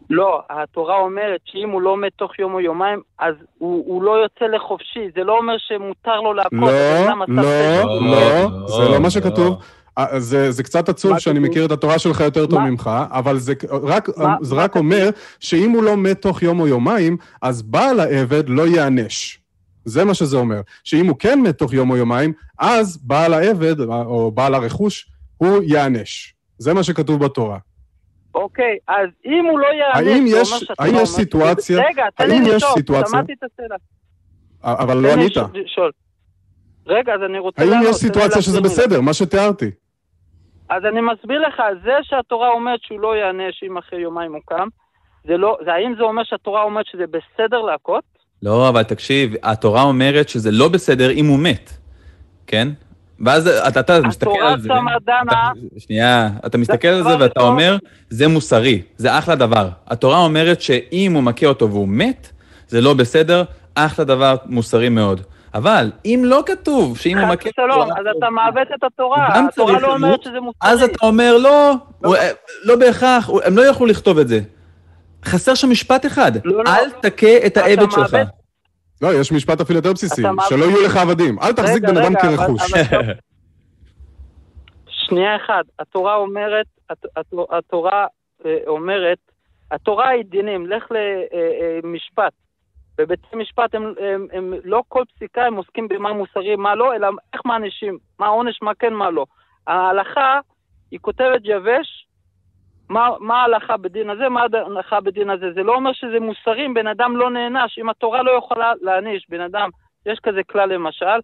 לא, 0.10 0.42
התורה 0.50 0.98
אומרת 0.98 1.42
שאם 1.46 1.70
הוא 1.70 1.82
לא 1.82 1.98
מת 1.98 2.12
תוך 2.16 2.40
יום 2.40 2.54
או 2.54 2.60
יומיים, 2.60 3.02
אז 3.20 3.36
הוא, 3.58 3.84
הוא 3.88 4.04
לא 4.04 4.12
יוצא 4.12 4.46
לחופשי. 4.46 5.10
זה 5.16 5.24
לא 5.24 5.38
אומר 5.38 5.56
שמותר 5.58 6.22
לו 6.22 6.34
להכות. 6.34 6.52
לא, 6.52 7.26
לא, 7.28 7.44
לא, 8.02 8.68
זה 8.68 8.90
לא 8.92 9.00
מה 9.00 9.10
שכתוב. 9.10 9.58
אה, 9.98 10.20
זה, 10.20 10.52
זה 10.52 10.64
קצת 10.64 10.90
עצוב 10.90 11.20
שאני 11.20 11.40
מכיר 11.40 11.66
את 11.66 11.72
התורה 11.72 12.00
שלך 12.00 12.20
יותר 12.20 12.46
טוב? 12.46 12.60
ממך, 12.60 12.90
אבל 13.10 13.38
זה 13.40 13.54
רק, 13.84 14.10
זה 14.42 14.56
רק 14.56 14.76
אומר 14.76 15.10
שאם 15.40 15.70
הוא 15.72 15.84
לא 15.84 15.98
מת 15.98 16.22
תוך 16.22 16.44
יום 16.44 16.60
או 16.60 16.68
יומיים, 16.68 17.18
אז 17.42 17.62
בעל 17.62 18.00
העבד 18.00 18.50
לא 18.50 18.68
ייענש. 18.68 19.40
זה 19.86 20.06
מה 20.06 20.14
שזה 20.14 20.38
אומר. 20.38 20.62
שאם 20.84 21.08
הוא 21.08 21.16
כן 21.20 21.40
מת 21.42 21.58
תוך 21.58 21.74
יום 21.74 21.90
או 21.90 21.98
יומיים, 21.98 22.34
אז 22.60 22.98
בעל 22.98 23.34
העבד, 23.34 23.80
או 23.82 24.32
בעל 24.32 24.54
הרכוש, 24.56 25.10
הוא 25.38 25.64
ייענש. 25.64 26.34
זה 26.58 26.74
מה 26.74 26.84
שכתוב 26.84 27.26
בתורה. 27.26 27.58
אוקיי, 28.36 28.78
אז 28.88 29.08
אם 29.26 29.46
הוא 29.52 29.60
לא 29.60 29.66
יענה, 29.68 30.12
האם 30.14 30.24
יש- 30.28 30.64
האם 30.80 30.88
יש 30.90 30.94
אומרת- 30.94 31.08
סיטואציה- 31.08 31.80
רגע, 31.90 32.04
תן 32.16 32.30
לי 32.30 32.36
יש 32.36 32.64
לשאול, 32.64 33.04
שמעתי 33.10 33.34
את 33.34 33.50
השאלה. 33.54 33.76
אבל 34.64 34.98
לא 34.98 35.14
ענית. 35.14 35.34
רגע, 36.88 37.14
אז 37.14 37.20
אני 37.30 37.40
רוצה 37.40 37.62
האם 37.62 37.82
יש 37.90 37.96
סיטואציה 37.96 38.42
שזה. 38.42 38.62
בסדר, 38.62 39.02
מה 39.02 39.14
שתיארתי? 39.14 39.72
אז 40.70 40.86
אני 40.86 41.02
מסביר 41.02 41.42
לך, 41.48 41.56
זה 41.84 41.92
שהתורה 42.04 42.50
אומרת 42.50 42.80
שהוא 42.84 43.00
לא 43.00 43.16
יענה 43.18 43.44
שאם 43.52 43.78
אחרי 43.78 44.00
יומיים 44.00 44.34
הוא 44.34 44.42
קם, 44.46 44.68
זה 45.28 45.38
לא, 45.38 45.58
זה 45.66 45.74
האם 45.74 45.94
זה 45.98 46.04
אומר 46.04 46.24
שהתורה 46.24 46.64
אומרת 46.64 46.86
שזה 46.86 47.04
בסדר 47.08 47.62
להכות? 47.62 48.04
לא, 48.44 48.70
אבל 48.70 48.84
תקשיב, 48.84 49.34
התורה 49.44 49.82
אומרת 49.84 50.30
שזה 50.30 50.52
לא 50.52 50.68
בסדר 50.70 51.12
אם 51.12 51.26
הוא 51.26 51.40
מת, 51.40 51.72
כן? 52.48 52.68
ואז 53.26 53.48
אתה, 53.48 53.80
אתה 53.80 54.00
מסתכל 54.08 54.30
על 54.42 54.60
זה... 54.60 54.70
אתה- 54.98 55.52
שנייה, 55.78 56.30
אתה 56.46 56.58
מסתכל 56.58 56.88
על 56.88 57.04
זה 57.04 57.18
ואתה 57.20 57.40
ראשון- 57.40 57.52
אומר, 57.54 57.78
זה 58.10 58.28
מוסרי, 58.28 58.82
זה 58.98 59.18
אחלה 59.18 59.36
דבר. 59.36 59.70
התורה 59.88 60.18
אומרת 60.18 60.62
שאם 60.62 61.12
הוא 61.16 61.24
מכה 61.24 61.46
אותו 61.46 61.70
והוא 61.72 61.88
מת, 61.88 62.32
זה 62.68 62.82
לא 62.82 62.94
בסדר, 62.94 63.44
אחלה 63.76 64.06
דבר 64.06 64.36
מוסרי 64.46 64.90
מאוד. 64.90 65.22
אבל 65.58 65.92
אם 66.06 66.22
לא 66.26 66.44
כתוב 66.46 66.98
שאם 66.98 67.18
הוא 67.18 67.28
חס 67.28 67.34
מכה... 67.34 67.50
ושלום, 67.50 67.82
אז 67.92 68.06
אתה 68.18 68.30
מעוות 68.30 68.68
את 68.76 68.84
התורה, 68.84 69.28
התורה 69.50 69.80
לא 69.80 69.94
אומרת 69.94 70.24
שזה 70.24 70.40
מוסרי. 70.40 70.72
אז 70.72 70.84
אתה 70.84 71.06
אומר, 71.06 71.38
לא, 71.38 71.74
הוא- 72.06 72.16
לא 72.64 72.76
בהכרח, 72.76 73.30
הם 73.46 73.58
לא 73.58 73.62
יכלו 73.70 73.86
לכתוב 73.86 74.18
את 74.20 74.28
זה. 74.28 74.40
חסר 75.26 75.56
שם 75.56 75.70
משפט 75.72 76.06
אחד, 76.06 76.32
לא, 76.46 76.64
לא. 76.64 76.70
אל 76.70 76.90
תכה 76.92 77.46
את 77.46 77.58
העבד 77.58 77.92
שלך. 77.92 78.18
לא, 79.02 79.14
יש 79.14 79.32
משפט 79.32 79.62
אפילו 79.62 79.80
יותר 79.80 79.94
בסיסי, 79.94 80.22
שלא 80.50 80.66
יהיו 80.66 80.82
לך 80.86 80.98
עבדים. 80.98 81.40
אל 81.40 81.54
תחזיק 81.54 81.84
בן 81.84 81.98
אדם 81.98 82.14
כרכוש. 82.22 82.72
שנייה 85.08 85.36
אחת, 85.36 85.66
התורה 85.80 86.16
אומרת, 86.16 86.66
הת- 86.90 87.06
הת- 87.18 87.34
התורה 87.50 88.06
אה, 88.46 88.58
אומרת, 88.68 89.18
התורה 89.72 90.10
היא 90.10 90.24
דינים, 90.26 90.68
לך 90.68 90.84
למשפט. 91.84 92.34
בבתי 92.98 93.36
משפט 93.36 93.76
הם, 93.76 93.94
הם, 94.00 94.28
הם 94.34 94.54
לא 94.64 94.84
כל 94.88 95.04
פסיקה 95.16 95.46
הם 95.46 95.56
עוסקים 95.56 95.88
במה 95.88 96.14
מוסרי, 96.14 96.56
מה 96.56 96.76
לא, 96.76 96.96
אלא 96.96 97.08
איך 97.34 97.42
מענישים, 97.46 97.98
מה 98.20 98.26
העונש, 98.26 98.62
מה 98.62 98.76
כן, 98.76 98.94
מה 98.94 99.10
לא. 99.10 99.26
ההלכה, 99.68 100.40
היא 100.92 101.00
כותבת 101.00 101.42
יבש, 101.44 102.08
מה, 102.90 103.36
ההלכה 103.36 103.78
בדין 103.78 104.10
הזה, 104.10 104.30
מה 104.30 104.42
ההלכה 104.54 105.02
בדין 105.02 105.30
הזה. 105.30 105.54
זה 105.54 105.64
לא 105.64 105.76
אומר 105.76 105.94
שזה 105.94 106.20
מוסרי 106.20 106.66
אם 106.66 106.74
בן 106.74 106.88
אדם 106.88 107.18
לא 107.18 107.30
נענש, 107.30 107.80
אם 107.80 107.90
התורה 107.90 108.24
לא 108.24 108.32
יכולה 108.32 108.74
להעניש 108.82 109.26
בן 109.30 109.42
אדם, 109.42 109.70
יש 110.06 110.20
כזה 110.24 110.44
כלל 110.44 110.74
למשל, 110.74 111.20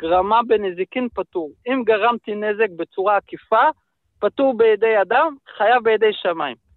גרמה 0.00 0.40
בנזיקין 0.46 1.08
פטור. 1.14 1.50
אם 1.66 1.82
גרמתי 1.86 2.34
נזק 2.34 2.68
בצורה 2.76 3.16
עקיפה, 3.16 3.62
פטור 4.20 4.56
בידי 4.56 5.00
אדם, 5.02 5.36
חייב 5.56 5.82
בידי 5.82 6.12
שמיים. 6.12 6.67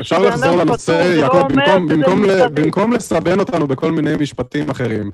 אפשר 0.00 0.18
לחזור 0.18 0.56
לנושא, 0.56 0.90
לא 0.90 1.20
יעקב, 1.22 1.36
אומר 1.36 1.48
במקום- 1.48 1.88
במקום 1.88 2.24
ל-. 2.24 2.48
במקום 2.54 2.92
לסבן 2.92 3.40
אותנו 3.40 3.66
בכל 3.66 3.92
מיני 3.92 4.14
משפטים 4.20 4.70
אחרים. 4.70 5.10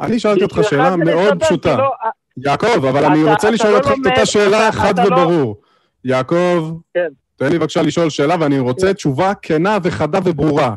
אני 0.00 0.18
שאלתי 0.18 0.42
אותך 0.44 0.58
שאלה 0.70 0.96
מאוד 0.96 1.40
פשוטה. 1.44 1.76
לא- 1.76 1.90
יעקב, 2.36 2.84
אבל 2.86 3.04
אני 3.04 3.22
אתה- 3.22 3.30
רוצה 3.30 3.48
אתה 3.48 3.54
לשאול 3.54 3.70
לא 3.72 3.76
אותך 3.76 3.90
את 4.02 4.06
אותה 4.06 4.26
שאלה 4.26 4.72
חד 4.72 4.98
לא- 4.98 5.04
וברור. 5.14 5.60
יעקב, 6.04 6.72
כן. 6.94 7.08
תן 7.36 7.52
לי 7.52 7.58
בבקשה 7.58 7.82
לשאול 7.82 8.10
שאלה, 8.10 8.34
ואני 8.40 8.58
רוצה 8.58 8.86
כן. 8.86 8.92
תשובה 8.92 9.32
כנה 9.42 9.78
וחדה 9.82 10.18
וברורה. 10.24 10.74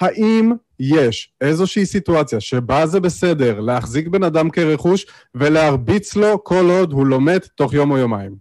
האם 0.00 0.52
יש 0.80 1.32
איזושהי 1.40 1.86
סיטואציה 1.86 2.40
שבה 2.40 2.86
זה 2.86 3.00
בסדר 3.00 3.60
להחזיק 3.60 4.08
בן 4.08 4.22
אדם 4.24 4.50
כרכוש 4.50 5.06
ולהרביץ 5.34 6.16
לו 6.16 6.44
כל 6.44 6.64
עוד 6.80 6.92
הוא 6.92 7.06
לא 7.06 7.20
מת 7.20 7.46
תוך 7.54 7.72
יום 7.74 7.90
או 7.90 7.98
יומיים? 7.98 8.34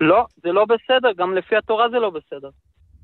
לא, 0.00 0.24
זה 0.44 0.52
לא 0.52 0.64
בסדר, 0.64 1.08
גם 1.18 1.34
לפי 1.34 1.56
התורה 1.56 1.86
זה 1.90 1.98
לא 1.98 2.10
בסדר. 2.10 2.48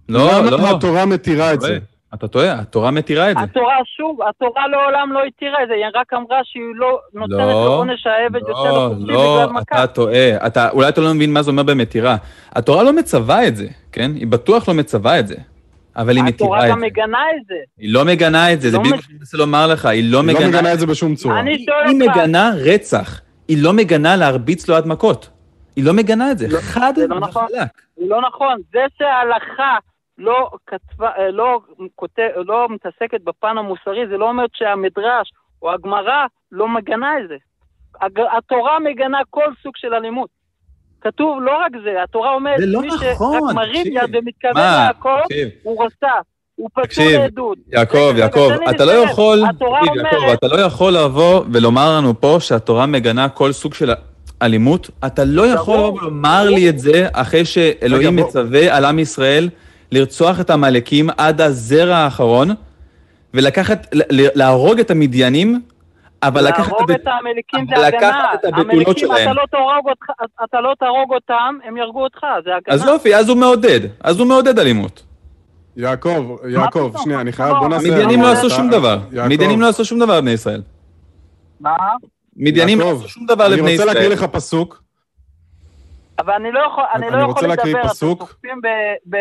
לא, 0.08 0.30
למה 0.46 0.70
לא. 0.70 0.76
התורה 0.76 1.06
מתירה 1.06 1.52
את 1.54 1.60
זה? 1.60 1.78
אתה 2.14 2.28
טועה, 2.28 2.52
התורה 2.52 2.90
מתירה 2.90 3.30
את 3.30 3.36
זה. 3.38 3.42
התורה, 3.44 3.74
שוב, 3.96 4.18
התורה 4.28 4.68
לעולם 4.68 5.12
לא 5.12 5.20
התירה 5.28 5.62
את 5.62 5.68
זה, 5.68 5.74
היא 5.74 5.84
רק 5.94 6.12
אמרה 6.14 6.38
שהיא 6.44 6.62
לא 6.74 6.98
נותנת 7.14 7.30
לא, 7.38 7.52
לו 7.52 7.72
עונש 7.72 8.06
העבד 8.06 8.40
יוצא 8.48 8.62
לא, 8.64 8.86
לחופשי 8.86 9.12
לא, 9.12 9.36
בגלל 9.44 9.52
מכה. 9.52 9.84
אתה 9.84 9.86
טועה. 9.86 10.46
אתה, 10.46 10.70
אולי 10.70 10.88
אתה 10.88 11.00
לא 11.00 11.14
מבין 11.14 11.32
מה 11.32 11.42
זה 11.42 11.50
אומר 11.50 11.62
במתירה. 11.62 12.16
התורה 12.52 12.82
לא 12.82 12.92
מצווה 12.92 13.46
את 13.48 13.56
זה, 13.56 13.66
כן? 13.92 14.10
היא 14.14 14.26
בטוח 14.26 14.68
לא 14.68 14.74
מצווה 14.74 15.18
את 15.20 15.26
זה. 15.26 15.34
אבל 15.96 16.16
היא 16.16 16.24
מתירה 16.24 16.48
התורה 16.48 16.66
את 16.66 16.70
גם 16.72 16.80
זה. 16.80 16.86
מגנה 16.86 17.18
את 17.40 17.46
זה. 17.48 17.54
היא 17.78 17.92
לא 17.94 18.04
מגנה 18.04 18.52
את 18.52 18.60
זה, 18.60 18.70
זה 18.70 18.76
לא 18.76 18.82
בדיוק 18.82 18.96
מה 18.96 19.02
שאני 19.02 19.14
מנסה 19.18 19.38
לומר 19.38 19.66
לך, 19.66 19.86
היא 19.86 20.12
לא 20.12 20.18
היא 20.18 20.26
לא 20.26 20.32
מגנה 20.34 20.48
מגנה 20.48 20.72
את 20.72 20.78
זה 20.80 20.86
בשום 20.86 21.14
צורה. 21.14 21.40
אני 21.40 21.50
היא 21.52 21.66
שואל 21.66 21.88
היא 22.00 22.02
אותך- 22.08 22.16
מגנה 22.18 22.50
רצח. 22.64 23.20
היא 23.48 23.62
לא 23.62 23.72
מגנה 23.72 24.16
להרביץ 24.16 24.68
לו 24.68 24.76
עד 24.76 24.86
מכות. 24.86 25.30
היא 25.76 25.84
לא 25.84 25.92
מגנה 25.92 26.30
את 26.30 26.38
זה. 26.38 26.48
לא, 26.48 26.58
חד 26.60 26.92
לא 27.08 27.20
נכון. 27.20 27.44
וחלק. 27.44 27.68
זה 27.96 28.04
לא 28.08 28.20
נכון. 28.28 28.56
זה 28.72 28.78
שההלכה 28.98 29.76
לא 30.18 30.50
כתבה, 30.66 31.10
אה, 31.18 31.30
לא, 31.30 31.60
כותב, 31.94 32.28
לא 32.36 32.66
מתעסקת 32.70 33.20
בפן 33.24 33.58
המוסרי, 33.58 34.06
זה 34.10 34.16
לא 34.16 34.28
אומר 34.28 34.44
שהמדרש 34.54 35.32
או 35.62 35.72
הגמרא 35.72 36.26
לא 36.52 36.68
מגנה 36.68 37.18
את 37.18 37.28
זה. 37.28 37.36
התורה 38.36 38.78
מגנה 38.78 39.18
כל 39.30 39.46
סוג 39.62 39.72
של 39.76 39.94
אלימות. 39.94 40.30
כתוב 41.00 41.40
לא 41.42 41.52
רק 41.56 41.72
זה, 41.84 42.02
התורה 42.02 42.34
אומרת, 42.34 42.58
לא 42.60 42.80
מי 42.80 42.86
נכון, 42.86 43.40
שרק 43.40 43.54
מרים. 43.54 43.86
יד 43.86 44.16
ומתכוון 44.16 44.92
תקשיב, 45.24 45.48
הוא 45.62 45.84
רצה. 45.84 46.12
הוא 46.56 46.68
תקשיב, 46.82 47.20
לעדות. 47.20 47.58
יעקב, 47.72 48.12
יעקב, 48.16 48.50
אתה 48.70 48.84
לא. 48.84 48.92
יכול, 48.92 49.42
התורה 49.48 49.80
תקשיב, 49.80 49.96
יעקב, 49.96 50.32
אתה 50.32 50.48
לא 50.48 50.60
יכול 50.60 50.92
לבוא 50.92 51.44
ולומר 51.52 51.96
לנו 51.96 52.20
פה 52.20 52.36
שהתורה 52.40 52.86
מגנה 52.86 53.28
כל 53.28 53.52
סוג 53.52 53.74
של 53.74 53.90
אלימות. 54.42 54.90
אתה 55.06 55.24
לא 55.24 55.46
יכול 55.46 55.74
ולומר 55.74 56.50
לי 56.50 56.68
את 56.68 56.78
זה 56.78 57.08
אחרי 57.12 57.44
שאלוהים. 57.44 58.16
מצווה 58.16 58.76
על 58.76 58.84
עם 58.84 58.98
ישראל 58.98 59.48
לרצוח 59.92 60.40
את 60.40 60.50
העמלקים 60.50 61.08
עד 61.18 61.40
הזרע 61.40 61.96
האחרון, 61.96 62.48
ולקחת, 63.34 63.86
ל- 63.94 64.20
ל- 64.22 64.28
להרוג 64.34 64.80
את 64.80 64.90
המדיינים, 64.90 65.60
אבל 66.22 66.46
לקחת 66.48 66.66
את 66.66 66.72
להרוג 66.72 66.90
את 66.90 67.06
העמלקים 67.06 67.66
זה 67.76 67.86
הגנה. 67.86 68.34
את 68.34 68.44
הבתולות 68.44 68.68
העמלקים. 68.98 69.12
אתה 69.12 69.32
לא 69.32 69.42
אתה 70.44 70.60
לא 70.60 70.74
תהרוג 70.78 71.12
אותם, 71.14 71.54
הם 71.64 71.76
יהרגו 71.76 72.02
אותך, 72.04 72.18
זה 72.44 72.50
הגנה. 72.56 72.74
אז 72.74 72.84
יופי, 72.84 73.14
אז 73.16 73.28
הוא 73.28 73.36
מעודד, 73.36 73.80
אז 74.00 74.18
הוא 74.20 74.26
מעודד 74.28 74.58
אלימות. 74.58 75.02
יעקב, 75.76 76.36
יעקב? 76.48 76.92
שנייה, 77.02 77.20
אני 77.20 77.32
חייב, 77.32 77.52
לא, 77.52 77.58
בוא 77.58 77.68
נעשה... 77.68 77.88
המדיינים 77.88 78.22
לא 78.22 78.32
אתה- 78.32 78.38
עשו 78.38 78.50
שום 78.50 78.70
דבר. 78.70 78.98
מדיינים 79.12 79.60
לא 79.60 79.68
עשו 79.68 79.84
שום 79.84 79.98
דבר 79.98 80.18
לבני 80.18 80.30
ישראל. 80.30 80.62
מה? 81.60 81.70
מדיינים 82.36 82.80
לא 82.80 82.90
עשו 82.92 83.08
שום 83.08 83.26
דבר 83.26 83.46
אני 83.46 83.56
לבני 83.56 83.72
רוצה 83.72 83.84
להקריא 83.84 84.02
ישראל. 84.04 84.12
לך 84.12 84.24
פסוק. 84.24 84.82
אבל 86.18 86.32
אני 86.32 86.52
לא 86.52 86.60
יכול, 86.72 86.84
אני 86.94 87.08
אני 87.08 87.16
לא 87.16 87.30
יכול 87.30 87.48
לדבר, 87.48 87.80
אתם 87.80 87.88
פסוק. 87.88 88.18
תוקפים 88.18 88.60
ב- 88.64 89.16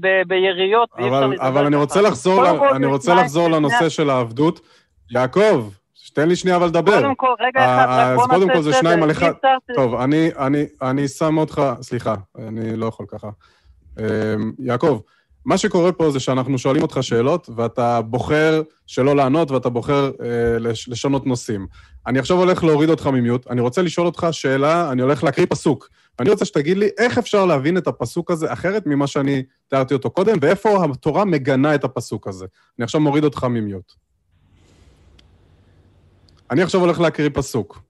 ב- 0.00 0.22
ביריות, 0.28 0.88
ואי 0.98 1.04
אפשר 1.06 1.18
אבל, 1.18 1.32
לדבר 1.34 1.48
אבל 1.48 1.66
אני. 1.66 1.76
רוצה 1.76 2.00
לחזור, 2.02 2.42
ל- 2.42 2.46
אני 2.74 2.86
רוצה 2.86 3.14
לחזור 3.14 3.48
לנושא 3.50 3.88
של 3.88 4.10
העבדות. 4.10 4.60
יעקב, 5.10 5.68
תן 6.14 6.28
לי 6.28 6.36
שנייה 6.36 6.56
אבל 6.56 6.66
לדבר. 6.66 7.00
קודם 7.00 7.14
כל, 7.14 7.34
רגע 7.40 7.60
אחד, 7.60 7.86
אה, 7.88 8.10
רק 8.12 8.16
בוא 8.16 8.24
אז 8.24 8.30
קודם 8.30 8.42
נעשה 8.46 8.54
כל 8.54 8.62
זה. 8.62 8.72
שניים 8.72 9.02
על 9.02 9.08
אי 9.10 9.14
אחד. 9.14 9.32
טוב, 9.74 9.94
אני, 9.94 10.30
אני, 10.38 10.64
אני 10.82 11.08
שם 11.08 11.38
אותך, 11.38 11.62
סליחה, 11.80 12.14
אני 12.48 12.76
לא 12.76 12.86
יכול 12.86 13.06
ככה. 13.08 13.28
אמ, 13.98 14.04
יעקב, 14.58 15.00
מה 15.46 15.58
שקורה 15.58 15.92
פה 15.92 16.10
זה 16.10 16.20
שאנחנו 16.20 16.58
שואלים 16.58 16.82
אותך 16.82 16.98
שאלות, 17.00 17.48
ואתה 17.56 18.00
בוחר 18.02 18.62
שלא 18.86 19.16
לענות, 19.16 19.50
ואתה 19.50 19.68
בוחר 19.68 20.10
אה, 20.22 20.58
לש, 20.58 20.88
לשנות 20.88 21.26
נושאים. 21.26 21.66
אני 22.06 22.18
עכשיו 22.18 22.36
הולך 22.36 22.64
להוריד 22.64 22.90
אותך 22.90 23.06
ממיוט, 23.06 23.46
אני 23.50 23.60
רוצה 23.60 23.82
לשאול 23.82 24.06
אותך 24.06 24.26
שאלה, 24.32 24.92
אני 24.92 25.02
הולך 25.02 25.24
להקריא 25.24 25.46
פסוק. 25.50 25.88
ואני 26.18 26.30
רוצה 26.30 26.44
שתגיד 26.44 26.76
לי 26.76 26.88
איך 26.98 27.18
אפשר 27.18 27.46
להבין 27.46 27.76
את 27.76 27.86
הפסוק 27.86 28.30
הזה 28.30 28.52
אחרת 28.52 28.86
ממה 28.86 29.06
שאני 29.06 29.42
תיארתי 29.68 29.94
אותו 29.94 30.10
קודם, 30.10 30.36
ואיפה 30.40 30.84
התורה 30.84 31.24
מגנה 31.24 31.74
את 31.74 31.84
הפסוק 31.84 32.28
הזה. 32.28 32.46
אני 32.78 32.84
עכשיו 32.84 33.00
מוריד 33.00 33.24
אותך 33.24 33.44
ממיוט. 33.44 33.92
אני 36.50 36.62
עכשיו 36.62 36.80
הולך 36.80 37.00
להקריא 37.00 37.30
פסוק, 37.34 37.82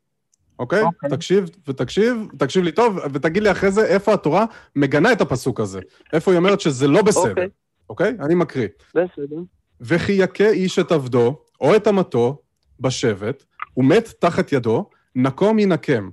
אוקיי? 0.59 0.83
אוקיי. 0.83 1.11
תקשיב 1.11 1.51
ותקשיב, 1.69 2.27
תקשיב 2.39 2.65
לי 2.65 2.73
טוב, 2.73 2.99
ותגיד 3.13 3.43
לי 3.43 3.51
אחרי 3.51 3.71
זה 3.71 3.87
איפה 3.87 4.15
התורה 4.15 4.45
מגנה 4.77 5.13
את 5.13 5.21
הפסוק 5.21 5.61
הזה. 5.61 5.81
איפה 6.13 6.31
היא 6.31 6.39
אומרת 6.39 6.61
שזה 6.61 6.89
לא 6.89 7.03
בסדר, 7.03 7.31
אוקיי. 7.31 7.49
אוקיי? 7.91 8.17
אני 8.21 8.35
מקריא. 8.35 8.69
בסדר. 8.91 9.37
וכי 9.81 10.13
יכה 10.13 10.49
איש 10.49 10.79
את 10.79 10.93
עבדו, 10.93 11.43
או 11.61 11.77
את 11.77 11.89
אמתו, 11.89 12.43
בשבט, 12.81 13.45
ומת 13.77 14.13
תחת 14.19 14.53
ידו, 14.53 14.91
נקום 15.15 15.59
ינקם. 15.59 16.11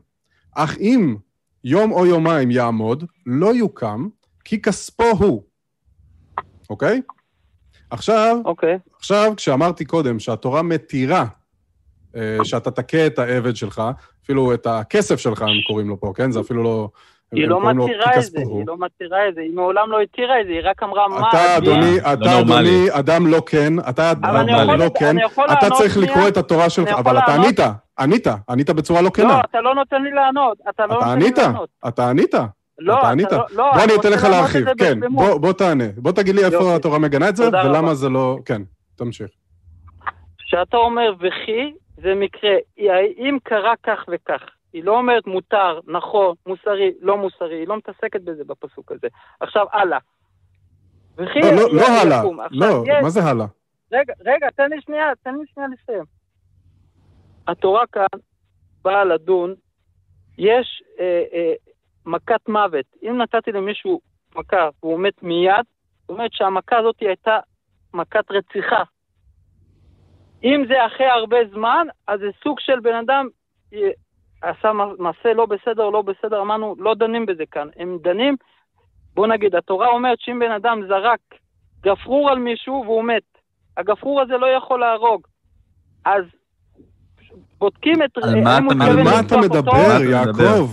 אך 0.56 0.78
אם 0.78 1.16
יום 1.66 1.92
או 1.92 2.06
יומיים 2.06 2.52
יעמוד, 2.52 3.04
לא 3.26 3.56
יוקם, 3.56 4.08
כי 4.44 4.62
כספו 4.62 5.04
הוא. 5.20 5.44
אוקיי? 6.70 7.02
עכשיו, 7.90 8.38
אוקיי. 8.46 8.78
עכשיו, 8.98 9.34
כשאמרתי 9.38 9.86
קודם 9.86 10.20
שהתורה 10.20 10.62
מתירה 10.62 11.26
אה, 12.16 12.38
שאתה 12.44 12.72
תכה 12.72 13.08
את 13.08 13.20
העבד 13.20 13.56
שלך, 13.56 13.82
אפילו 14.24 14.54
את 14.54 14.68
הכסף 14.68 15.20
שלך 15.20 15.42
הם 15.42 15.48
קוראים 15.68 15.90
לו 15.90 16.00
פה, 16.00 16.14
כן? 16.16 16.32
זה 16.32 16.40
אפילו 16.40 16.64
לא... 16.64 16.90
היא 17.32 17.48
לא 17.48 17.74
מתירה 17.74 18.18
את 18.18 18.24
זה, 18.24 18.40
הוא. 18.44 18.58
היא 18.58 18.68
לא 18.68 18.76
מתירה 18.80 19.30
את 19.30 19.36
זה, 19.36 19.42
היא 19.42 19.56
מעולם 19.56 19.92
לא 19.92 20.02
התירה 20.02 20.42
את 20.42 20.46
זה, 20.46 20.52
היא 20.52 20.62
רק 20.64 20.84
אמרה 20.84 21.08
מה... 21.08 21.30
אתה. 21.30 21.58
אדוני, 21.58 21.96
לא 21.96 22.14
אתה. 22.14 22.40
אדוני, 22.40 22.88
אדם 22.92 23.28
לא 23.28 23.44
כן, 23.46 23.80
אתה 23.80 24.12
אדם 24.12 24.80
לא 24.80 24.90
כן, 25.00 25.16
אתה 25.54 25.70
צריך? 25.70 25.98
לקרוא 25.98 26.28
את 26.28 26.38
התורה 26.38 26.70
שלך, 26.70 26.90
אבל 26.90 27.18
אתה? 27.18 27.34
ענית, 27.34 27.60
ענית, 28.00 28.28
ענית 28.50 28.70
בצורה 28.70 29.02
לא 29.02 29.10
כנה. 29.10 29.28
לא, 29.28 29.40
אתה 29.50 29.62
לא 29.62 29.76
נותן 29.76 30.02
לי 30.02 30.12
לענות, 30.12 30.58
אתה 30.70 30.86
לא 30.86 30.94
אתה 30.98 31.06
נותן 31.06 31.20
לי 31.20 31.26
ענית, 31.26 31.38
לענות. 31.38 31.70
אתה 31.88 32.10
ענית. 32.10 32.34
לא, 32.80 33.00
אתה 33.00 33.10
ענית. 33.10 33.32
לא, 33.32 33.38
לא, 33.56 33.72
בוא 33.74 33.84
אני 33.84 33.96
אתן 34.00 34.10
לך 34.12 34.24
להרחיב. 34.24 34.66
כן. 34.78 35.00
בוא- 35.14 35.38
בוא 35.38 35.54
תענה. 35.54 35.84
בוא 35.98 36.12
תגיד 36.12 36.36
לי 36.36 36.46
איפה 36.46 36.56
יופי. 36.56 36.70
התורה 36.76 37.00
מגנה 37.00 37.30
את 37.30 37.36
זה, 37.36 37.48
ולמה 37.48 37.78
רבה. 37.80 37.94
זה 37.96 38.10
לא... 38.10 38.38
כן, 38.46 38.62
תמשיך. 38.96 39.30
כשאתה 40.38 40.78
אומר 40.78 41.14
וכי, 41.20 41.74
זה 41.98 42.14
מקרה. 42.16 42.52
אם 43.18 43.38
קרה 43.44 43.74
כך 43.84 44.00
וכך. 44.12 44.42
היא 44.74 44.84
לא 44.84 44.98
אומרת 44.98 45.28
מותר, 45.28 45.80
נכון, 45.88 46.36
מוסרי, 46.48 46.92
לא 47.02 47.18
מוסרי, 47.18 47.56
היא 47.56 47.68
לא 47.68 47.78
מתעסקת 47.78 48.22
בזה 48.22 48.44
בפסוק 48.48 48.92
הזה. 48.92 49.08
עכשיו, 49.40 49.66
הלאה. 49.74 49.98
וכי 51.18 51.40
לא, 51.42 51.52
לא, 51.52 51.74
לא. 51.74 51.88
הלאה. 52.02 52.24
לא, 52.52 52.84
יש- 52.88 53.04
מה 53.04 53.10
זה 53.10 53.24
הלאה? 53.24 53.46
רגע, 53.94 54.14
רגע, 54.26 54.48
תן 54.58 54.70
לי 54.70 54.82
שנייה, 54.82 55.06
תן 55.24 55.36
לי 55.36 55.44
שנייה 55.54 55.70
לסיים. 55.70 56.04
התורה 57.48 57.88
כאן 57.92 58.20
באה 58.82 59.04
לדון, 59.04 59.54
יש 60.38 60.84
אה, 61.00 61.24
אה, 61.34 61.54
מכת 62.06 62.50
מוות. 62.50 62.86
אם 63.04 63.22
נתתי 63.22 63.52
למישהו 63.52 64.00
מכה 64.36 64.70
והוא 64.84 65.00
מת 65.00 65.24
מיד, 65.24 65.66
זאת 66.02 66.10
אומרת 66.10 66.34
שהמכה 66.34 66.78
הזאת 66.78 66.96
הייתה 67.00 67.40
מכת 67.94 68.32
רציחה. 68.32 68.84
אם 70.44 70.64
זה 70.68 70.86
אחרי 70.86 71.06
הרבה 71.06 71.38
זמן, 71.52 71.88
אז 72.08 72.20
זה 72.20 72.30
סוג 72.44 72.60
של 72.60 72.80
בן 72.80 72.96
אדם 72.96 73.28
אה, 73.74 73.90
עשה 74.42 74.72
מעשה 75.00 75.34
לא 75.34 75.46
בסדר 75.46 75.90
לא 75.90 76.02
בסדר, 76.02 76.42
אמרנו, 76.42 76.76
לא 76.80 76.96
דנים 76.96 77.26
בזה 77.26 77.44
כאן. 77.52 77.68
הם 77.76 77.98
דנים, 78.02 78.36
בוא 79.14 79.28
נגיד, 79.28 79.56
התורה 79.56 79.88
אומרת 79.88 80.20
שאם 80.20 80.40
בן 80.40 80.52
אדם 80.52 80.82
זרק 80.88 81.20
גפרור 81.82 82.30
על 82.30 82.40
מישהו 82.40 82.84
והוא 82.86 83.04
מת, 83.04 83.38
הגפרור 83.78 84.22
הזה 84.22 84.38
לא 84.38 84.46
יכול 84.46 84.80
להרוג. 84.80 85.28
אז 86.06 86.24
בודקים 87.60 88.04
את... 88.04 88.24
על 88.24 88.42
מה 88.42 88.58
אתה 88.58 88.64
מתכוון 88.66 88.82
על 88.90 89.04
מה 89.04 89.12
מדבר? 89.12 89.20
אתה 89.20 89.38
מדבר, 89.38 89.98
מדבר? 90.00 90.04
יעקב? 90.10 90.70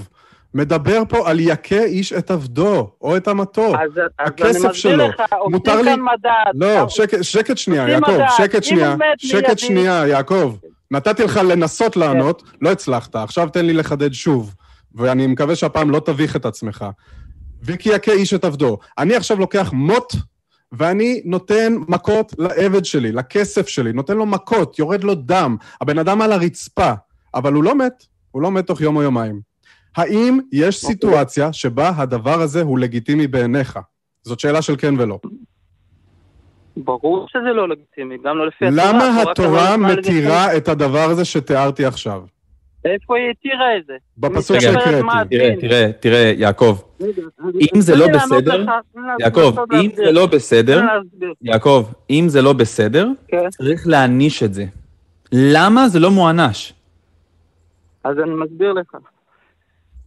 מדבר 0.55 1.03
פה 1.09 1.31
על 1.31 1.41
יכה 1.41 1.85
איש 1.85 2.13
את 2.13 2.31
עבדו, 2.31 2.91
או 3.01 3.17
את 3.17 3.29
אמתו. 3.29 3.67
אז, 3.67 3.91
אז 3.91 4.03
הכסף 4.19 4.45
אני 4.45 4.55
מסביר 4.59 4.73
שלו. 4.73 5.09
לך, 5.09 5.21
מותר 5.51 5.71
עושים 5.73 5.85
לי- 5.85 5.91
כאן 5.91 6.01
מדד. 6.01 6.65
לא, 6.65 6.89
שקט, 6.89 7.19
שקט 7.23 7.59
שנייה, 7.59 7.89
יעקב, 7.89 8.11
מדד. 8.11 8.27
שקט 8.37 8.65
שנייה, 8.65 8.97
שקט 9.19 9.59
שנייה, 9.59 10.07
יעקב. 10.07 10.57
נתתי 10.91 11.23
לך 11.25 11.37
לנסות 11.37 11.97
לענות, 11.97 12.43
לא 12.61 12.73
הצלחת, 12.73 13.17
עכשיו 13.17 13.49
תן 13.49 13.65
לי 13.67 13.73
לחדד 13.73 14.13
שוב, 14.13 14.55
ואני 14.95 15.27
מקווה 15.27 15.57
שהפעם 15.57 15.91
לא 15.91 16.01
תביך 16.01 16.37
את 16.37 16.47
עצמך. 16.47 16.85
וכי 17.65 17.89
יכה 17.95 18.13
איש 18.13 18.35
את 18.35 18.45
עבדו. 18.45 18.79
אני 18.99 19.15
עכשיו 19.17 19.39
לוקח 19.39 19.71
מוט, 19.73 20.13
ואני 20.73 21.23
נותן 21.25 21.73
מכות 21.89 22.33
לעבד 22.39 22.85
שלי, 22.85 23.13
לכסף 23.13 23.69
שלי, 23.69 23.93
נותן 23.93 24.17
לו 24.17 24.27
מכות, 24.27 24.79
יורד 24.79 25.05
לו 25.05 25.15
דם, 25.15 25.57
הבן 25.81 25.99
אדם 25.99 26.23
על 26.23 26.33
הרצפה, 26.33 26.93
אבל 27.35 27.53
הוא 27.53 27.65
לא 27.65 27.75
מת, 27.75 28.07
הוא 28.31 28.43
לא 28.43 28.51
מת 28.51 28.67
תוך 28.67 28.81
יום 28.81 28.97
או 28.97 29.03
יומיים. 29.03 29.41
האם 29.97 30.39
יש 30.53 30.77
סיטואציה 30.77 31.53
שבה 31.53 31.93
הדבר 31.97 32.41
הזה 32.41 32.63
הוא 32.63 32.79
לגיטימי 32.79 33.27
בעיניך? 33.27 33.79
זאת 34.23 34.41
שאלה 34.41 34.63
של 34.63 34.77
כן 34.77 34.95
ולא. 34.99 35.19
ברור 36.77 37.27
שזה 37.29 37.53
לא 37.55 37.69
לגיטימי, 37.69 38.17
גם 38.25 38.39
לא 38.39 38.47
לפי 38.47 38.67
התורה. 38.67 38.93
למה 38.93 39.23
התורה 39.23 39.33
התורה 39.33 39.77
נתנה 39.77 39.89
לזה 39.89 40.01
מתירה 40.01 40.57
את 40.57 40.69
הדבר 40.69 41.11
הזה 41.11 41.25
שתיארתי 41.25 41.85
עכשיו? 41.85 42.23
איפה 42.85 43.17
היא 43.17 43.31
התירה 43.31 43.77
את 43.79 43.87
זה? 43.87 43.93
בפסוק 44.19 44.61
שהקראתי. 44.61 45.29
תראה? 45.31 45.55
תראה, 45.61 45.91
תראה, 46.01 46.33
יעקב, 46.37 46.79
אם 47.75 47.81
זה 47.81 47.97
לא 47.97 48.07
בסדר, 48.15 48.57
לי 48.57 48.67
יעקב, 49.21 49.55
אם. 49.73 49.91
זה 49.95 50.13
לא 50.13 50.27
בסדר. 50.27 50.81
יעקב, 51.43 51.85
אם 52.11 52.25
זה 52.29 52.43
לא 52.43 52.53
בסדר. 52.53 53.09
צריך 53.49 53.83
להעניש 53.87 54.43
את 54.43 54.55
זה. 54.55 54.65
למה 55.33 55.89
זה 55.89 56.01
לא 56.01 56.11
מוענש? 56.11 56.73
אז 58.05 58.19
אני 58.19 58.31
מסביר 58.35 58.73
לך. 58.73 58.97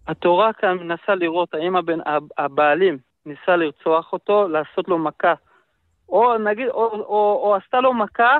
התורה 0.08 0.54
כאן 0.54 0.78
מנסה 0.78 1.16
לראות 1.16 1.54
האם 1.54 1.76
הבן, 1.76 2.00
הב- 2.06 2.28
הבעלים 2.38 2.98
ניסה 3.26 3.56
לרצוח 3.56 4.14
אותו, 4.14 4.48
לעשות 4.48 4.88
לו 4.88 4.98
מכה, 4.98 5.34
או 6.10 6.38
נגיד, 6.38 6.68
או, 6.68 6.92
או, 6.92 7.40
או 7.44 7.56
עשתה 7.56 7.80
לו 7.82 7.94
מכה 7.94 8.38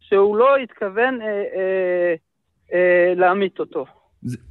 שהוא 0.00 0.36
לא 0.36 0.56
התכוון 0.56 1.20
אה, 1.22 1.26
אה, 1.26 2.14
אה, 2.72 3.12
להמית 3.16 3.60
אותו. 3.60 3.86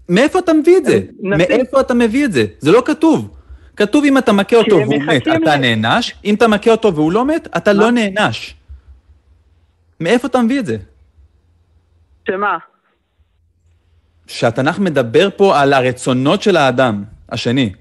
מאיפה 0.10 0.40
אתה 0.40 0.54
מביא 0.54 0.78
את 0.78 0.86
זה? 0.86 1.00
מאיפה 1.20 1.82
אתה 1.82 1.94
מביא 1.94 2.26
את 2.26 2.32
זה? 2.32 2.46
זה 2.60 2.72
לא 2.72 2.82
כתוב. 2.86 3.38
כתוב 3.76 4.04
אם 4.06 4.18
אתה 4.18 4.32
מכה 4.34 4.56
אותו 4.56 4.76
והוא 4.78 5.04
מת, 5.04 5.22
אתה 5.28 5.58
נענש, 5.58 6.14
אם 6.26 6.36
אתה 6.36 6.48
מכה 6.48 6.72
אותו 6.72 6.96
והוא 6.96 7.12
לא 7.12 7.26
מת, 7.26 7.48
אתה? 7.58 7.74
לא 7.74 7.92
נענש. 7.92 8.56
מאיפה 10.00 10.28
אתה 10.28 10.42
מביא 10.42 10.60
את 10.60 10.66
זה? 10.66 10.78
שמה? 12.28 12.58
שהתנ"ך 14.28 14.80
מדבר 14.80 15.30
פה 15.38 15.60
על 15.62 15.74
הרצונות 15.74 16.42
של 16.42 16.58
האדם, 16.58 17.04
השני. 17.30 17.74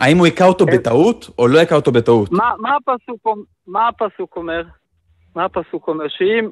האם 0.00 0.18
הוא 0.18 0.26
היכה 0.26 0.44
אותו. 0.44 0.66
בטעות, 0.66 1.30
או 1.38 1.48
לא 1.48 1.58
היכה 1.58 1.74
אותו 1.74 1.92
בטעות? 1.92 2.32
מה, 2.32 2.52
מה, 2.58 2.70
הפסוק, 2.76 3.26
אומ- 3.26 3.44
מה 3.66 3.88
הפסוק 3.88 4.36
אומר? 4.36 4.62
מה 5.36 5.44
הפסוק 5.44 5.88
אומר? 5.88 6.04
שאם... 6.08 6.50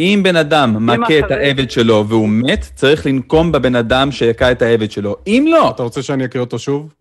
אם 0.00 0.20
בן 0.24 0.36
אדם 0.36 0.86
מכה 0.86 1.18
את 1.18 1.30
העבד 1.30 1.70
שלו 1.70 2.04
והוא 2.08 2.28
מת, 2.28 2.60
צריך 2.74 3.06
לנקום 3.06 3.52
בבן 3.52 3.76
אדם 3.76 4.12
שהכה 4.12 4.52
את 4.52 4.62
העבד 4.62 4.90
שלו. 4.90 5.16
אם 5.26 5.44
לא, 5.48 5.70
אתה 5.70 5.82
רוצה 5.82 6.02
שאני 6.02 6.24
אקריא 6.24 6.44
אותו 6.44 6.58
שוב? 6.58 6.94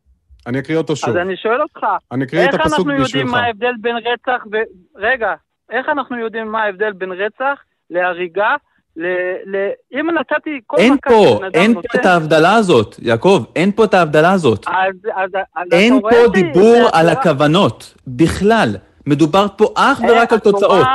אני 0.47 0.59
אקריא 0.59 0.77
אותו 0.77 0.95
שוב. 0.95 1.09
אז 1.09 1.17
אני 1.17 1.38
שואל 1.38 1.61
אותך, 1.61 1.85
אני 2.11 2.26
אקריא 2.26 2.43
את 2.43 2.53
איך 2.53 2.61
הפסוק 2.61 2.73
אנחנו 2.73 2.91
יודעים 2.91 3.05
בשבילך. 3.05 3.31
מה 3.31 3.39
ההבדל 3.45 3.73
בין 3.81 3.95
רצח 3.95 4.43
ו... 4.51 4.55
רגע, 4.95 5.34
איך 5.71 5.89
אנחנו 5.89 6.19
יודעים 6.19 6.51
מה 6.51 6.63
ההבדל 6.63 6.91
בין 6.93 7.11
רצח 7.11 7.59
להריגה 7.89 8.55
ל... 8.97 9.05
ל... 9.45 9.69
אם 9.93 10.07
נתתי 10.19 10.59
כל 10.67 10.77
אין 10.77 10.93
מכה 10.93 11.09
פה, 11.09 11.35
שבן 11.38 11.45
אדם 11.45 11.61
אין 11.61 11.73
פה 11.73 11.80
נותן- 11.81 11.99
את 11.99 12.05
ההבדלה 12.05 12.55
הזאת, 12.55 12.95
יעקב, 13.01 13.43
אין 13.55 13.71
פה 13.71 13.84
את 13.84 13.93
ההבדלה 13.93 14.31
הזאת. 14.31 14.65
אז, 14.67 14.95
אז, 15.15 15.30
אז 15.55 15.67
אין 15.71 15.93
אתה 15.97 16.01
רואה 16.01 16.26
פה 16.26 16.31
דיבור 16.34 16.89
על 16.93 17.09
הכוונות, 17.09 17.95
בכלל. 18.07 18.76
מדובר 19.10 19.45
פה 19.56 19.73
אך 19.76 20.02
אה, 20.02 20.11
ורק 20.11 20.34
על 20.34 20.40
תוצאות. 20.40 20.88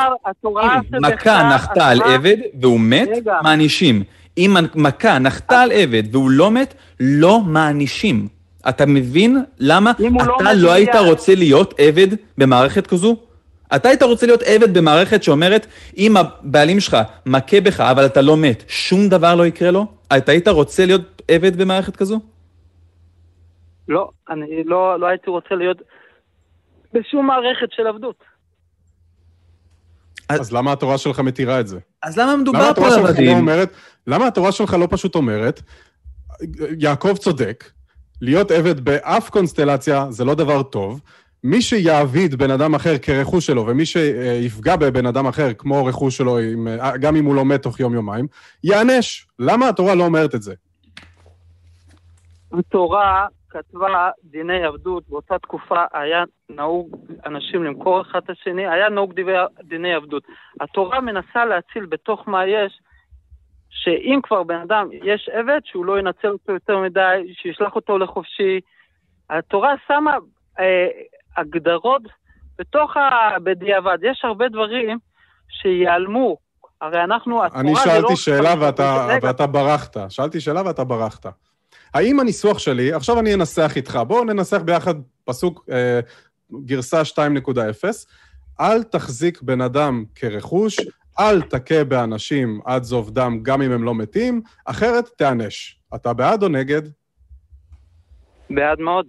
אם 0.46 1.02
מכה 1.02 1.54
נחתה 1.54 1.88
על 1.88 2.02
עבד 2.02 2.36
והוא 2.60 2.80
מת. 2.80 3.08
מענישים. 3.42 4.02
אם 4.38 4.56
מכה 4.74 5.18
נחתה 5.18 5.60
על 5.60 5.72
עבד 5.72 6.02
והוא 6.12 6.30
לא 6.30 6.50
מת, 6.50 6.74
לא 7.00 7.40
מענישים. 7.40 8.28
אתה 8.68 8.86
מבין 8.86 9.44
למה 9.58 9.92
לא 9.98 10.36
אתה 10.36 10.52
לא 10.52 10.72
היית. 10.72 10.94
רוצה 10.94 11.34
להיות 11.34 11.74
עבד 11.78 12.06
במערכת 12.38 12.86
כזו? 12.86 13.16
אתה 13.76 13.88
היית 13.88 14.02
רוצה 14.02 14.26
להיות 14.26 14.42
עבד 14.42 14.78
במערכת 14.78 15.22
שאומרת, 15.22 15.66
אם 15.98 16.16
הבעלים 16.16 16.80
שלך 16.80 16.96
מכה 17.26 17.60
בך 17.60 17.80
אבל 17.80 18.06
אתה 18.06 18.22
לא 18.22 18.36
מת, 18.36 18.64
שום 18.68 19.08
דבר 19.08 19.34
לא 19.34 19.46
יקרה 19.46 19.70
לו? 19.70 19.86
אתה 20.16 20.32
היית 20.32 20.48
רוצה 20.48 20.86
להיות 20.86 21.22
עבד 21.28 21.56
במערכת 21.56 21.96
כזו? 21.96 22.20
לא, 23.88 24.10
אני 24.30 24.64
לא, 24.64 25.00
לא 25.00 25.06
הייתי 25.06 25.30
רוצה 25.30 25.54
להיות 25.54 25.76
בשום 26.94 27.26
מערכת 27.26 27.68
של 27.70 27.86
עבדות. 27.86 28.24
אז 30.28 30.52
למה 30.52 30.72
התורה 30.72 30.98
שלך 30.98 31.20
מתירה 31.20 31.60
את 31.60 31.66
זה? 31.66 31.78
אז 32.02 32.18
למה 32.18 32.36
מדובר 32.36 32.74
פה 32.74 32.86
על 32.86 33.06
עבדים? 33.06 33.36
אומרת, 33.36 33.72
למה 34.06 34.26
התורה 34.26 34.52
שלך 34.52 34.74
לא 34.74 34.88
פשוט 34.90 35.14
אומרת, 35.14 35.62
יעקב 36.78 37.16
צודק, 37.16 37.70
להיות 38.20 38.50
עבד 38.50 38.80
באף 38.80 39.30
קונסטלציה 39.30 40.06
זה 40.10 40.24
לא 40.24 40.34
דבר 40.34 40.62
טוב, 40.62 41.00
מי 41.44 41.62
שיעביד 41.62 42.34
בן 42.34 42.50
אדם 42.50 42.74
אחר 42.74 42.98
כרכוש 42.98 43.46
שלו, 43.46 43.66
ומי 43.66 43.86
שיפגע 43.86 44.76
בבן 44.76 45.06
אדם 45.06 45.26
אחר 45.26 45.54
כמו 45.54 45.84
רכוש 45.84 46.16
שלו, 46.16 46.38
גם 47.00 47.16
אם 47.16 47.24
הוא 47.24 47.34
לא 47.34 47.44
מת 47.44 47.62
תוך 47.62 47.80
יום-יומיים, 47.80 48.26
ייענש. 48.64 49.26
למה 49.38 49.68
התורה 49.68 49.94
לא 49.94 50.04
אומרת 50.04 50.34
את 50.34 50.42
זה? 50.42 50.54
התורה 52.52 53.26
כתבה 53.54 54.10
דיני 54.24 54.64
עבדות, 54.64 55.08
באותה 55.08 55.38
תקופה 55.38 55.84
היה 55.92 56.24
נהוג 56.50 56.96
אנשים 57.26 57.64
למכור 57.64 58.00
אחד 58.00 58.20
את 58.24 58.30
השני, 58.30 58.66
היה 58.68 58.88
נהוג 58.88 59.12
דיני, 59.12 59.32
דיני 59.62 59.94
עבדות. 59.94 60.22
התורה 60.60 61.00
מנסה 61.00 61.44
להציל 61.44 61.86
בתוך 61.86 62.28
מה 62.28 62.46
יש, 62.46 62.80
שאם 63.70 64.20
כבר 64.22 64.42
בן 64.42 64.60
אדם, 64.60 64.88
יש 64.92 65.28
עבד, 65.32 65.60
שהוא 65.64 65.84
לא 65.84 65.98
ינצל 65.98 66.28
אותו 66.28 66.52
יותר 66.52 66.78
מדי, 66.78 67.34
שישלח 67.42 67.74
אותו 67.74 67.98
לחופשי. 67.98 68.60
התורה 69.30 69.74
שמה 69.86 70.16
אה, 70.60 70.88
הגדרות 71.36 72.02
בתוך 72.58 72.96
ה... 72.96 73.38
בדיעבד. 73.42 73.98
יש 74.02 74.20
הרבה 74.24 74.48
דברים 74.48 74.98
שיעלמו. 75.48 76.36
הרי 76.80 77.04
אנחנו, 77.04 77.44
התורה 77.44 77.60
אני 77.60 77.74
זה 77.74 77.80
שאלתי 77.84 78.02
לא... 78.02 78.16
שאלה 78.16 78.54
ואתה, 78.60 79.06
ואתה 79.22 79.46
ברחת. 79.46 79.96
שאלתי 80.08 80.40
שאלה 80.40 80.66
ואתה 80.66 80.84
ברחת. 80.84 81.26
האם 81.94 82.20
הניסוח 82.20 82.58
שלי, 82.58 82.92
עכשיו 82.92 83.20
אני 83.20 83.34
אנסח 83.34 83.72
איתך, 83.76 83.98
בואו 84.06 84.24
ננסח 84.24 84.60
ביחד 84.64 84.94
פסוק 85.24 85.68
אה, 85.72 86.00
גרסה 86.64 87.02
2.0, 87.02 87.18
אל 88.60 88.82
תחזיק 88.82 89.42
בן 89.42 89.60
אדם 89.60 90.04
כרכוש, 90.14 90.76
אל 91.20 91.42
תכה 91.42 91.84
באנשים 91.84 92.60
עד 92.64 92.82
זוב 92.82 93.10
דם 93.10 93.38
גם 93.42 93.62
אם 93.62 93.72
הם 93.72 93.84
לא 93.84 93.94
מתים, 93.94 94.42
אחרת 94.64 95.08
תיענש. 95.08 95.76
אתה 95.94 96.12
בעד 96.12 96.42
או 96.42 96.48
נגד? 96.48 96.82
בעד 98.50 98.80
מאוד. 98.80 99.06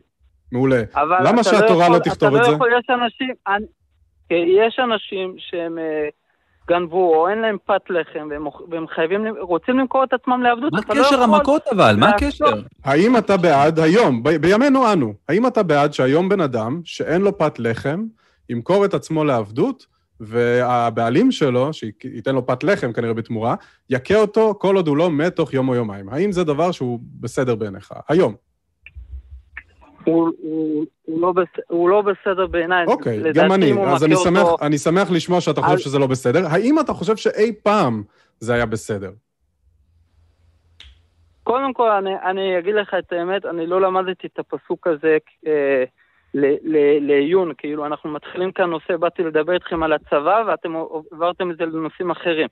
מעולה. 0.51 0.81
למה 0.95 1.41
אתה 1.41 1.43
שהתורה 1.43 1.83
יכול- 1.85 1.95
לא 1.97 2.03
תכתוב 2.03 2.29
אתה 2.35 2.39
את 2.39 2.45
זה? 2.45 2.51
לא 2.51 2.55
יכול, 2.55 2.69
יש 2.79 2.85
אנשים, 2.89 3.33
אני, 3.47 3.65
יש 4.65 4.79
אנשים 4.79 5.35
שהם, 5.37 5.77
אה, 5.77 6.07
גנבו, 6.67 7.15
או 7.15 7.29
אין 7.29 7.39
להם 7.39 7.57
פת 7.65 7.81
לחם, 7.89 8.27
והם, 8.29 8.47
והם 8.69 8.87
חייבים, 8.87 9.25
רוצים 9.39 9.79
למכור 9.79 10.03
את 10.03 10.13
עצמם 10.13 10.43
לעבדות, 10.43 10.73
מה 10.73 10.79
אתה 10.79 10.93
לא 10.93 11.03
קשר 11.03 11.15
יכול 11.15 11.35
המכות 11.35 11.61
אבל? 11.71 11.95
מה 11.99 12.09
הקשר? 12.09 12.61
האם 12.83 13.17
אתה 13.17 13.37
בעד 13.37 13.79
היום, 13.79 14.23
ב- 14.23 14.29
בימינו 14.29 14.93
אנו, 14.93 15.13
האם 15.29 15.47
אתה 15.47 15.63
בעד 15.63 15.93
שהיום 15.93 16.29
בן 16.29 16.41
אדם 16.41 16.81
שאין 16.83 17.21
לו 17.21 17.37
פת 17.37 17.59
לחם, 17.59 18.03
ימכור 18.49 18.85
את 18.85 18.93
עצמו 18.93 19.23
לעבדות, 19.23 19.85
והבעלים 20.19 21.31
שלו, 21.31 21.73
שייתן 21.73 22.35
לו 22.35 22.45
פת 22.45 22.63
לחם 22.63 22.93
כנראה 22.93 23.13
בתמורה, 23.13 23.55
יכה 23.89 24.15
אותו 24.15 24.55
כל 24.59 24.75
עוד 24.75 24.87
הוא 24.87 24.97
לא 24.97 25.11
מת 25.11 25.35
תוך 25.35 25.53
יום 25.53 25.69
או 25.69 25.75
יומיים? 25.75 26.09
האם 26.09 26.31
זה 26.31 26.43
דבר 26.43 26.71
שהוא 26.71 26.99
בסדר 27.19 27.55
בעיניך? 27.55 27.93
היום. 28.09 28.35
הוא, 30.05 30.31
הוא, 30.41 30.85
הוא, 31.05 31.21
לא 31.21 31.31
בס... 31.31 31.47
הוא 31.67 31.89
לא 31.89 32.01
בסדר 32.01 32.47
בעיניי. 32.47 32.85
אוקיי, 32.85 33.19
לדעתי, 33.19 33.39
גם 33.39 33.51
אני. 33.53 33.73
אז 33.87 34.03
אני 34.03 34.15
שמח, 34.15 34.41
אותו- 34.43 34.65
אני 34.65 34.77
שמח 34.77 35.11
לשמוע 35.11 35.41
שאתה 35.41 35.61
חושב 35.61 35.71
על- 35.73 35.77
שזה 35.77 35.99
לא 35.99 36.07
בסדר. 36.07 36.45
האם 36.47 36.79
אתה 36.79 36.93
חושב 36.93 37.15
שאי 37.15 37.51
פעם 37.63 38.03
זה 38.39 38.53
היה 38.53 38.65
בסדר? 38.65 39.11
קודם 41.43 41.73
כל, 41.73 41.91
אני, 41.91 42.09
אני 42.29 42.59
אגיד 42.59 42.75
לך 42.75 42.93
את 42.99 43.13
האמת, 43.13 43.45
אני 43.45 43.67
לא 43.67 43.81
למדתי 43.81 44.27
את 44.27 44.39
הפסוק 44.39 44.87
הזה 44.87 45.17
אה, 45.47 45.83
ל- 46.33 46.55
ל- 46.75 47.07
לעיון, 47.07 47.51
כאילו, 47.57 47.85
אנחנו 47.85 48.09
מתחילים 48.13 48.51
כאן 48.51 48.69
נושא, 48.69 48.97
באתי 48.97 49.23
לדבר 49.23 49.53
איתכם 49.53 49.83
על 49.83 49.93
הצבא, 49.93 50.43
ואתם 50.47 50.75
העברתם 50.75 51.51
את 51.51 51.57
זה 51.57 51.65
לנושאים 51.65 52.11
אחרים. 52.11 52.47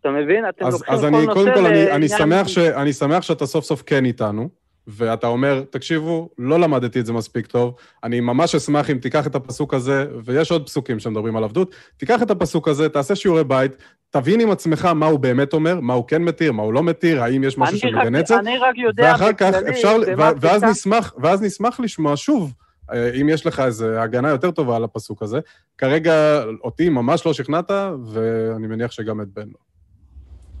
אתה 0.00 0.10
מבין? 0.10 0.48
אתם 0.48 0.66
אז, 0.66 0.74
לוקחים 0.74 0.94
אז 0.94 1.00
כל 1.00 1.06
אני, 1.06 1.26
נושא 1.26 1.32
קודם 1.40 1.54
כל, 1.54 1.66
אני, 1.66 1.92
אני, 1.92 2.08
שמח 2.08 2.48
ש, 2.48 2.58
אני 2.58 2.92
שמח 2.92 3.22
שאתה 3.22 3.46
סוף 3.46 3.64
סוף 3.64 3.82
כן 3.86 4.04
איתנו, 4.04 4.48
ואתה 4.88 5.26
אומר, 5.26 5.62
תקשיבו, 5.70 6.28
לא 6.38 6.60
למדתי 6.60 7.00
את 7.00 7.06
זה 7.06 7.12
מספיק 7.12 7.46
טוב, 7.46 7.74
אני 8.04 8.20
ממש 8.20 8.54
אשמח 8.54 8.90
אם 8.90 8.98
תיקח 8.98 9.26
את 9.26 9.34
הפסוק 9.34 9.74
הזה, 9.74 10.06
ויש 10.24 10.50
עוד 10.50 10.66
פסוקים 10.66 10.98
שמדברים 10.98 11.36
על 11.36 11.44
עבדות, 11.44 11.74
תיקח 11.96 12.22
את 12.22 12.30
הפסוק 12.30 12.68
הזה, 12.68 12.88
תעשה 12.88 13.14
שיעורי 13.14 13.44
בית, 13.44 13.72
תבין 14.10 14.40
עם 14.40 14.50
עצמך 14.50 14.84
מה 14.84 15.06
הוא 15.06 15.18
באמת 15.18 15.52
אומר, 15.52 15.80
מה 15.80 15.94
הוא 15.94 16.04
כן 16.08 16.22
מתיר, 16.22 16.52
מה 16.52 16.62
הוא 16.62 16.72
לא 16.72 16.82
מתיר, 16.82 17.22
האם 17.22 17.44
יש 17.44 17.58
משהו 17.58 17.78
שמגן 17.78 18.16
את 18.16 18.26
זה, 18.26 18.38
אני 18.38 18.58
רק 18.58 18.78
יודע 18.78 19.02
ואחר 19.02 19.32
כך 19.32 19.54
אפשר, 19.54 19.96
ו- 20.18 20.40
ואז 20.40 20.64
נשמח, 20.64 21.14
ואז 21.18 21.42
נשמח 21.42 21.80
לשמוע 21.80 22.16
שוב, 22.16 22.52
אה, 22.92 23.10
אם 23.20 23.28
יש 23.28 23.46
לך 23.46 23.60
איזו 23.60 23.88
הגנה 23.88 24.28
יותר 24.28 24.50
טובה 24.50 24.76
על 24.76 24.84
הפסוק 24.84 25.22
הזה. 25.22 25.40
כרגע 25.78 26.44
אותי 26.64 26.88
ממש 26.88 27.26
לא 27.26 27.32
שכנעת, 27.32 27.70
ואני 28.12 28.66
מניח 28.66 28.90
שגם 28.90 29.20
את 29.20 29.28
בן 29.28 29.46
לא. 29.46 29.67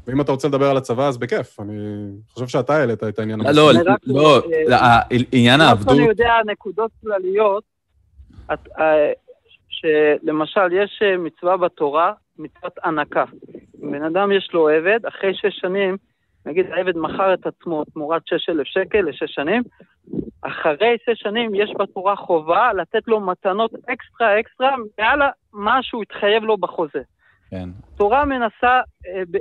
ואם 0.08 0.20
אתה 0.20 0.32
רוצה 0.32 0.48
לדבר 0.48 0.70
על 0.70 0.76
הצבא, 0.76 1.08
אז 1.08 1.18
בכיף. 1.18 1.60
אני 1.60 1.74
חושב 2.28 2.46
שאתה 2.46 2.76
העלית 2.76 3.04
את 3.04 3.18
העניין 3.18 3.40
הזה. 3.40 3.60
לא, 3.60 3.70
אני 3.70 3.82
רק- 3.82 4.00
לא, 4.06 4.42
אה, 4.72 4.98
עניין 5.32 5.60
העבדות, 5.60 5.96
שאני 5.96 6.08
יודע 6.08 6.34
נקודות 6.46 6.90
כלליות, 7.04 7.64
את- 8.52 8.68
אה, 8.78 9.12
שלמשל 9.68 10.72
יש 10.72 11.00
אה, 11.02 11.16
מצווה 11.16 11.56
בתורה, 11.56 12.12
מצוות 12.38 12.72
הנקה. 12.84 13.24
אם 13.84 13.90
בן 13.92 14.02
אדם 14.02 14.32
יש 14.32 14.50
לו 14.52 14.68
עבד, 14.68 15.06
אחרי 15.08 15.34
שש 15.34 15.58
שנים, 15.60 15.96
נגיד 16.46 16.66
העבד 16.72 16.96
מכר 16.96 17.34
את 17.34 17.46
עצמו 17.46 17.84
תמורת 17.84 18.22
שש 18.26 18.48
אלף 18.48 18.66
שקל 18.66 19.00
לשש 19.00 19.34
שנים, 19.34 19.62
אחרי 20.42 20.96
שש 21.06 21.20
שנים 21.22 21.54
יש 21.54 21.70
בתורה 21.78 22.16
חובה 22.16 22.72
לתת 22.72 23.08
לו 23.08 23.20
מתנות 23.20 23.70
אקסטרה 23.74 24.40
אקסטרה 24.40 24.70
מעל 24.98 25.18
מה 25.52 25.78
שהוא 25.82 26.02
התחייב 26.02 26.44
לו 26.44 26.56
בחוזה. 26.56 27.02
כן. 27.50 27.68
התורה 27.94 28.24
מנסה, 28.24 28.80
אה, 29.06 29.22
ב- 29.30 29.38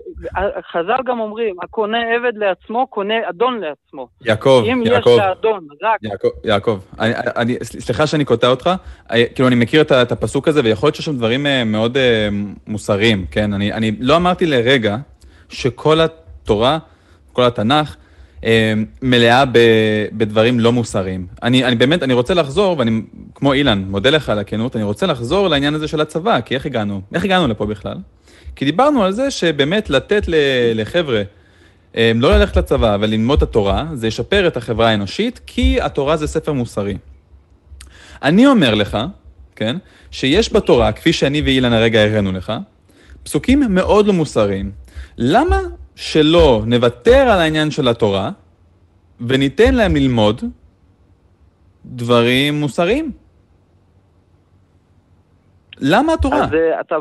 חז"ל 0.72 1.04
גם 1.06 1.20
אומרים, 1.20 1.56
הקונה 1.64 1.98
עבד 2.16 2.38
לעצמו, 2.38 2.88
קונה 2.88 3.30
אדון 3.30 3.60
לעצמו. 3.60 4.08
יעקב, 4.26 4.64
אם 4.72 4.82
יש 4.86 4.90
יעקב, 4.90 5.18
לאדון 5.18 5.68
רק 5.84 6.04
יעקב, 6.04 6.28
יעקב, 6.44 6.80
אני, 7.00 7.14
אני, 7.36 7.58
סליחה 7.64 8.08
שאני 8.08 8.26
קוטע 8.26 8.48
אותך, 8.48 8.70
אה, 9.12 9.26
כאילו 9.36 9.48
אני 9.48 9.56
מכיר 9.56 9.82
את, 9.82 9.92
את 9.92 10.12
הפסוק 10.12 10.48
הזה 10.48 10.62
ויכול 10.64 10.88
להיות 10.88 10.96
שיש 10.96 11.06
שם 11.06 11.18
דברים 11.18 11.46
אה, 11.46 11.64
מאוד 11.64 11.98
אה, 11.98 12.30
מוסריים, 12.68 13.26
כן? 13.32 13.54
אני, 13.54 13.74
אני 13.74 13.92
לא 14.00 14.16
אמרתי 14.16 14.46
לרגע 14.46 14.98
שכל 15.50 15.98
התורה, 16.02 16.78
כל 17.34 17.44
התנ"ך, 17.44 17.96
אה, 17.96 18.07
מלאה 19.02 19.46
ב, 19.46 19.58
בדברים 20.12 20.60
לא 20.60 20.72
מוסריים. 20.72 21.28
אני, 21.44 21.66
אני 21.66 21.76
באמת, 21.76 22.04
אני 22.04 22.14
רוצה 22.14 22.34
לחזור, 22.34 22.80
ואני, 22.80 23.02
כמו 23.36 23.54
אילן, 23.54 23.86
מודה 23.90 24.10
לך 24.10 24.30
על 24.30 24.40
הכנות, 24.40 24.76
אני 24.76 24.84
רוצה 24.84 25.06
לחזור 25.06 25.48
לעניין 25.48 25.74
הזה 25.74 25.88
של 25.88 26.02
הצבא, 26.02 26.42
כי 26.42 26.56
איך 26.56 26.66
הגענו? 26.66 27.02
איך 27.14 27.24
הגענו 27.24 27.48
לפה 27.48 27.66
בכלל? 27.66 27.98
כי 28.56 28.66
דיברנו 28.66 29.04
על 29.04 29.12
זה 29.12 29.32
שבאמת 29.32 29.90
לתת 29.90 30.24
לחבר'ה 30.76 31.24
אה, 31.98 32.12
לא 32.16 32.38
ללכת 32.38 32.58
לצבא 32.58 32.98
וללמוד 33.02 33.38
את 33.38 33.50
התורה, 33.50 33.86
זה 33.94 34.08
ישפר 34.08 34.48
את 34.48 34.58
החברה 34.58 34.90
האנושית, 34.90 35.42
כי 35.46 35.82
התורה 35.82 36.18
זה 36.18 36.28
ספר 36.28 36.54
מוסרי. 36.54 36.98
אני 38.24 38.48
אומר 38.48 38.76
לך, 38.76 38.98
כן, 39.56 39.78
שיש 40.12 40.54
בתורה, 40.54 40.92
כפי 40.92 41.14
שאני 41.14 41.42
ואילן 41.42 41.74
הרגע 41.74 42.02
הראינו 42.02 42.32
לך, 42.32 42.54
פסוקים 43.24 43.64
מאוד 43.70 44.08
לא 44.08 44.14
מוסריים. 44.14 44.72
למה 45.18 45.62
שלא 45.98 46.62
נוותר 46.66 47.30
על 47.34 47.40
העניין 47.40 47.72
של 47.72 47.88
התורה 47.88 48.30
וניתן 49.28 49.76
להם 49.76 49.96
ללמוד 49.96 50.42
דברים 51.86 52.60
מוסריים? 52.60 53.12
למה 55.78 56.14
התורה? 56.14 56.44
אז, 56.44 56.54
אה, 56.54 56.82
אתה, 56.82 56.96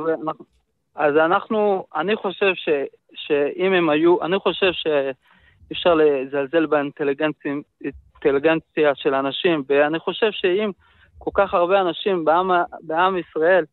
אז 0.94 1.16
אנחנו, 1.16 1.86
אני 1.96 2.16
חושב 2.16 2.52
ש, 2.54 2.68
שאם 3.14 3.72
הם 3.72 3.90
היו, 3.90 4.22
אני 4.22 4.38
חושב 4.38 4.72
שאי 4.72 5.12
אפשר 5.72 5.94
לזלזל 5.94 6.66
באינטליגנציה 6.66 8.94
של 8.94 9.14
אנשים, 9.14 9.64
ואני 9.68 9.98
חושב 9.98 10.28
שאם 10.30 10.70
כל 11.18 11.30
כך 11.34 11.54
הרבה 11.54 11.80
אנשים 11.80 12.24
בעם, 12.24 12.50
בעם 12.80 13.16
ישראל 13.18 13.64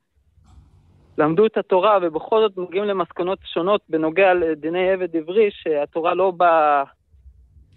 למדו 1.18 1.45
את 1.45 1.57
התורה 1.57 1.98
ובכל 2.02 2.41
זאת 2.41 2.57
מגיעים 2.57 2.85
למסקנות 2.85 3.40
שונות 3.45 3.81
בנוגע 3.90 4.34
לדיני 4.34 4.91
עבד 4.91 5.15
עברי, 5.15 5.49
שהתורה 5.52 6.14
לא 6.14 6.31
באה 6.31 6.84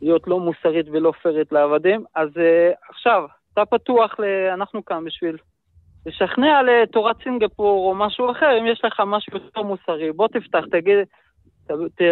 להיות 0.03 0.29
לא 0.29 0.41
מוסרית 0.41 0.87
ולא 0.93 1.13
פיירית 1.23 1.53
לעבדים, 1.53 2.05
אז 2.15 2.29
uh, 2.29 2.41
עכשיו, 2.89 3.25
אתה 3.53 3.65
פתוח, 3.65 4.21
ל... 4.21 4.25
אנחנו 4.55 4.85
כאן 4.85 5.05
בשביל 5.05 5.37
לשכנע 6.07 6.63
לתורת 6.63 7.17
סינגפור 7.23 7.89
או 7.89 7.95
משהו 7.95 8.31
אחר, 8.31 8.59
אם 8.61 8.67
יש 8.67 8.85
לך 8.85 9.03
משהו 9.07 9.33
יותר 9.35 9.63
מוסרי, 9.63 10.13
בוא 10.13 10.29
תפתח, 10.29 10.65
תגיד, 10.71 10.99
ת, 11.67 11.71
ת, 11.71 12.03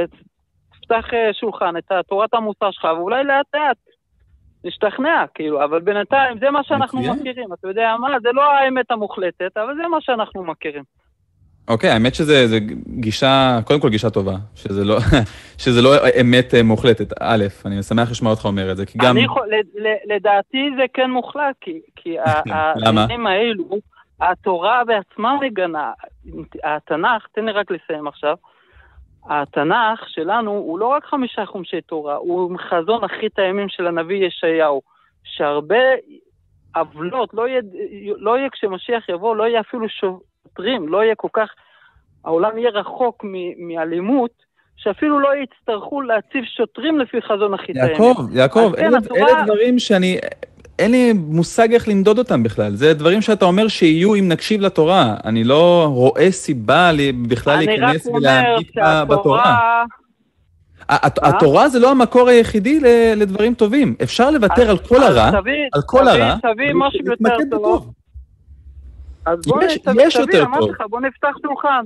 תפתח 0.73 1.15
אה, 1.15 1.33
שולחן, 1.33 1.77
את 1.77 1.93
תורת 2.09 2.35
המוסר 2.35 2.71
שלך, 2.71 2.85
ואולי 2.85 3.25
לאט 3.25 3.47
לאט 3.55 3.77
נשתכנע, 4.65 5.25
כאילו, 5.35 5.65
אבל 5.65 5.81
בינתיים 5.81 6.39
זה 6.39 6.51
מה 6.51 6.65
שאנחנו. 6.65 7.01
מכירים, 7.01 7.53
אתה 7.53 7.69
יודע 7.69 7.97
מה, 8.01 8.21
זה 8.23 8.33
לא 8.33 8.53
האמת 8.53 8.91
המוחלטת, 8.91 9.57
אבל 9.57 9.75
זה 9.77 9.89
מה 9.89 10.01
שאנחנו 10.01 10.45
מכירים. 10.45 10.83
אוקיי, 11.69 11.91
האמת 11.91 12.15
שזה 12.15 12.47
זה 12.47 12.59
גישה, 12.89 13.59
קודם 13.65 13.81
כל 13.81 13.89
גישה 13.89 14.11
טובה, 14.11 14.35
שזה 14.55 14.85
לא, 14.85 14.97
שזה 15.63 15.83
לא 15.83 15.91
אמת 16.21 16.55
אה, 16.55 16.63
מוחלטת. 16.63 17.13
א', 17.21 17.45
אני 17.65 17.83
שמח 17.83 18.11
לשמוע 18.11 18.33
אותך 18.33 18.45
אומר 18.45 18.73
את 18.73 18.77
זה, 18.77 18.87
כי 18.87 18.99
גם... 18.99 19.17
אני 19.17 19.27
לדעתי 20.07 20.71
זה 20.77 20.83
כן 20.95 21.11
מוחלט, 21.11 21.57
כי, 21.61 21.81
כי? 21.97 22.17
העניינים 22.19 23.27
האלו, 23.31 23.79
התורה 24.21 24.83
בעצמה 24.85 25.39
מגנה, 25.41 25.93
התנ"ך, 26.65 27.27
תן 27.35 27.45
לי 27.45 27.53
רק 27.53 27.71
לסיים 27.71 28.07
עכשיו, 28.07 28.37
התנ"ך 29.29 30.09
שלנו 30.09 30.51
הוא 30.51 30.79
לא 30.79 30.87
רק 30.87 31.05
חמישה 31.05 31.47
חומשי 31.47 31.81
תורה, 31.81 32.15
הוא 32.15 32.59
חזון 32.71 33.05
אחרית 33.05 33.39
הימים 33.39 33.69
של 33.69 33.87
הנביא 33.87 34.27
ישעיהו, 34.27 34.83
שהרבה 35.25 35.85
עוולות, 36.77 37.35
לא 37.35 37.49
יהיה, 37.49 37.61
לא 38.19 38.39
יהיה 38.39 38.51
כשמשיח 38.51 39.09
יבוא, 39.09 39.37
לא 39.37 39.45
יהיה 39.45 39.61
אפילו 39.61 39.89
שוטרים, 40.55 40.89
לא 40.89 41.05
יהיה 41.05 41.15
כל 41.15 41.29
כך, 41.33 41.49
העולם 42.25 42.59
יהיה 42.59 42.71
רחוק 42.71 43.25
מ- 43.25 43.69
מאלימות, 43.69 44.31
שאפילו 44.77 45.21
לא 45.21 45.29
יצטרכו 45.43 46.01
להציב 46.01 46.45
שוטרים 46.57 46.99
לפי 46.99 47.17
חזון 47.23 47.55
הימים. 47.69 47.93
יעקב, 47.93 48.27
יעקב, 48.33 48.73
כן, 48.77 48.85
אלה, 48.85 48.99
התורה- 48.99 49.19
אלה 49.31 49.43
דברים 49.45 49.79
שאני... 49.79 50.19
אין 50.79 50.91
לי 50.91 51.13
מושג 51.13 51.73
איך 51.73 51.89
למדוד 51.89 52.19
אותם 52.19 52.43
בכלל. 52.43 52.75
זה 52.75 52.95
דברים 52.95 53.21
שאתה 53.23 53.45
אומר 53.45 53.69
שיהיו 53.69 54.15
אם 54.15 54.29
נקשיב 54.29 54.61
לתורה. 54.61 55.15
אני 55.25 55.45
לא 55.45 55.87
רואה 55.91 56.31
סיבה 56.31 56.93
לי 56.93 57.13
בכלל 57.13 57.57
להיכנס 57.57 58.07
בתורה. 58.07 58.43
שהתורה... 58.75 59.85
הת- 60.89 61.23
מה? 61.23 61.29
התורה 61.29 61.69
זה 61.69 61.79
לא 61.79 61.91
המקור 61.91 62.29
היחידי 62.29 62.81
לדברים 63.17 63.55
טובים. 63.55 63.95
אפשר 64.03 64.31
לוותר 64.31 64.71
על 64.71 64.79
כל 64.79 65.03
הרע, 65.03 65.31
על 65.73 65.83
כל 65.87 66.09
הרע, 66.09 66.35
ולהתמקד 66.59 67.51
טוב. 67.51 67.61
בטוב. 67.61 67.91
אז 69.27 69.39
בוא 69.47 69.63
יש- 69.63 69.79
יש 70.03 70.15
יותר 70.17 70.43
אמרתי 70.43 70.61
טוב. 70.61 70.71
לך, 70.71 70.83
בוא 70.91 71.01
נפתח 71.01 71.29
שולחן. 71.47 71.85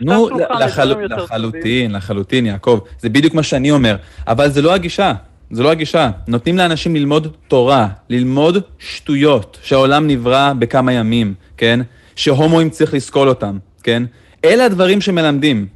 נו, 0.00 0.28
לחל... 0.60 0.94
לחלוטין, 1.14 1.92
לחלוטין, 1.92 2.46
יעקב. 2.46 2.78
זה 2.98 3.08
בדיוק 3.08 3.34
מה 3.34 3.42
שאני 3.42 3.70
אומר. 3.70 3.96
אבל 4.26 4.48
זה 4.48 4.62
לא 4.62 4.74
הגישה. 4.74 5.12
זה 5.50 5.62
לא 5.62 5.70
הגישה. 5.70 6.10
נותנים 6.28 6.58
לאנשים 6.58 6.94
ללמוד 6.96 7.36
תורה, 7.48 7.88
ללמוד 8.10 8.56
שטויות, 8.78 9.58
שהעולם 9.62 10.06
נברא 10.06 10.52
בכמה 10.58 10.92
ימים, 10.92 11.34
כן? 11.56 11.80
שהומואים 12.16 12.70
צריך 12.70 12.94
לסקול 12.94 13.28
אותם, 13.28 13.58
כן? 13.82 14.02
אלה 14.44 14.64
הדברים 14.64 15.00
שמלמדים. 15.00 15.66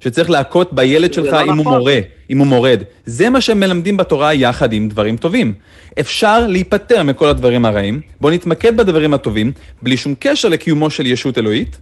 שצריך 0.00 0.30
להכות 0.30 0.72
בילד 0.72 1.12
שלך 1.12 1.32
לא 1.32 1.42
אם 1.42 1.48
הוא 1.48 1.56
נכון. 1.56 1.78
מורה, 1.78 1.98
אם 2.30 2.38
הוא 2.38 2.46
מורד. 2.46 2.82
זה 3.06 3.30
מה 3.30 3.40
שהם 3.40 3.60
מלמדים 3.60 3.96
בתורה 3.96 4.34
יחד 4.34 4.72
עם 4.72 4.88
דברים 4.88 5.16
טובים. 5.16 5.54
אפשר 6.00 6.46
להיפטר 6.46 7.02
מכל 7.02 7.28
הדברים 7.28 7.64
הרעים, 7.64 8.00
בואו 8.20 8.34
נתמקד 8.34 8.76
בדברים 8.76 9.14
הטובים, 9.14 9.52
בלי 9.82 9.96
שום 9.96 10.14
קשר 10.18 10.48
לקיומו 10.48 10.90
של 10.90 11.06
ישות 11.06 11.38
אלוהית, 11.38 11.78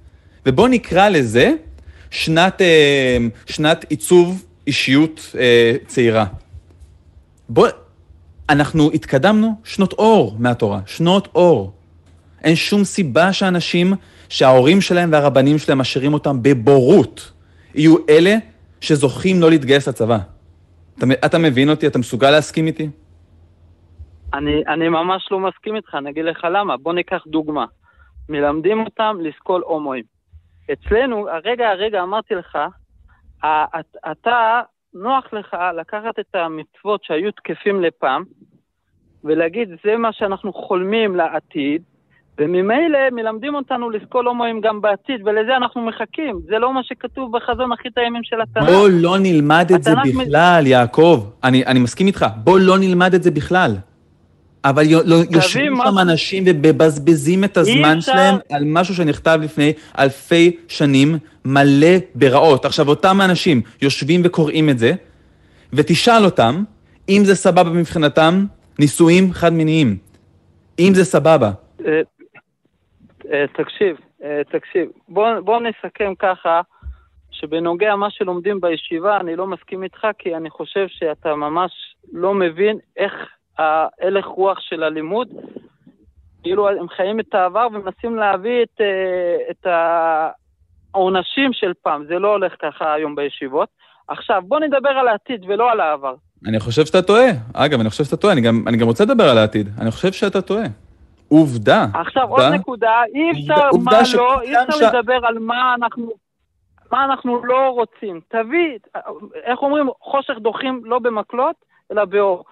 ובואו 0.47 0.69
נקרא 0.69 1.09
לזה 1.09 1.53
שנת, 2.11 2.63
אה, 2.63 3.17
שנת 3.47 3.85
עיצוב 3.89 4.45
אישיות 4.67 5.37
אה, 5.39 5.77
צעירה. 5.87 6.25
בוא, 7.49 7.69
אנחנו 8.49 8.91
התקדמנו 8.95 9.55
שנות 9.65 9.93
אור 9.93 10.37
מהתורה, 10.39 10.81
שנות 10.87 11.29
אור. 11.35 11.73
אין 12.45 12.57
שום 12.57 12.85
סיבה 12.85 13.33
שאנשים 13.33 13.95
שההורים 14.29 14.81
שלהם 14.81 15.13
והרבנים 15.13 15.59
שלהם 15.59 15.79
משאירים 15.79 16.15
אותם 16.15 16.39
בבורות, 16.43 17.33
יהיו 17.77 17.97
אלה 18.09 18.35
שזוכים 18.81 19.41
לא 19.41 19.51
להתגייס 19.51 19.89
לצבא. 19.89 20.19
אתה, 20.99 21.07
אתה 21.27 21.39
מבין 21.39 21.71
אותי? 21.71 21.87
אתה 21.87 21.99
מסוגל 21.99 22.31
להסכים 22.31 22.67
איתי? 22.67 22.89
אני, 24.35 24.63
אני 24.69 24.89
ממש 24.89 25.29
לא 25.31 25.41
מסכים 25.41 25.77
איתך, 25.77 25.95
אני 25.95 26.11
אגיד 26.11 26.25
לך 26.25 26.47
למה. 26.51 26.77
בוא 26.77 26.93
ניקח 26.93 27.23
דוגמה. 27.27 27.65
מלמדים 28.29 28.81
אותם 28.81 29.17
לסקול 29.21 29.63
הומואים. 29.67 30.05
אצלנו, 30.73 31.29
הרגע, 31.29 31.69
הרגע 31.69 32.03
אמרתי 32.03 32.35
לך, 32.35 32.59
אתה, 34.11 34.61
נוח 34.95 35.33
לך 35.33 35.57
לקחת 35.81 36.19
את 36.19 36.35
המצוות 36.35 37.05
שהיו 37.05 37.33
תקפים 37.33 37.83
לפעם, 37.83 38.25
ולהגיד, 39.25 39.69
זה 39.85 39.97
מה 39.97 40.13
שאנחנו 40.13 40.53
חולמים 40.53 41.17
לעתיד, 41.17 41.83
וממילא 42.39 42.99
מלמדים 43.13 43.55
אותנו 43.55 43.91
לסקול 43.91 44.27
הומואים 44.29 44.61
גם 44.61 44.81
בעתיד, 44.81 45.21
ולזה 45.25 45.57
אנחנו 45.57 45.87
מחכים. 45.87 46.41
זה 46.49 46.59
לא 46.59 46.75
מה 46.75 46.81
שכתוב 46.83 47.37
בחזון 47.37 47.73
אחרית 47.73 47.99
הימים 47.99 48.23
של 48.25 48.37
התנ"ך. 48.41 48.71
בוא 48.71 48.89
לא 48.93 49.19
נלמד 49.19 49.73
את 49.75 49.83
זה 49.83 49.95
בכלל, 50.05 50.63
מ... 50.65 50.67
יעקב. 50.67 51.27
אני, 51.45 51.67
אני 51.67 51.79
מסכים 51.79 52.07
איתך, 52.07 52.27
בוא 52.37 52.59
לא 52.59 52.79
נלמד 52.79 53.15
את 53.15 53.23
זה 53.23 53.31
בכלל. 53.31 53.77
אבל 54.65 54.83
לא, 55.05 55.17
יושבים 55.31 55.77
שם. 55.77 55.99
אנשים 55.99 56.45
ומבזבזים 56.47 57.45
את 57.45 57.57
הזמן 57.57 58.01
שלהם 58.01 58.37
על 58.53 58.63
משהו 58.67 58.95
שנכתב 58.95 59.39
לפני 59.43 59.73
אלפי 59.99 60.57
שנים, 60.69 61.19
מלא 61.45 61.97
ברעות. 62.15 62.65
עכשיו, 62.65 62.89
אותם 62.89 63.21
אנשים 63.21 63.61
יושבים 63.83 64.21
וקוראים 64.25 64.71
את 64.71 64.79
זה, 64.79 64.93
ותשאל 65.73 66.25
אותם 66.25 66.65
אם 67.09 67.23
זה 67.25 67.35
סבבה 67.35 67.71
מבחינתם, 67.71 68.47
נישואים 68.79 69.33
חד-מיניים. 69.33 69.97
אם 70.79 70.93
זה 70.95 71.05
סבבה. 71.05 71.51
אה, 73.33 73.45
תקשיב, 73.53 73.97
אה, 74.25 74.43
תקשיב. 74.51 74.89
בוא, 75.09 75.41
בוא 75.41 75.61
נסכם 75.61 76.15
ככה, 76.19 76.61
שבנוגע 77.31 77.97
מה 77.97 78.11
שלומדים 78.11 78.61
בישיבה, 78.61 79.17
אני 79.21 79.37
לא 79.37 79.47
מסכים 79.47 79.83
איתך, 79.83 80.07
כי 80.19 80.37
אני 80.37 80.51
חושב 80.51 80.87
שאתה 80.89 81.35
ממש 81.35 81.73
לא 82.13 82.35
מבין 82.35 82.79
איך 82.97 83.13
ההלך 83.59 84.27
רוח 84.27 84.61
של 84.61 84.83
הלימוד. 84.83 85.29
כאילו 86.43 86.69
הם 86.69 86.89
חיים 86.89 87.21
את 87.21 87.35
העבר 87.35 87.67
ומנסים 87.73 88.17
להביא 88.17 88.63
את, 88.63 88.81
אה, 88.81 89.51
את 89.51 89.67
העונשים 90.95 91.53
של 91.53 91.73
פעם. 91.83 92.05
זה 92.09 92.19
לא 92.19 92.29
הולך 92.29 92.53
ככה 92.63 92.95
היום 92.95 93.15
בישיבות. 93.15 93.69
עכשיו, 94.09 94.43
בוא 94.47 94.61
נדבר 94.61 94.89
על 94.89 95.09
העתיד 95.09 95.45
ולא 95.49 95.71
על 95.71 95.81
העבר. 95.81 96.15
אני 96.47 96.61
חושב 96.61 96.87
שאתה 96.87 97.03
טועה. 97.03 97.27
אגב, 97.55 97.81
אני 97.81 97.91
חושב 97.91 98.05
שאתה 98.05 98.17
טועה. 98.17 98.33
אני 98.33 98.41
גם, 98.41 98.65
אני 98.67 98.77
גם 98.77 98.87
רוצה 98.87 99.05
לדבר 99.05 99.25
על 99.25 99.39
העתיד. 99.39 99.69
אני 99.81 99.91
חושב 99.91 100.13
שאתה 100.13 100.43
טועה. 100.43 100.67
עובדה. 101.29 101.87
עכשיו, 101.95 102.29
עובדה, 102.29 102.45
עוד 102.45 102.55
נקודה, 102.55 103.03
אי 103.15 103.31
אפשר, 103.31 103.71
מה 103.85 103.93
לא, 104.15 104.41
אי 104.41 104.63
אפשר 104.63 104.79
ש... 104.79 104.83
לדבר 104.83 105.19
על 105.27 105.39
מה 105.39 105.75
אנחנו, 105.75 106.13
מה 106.93 107.05
אנחנו 107.05 107.45
לא 107.45 107.69
רוצים. 107.69 108.21
תביא, 108.29 108.79
איך 109.45 109.63
אומרים, 109.63 109.87
חושך 110.01 110.35
דוחים 110.41 110.83
לא 110.85 110.99
במקלות, 110.99 111.57
אלא 111.93 112.05
באור. 112.05 112.45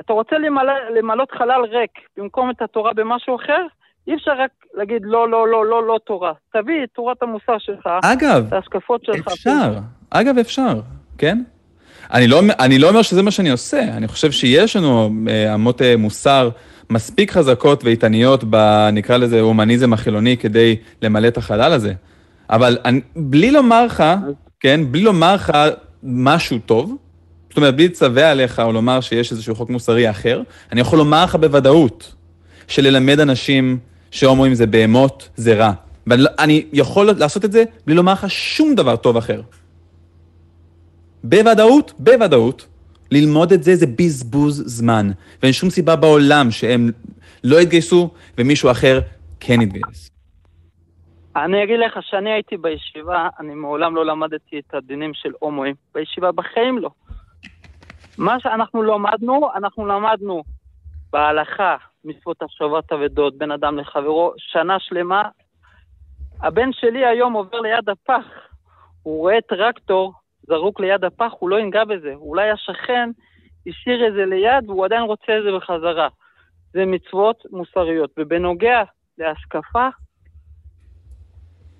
אתה 0.00 0.12
רוצה 0.12 0.38
למלא, 0.38 0.72
למלות 0.96 1.30
חלל 1.30 1.60
ריק 1.70 1.90
במקום 2.16 2.50
את 2.50 2.62
התורה 2.62 2.92
במשהו 2.92 3.36
אחר? 3.36 3.66
אי 4.06 4.14
אפשר 4.14 4.30
רק 4.38 4.50
להגיד 4.74 5.02
לא, 5.04 5.28
לא, 5.28 5.48
לא, 5.48 5.66
לא, 5.66 5.86
לא 5.86 5.98
תורה. 6.06 6.32
תביא 6.52 6.84
את 6.84 6.88
תורת 6.94 7.22
המוסר 7.22 7.58
שלך, 7.58 7.88
אגב, 8.02 8.46
את 8.48 8.52
ההשקפות 8.52 9.04
שלך. 9.04 9.28
אפשר, 9.28 9.72
אגב 10.10 10.38
אפשר, 10.38 10.80
כן? 11.18 11.38
אני 12.12 12.26
לא, 12.26 12.40
אני 12.60 12.78
לא 12.78 12.88
אומר 12.88 13.02
שזה 13.02 13.22
מה 13.22 13.30
שאני 13.30 13.50
עושה, 13.50 13.82
אני 13.96 14.08
חושב 14.08 14.30
שיש 14.30 14.76
לנו 14.76 15.10
אה, 15.28 15.54
אמות 15.54 15.82
אה, 15.82 15.94
מוסר 15.98 16.50
מספיק 16.90 17.32
חזקות 17.32 17.84
ואיתניות. 17.84 18.44
נקרא 18.92 19.16
לזה 19.16 19.40
הומניזם 19.40 19.92
החילוני 19.92 20.36
כדי 20.36 20.76
למלא 21.02 21.28
את 21.28 21.36
החלל 21.36 21.72
הזה. 21.72 21.92
אבל 22.50 22.78
אני, 22.84 23.00
בלי 23.16 23.50
לומר 23.50 23.86
לך, 23.86 24.04
כן, 24.60 24.80
בלי 24.90 25.02
לומר 25.02 25.34
לך 25.34 25.52
משהו 26.02 26.58
טוב, 26.66 26.96
זאת 27.48 27.56
אומרת, 27.56 27.76
בלי 27.76 27.88
לצווה 27.88 28.30
עליך 28.30 28.60
או 28.60 28.72
לומר 28.72 29.00
שיש 29.00 29.32
איזשהו 29.32 29.54
חוק 29.54 29.70
מוסרי 29.70 30.10
אחר, 30.10 30.42
אני 30.72 30.80
יכול 30.80 30.98
לומר 30.98 31.24
לך 31.24 31.34
בוודאות 31.34 32.14
שללמד 32.68 33.20
אנשים 33.20 33.78
שהומואים 34.10 34.54
זה 34.54 34.66
בהמות, 34.66 35.28
זה 35.36 35.54
רע. 35.54 35.72
ואני 36.06 36.64
יכול 36.72 37.10
לעשות 37.12 37.44
את 37.44 37.52
זה 37.52 37.64
בלי 37.86 37.94
לומר 37.94 38.12
לך 38.12 38.30
שום 38.30 38.74
דבר 38.74 38.96
טוב 38.96 39.16
אחר. 39.16 39.40
בוודאות, 41.24 41.92
בוודאות, 41.98 42.66
ללמוד 43.10 43.52
את 43.52 43.62
זה 43.62 43.76
זה 43.76 43.86
בזבוז 43.86 44.62
זמן, 44.66 45.06
ואין 45.42 45.52
שום 45.52 45.70
סיבה 45.70 45.96
בעולם 45.96 46.50
שהם 46.50 46.90
לא 47.44 47.60
יתגייסו 47.60 48.10
ומישהו 48.38 48.70
אחר 48.70 49.00
כן 49.40 49.60
יתגייס. 49.60 50.10
אני 51.36 51.64
אגיד 51.64 51.80
לך 51.80 51.98
שאני 52.00 52.32
הייתי 52.32 52.56
בישיבה, 52.56 53.28
אני 53.40 53.54
מעולם 53.54 53.96
לא 53.96 54.06
למדתי 54.06 54.58
את 54.58 54.74
הדינים 54.74 55.14
של 55.14 55.30
הומואים. 55.38 55.74
בישיבה 55.94 56.32
בחיים 56.32 56.78
לא. 56.78 56.90
מה 58.18 58.40
שאנחנו 58.40 58.82
למדנו, 58.82 59.48
אנחנו 59.54 59.86
למדנו 59.86 60.42
בהלכה, 61.12 61.76
מצוות 62.04 62.42
השבת 62.42 62.92
אבדות, 62.92 63.38
בין 63.38 63.50
אדם 63.50 63.78
לחברו, 63.78 64.32
שנה 64.36 64.76
שלמה. 64.80 65.22
הבן 66.40 66.72
שלי 66.72 67.06
היום 67.06 67.32
עובר 67.32 67.60
ליד 67.60 67.88
הפח, 67.88 68.24
הוא 69.02 69.18
רואה 69.18 69.40
טרקטור 69.48 70.12
זרוק 70.50 70.80
ליד 70.80 71.04
הפח, 71.04 71.32
הוא 71.38 71.50
לא 71.50 71.60
ינגע 71.60 71.84
בזה. 71.84 72.14
אולי 72.14 72.50
השכן 72.50 73.10
השאיר 73.66 74.08
את 74.08 74.12
זה 74.12 74.24
ליד 74.24 74.70
והוא 74.70 74.84
עדיין 74.84 75.02
רוצה 75.02 75.38
את 75.38 75.42
זה 75.42 75.56
בחזרה. 75.56 76.08
זה 76.72 76.86
מצוות 76.86 77.42
מוסריות. 77.50 78.10
ובנוגע 78.18 78.82
להשקפה, 79.18 79.88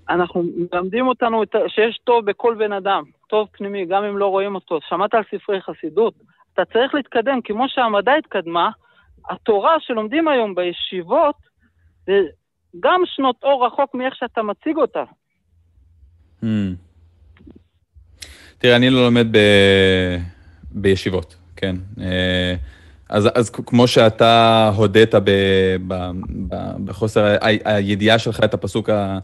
אנחנו 0.09 0.43
מלמדים 0.43 1.07
אותנו 1.07 1.43
שיש 1.69 1.99
טוב 2.05 2.25
בכל 2.25 2.55
בן 2.59 2.73
אדם, 2.73 3.03
טוב 3.29 3.49
פנימי, 3.53 3.87
גם 3.87 4.05
אם 4.05 4.19
לא 4.19 4.27
רואים 4.27 4.55
אותו. 4.55 4.79
שמעת 4.89 5.15
על 5.15 5.23
ספרי 5.31 5.61
חסידות? 5.61 6.15
אתה 6.55 6.65
צריך 6.65 6.95
להתקדם, 6.95 7.41
כמו 7.45 7.69
שהמדע 7.69 8.13
התקדמה, 8.15 8.71
התורה 9.31 9.77
שלומדים 9.81 10.29
היום 10.29 10.55
בישיבות, 10.55 11.37
זה 12.07 12.13
גם 12.81 13.03
שנות 13.05 13.37
אור 13.43 13.67
רחוק 13.67 13.95
מאיך 13.95 14.15
שאתה 14.17 14.43
מציג 14.43 14.77
אותה. 14.77 15.05
Hmm. 16.43 16.47
תראה, 18.61 18.77
אני 18.77 18.91
לא 18.91 19.05
לומד 19.05 19.27
ב... 19.31 19.39
בישיבות, 20.71 21.37
כן. 21.57 21.77
אה, 22.01 22.55
אז, 23.09 23.29
אז 23.35 23.51
כמו 23.51 23.89
שאתה 23.89 24.71
הודית 24.77 25.15
ב, 25.15 25.31
ב, 25.89 26.11
ב, 26.49 26.55
בחוסר 26.85 27.25
ה, 27.25 27.37
הידיעה 27.65 28.19
שלך 28.19 28.41
את 28.45 28.55
הפסוק 28.55 28.91
ה, 28.91 29.19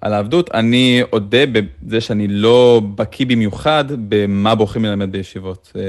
על 0.00 0.12
העבדות, 0.12 0.50
אני 0.54 1.02
אודה 1.12 1.38
בזה 1.52 2.00
שאני 2.00 2.28
לא 2.28 2.82
בקיא 2.94 3.26
במיוחד 3.26 3.84
במה 4.08 4.54
בוחרים 4.54 4.84
ללמד 4.84 5.12
בישיבות. 5.12 5.72
אה, 5.76 5.82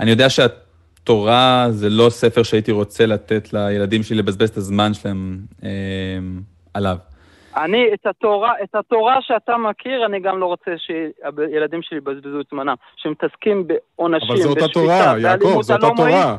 אני 0.00 0.10
יודע 0.10 0.30
שהתורה 0.30 1.66
זה 1.70 1.90
לא 1.90 2.10
ספר 2.10 2.42
שהייתי 2.42 2.72
רוצה 2.72 3.06
לתת 3.06 3.52
לילדים 3.52 4.02
שלי 4.02 4.16
לבזבז 4.16 4.48
את 4.48 4.56
הזמן 4.56 4.94
שלהם 4.94 5.40
אה, 5.64 5.68
עליו. 6.74 6.96
אני, 7.64 7.84
את 7.94 8.06
התורה, 8.06 8.52
את 8.62 8.74
התורה 8.74 9.16
שאתה 9.20 9.56
מכיר, 9.56 10.06
אני 10.06 10.20
גם 10.20 10.38
לא 10.38 10.46
רוצה 10.46 10.70
שהילדים 10.76 11.82
שלי 11.82 11.98
יבזבזו 11.98 12.40
את 12.40 12.46
זמנם. 12.50 12.74
שמתעסקים 12.96 13.66
בעונשים, 13.66 14.28
בשפיטה, 14.28 14.48
אבל 14.48 14.54
זו 14.54 14.64
אותה 14.64 14.72
תורה, 14.72 15.18
יעקב, 15.18 15.62
זו 15.62 15.74
אותה 15.74 15.88
תורה. 15.96 16.36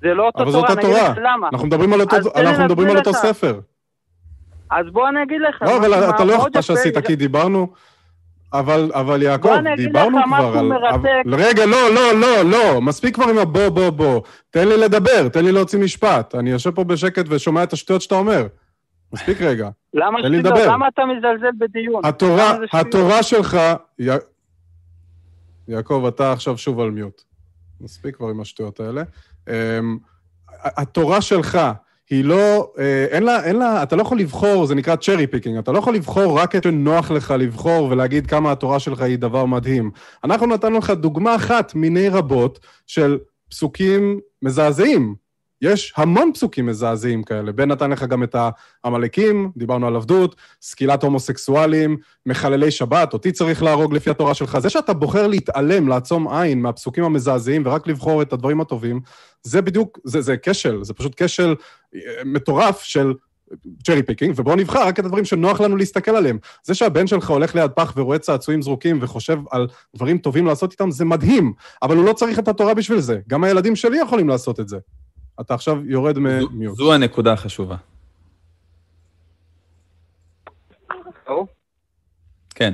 זה 0.00 0.14
לא 0.14 0.26
אותה 0.26 0.44
תורה, 0.44 0.72
אני 0.72 0.82
אגיד 0.82 0.96
לך 0.96 1.18
למה. 1.22 1.48
אנחנו 1.52 1.66
מדברים 1.66 1.92
על 1.92 2.00
אותו, 2.00 2.16
אנחנו 2.36 2.64
מדברים 2.64 2.90
על 2.90 2.96
אותו 2.96 3.12
ספר. 3.12 3.60
אז 4.70 4.86
בוא 4.92 5.08
אני 5.08 5.22
אגיד 5.22 5.40
לך. 5.40 5.62
לא, 5.62 5.76
אבל 5.76 5.94
אתה 5.94 6.24
לא 6.24 6.32
יכול 6.32 6.50
שעשית, 6.60 6.98
כי 6.98 7.16
דיברנו... 7.16 7.68
אבל, 8.52 8.90
אבל 8.94 9.22
יעקב, 9.22 9.50
דיברנו 9.76 10.18
כבר 10.26 10.58
על... 10.58 10.66
מרתק. 10.66 11.22
רגע, 11.32 11.66
לא, 11.66 11.94
לא, 11.94 12.12
לא, 12.20 12.42
לא, 12.42 12.80
מספיק 12.80 13.14
כבר 13.14 13.28
עם 13.28 13.38
הבוא, 13.38 13.68
בוא, 13.68 13.90
בוא. 13.90 14.20
תן 14.50 14.68
לי 14.68 14.76
לדבר, 14.76 15.28
תן 15.28 15.44
לי 15.44 15.52
להוציא 15.52 15.78
משפט. 15.78 16.34
אני 16.34 16.50
יושב 16.50 16.70
פה 16.70 16.84
בשקט 16.84 17.24
ושומע 17.28 17.62
את 17.62 17.72
השטויות 17.72 18.02
שאתה 18.02 18.14
אומר. 18.14 18.46
מספיק 19.12 19.42
רגע. 19.42 19.68
למה 19.94 20.18
שטויות? 20.18 20.58
למה 20.66 20.88
אתה 20.88 21.02
מזלזל 21.04 21.50
בדיון? 21.58 22.04
התורה, 22.04 22.56
התורה 22.72 23.22
שלך... 23.22 23.58
י... 23.98 24.08
יעקב, 25.68 26.04
אתה 26.08 26.32
עכשיו 26.32 26.58
שוב 26.58 26.80
על 26.80 26.90
mute. 26.90 27.22
מספיק 27.80 28.16
כבר 28.16 28.28
עם 28.28 28.40
השטויות 28.40 28.80
האלה. 28.80 29.02
Um, 29.48 29.52
התורה 30.64 31.20
שלך 31.20 31.58
היא 32.10 32.24
לא, 32.24 32.72
אה, 32.78 33.06
אין 33.10 33.22
לה, 33.22 33.44
אין 33.44 33.56
לה, 33.56 33.82
אתה 33.82 33.96
לא 33.96 34.02
יכול 34.02 34.18
לבחור, 34.18 34.66
זה 34.66 34.74
נקרא 34.74 34.96
cherry 34.96 35.26
picking, 35.26 35.58
אתה 35.58 35.72
לא 35.72 35.78
יכול 35.78 35.94
לבחור 35.94 36.38
רק 36.38 36.56
את 36.56 36.62
שנוח 36.62 37.10
לך 37.10 37.34
לבחור 37.38 37.88
ולהגיד 37.90 38.26
כמה 38.26 38.52
התורה 38.52 38.78
שלך 38.78 39.00
היא 39.00 39.18
דבר 39.18 39.44
מדהים. 39.44 39.90
אנחנו 40.24 40.46
נתנו 40.46 40.78
לך 40.78 40.90
דוגמה 40.90 41.34
אחת 41.34 41.74
מיני 41.74 42.08
רבות 42.08 42.58
של 42.86 43.18
פסוקים 43.50 44.20
מזעזעים, 44.42 45.14
יש 45.62 45.92
המון 45.96 46.30
פסוקים 46.34 46.66
מזעזעים 46.66 47.22
כאלה. 47.22 47.52
בן 47.52 47.68
נתן 47.72 47.90
לך 47.90 48.02
גם 48.02 48.22
את 48.22 48.36
העמלקים, 48.84 49.50
דיברנו 49.56 49.86
על 49.86 49.96
עבדות, 49.96 50.36
סקילת 50.62 51.02
הומוסקסואלים, 51.02 51.96
מחללי 52.26 52.70
שבת, 52.70 53.12
אותי 53.12 53.32
צריך 53.32 53.62
להרוג 53.62 53.94
לפי 53.94 54.10
התורה 54.10 54.34
שלך. 54.34 54.58
זה 54.58 54.70
שאתה 54.70 54.92
בוחר 54.92 55.26
להתעלם, 55.26 55.88
לעצום 55.88 56.28
עין 56.28 56.62
מהפסוקים 56.62 57.04
המזעזעים 57.04 57.62
ורק 57.66 57.86
לבחור 57.86 58.22
את 58.22 58.32
הדברים 58.32 58.60
הטובים, 58.60 59.00
זה 59.42 59.62
בדיוק, 59.62 59.98
זה, 60.04 60.20
זה 60.20 60.36
כשל, 60.42 60.84
זה 60.84 60.94
פשוט 60.94 61.22
כשל 61.22 61.54
אה, 61.94 62.00
מטורף 62.24 62.82
של 62.82 63.14
cherry 63.86 64.02
picking, 64.02 64.34
ובואו 64.36 64.56
נבחר 64.56 64.86
רק 64.86 65.00
את 65.00 65.04
הדברים 65.04 65.24
שנוח 65.24 65.60
לנו 65.60 65.76
להסתכל 65.76 66.10
עליהם. 66.10 66.38
זה 66.64 66.74
שהבן 66.74 67.06
שלך 67.06 67.30
הולך 67.30 67.54
ליד 67.54 67.70
פח 67.70 67.92
ורואה 67.96 68.18
צעצועים 68.18 68.62
זרוקים 68.62 68.98
וחושב 69.00 69.38
על 69.50 69.66
דברים 69.96 70.18
טובים 70.18 70.46
לעשות 70.46 70.72
איתם, 70.72 70.90
זה 70.90 71.04
מדהים, 71.04 71.52
אבל 71.82 71.96
הוא 71.96 72.04
לא 72.04 72.12
צריך 72.12 72.38
את 72.38 72.48
התורה 72.48 72.74
בשביל 72.74 73.00
זה. 73.00 73.18
גם 73.28 73.44
הילדים 73.44 73.76
שלי 73.76 73.98
יכולים 73.98 74.28
לעשות 74.28 74.60
את 74.60 74.68
זה. 74.68 74.78
אתה 75.40 75.54
עכשיו 75.54 75.76
יורד 75.86 76.18
ממיוט. 76.18 76.76
זו 76.76 76.94
הנקודה 76.94 77.32
החשובה. 77.32 77.76
כן. 82.54 82.72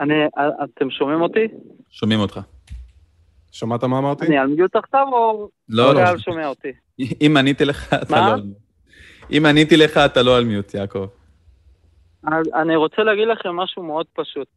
אני, 0.00 0.14
אתם 0.64 0.90
שומעים 0.90 1.20
אותי? 1.20 1.48
שומעים 1.90 2.20
אותך. 2.20 2.40
שמעת 3.50 3.84
מה 3.84 3.98
אמרתי? 3.98 4.26
אני 4.26 4.38
על 4.38 4.46
מיוט 4.46 4.76
עכשיו 4.76 5.06
או... 5.12 5.48
לא, 5.68 5.94
לא. 5.94 6.00
הקהל 6.00 6.18
שומע 6.18 6.46
אותי? 6.46 6.72
אם 7.26 7.36
עניתי 7.36 7.64
לך, 7.64 7.94
אתה? 8.02 8.16
לא... 8.16 8.32
על 8.32 8.42
מיוט. 8.42 8.56
אם 9.30 9.46
עניתי 9.46 9.76
לך, 9.76 9.96
אתה 9.96 10.22
לא 10.22 10.36
על 10.36 10.44
מיוט, 10.44 10.74
יעקב. 10.74 11.06
אני 12.54 12.76
רוצה 12.76 13.02
להגיד 13.02 13.28
לכם 13.28 13.56
משהו 13.56 13.82
מאוד 13.82 14.06
פשוט. 14.12 14.48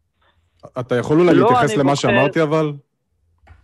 אתה 0.79 0.95
יכול 0.95 1.19
אולי 1.19 1.35
לא, 1.35 1.41
להתייחס 1.41 1.77
למה 1.77 1.95
שאמרתי, 1.95 2.41
אבל? 2.41 2.73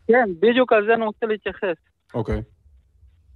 כן, 0.08 0.30
בדיוק 0.40 0.74
על 0.74 0.86
זה 0.86 0.94
אני 0.94 1.06
רוצה 1.06 1.26
להתייחס. 1.26 1.78
אוקיי. 2.14 2.42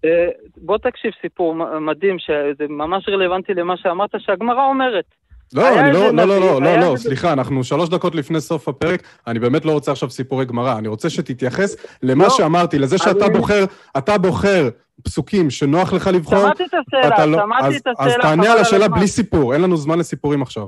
אה, 0.05 0.29
בוא 0.57 0.77
תקשיב 0.77 1.11
סיפור 1.21 1.55
מדהים, 1.81 2.19
שזה 2.19 2.65
ממש 2.69 3.09
רלוונטי 3.09 3.53
למה 3.53 3.77
שאמרת, 3.77 4.09
שהגמרא 4.17 4.65
אומרת. 4.69 5.05
לא, 5.53 5.79
אני 5.79 5.93
לא, 5.93 6.13
לא, 6.13 6.27
לא, 6.27 6.39
לא, 6.39 6.61
לא, 6.61 6.77
לא, 6.77 6.97
סליחה, 6.97 7.33
אנחנו 7.33 7.63
שלוש 7.63 7.89
דקות 7.89 8.15
לפני 8.15 8.41
סוף 8.41 8.67
הפרק, 8.67 9.03
אני 9.27 9.39
באמת 9.39 9.65
לא 9.65 9.71
רוצה 9.71 9.91
עכשיו 9.91 10.09
סיפורי 10.09 10.45
גמרא, 10.45 10.77
אני 10.77 10.87
רוצה 10.87 11.09
שתתייחס 11.09 11.75
למה 12.03 12.23
לא, 12.23 12.29
שאמרתי, 12.29 12.79
לזה 12.79 12.97
שאתה 12.97 13.29
בוחר, 13.29 13.65
אתה 13.97 14.17
בוחר 14.17 14.69
פסוקים 15.03 15.49
שנוח 15.49 15.93
לך 15.93 16.07
לבחור, 16.07 16.39
שמעתי 16.39 16.63
את 16.63 16.73
השאלה, 16.87 17.15
אתה 17.15 17.25
לא, 17.25 17.37
שמעתי 17.37 17.77
את 17.77 17.87
השאלה, 17.87 18.15
אז 18.15 18.21
תענה 18.21 18.53
על 18.53 18.57
השאלה. 18.57 18.87
בלי 18.87 19.07
סיפור, 19.07 19.53
אין 19.53 19.61
לנו 19.61 19.77
זמן 19.77 19.99
לסיפורים 19.99 20.41
עכשיו. 20.41 20.67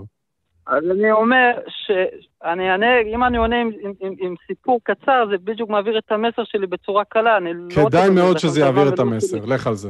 אז 0.68 0.84
אני 0.92 1.12
אומר 1.12 1.52
שאני 1.68 2.72
אענה, 2.72 3.00
אם 3.00 3.24
אני 3.24 3.38
עונה 3.38 3.62
עם, 3.62 3.72
עם, 3.82 3.94
עם, 4.00 4.14
עם 4.20 4.36
סיפור 4.48 4.80
קצר, 4.84 5.26
זה 5.30 5.36
בדיוק 5.44 5.70
מעביר 5.70 5.98
את 5.98 6.12
המסר 6.12 6.44
שלי 6.44 6.68
בצורה 6.68 7.04
קלה, 7.06 7.38
אני 7.38 7.54
לא. 7.54 7.76
כדאי 7.76 8.10
מאוד 8.10 8.38
שזה 8.38 8.62
יעביר 8.62 8.90
את 8.94 9.00
המסר, 9.00 9.38
שלי. 9.38 9.54
לך 9.54 9.68
על 9.68 9.74
זה. 9.74 9.90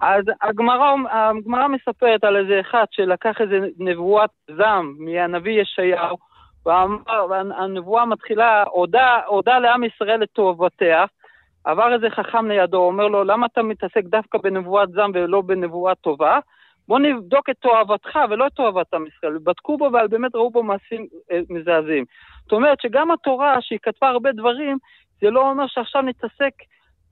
אז 0.00 0.24
הגמרא, 0.42 0.94
הגמרא 1.10 1.68
מספרת 1.68 2.24
על 2.24 2.36
איזה 2.36 2.60
אחד 2.60 2.84
שלקח 2.90 3.40
איזה 3.40 3.58
נבואת 3.78 4.30
זעם 4.56 4.94
מהנביא 4.98 5.60
ישעיהו, 5.60 6.16
ואמר, 6.66 7.26
והנבואה 7.30 8.06
מתחילה, 8.06 8.64
הודה, 8.72 9.20
הודה 9.26 9.58
לעם 9.58 9.84
ישראל 9.84 10.22
את 10.22 10.28
תועבותיה, 10.32 11.04
עבר 11.64 11.94
איזה 11.94 12.10
חכם 12.10 12.48
לידו, 12.48 12.78
אומר 12.78 13.08
לו, 13.08 13.24
למה 13.24 13.46
אתה 13.46 13.62
מתעסק 13.62 14.04
דווקא 14.04 14.38
בנבואת 14.38 14.88
זעם 14.88 15.10
ולא 15.14 15.40
בנבואה 15.40 15.94
טובה? 15.94 16.38
בוא 16.88 16.98
נבדוק 16.98 17.50
את 17.50 17.56
תועבתך 17.60 18.18
ולא 18.30 18.46
את 18.46 18.52
תועבת 18.52 18.94
עם 18.94 19.04
ישראל. 19.06 19.38
בדקו 19.44 19.76
בו 19.76 19.84
ובאמת 19.84 20.34
ראו 20.34 20.50
בו 20.50 20.62
מעשים 20.62 21.06
אה, 21.32 21.40
מזעזעים. 21.50 22.04
זאת 22.42 22.52
אומרת 22.52 22.80
שגם 22.80 23.10
התורה, 23.10 23.56
שהיא 23.60 23.78
כתבה 23.82 24.08
הרבה 24.08 24.32
דברים, 24.32 24.78
זה 25.20 25.30
לא 25.30 25.50
אומר 25.50 25.66
שעכשיו 25.66 26.02
נתעסק 26.02 26.52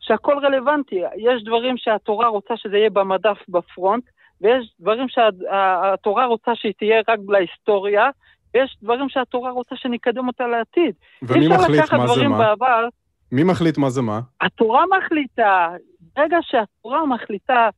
שהכל 0.00 0.38
רלוונטי. 0.42 1.00
יש 1.16 1.44
דברים 1.44 1.76
שהתורה 1.76 2.28
רוצה 2.28 2.54
שזה 2.56 2.76
יהיה 2.76 2.90
במדף 2.90 3.38
בפרונט, 3.48 4.04
ויש 4.40 4.74
דברים 4.80 5.06
שהתורה 5.08 6.26
רוצה 6.26 6.50
שהיא 6.54 6.72
תהיה 6.78 7.00
רק 7.08 7.18
להיסטוריה, 7.28 8.10
ויש 8.54 8.76
דברים 8.82 9.08
שהתורה 9.08 9.50
רוצה 9.50 9.76
שנקדם 9.76 10.26
אותה 10.28 10.46
לעתיד. 10.46 10.94
ומי 11.22 11.40
אי 11.40 11.46
אפשר 11.46 11.62
מחליט 11.62 11.80
לקחת 11.80 11.98
מה 11.98 12.06
זה 12.06 12.12
דברים 12.14 12.30
מה? 12.30 12.38
בעבר, 12.38 12.88
מי 13.32 13.44
מחליט 13.44 13.78
מה 13.78 13.90
זה 13.90 14.02
מה? 14.02 14.20
התורה 14.40 14.84
מחליטה, 14.98 15.68
ברגע 16.16 16.38
שהתורה 16.42 17.06
מחליטה 17.06 17.68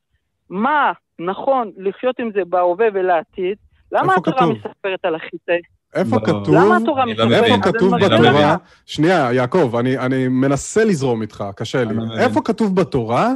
מה 0.50 0.92
נכון 1.18 1.70
לחיות 1.76 2.18
עם 2.18 2.30
זה 2.34 2.40
בהווה 2.48 2.86
ולעתיד, 2.94 3.56
למה 3.92 4.14
התורה 4.14 4.36
כתוב? 4.36 4.52
מספרת 4.52 5.04
על 5.04 5.14
החיטה? 5.14 5.52
איפה 5.94 6.16
לא. 6.16 6.26
כתוב? 6.26 6.54
למה 6.54 6.76
התורה 6.76 7.04
לא. 7.06 7.34
איפה 7.34 7.62
כתוב. 7.62 7.94
בתורה, 8.04 8.56
שנייה, 8.86 9.32
יעקב, 9.32 9.76
אני, 9.76 9.98
אני 9.98 10.28
מנסה 10.28 10.84
לזרום 10.84 11.22
איתך, 11.22 11.44
קשה 11.56 11.84
לי. 11.84 11.94
איפה 12.18 12.40
כתוב 12.44 12.76
בתורה, 12.76 13.32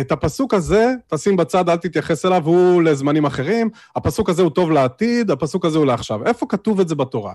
את 0.00 0.12
הפסוק 0.12 0.54
הזה, 0.54 0.86
תשים 1.14 1.36
בצד, 1.36 1.68
אל 1.68 1.76
תתייחס 1.76 2.26
אליו, 2.26 2.42
הוא 2.44 2.82
לזמנים 2.82 3.24
אחרים, 3.24 3.70
הפסוק 3.96 4.28
הזה 4.28 4.42
הוא 4.42 4.50
טוב 4.50 4.70
לעתיד, 4.70 5.30
הפסוק 5.30 5.64
הזה 5.64 5.78
הוא 5.78 5.86
לעכשיו. 5.86 6.26
איפה 6.26 6.46
כתוב 6.48 6.80
את 6.80 6.88
זה 6.88 6.94
בתורה? 6.94 7.32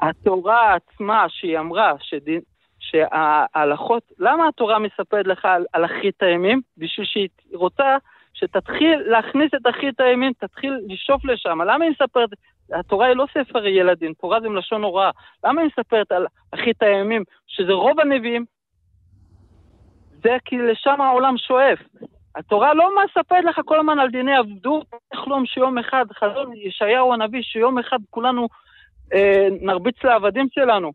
התורה 0.00 0.74
עצמה, 0.74 1.26
שהיא 1.28 1.58
אמרה 1.58 1.92
שדין, 2.00 2.40
שההלכות, 2.78 4.02
למה 4.18 4.48
התורה 4.48 4.78
מספרת 4.78 5.26
לך 5.26 5.44
על, 5.44 5.64
על 5.72 5.84
אחרית 5.84 6.22
הימים? 6.22 6.60
בשביל 6.78 7.06
שהיא 7.06 7.28
רוצה 7.54 7.96
שתתחיל 8.38 9.02
להכניס 9.06 9.50
את 9.56 9.66
אחרית 9.70 10.00
הימים, 10.00 10.32
תתחיל 10.40 10.78
לשאוף 10.88 11.24
לשם. 11.24 11.62
למה 11.62 11.84
היא 11.84 11.92
מספרת? 12.00 12.28
התורה 12.72 13.06
היא 13.06 13.16
לא 13.16 13.26
ספר 13.34 13.66
ילדים, 13.66 14.12
תורה 14.20 14.40
זה 14.40 14.48
מלשון 14.48 14.82
הוראה. 14.82 15.10
למה 15.44 15.60
היא 15.60 15.70
מספרת 15.78 16.12
על 16.12 16.26
אחרית 16.54 16.82
הימים, 16.82 17.22
שזה 17.46 17.72
רוב 17.72 18.00
הנביאים? 18.00 18.44
זה 20.22 20.36
כי 20.44 20.56
לשם 20.58 21.00
העולם 21.00 21.34
שואף. 21.38 21.78
התורה 22.36 22.74
לא 22.74 22.90
מספרת 23.04 23.44
לך 23.44 23.60
כל 23.64 23.78
הזמן 23.78 23.98
על 23.98 24.10
דיני 24.10 24.36
עבדות, 24.36 24.86
תחלום 25.12 25.46
שיום 25.46 25.78
אחד, 25.78 26.04
חזון 26.18 26.52
ישעיהו 26.56 27.12
הנביא, 27.12 27.42
שיום 27.42 27.78
אחד 27.78 27.98
כולנו 28.10 28.48
אה, 29.14 29.48
נרביץ 29.60 29.96
לעבדים 30.04 30.46
שלנו. 30.54 30.92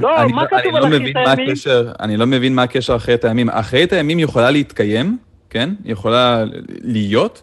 לא, 0.00 0.22
אני 0.22 0.32
מה 0.32 0.42
לא- 0.42 0.48
כתוב 0.48 0.76
על 0.76 0.82
לא 0.82 0.88
אחרית 0.88 1.16
הימים? 1.16 1.48
הקשר, 1.48 1.92
אני 2.00 2.16
לא 2.16 2.26
מבין 2.26 2.54
מה 2.54 2.62
הקשר 2.62 2.96
אחרית 2.96 3.24
הימים. 3.24 3.50
אחרית 3.50 3.92
הימים 3.92 4.18
יכולה 4.18 4.50
להתקיים, 4.50 5.18
כן? 5.56 5.70
יכולה 5.84 6.44
להיות, 6.82 7.42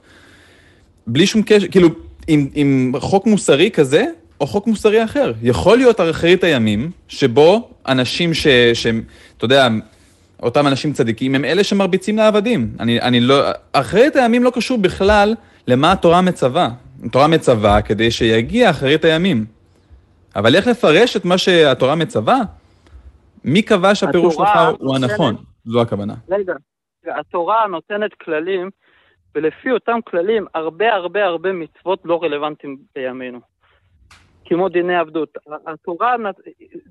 בלי 1.08 1.28
שום 1.28 1.42
קשר, 1.46 1.68
כאילו, 1.68 1.90
עם, 2.28 2.48
עם 2.54 2.94
חוק 3.00 3.26
מוסרי 3.26 3.72
כזה, 3.72 4.06
או 4.42 4.48
חוק 4.48 4.68
מוסרי 4.68 5.04
אחר. 5.04 5.34
יכול 5.42 5.78
להיות 5.78 6.02
אחרית 6.02 6.44
הימים, 6.44 6.92
שבו 7.08 7.70
אנשים 7.88 8.34
ש... 8.34 8.48
שהם, 8.74 9.04
אתה 9.38 9.46
יודע, 9.46 9.68
אותם 10.44 10.68
אנשים 10.68 10.94
צדיקים, 10.94 11.36
הם 11.36 11.46
אלה 11.46 11.64
שמרביצים 11.64 12.18
לעבדים. 12.18 12.72
אני, 12.80 13.02
אני 13.02 13.20
לא... 13.20 13.42
אחרית 13.74 14.16
הימים 14.16 14.44
לא 14.44 14.50
קשור 14.50 14.78
בכלל 14.78 15.36
למה 15.68 15.92
התורה 15.92 16.22
מצווה. 16.22 16.70
התורה 17.06 17.28
מצווה 17.28 17.82
כדי 17.82 18.12
שיגיע 18.12 18.70
אחרית 18.70 19.06
הימים. 19.06 19.46
אבל 20.36 20.56
איך 20.56 20.68
לפרש 20.68 21.16
את 21.18 21.26
מה 21.26 21.38
שהתורה 21.38 21.96
מצווה? 21.96 22.40
מי 23.44 23.62
קבע 23.62 23.96
שהפירוש 23.96 24.36
שלך 24.36 24.50
הוא 24.80 24.96
הנכון? 24.96 25.36
זו 25.66 25.82
הכוונה. 25.82 26.14
רגע, 26.30 26.54
התורה 27.08 27.68
נותנת 27.68 28.14
כללים, 28.14 28.70
ולפי 29.36 29.72
אותם 29.72 30.00
כללים, 30.06 30.46
הרבה 30.54 30.94
הרבה 30.94 31.26
הרבה 31.26 31.52
מצוות 31.52 32.00
לא 32.06 32.24
רלוונטיים 32.24 32.78
בימינו. 32.96 33.40
כמו 34.46 34.70
דיני 34.70 34.96
עבדות. 34.96 35.30
התורה 35.68 36.18
נת, 36.18 36.36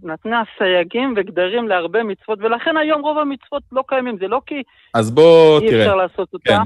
נתנה 0.02 0.42
סייגים 0.58 1.14
וגדרים 1.16 1.68
להרבה 1.68 2.02
מצוות, 2.02 2.38
ולכן 2.42 2.76
היום 2.76 3.02
רוב 3.02 3.18
המצוות 3.18 3.62
לא 3.72 3.84
קיימים. 3.88 4.16
זה 4.18 4.28
לא 4.28 4.40
כי 4.46 4.62
אז 4.94 5.10
בוא 5.10 5.60
אי 5.60 5.68
תראה. 5.68 5.82
אפשר 5.82 5.96
לעשות 5.96 6.28
כן. 6.44 6.52
אותה, 6.52 6.62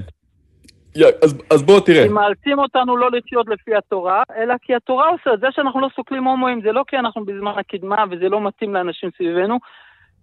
יא, 0.97 1.07
אז, 1.23 1.43
אז 1.51 1.63
בוא 1.63 1.81
תראה. 1.81 2.03
כי 2.03 2.09
מאלצים 2.09 2.59
אותנו 2.59 2.97
לא 2.97 3.11
לחיות 3.11 3.49
לפי 3.49 3.75
התורה, 3.75 4.23
אלא 4.37 4.55
כי 4.63 4.75
התורה 4.75 5.09
עושה 5.09 5.35
את 5.35 5.41
זה 5.41 5.47
שאנחנו 5.51 5.81
לא 5.81 5.89
סוקלים 5.97 6.25
הומואים, 6.25 6.61
זה 6.63 6.73
לא 6.73 6.85
כי 6.89 6.97
אנחנו 6.97 7.25
בזמן 7.25 7.53
הקדמה 7.57 8.05
וזה 8.11 8.29
לא 8.29 8.41
מתאים 8.41 8.75
לאנשים 8.75 9.11
סביבנו. 9.17 9.59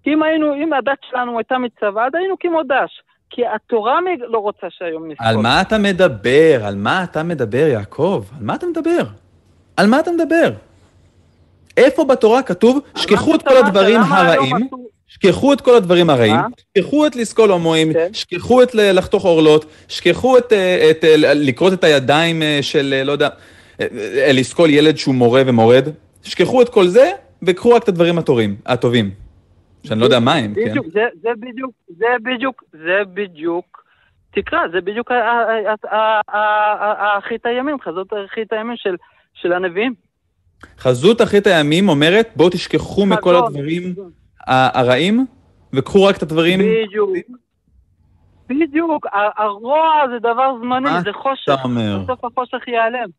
כי 0.03 0.13
אם 0.13 0.23
היינו, 0.23 0.55
אם 0.55 0.73
הדת 0.73 0.97
שלנו 1.09 1.37
הייתה 1.37 1.57
מצווה, 1.57 2.05
אז 2.05 2.15
היינו 2.15 2.35
כמו 2.39 2.63
דש. 2.63 3.01
כי 3.35 3.41
התורה 3.55 3.99
לא 4.27 4.37
רוצה 4.37 4.67
שהיום 4.69 5.11
נסקול. 5.11 5.27
על 5.27 5.37
מה 5.37 5.61
אתה 5.61 5.77
מדבר? 5.77 6.61
על 6.63 6.75
מה 6.75 7.03
אתה 7.03 7.23
מדבר, 7.23 7.67
יעקב? 7.67 8.23
על 8.37 8.45
מה 8.45 8.55
אתה 8.55 8.65
מדבר? 8.65 9.03
על 9.77 9.87
מה 9.87 9.99
אתה 9.99 10.11
מדבר? 10.11 10.51
איפה 11.77 12.05
בתורה 12.05 12.43
כתוב, 12.43 12.79
שכחו 12.95 13.35
את 13.35 13.43
כל 13.43 13.57
הדברים 13.57 14.01
הרעים, 14.01 14.55
שכחו 15.07 15.53
את 15.53 15.61
כל 15.61 15.75
הדברים 15.75 16.09
הרעים? 16.09 16.35
שכחו 16.77 17.07
את 17.07 17.15
לסקול 17.15 17.51
הומואים. 17.51 17.91
שכחו 18.13 18.63
את 18.63 18.75
לחתוך 18.75 19.23
עורלות, 19.25 19.65
שכחו 19.87 20.37
את, 20.37 20.53
אה, 20.53 20.91
אה, 21.03 21.33
לכרות 21.33 21.73
את 21.73 21.83
הידיים 21.83 22.41
אה, 22.41 22.59
של, 22.61 23.01
לא 23.05 23.11
יודע, 23.11 23.29
לסקול 24.33 24.69
ילד 24.69 24.97
שהוא 24.97 25.15
מורה 25.15 25.41
ומורד, 25.45 25.87
שכחו 26.23 26.61
את 26.61 26.69
כל 26.69 26.87
זה, 26.87 27.11
וקחו 27.43 27.69
רק 27.69 27.83
את 27.83 27.89
הדברים 27.89 28.17
הטובים. 28.65 29.22
שאני 29.83 29.99
לא 29.99 30.05
יודע 30.05 30.19
מה 30.19 30.33
הם, 30.35 30.53
כן? 30.53 30.61
זה, 31.21 31.29
בדיוק, 31.39 31.73
זה 31.87 32.07
בדיוק, 32.23 32.63
זה 32.71 32.99
בדיוק, 33.13 33.83
תקרא, 34.31 34.59
זה 34.71 34.81
בדיוק 34.81 35.11
ה- 35.11 35.15
ה- 35.15 35.69
ה- 35.91 35.97
ה- 35.97 36.37
ה- 36.37 36.93
ה- 37.03 37.17
אחרית 37.19 37.45
הימים, 37.45 37.77
חזות 37.81 38.07
אחרית 38.31 38.53
הימים 38.53 38.75
של, 38.77 38.95
של 39.33 39.53
הנביאים. 39.53 39.93
חזות 40.79 41.21
אחרית 41.21 41.47
הימים 41.47 41.89
אומרת, 41.89 42.29
בואו 42.35 42.49
תשכחו 42.49 43.05
מכל. 43.05 43.35
הדברים 43.35 43.95
הרעים, 44.47 45.25
וקחו 45.73 46.03
רק 46.03 46.17
את 46.17 46.23
הדברים... 46.23 46.59
בדיוק. 46.59 47.09
בדיוק, 48.49 49.05
הרוע 49.37 49.83
זה 50.13 50.19
דבר 50.19 50.57
זמני, 50.61 50.89
זה 51.03 51.13
חושך. 51.13 51.53
אתה 51.53 51.63
אומר? 51.63 51.99
בסוף 52.03 52.25
החושך 52.25 52.67
ייעלם. 52.67 53.09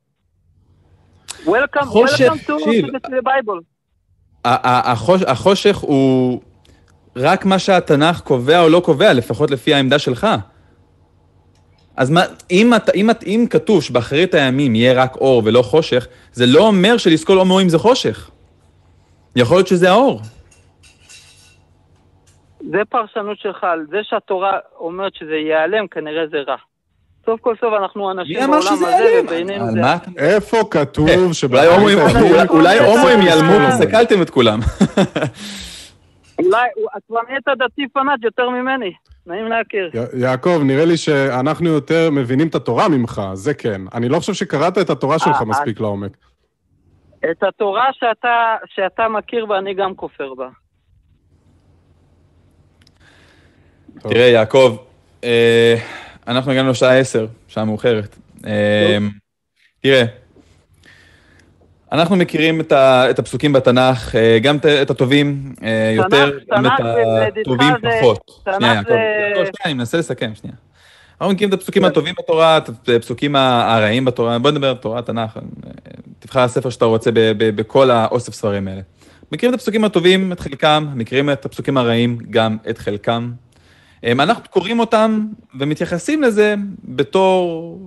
Welcome, 1.44 1.86
welcome 1.86 2.46
to 2.46 2.52
the 3.06 3.22
Bible. 3.24 3.60
החושך 5.26 5.76
הוא 5.76 6.40
רק 7.16 7.44
מה 7.44 7.58
שהתנ"ך 7.58 8.20
קובע 8.20 8.60
או 8.60 8.68
לא 8.68 8.80
קובע, 8.84 9.12
לפחות 9.12 9.50
לפי 9.50 9.74
העמדה 9.74 9.98
שלך. 9.98 10.26
אז 11.96 12.10
מה, 12.10 12.20
אם, 12.50 12.74
אתה, 12.74 12.92
אם, 12.94 13.10
את- 13.10 13.24
אם 13.26 13.46
כתוב 13.50 13.82
שבאחרית 13.82 14.34
הימים 14.34 14.74
יהיה 14.74 14.92
רק 15.02 15.16
אור 15.16 15.42
ולא 15.44 15.62
חושך, 15.62 16.06
זה 16.32 16.46
לא 16.46 16.66
אומר 16.66 16.96
שלסקול 16.96 17.38
הומואים 17.38 17.68
זה 17.68 17.78
חושך. 17.78 18.30
יכול 19.36 19.56
להיות 19.56 19.66
שזה 19.66 19.90
האור. 19.90 20.20
זה 22.70 22.78
פרשנות 22.90 23.38
שלך, 23.38 23.64
על 23.64 23.86
זה 23.90 23.96
שהתורה 24.02 24.52
אומרת 24.78 25.12
שזה 25.14 25.34
ייעלם, 25.34 25.86
כנראה 25.90 26.22
זה 26.30 26.36
רע. 26.48 26.56
סוף 27.26 27.40
כל 27.40 27.54
סוף 27.60 27.70
אנחנו 27.82 28.10
אנשים 28.10 28.36
בעולם 28.50 28.56
הזה? 28.84 29.20
ובינינו 29.24 29.64
על 29.66 29.72
זה... 29.72 29.80
איפה 30.18 30.56
כתוב 30.70 31.32
שבאחרית 31.32 31.70
הימים- 31.78 31.98
אולי- 32.50 32.78
הומואים 32.78 33.20
ייעלמו 33.22 33.52
כי 33.66 33.72
סקלתם 33.72 34.22
את 34.22 34.30
כולם. 34.30 34.60
אולי, 36.38 36.68
כבר 37.06 37.20
נהיית 37.28 37.44
דתי 37.58 37.88
פנאט 37.88 38.18
יותר 38.22 38.50
ממני. 38.50 38.92
נעים 39.26 39.46
להכיר. 39.46 39.90
י- 39.94 40.20
יעקב, 40.20 40.60
נראה 40.64 40.84
לי 40.84 40.96
שאנחנו 40.96 41.68
יותר 41.68 42.10
מבינים 42.10 42.48
את 42.48 42.54
התורה 42.54 42.88
ממך, 42.88 43.22
זה 43.34 43.54
כן. 43.54 43.80
אני 43.94 44.08
לא 44.08 44.18
חושב 44.18 44.32
שקראת 44.32 44.78
את 44.78 44.90
התורה 44.90 45.18
שלך 45.18 45.36
אה, 45.40 45.44
מספיק 45.44 45.80
לעומק. 45.80 46.16
את 47.30 47.42
התורה 47.42 47.84
שאתה, 47.92 48.56
שאתה 48.66 49.08
מכיר 49.08 49.46
בה, 49.46 49.58
אני 49.58 49.74
גם 49.74 49.94
כופר 49.94 50.34
בה. 50.34 50.48
תראה, 53.98 54.26
יעקב, 54.26 54.76
אה, 55.24 55.74
אנחנו 56.28 56.52
הגענו 56.52 56.70
לשעה 56.70 56.98
עשר, 56.98 57.26
שעה 57.48 57.64
מאוחרת. 57.64 58.16
אה, 58.46 58.98
תראה, 59.80 60.04
אנחנו 61.94 62.16
מכירים 62.16 62.60
את, 62.60 62.72
ה, 62.72 63.10
את 63.10 63.18
הפסוקים 63.18 63.52
בתנ"ך, 63.52 64.14
אה, 64.14 64.38
גם 64.38 64.56
את, 64.56 64.66
את 64.66 64.90
הטובים 64.90 65.54
אה, 65.62 65.92
יותר, 65.96 66.38
גם 66.52 66.62
תנ"ך 66.62 66.72
את 66.80 67.34
הטובים 67.40 67.68
זה- 67.82 67.88
פחות. 68.00 68.40
תנ"ך 68.44 68.54
שנייה, 68.56 68.72
זה- 68.88 68.94
יעקב, 68.94 69.34
שנייה, 69.36 69.50
אני 69.64 69.74
מנסה 69.74 69.98
לסכם, 69.98 70.32
שנייה. 70.34 70.56
אנחנו 71.20 71.34
מכירים 71.34 71.48
את 71.48 71.60
הפסוקים 71.60 71.82
כן. 71.82 71.88
הטובים 71.88 72.14
בתורה, 72.18 72.56
את 72.56 72.68
הפסוקים 72.88 73.36
הרעים 73.36 74.04
בתורה, 74.04 74.38
בוא 74.38 74.50
נדבר 74.50 74.68
על 74.68 74.74
תורה, 74.76 75.02
תנ"ך, 75.02 75.36
אה, 75.36 75.42
תבחר 76.18 76.40
הספר 76.40 76.70
שאתה 76.70 76.84
רוצה 76.84 77.10
ב, 77.10 77.18
ב, 77.20 77.56
בכל 77.56 77.90
האוסף 77.90 78.34
ספרים 78.34 78.68
האלה. 78.68 78.80
מכירים 79.32 79.54
את 79.54 79.60
הפסוקים 79.60 79.84
הטובים, 79.84 80.32
את 80.32 80.40
חלקם, 80.40 80.86
מכירים 80.94 81.30
את 81.30 81.44
הפסוקים 81.44 81.76
הרעים, 81.76 82.18
גם 82.30 82.56
את 82.70 82.78
חלקם. 82.78 83.30
אנחנו 84.04 84.42
קוראים 84.50 84.80
אותם 84.80 85.26
ומתייחסים 85.60 86.22
לזה 86.22 86.54
בתור, 86.84 87.78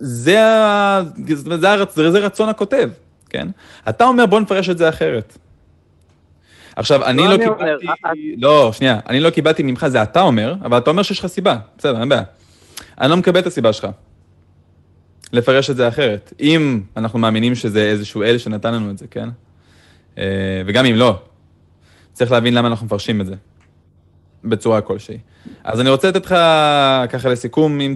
זה. 0.00 0.42
זה, 1.58 1.70
הרצ... 1.72 1.94
זה 1.94 2.18
רצון 2.18 2.48
הכותב, 2.48 2.90
כן? 3.30 3.48
אתה 3.88 4.04
אומר 4.04 4.26
בוא 4.26 4.40
נפרש 4.40 4.68
את 4.70 4.78
זה 4.78 4.88
אחרת. 4.88 5.38
עכשיו, 6.76 7.04
אני 7.04 7.22
לא 7.22 7.28
לא 7.28 7.34
אני 7.34 7.44
קיבלתי, 7.44 7.86
אה, 8.04 8.12
לא, 8.36 8.70
שנייה, 8.72 9.00
אני 9.08 9.20
לא 9.20 9.30
קיבלתי 9.30 9.62
ממך, 9.62 9.88
זה 9.88 10.02
אתה 10.02 10.20
אומר, 10.20 10.54
אבל 10.62 10.78
אתה 10.78 10.90
אומר 10.90 11.02
שיש 11.02 11.18
לך 11.18 11.26
סיבה, 11.26 11.56
בסדר, 11.78 12.00
אין 12.00 12.08
בעיה. 12.08 12.22
אני 13.00 13.10
לא 13.10 13.16
מקבל 13.16 13.40
את 13.40 13.46
הסיבה 13.46 13.72
שלך. 13.72 13.88
לפרש 15.32 15.70
את 15.70 15.76
זה 15.76 15.88
אחרת. 15.88 16.32
אם 16.40 16.80
אנחנו 16.96 17.18
מאמינים 17.18 17.54
שזה 17.54 17.82
איזשהו 17.82 18.22
אל 18.22 18.38
שנתן 18.38 18.74
לנו 18.74 18.90
את 18.90 18.98
זה, 18.98 19.06
כן? 19.10 19.28
אה, 20.18 20.62
וגם 20.66 20.84
אם 20.84 20.94
לא, 20.94 21.18
צריך 22.12 22.32
להבין 22.32 22.54
למה 22.54 22.68
אנחנו 22.68 22.86
מפרשים 22.86 23.20
את 23.20 23.26
זה. 23.26 23.34
בצורה 24.44 24.80
כלשהי. 24.80 25.18
אז 25.64 25.80
אני 25.80 25.90
רוצה 25.90 26.08
לתת 26.08 26.26
לך 26.26 26.34
ככה 27.12 27.28
לסיכום, 27.28 27.80
אה, 27.80 27.86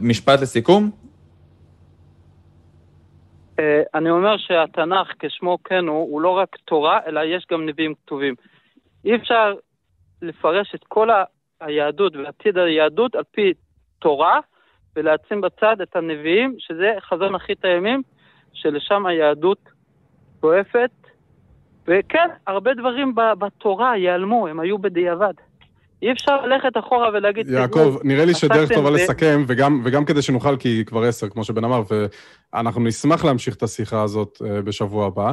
משפט 0.00 0.40
לסיכום. 0.40 0.90
אה, 3.58 3.82
אני 3.94 4.10
אומר 4.10 4.36
שהתנ"ך, 4.36 5.12
כשמו 5.18 5.58
כן 5.64 5.86
הוא, 5.86 6.12
הוא 6.12 6.20
לא 6.20 6.28
רק 6.28 6.56
תורה, 6.64 7.00
אלא 7.06 7.20
יש 7.20 7.46
גם 7.50 7.66
נביאים 7.66 7.94
כתובים. 7.94 8.34
אי 9.04 9.16
אפשר 9.16 9.54
לפרש 10.22 10.74
את 10.74 10.84
כל 10.84 11.08
היהדות 11.60 12.16
ועתיד 12.16 12.58
היהדות 12.58 13.14
על 13.14 13.24
פי 13.30 13.52
תורה, 13.98 14.40
ולהשים 14.96 15.40
בצד 15.40 15.80
את 15.80 15.96
הנביאים, 15.96 16.54
שזה 16.58 16.94
חזון 17.00 17.34
אחרית 17.34 17.64
הימים, 17.64 18.02
שלשם 18.52 19.06
היהדות 19.06 19.58
שואפת. 20.40 20.90
וכן, 21.86 22.28
הרבה 22.46 22.74
דברים 22.74 23.14
בתורה 23.14 23.96
ייעלמו, 23.96 24.48
הם 24.48 24.60
היו 24.60 24.78
בדיעבד. 24.78 25.34
אי 26.02 26.12
אפשר 26.12 26.46
ללכת 26.46 26.78
אחורה 26.78 27.08
ולהגיד... 27.08 27.48
יעקב, 27.48 27.96
נראה 28.04 28.24
לי 28.24 28.34
שדרך 28.34 28.72
טובה 28.72 28.90
לסכם, 28.90 29.44
וגם, 29.46 29.80
וגם 29.84 30.04
כדי 30.04 30.22
שנוכל, 30.22 30.56
כי 30.56 30.84
כבר 30.84 31.02
עשר, 31.02 31.28
כמו 31.28 31.44
שבן 31.44 31.64
אמר, 31.64 31.82
ואנחנו 32.52 32.80
נשמח 32.80 33.24
להמשיך 33.24 33.54
את 33.56 33.62
השיחה 33.62 34.02
הזאת 34.02 34.42
אה, 34.44 34.62
בשבוע 34.62 35.06
הבא. 35.06 35.32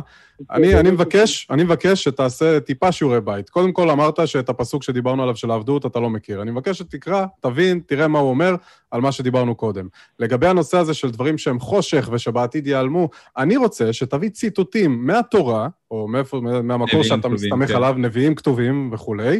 אני, 0.52 0.80
אני 0.80 0.92
מבקש, 0.92 1.48
אני 1.52 1.64
מבקש 1.64 2.04
שתעשה 2.04 2.60
טיפה 2.60 2.92
שיעורי 2.92 3.22
בית. 3.22 3.50
קודם 3.50 3.72
כל 3.72 3.90
אמרת 3.90 4.28
שאת 4.28 4.50
הפסוק 4.50 4.84
שדיברנו 4.84 5.24
עליו 5.24 5.36
של 5.36 5.52
העבדות 5.52 5.86
אתה 5.86 6.00
לא 6.00 6.10
מכיר. 6.10 6.42
אני 6.42 6.52
מבקש 6.52 6.78
שתקרא, 6.78 7.26
תבין, 7.40 7.80
תראה 7.86 8.08
מה 8.08 8.20
הוא 8.20 8.30
אומר 8.30 8.56
על 8.92 9.02
מה 9.02 9.12
שדיברנו 9.12 9.56
קודם. 9.56 9.88
לגבי 10.20 10.48
הנושא 10.48 10.78
הזה 10.78 10.94
של 10.94 11.12
דברים 11.12 11.38
שהם 11.38 11.60
חושך 11.60 12.10
ושבעתיד 12.12 12.68
ייעלמו, 12.68 13.10
אני 13.38 13.58
רוצה 13.58 13.94
שתביא 13.94 14.30
ציטוטים 14.30 15.08
מהתורה, 15.08 15.68
או 15.92 16.08
מאיפה, 16.08 16.40
מה- 16.42 16.62
מהמקור 16.62 17.04
שאתה 17.04 17.18
כתובים, 17.18 17.36
מסתמך 17.36 17.68
כן. 17.70 17.76
עליו, 17.76 17.96
נביאים 17.98 18.36
כתובים 18.36 18.90
וכולי, 18.94 19.40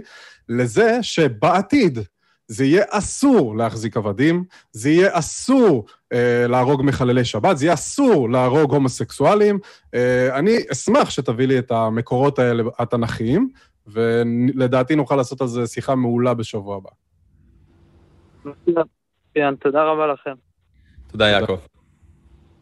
לזה 0.50 0.98
שבעתיד 1.02 2.00
זה 2.48 2.66
יהיה 2.66 2.84
אסור 2.90 3.58
להחזיק 3.58 3.98
עבדים, 3.98 4.44
זה 4.72 4.90
יהיה 4.90 5.10
אסור 5.20 5.86
אה, 6.14 6.46
להרוג 6.48 6.82
מחללי 6.84 7.26
שבת, 7.26 7.58
זה 7.58 7.66
יהיה 7.66 7.74
אסור 7.74 8.30
להרוג 8.30 8.74
הומוסקסואלים. 8.74 9.60
אה, 9.94 10.40
אני 10.40 10.58
אשמח 10.72 11.10
שתביא 11.10 11.48
לי 11.48 11.60
את 11.60 11.72
המקורות 11.72 12.40
האלה 12.40 12.64
התנ"כיים, 12.80 13.50
ולדעתי 13.88 14.96
נוכל 14.96 15.16
לעשות 15.16 15.42
על 15.42 15.48
זה 15.48 15.68
שיחה 15.68 15.96
מעולה 15.96 16.34
בשבוע 16.34 16.78
הבא. 16.78 16.90
מצוין, 18.46 19.56
תודה 19.56 19.84
רבה 19.84 20.08
לכם. 20.08 20.34
תודה, 21.08 21.28
יעקב. 21.28 21.58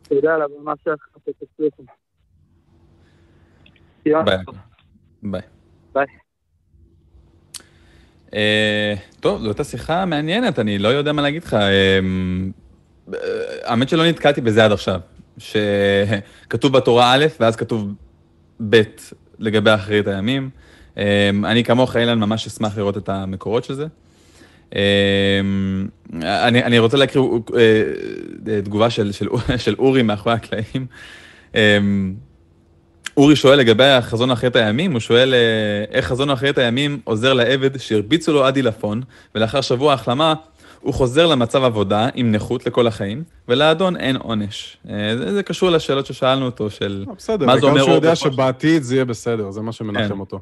תודה 0.01 0.35
על 0.35 0.41
הבמה 0.41 0.73
שלך, 0.83 1.07
שתצליחו. 1.25 1.83
יום 4.05 4.25
ביי. 5.21 5.41
ביי. 5.93 6.22
אה, 8.35 8.93
טוב, 9.19 9.41
זו 9.41 9.47
הייתה 9.47 9.63
שיחה 9.63 10.05
מעניינת, 10.05 10.59
אני 10.59 10.77
לא 10.77 10.87
יודע 10.87 11.11
מה 11.11 11.21
להגיד 11.21 11.43
לך. 11.43 11.53
אה, 11.53 11.99
האמת 13.63 13.89
שלא 13.89 14.05
נתקלתי 14.09 14.41
בזה 14.41 14.65
עד 14.65 14.71
עכשיו, 14.71 14.99
שכתוב 15.37 16.73
בתורה 16.73 17.13
א', 17.13 17.25
ואז 17.39 17.55
כתוב 17.55 17.93
ב' 18.69 18.81
לגבי 19.39 19.73
אחרית 19.73 20.07
הימים. 20.07 20.49
אה, 20.97 21.29
אני 21.43 21.63
כמוך, 21.63 21.95
אילן, 21.97 22.19
ממש 22.19 22.47
אשמח 22.47 22.77
לראות 22.77 22.97
את 22.97 23.09
המקורות 23.09 23.63
של 23.63 23.73
זה. 23.73 23.85
אני, 26.23 26.79
רוצה 26.79 26.97
להקריא 26.97 27.23
תגובה 28.63 28.89
של 29.57 29.75
אורי 29.79 30.01
מאחורי 30.03 30.35
הקלעים. 30.35 30.85
אורי 33.17 33.35
שואל 33.35 33.59
לגבי 33.59 33.83
החזון 33.83 34.31
אחרית 34.31 34.55
הימים, 34.55 34.91
הוא 34.91 34.99
שואל 34.99 35.33
אה, 35.33 35.83
איך 35.91 36.05
חזון 36.05 36.29
אחרית 36.29 36.57
הימים 36.57 36.99
עוזר 37.03 37.33
לעבד 37.33 37.77
שהרביצו 37.77 38.33
לו 38.33 38.45
עד 38.45 38.55
עילפון, 38.55 39.01
ולאחר 39.35 39.61
שבוע 39.61 39.93
החלמה 39.93 40.33
הוא 40.81 40.93
חוזר 40.93 41.27
למצב 41.27 41.63
עבודה 41.63 42.09
עם 42.13 42.31
נכות 42.31 42.65
לכל 42.65 42.87
החיים, 42.87 43.23
ולאדון 43.47 43.95
אין 43.95 44.15
עונש. 44.15 44.77
אה, 44.89 45.17
זה, 45.17 45.33
זה 45.33 45.43
קשור 45.43 45.69
לשאלות 45.69 46.05
ששאלנו 46.05 46.45
אותו 46.45 46.69
של... 46.69 47.05
אה, 47.09 47.13
בסדר, 47.15 47.45
מה 47.45 47.59
זה 47.59 47.65
אומר 47.65 47.79
שהוא 47.79 47.87
אור 47.87 47.95
יודע 47.95 48.11
וחושך? 48.11 48.33
שבעתיד 48.33 48.83
זה 48.83 48.95
יהיה 48.95 49.05
בסדר, 49.05 49.51
זה 49.51 49.61
מה 49.61 49.71
שמנחם 49.71 50.13
כן. 50.13 50.19
אותו. 50.19 50.39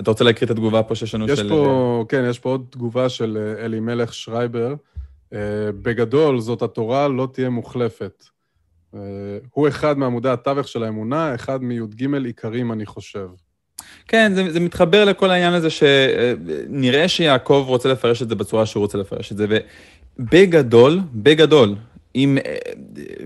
אתה 0.00 0.10
רוצה 0.10 0.24
להקריא 0.24 0.46
את 0.46 0.50
התגובה 0.50 0.82
פה 0.82 0.94
שיש 0.94 1.14
לנו 1.14 1.28
יש 1.28 1.38
של... 1.38 1.48
פה, 1.48 2.04
כן, 2.08 2.24
יש 2.30 2.38
פה 2.38 2.48
עוד 2.48 2.64
תגובה 2.70 3.08
של 3.08 3.54
אלימלך 3.64 4.14
שרייבר. 4.14 4.74
בגדול, 5.82 6.40
זאת 6.40 6.62
התורה 6.62 7.08
לא 7.08 7.28
תהיה 7.32 7.50
מוחלפת. 7.50 8.24
אה, 8.94 9.00
הוא 9.50 9.68
אחד 9.68 9.98
מעמודי 9.98 10.28
התווך 10.28 10.68
של 10.68 10.82
האמונה, 10.82 11.34
אחד 11.34 11.62
מי"ג 11.62 12.14
עיקרים, 12.24 12.72
אני 12.72 12.86
חושב. 12.86 13.26
כן, 14.08 14.32
זה, 14.34 14.52
זה 14.52 14.60
מתחבר 14.60 15.04
לכל 15.04 15.30
העניין 15.30 15.52
הזה 15.52 15.68
שנראה 15.70 17.08
שיעקב 17.08 17.64
רוצה 17.68 17.88
לפרש 17.88 18.22
את 18.22 18.28
זה 18.28 18.34
בצורה 18.34 18.66
שהוא 18.66 18.80
רוצה 18.80 18.98
לפרש 18.98 19.32
את 19.32 19.36
זה, 19.36 19.46
ובגדול, 20.18 21.00
בגדול, 21.14 21.74
אם 22.14 22.38
אה, 22.46 22.56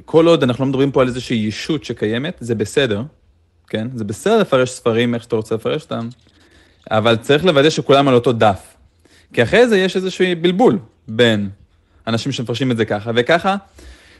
כל 0.05 0.27
עוד 0.27 0.43
אנחנו 0.43 0.65
לא 0.65 0.69
מדברים 0.69 0.93
פה 0.93 1.03
על 1.03 1.09
איזושהי 1.09 1.37
ישות 1.37 1.85
שקיימת, 1.85 2.37
זה 2.41 2.55
בסדר, 2.55 3.03
כן? 3.69 3.89
זה 3.95 4.05
בסדר 4.05 4.39
לפרש 4.39 4.71
ספרים 4.71 5.15
איך 5.15 5.23
שאתה 5.23 5.37
רוצה 5.37 5.55
לפרש 5.55 5.83
אותם, 5.83 6.09
אבל 6.91 7.17
צריך 7.17 7.45
לוודא 7.45 7.71
שכולם 7.71 8.09
על 8.09 8.15
אותו 8.15 8.33
דף. 8.33 8.75
כי 9.33 9.43
אחרי 9.43 9.69
זה 9.69 9.79
יש 9.79 9.97
איזשהו 9.97 10.27
בלבול 10.41 10.79
בין 11.09 11.49
אנשים 12.07 12.33
שמפרשים 12.33 12.71
את 12.71 12.77
זה 12.77 12.85
ככה, 12.85 13.11
וככה 13.15 13.57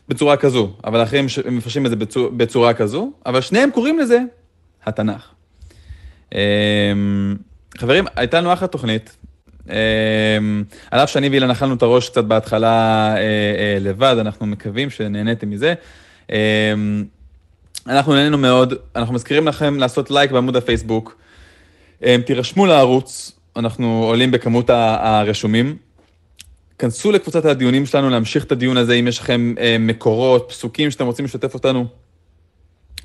בצורה 0.09 0.37
כזו, 0.37 0.71
אבל 0.85 1.03
אחרים 1.03 1.27
מפרשים 1.51 1.87
את 1.87 1.91
זה 1.91 1.97
בצורה, 1.97 2.31
בצורה 2.31 2.75
כזו, 2.75 3.11
אבל 3.27 3.41
שניהם 3.41 3.71
קוראים 3.71 3.99
לזה 3.99 4.19
התנ"ך. 4.87 5.29
אמ, 6.35 6.39
חברים, 7.79 8.05
הייתה 8.17 8.41
לנו 8.41 8.53
אחלה 8.53 8.69
תוכנית. 8.69 9.17
על 10.91 11.01
אף 11.03 11.11
שאני 11.11 11.29
ואילן 11.29 11.51
אכלנו 11.51 11.75
את 11.75 11.83
הראש 11.83 12.09
קצת 12.09 12.25
בהתחלה 12.25 13.15
לבד, 13.81 14.17
אנחנו 14.21 14.47
מקווים 14.47 14.91
שנהניתם 14.91 15.51
מזה. 15.51 15.75
אנחנו 17.87 18.15
נהנינו 18.15 18.39
מאוד, 18.39 18.75
אנחנו 18.97 19.15
מזכירים 19.15 19.49
לכם 19.49 19.79
לעשות 19.79 20.11
לייק 20.11 20.31
בעמוד 20.31 20.57
הפייסבוק. 20.57 21.19
תירשמו 22.27 22.67
לערוץ, 22.67 23.33
אנחנו 23.57 24.05
עולים 24.05 24.31
בכמות 24.31 24.71
הרשומים. 24.71 25.77
כנסו 26.79 27.13
לקבוצת 27.13 27.45
הדיונים 27.45 27.87
שלנו 27.87 28.11
להמשיך 28.11 28.45
את 28.45 28.53
הדיון 28.53 28.77
הזה, 28.77 28.95
אם 28.95 29.09
יש 29.09 29.19
לכם 29.19 29.55
מקורות, 29.81 30.47
פסוקים 30.49 30.91
שאתם 30.91 31.07
רוצים 31.07 31.25
לשתף 31.25 31.55
אותנו, 31.55 31.87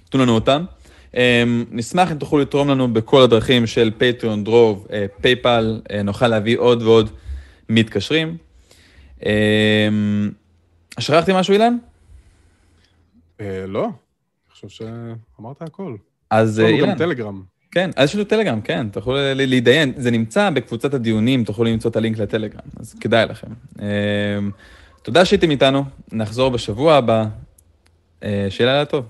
תנו 0.09 0.21
לנו 0.21 0.35
אותם. 0.35 0.65
נשמח 1.71 2.11
אם 2.11 2.17
תוכלו 2.17 2.39
לתרום 2.39 2.69
לנו 2.69 2.93
בכל 2.93 3.21
הדרכים 3.21 3.67
של 3.67 3.91
פטריון, 3.97 4.43
דרוב, 4.43 4.87
פייפל, 5.21 5.81
נוכל 6.03 6.27
להביא 6.27 6.57
עוד 6.57 6.81
ועוד 6.81 7.09
מתקשרים. 7.69 8.37
שכחתי 10.99 11.31
משהו, 11.35 11.53
אילן? 11.53 11.77
לא, 13.67 13.83
אני 13.83 13.91
חושב 14.51 14.67
שאמרת 14.69 15.61
הכל. 15.61 15.95
אז 16.29 16.59
אילן. 16.59 16.73
יש 16.73 16.81
לנו 16.81 16.91
גם 16.91 16.97
טלגרם. 16.97 17.43
כן, 17.71 17.89
אז 17.95 18.09
יש 18.09 18.15
לנו 18.15 18.23
טלגרם, 18.23 18.61
כן, 18.61 18.89
תוכלו 18.89 19.15
להתדיין. 19.35 19.93
זה 19.97 20.11
נמצא 20.11 20.49
בקבוצת 20.49 20.93
הדיונים, 20.93 21.43
תוכלו 21.43 21.65
למצוא 21.65 21.91
את 21.91 21.95
הלינק 21.95 22.17
לטלגרם, 22.17 22.61
אז 22.79 22.95
כדאי 23.01 23.25
לכם. 23.25 23.47
תודה 25.01 25.25
שהייתם 25.25 25.51
איתנו, 25.51 25.83
נחזור 26.11 26.49
בשבוע 26.49 26.95
הבא. 26.95 27.25
שיהיה 28.21 28.71
לילה 28.71 28.85
טוב. 28.85 29.05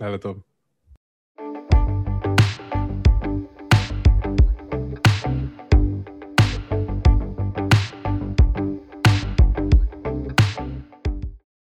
לילה 0.00 0.18
טוב. 0.18 0.53